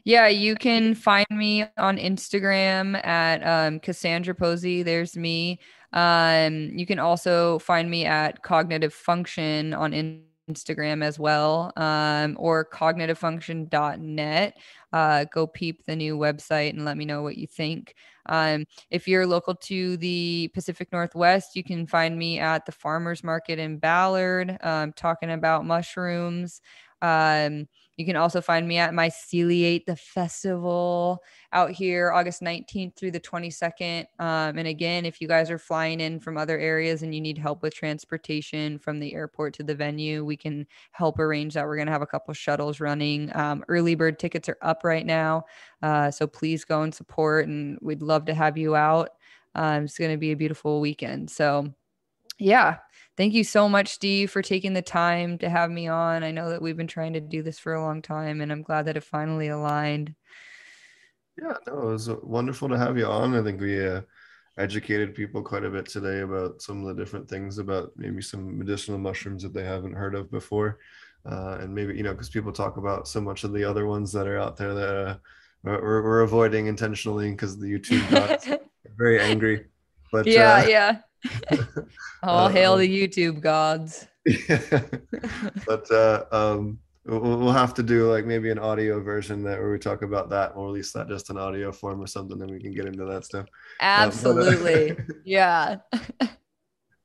Yeah, 0.05 0.27
you 0.29 0.57
can 0.57 0.95
find 0.95 1.27
me 1.31 1.65
on 1.79 1.97
Instagram 1.97 3.05
at 3.05 3.47
um, 3.47 3.79
Cassandra 3.81 4.35
Posey. 4.35 4.83
There's 4.83 5.17
me. 5.17 5.61
Um, 5.93 6.71
you 6.77 6.87
can 6.87 6.99
also 6.99 7.59
find 7.61 7.89
me 7.91 8.05
at 8.07 8.43
Cognitive 8.43 8.93
Function 8.93 9.73
on 9.75 9.93
in- 9.93 10.25
Instagram 10.51 11.05
as 11.05 11.21
well, 11.21 11.73
um, 11.77 12.37
or 12.39 12.65
cognitivefunction.net. 12.65 14.57
Uh, 14.93 15.25
go 15.33 15.47
peep 15.47 15.85
the 15.87 15.95
new 15.95 16.19
website 16.19 16.71
and 16.71 16.85
let 16.85 16.97
me 16.97 17.05
know 17.05 17.23
what 17.23 17.37
you 17.39 17.47
think. 17.47 17.95
Um, 18.27 18.65
if 18.91 19.07
you're 19.07 19.27
local 19.27 19.55
to 19.55 19.97
the 19.99 20.51
Pacific 20.53 20.89
Northwest, 20.93 21.55
you 21.55 21.63
can 21.63 21.87
find 21.87 22.19
me 22.19 22.41
at 22.41 22.67
the 22.67 22.73
Farmers 22.73 23.23
Market 23.23 23.59
in 23.61 23.79
Ballard, 23.79 24.59
um, 24.63 24.93
talking 24.95 25.31
about 25.31 25.65
mushrooms. 25.65 26.61
Um, 27.01 27.67
you 27.97 28.07
can 28.07 28.17
also 28.17 28.41
find 28.41 28.67
me 28.67 28.79
at 28.79 28.93
Myceliate 28.93 29.85
the 29.85 29.97
Festival 29.97 31.23
out 31.53 31.71
here 31.71 32.11
August 32.11 32.41
19th 32.41 32.97
through 32.97 33.11
the 33.11 33.21
22nd. 33.21 34.07
Um, 34.19 34.57
and 34.57 34.67
again, 34.67 35.05
if 35.05 35.21
you 35.21 35.29
guys 35.29 35.51
are 35.51 35.59
flying 35.59 36.01
in 36.01 36.19
from 36.19 36.39
other 36.39 36.59
areas 36.59 37.03
and 37.03 37.15
you 37.15 37.21
need 37.21 37.37
help 37.37 37.63
with 37.63 37.75
transportation 37.75 38.79
from 38.79 38.99
the 38.99 39.13
airport 39.13 39.53
to 39.55 39.63
the 39.63 39.75
venue, 39.75 40.25
we 40.25 40.37
can 40.37 40.67
help 40.93 41.19
arrange 41.19 41.55
that. 41.55 41.67
We're 41.67 41.77
going 41.77 41.87
to 41.87 41.93
have 41.93 42.03
a 42.03 42.07
couple 42.07 42.33
shuttles 42.33 42.81
running. 42.81 43.35
Um, 43.37 43.63
early 43.69 43.95
bird 43.95 44.19
tickets 44.19 44.49
are 44.49 44.59
up 44.63 44.85
right 44.85 45.05
now. 45.05 45.45
Uh, 45.83 46.11
so 46.11 46.27
please 46.27 46.65
go 46.65 46.83
and 46.83 46.95
support, 46.95 47.47
and 47.47 47.79
we'd 47.83 48.03
love 48.03 48.25
to 48.27 48.35
have 48.35 48.57
you 48.57 48.75
out. 48.75 49.11
Um, 49.55 49.85
it's 49.85 49.99
going 49.99 50.13
to 50.13 50.17
be 50.17 50.33
a 50.33 50.37
beautiful 50.37 50.81
weekend. 50.81 51.31
So, 51.31 51.67
yeah, 52.39 52.79
thank 53.17 53.35
you 53.35 53.45
so 53.45 53.69
much, 53.69 53.89
Steve, 53.89 54.31
for 54.31 54.43
taking 54.43 54.73
the 54.73 54.83
time 54.83 55.39
to 55.39 55.49
have 55.49 55.71
me 55.71 55.89
on. 55.89 56.25
I 56.25 56.31
know 56.31 56.51
that 56.51 56.63
we've 56.63 56.77
been 56.77 56.87
trying 56.87 57.13
to 57.15 57.21
do 57.21 57.43
this 57.43 57.59
for 57.59 57.75
a 57.75 57.83
long 57.83 58.03
time, 58.03 58.41
and 58.41 58.51
I'm 58.51 58.63
glad 58.63 58.87
that 58.87 58.97
it 58.97 59.05
finally 59.05 59.49
aligned. 59.49 60.15
Yeah, 61.41 61.55
no, 61.67 61.89
it 61.89 61.93
was 61.93 62.09
wonderful 62.23 62.69
to 62.69 62.79
have 62.79 62.99
you 62.99 63.07
on. 63.07 63.35
I 63.35 63.43
think 63.43 63.61
we 63.61 63.87
uh, 63.87 64.03
educated 64.59 65.15
people 65.15 65.43
quite 65.43 65.65
a 65.65 65.71
bit 65.71 65.87
today 65.87 66.21
about 66.21 66.61
some 66.61 66.81
of 66.85 66.95
the 66.95 67.03
different 67.03 67.29
things 67.29 67.59
about 67.59 67.91
maybe 67.97 68.21
some 68.21 68.59
medicinal 68.59 68.99
mushrooms 68.99 69.43
that 69.43 69.55
they 69.55 69.65
haven't 69.65 69.95
heard 69.95 70.15
of 70.15 70.31
before. 70.31 70.79
Uh, 71.25 71.59
and 71.61 71.75
maybe, 71.75 71.95
you 71.95 72.03
know, 72.03 72.13
because 72.13 72.29
people 72.29 72.53
talk 72.53 72.77
about 72.77 73.07
so 73.07 73.21
much 73.21 73.45
of 73.45 73.53
the 73.53 73.65
other 73.65 73.87
ones 73.87 74.13
that 74.13 74.27
are 74.27 74.39
out 74.39 74.57
there 74.57 74.75
that 74.75 75.07
uh, 75.07 75.17
we're, 75.63 76.03
we're 76.03 76.21
avoiding 76.23 76.67
intentionally 76.67 77.31
because 77.31 77.59
the 77.59 77.67
YouTube 77.67 78.53
are 78.53 78.59
very 78.97 79.21
angry. 79.21 79.67
But 80.11 80.27
yeah, 80.27 80.55
uh, 80.55 80.67
yeah. 80.67 80.99
All 82.23 82.49
hail 82.49 82.75
um, 82.75 82.81
the 82.81 82.89
YouTube 82.89 83.41
gods. 83.41 84.07
Yeah. 84.27 84.83
but 85.67 85.91
uh, 85.91 86.25
um, 86.31 86.79
we'll, 87.05 87.53
have 87.53 87.75
to 87.75 87.83
do 87.83 88.11
like 88.11 88.25
maybe 88.25 88.51
an 88.51 88.59
audio 88.59 89.01
version 89.01 89.43
that 89.45 89.59
where 89.59 89.71
we 89.71 89.79
talk 89.79 90.03
about 90.03 90.31
that. 90.31 90.57
We'll 90.57 90.67
release 90.67 90.93
that 90.93 91.09
just 91.09 91.31
in 91.31 91.37
audio 91.37 91.73
form 91.73 92.01
or 92.01 92.07
something, 92.07 92.39
then 92.39 92.51
we 92.51 92.61
can 92.61 92.73
get 92.73 92.87
into 92.87 93.05
that 93.07 93.25
stuff. 93.25 93.47
Absolutely. 93.81 94.97
yeah. 95.25 95.79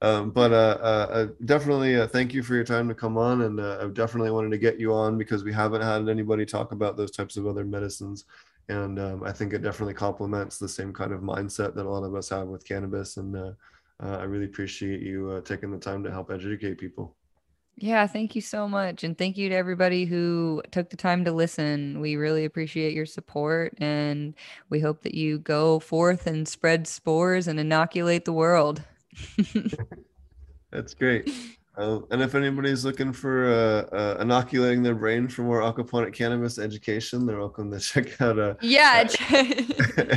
Um, 0.01 0.29
but 0.29 0.51
uh, 0.51 0.77
uh, 0.79 1.07
uh, 1.11 1.27
definitely 1.45 1.95
uh, 1.95 2.07
thank 2.07 2.33
you 2.33 2.43
for 2.43 2.53
your 2.53 2.63
time 2.63 2.87
to 2.87 2.93
come 2.93 3.17
on, 3.17 3.41
and 3.41 3.59
uh, 3.59 3.79
I 3.81 3.87
definitely 3.87 4.29
wanted 4.29 4.51
to 4.51 4.59
get 4.59 4.79
you 4.79 4.93
on 4.93 5.17
because 5.17 5.43
we 5.43 5.51
haven't 5.51 5.81
had 5.81 6.07
anybody 6.07 6.45
talk 6.45 6.71
about 6.71 6.97
those 6.97 7.09
types 7.09 7.35
of 7.35 7.47
other 7.47 7.65
medicines, 7.65 8.25
and 8.69 8.99
um, 8.99 9.23
I 9.23 9.31
think 9.31 9.53
it 9.53 9.63
definitely 9.63 9.95
complements 9.95 10.59
the 10.59 10.69
same 10.69 10.93
kind 10.93 11.13
of 11.13 11.21
mindset 11.21 11.73
that 11.73 11.87
a 11.87 11.89
lot 11.89 12.03
of 12.03 12.13
us 12.13 12.29
have 12.29 12.47
with 12.47 12.63
cannabis, 12.63 13.17
and 13.17 13.55
uh, 14.01 14.07
uh, 14.07 14.17
I 14.17 14.23
really 14.23 14.45
appreciate 14.45 15.01
you 15.01 15.31
uh, 15.31 15.41
taking 15.41 15.71
the 15.71 15.77
time 15.77 16.03
to 16.03 16.11
help 16.11 16.31
educate 16.31 16.77
people. 16.77 17.15
Yeah, 17.79 18.07
thank 18.07 18.35
you 18.35 18.41
so 18.41 18.67
much. 18.67 19.03
And 19.03 19.15
thank 19.15 19.37
you 19.37 19.49
to 19.49 19.55
everybody 19.55 20.05
who 20.05 20.63
took 20.71 20.89
the 20.89 20.97
time 20.97 21.23
to 21.25 21.31
listen. 21.31 21.99
We 22.01 22.15
really 22.15 22.45
appreciate 22.45 22.93
your 22.93 23.05
support 23.05 23.75
and 23.77 24.33
we 24.69 24.79
hope 24.79 25.03
that 25.03 25.13
you 25.13 25.37
go 25.39 25.79
forth 25.79 26.25
and 26.25 26.47
spread 26.47 26.87
spores 26.87 27.47
and 27.47 27.59
inoculate 27.59 28.25
the 28.25 28.33
world. 28.33 28.81
That's 30.71 30.95
great. 30.95 31.31
Uh, 31.77 31.99
and 32.09 32.23
if 32.23 32.33
anybody's 32.33 32.83
looking 32.83 33.13
for 33.13 33.45
uh, 33.45 33.83
uh, 33.95 34.17
inoculating 34.21 34.81
their 34.81 34.95
brain 34.95 35.27
for 35.27 35.43
more 35.43 35.61
aquaponic 35.61 36.15
cannabis 36.15 36.57
education, 36.57 37.27
they're 37.27 37.37
welcome 37.37 37.69
to 37.69 37.79
check 37.83 38.19
out 38.19 38.39
uh, 38.39 38.55
yeah. 38.61 39.03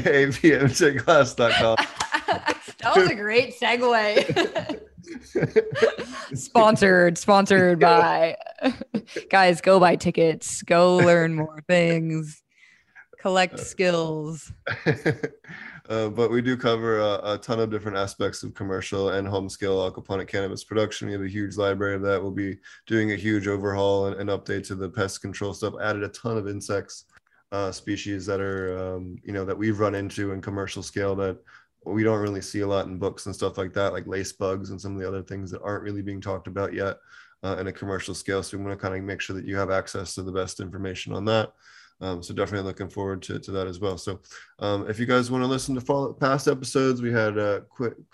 apmjclass.com. 0.07 1.77
that 2.83 2.97
was 2.97 3.11
a 3.11 3.15
great 3.15 3.59
segue. 3.59 4.81
sponsored, 6.35 7.19
sponsored 7.19 7.81
by. 7.81 8.37
Guys, 9.31 9.61
go 9.61 9.81
buy 9.81 9.97
tickets. 9.97 10.63
Go 10.63 10.97
learn 10.97 11.35
more 11.35 11.63
things. 11.69 12.43
Collect 13.21 13.59
skills. 13.59 14.53
uh, 15.89 16.09
but 16.09 16.31
we 16.31 16.41
do 16.41 16.57
cover 16.57 17.01
a, 17.01 17.35
a, 17.35 17.39
ton 17.39 17.61
of 17.61 17.71
different 17.71 17.99
aspects 17.99 18.43
of 18.43 18.55
commercial 18.55 19.11
and 19.11 19.29
home 19.29 19.49
scale 19.49 19.91
aquaponic 19.91 20.27
cannabis 20.27 20.65
production. 20.65 21.09
We 21.09 21.13
have 21.13 21.23
a 21.23 21.29
huge 21.29 21.57
library 21.57 21.97
of 21.97 22.03
that. 22.03 22.23
We'll 22.23 22.31
be 22.31 22.57
doing 22.87 23.13
a 23.13 23.17
huge 23.17 23.47
overhaul 23.47 24.07
and, 24.07 24.17
and 24.17 24.31
update 24.31 24.67
to 24.69 24.75
the 24.75 24.89
pest 24.89 25.21
control 25.21 25.53
stuff. 25.53 25.75
Added 25.83 26.03
a 26.03 26.09
ton 26.09 26.39
of 26.39 26.49
insects 26.49 27.05
uh, 27.53 27.73
species 27.73 28.27
that 28.27 28.41
are 28.41 28.79
um, 28.79 29.17
you 29.25 29.33
know 29.33 29.45
that 29.45 29.57
we've 29.57 29.81
run 29.81 29.95
into 29.95 30.33
in 30.33 30.41
commercial 30.41 30.83
scale 30.83 31.17
that 31.17 31.39
we 31.85 32.03
don't 32.03 32.21
really 32.21 32.43
see 32.43 32.61
a 32.61 32.67
lot 32.67 32.87
in 32.87 32.99
books 32.99 33.27
and 33.27 33.35
stuff 33.35 33.57
like 33.59 33.73
that, 33.73 33.93
like 33.93 34.07
lace 34.07 34.33
bugs 34.33 34.71
and 34.71 34.81
some 34.81 34.95
of 34.95 35.01
the 35.01 35.09
other 35.09 35.23
things 35.23 35.51
that 35.51 35.63
aren't 35.63 35.83
really 35.83 36.03
being 36.03 36.21
talked 36.21 36.47
about 36.47 36.75
yet 36.75 36.99
uh, 37.43 37.57
in 37.59 37.67
a 37.69 37.73
commercial 37.73 38.15
scale. 38.15 38.43
So 38.43 38.59
we 38.59 38.65
want 38.65 38.79
to 38.79 38.83
kind 38.83 38.97
of 38.97 39.05
make 39.05 39.21
sure 39.21 39.37
that 39.37 39.47
you 39.47 39.57
have 39.57 39.71
access 39.71 40.15
to 40.15 40.23
the 40.23 40.33
best 40.33 40.61
information 40.61 41.13
on 41.13 41.25
that. 41.27 41.53
Um, 42.03 42.23
so 42.23 42.33
definitely 42.33 42.67
looking 42.67 42.89
forward 42.89 43.21
to, 43.23 43.39
to 43.39 43.51
that 43.51 43.67
as 43.67 43.79
well. 43.79 43.99
So 43.99 44.21
um, 44.59 44.89
if 44.89 44.99
you 44.99 45.05
guys 45.05 45.31
want 45.31 45.43
to 45.45 45.49
listen 45.49 45.75
to 45.75 45.83
follow, 45.83 46.13
past 46.15 46.49
episodes, 46.49 47.03
we 47.03 47.13
had 47.13 47.39
uh, 47.39 47.61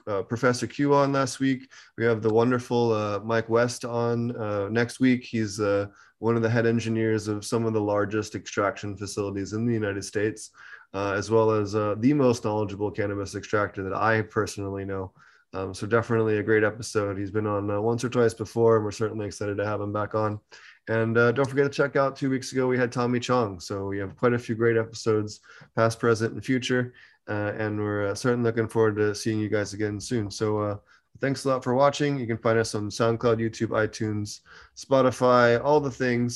uh, 0.08 0.22
Professor 0.22 0.66
Q 0.66 0.92
on 0.94 1.12
last 1.12 1.38
week. 1.38 1.70
We 1.96 2.04
have 2.04 2.20
the 2.20 2.32
wonderful 2.32 2.92
uh, 2.92 3.20
Mike 3.20 3.48
West 3.48 3.84
on 3.84 4.34
uh, 4.36 4.68
next 4.70 4.98
week. 4.98 5.22
He's 5.22 5.60
uh, 5.60 5.86
one 6.18 6.34
of 6.34 6.42
the 6.42 6.50
head 6.50 6.66
engineers 6.66 7.28
of 7.28 7.44
some 7.44 7.64
of 7.64 7.74
the 7.74 7.80
largest 7.80 8.34
extraction 8.34 8.96
facilities 8.96 9.52
in 9.52 9.66
the 9.66 9.74
United 9.74 10.04
States, 10.04 10.50
uh, 10.96 11.12
as 11.12 11.30
well 11.30 11.50
as 11.50 11.72
the 11.72 12.14
most 12.14 12.44
knowledgeable 12.44 12.90
cannabis 12.90 13.34
extractor 13.34 13.82
that 13.82 13.94
I 13.94 14.22
personally 14.22 14.84
know. 14.84 15.12
Um, 15.52 15.72
so 15.72 15.86
definitely 15.86 16.38
a 16.38 16.42
great 16.42 16.64
episode. 16.64 17.18
He's 17.18 17.30
been 17.30 17.46
on 17.46 17.82
once 17.82 18.04
or 18.04 18.08
twice 18.08 18.34
before, 18.34 18.76
and 18.76 18.84
we're 18.84 18.90
certainly 18.90 19.26
excited 19.26 19.56
to 19.58 19.66
have 19.66 19.80
him 19.80 19.92
back 19.92 20.14
on. 20.14 20.40
And 20.88 21.18
uh, 21.18 21.32
don't 21.32 21.48
forget 21.48 21.64
to 21.64 21.76
check 21.76 21.96
out 21.96 22.16
two 22.16 22.30
weeks 22.30 22.52
ago, 22.52 22.66
we 22.66 22.78
had 22.78 22.92
Tommy 22.92 23.20
Chong. 23.20 23.58
So 23.60 23.86
we 23.86 23.98
have 23.98 24.16
quite 24.16 24.34
a 24.34 24.38
few 24.38 24.54
great 24.54 24.76
episodes, 24.76 25.40
past, 25.74 25.98
present, 25.98 26.34
and 26.34 26.44
future. 26.44 26.94
Uh, 27.28 27.52
and 27.58 27.78
we're 27.78 28.08
uh, 28.08 28.14
certainly 28.14 28.48
looking 28.50 28.68
forward 28.68 28.96
to 28.96 29.14
seeing 29.14 29.40
you 29.40 29.48
guys 29.48 29.74
again 29.74 29.98
soon. 30.00 30.30
So 30.30 30.58
uh, 30.58 30.76
thanks 31.20 31.44
a 31.44 31.48
lot 31.48 31.64
for 31.64 31.74
watching. 31.74 32.18
You 32.18 32.26
can 32.26 32.38
find 32.38 32.58
us 32.58 32.74
on 32.74 32.88
SoundCloud, 32.88 33.40
YouTube, 33.40 33.68
iTunes, 33.68 34.40
Spotify, 34.76 35.62
all 35.62 35.80
the 35.80 35.90
things. 35.90 36.24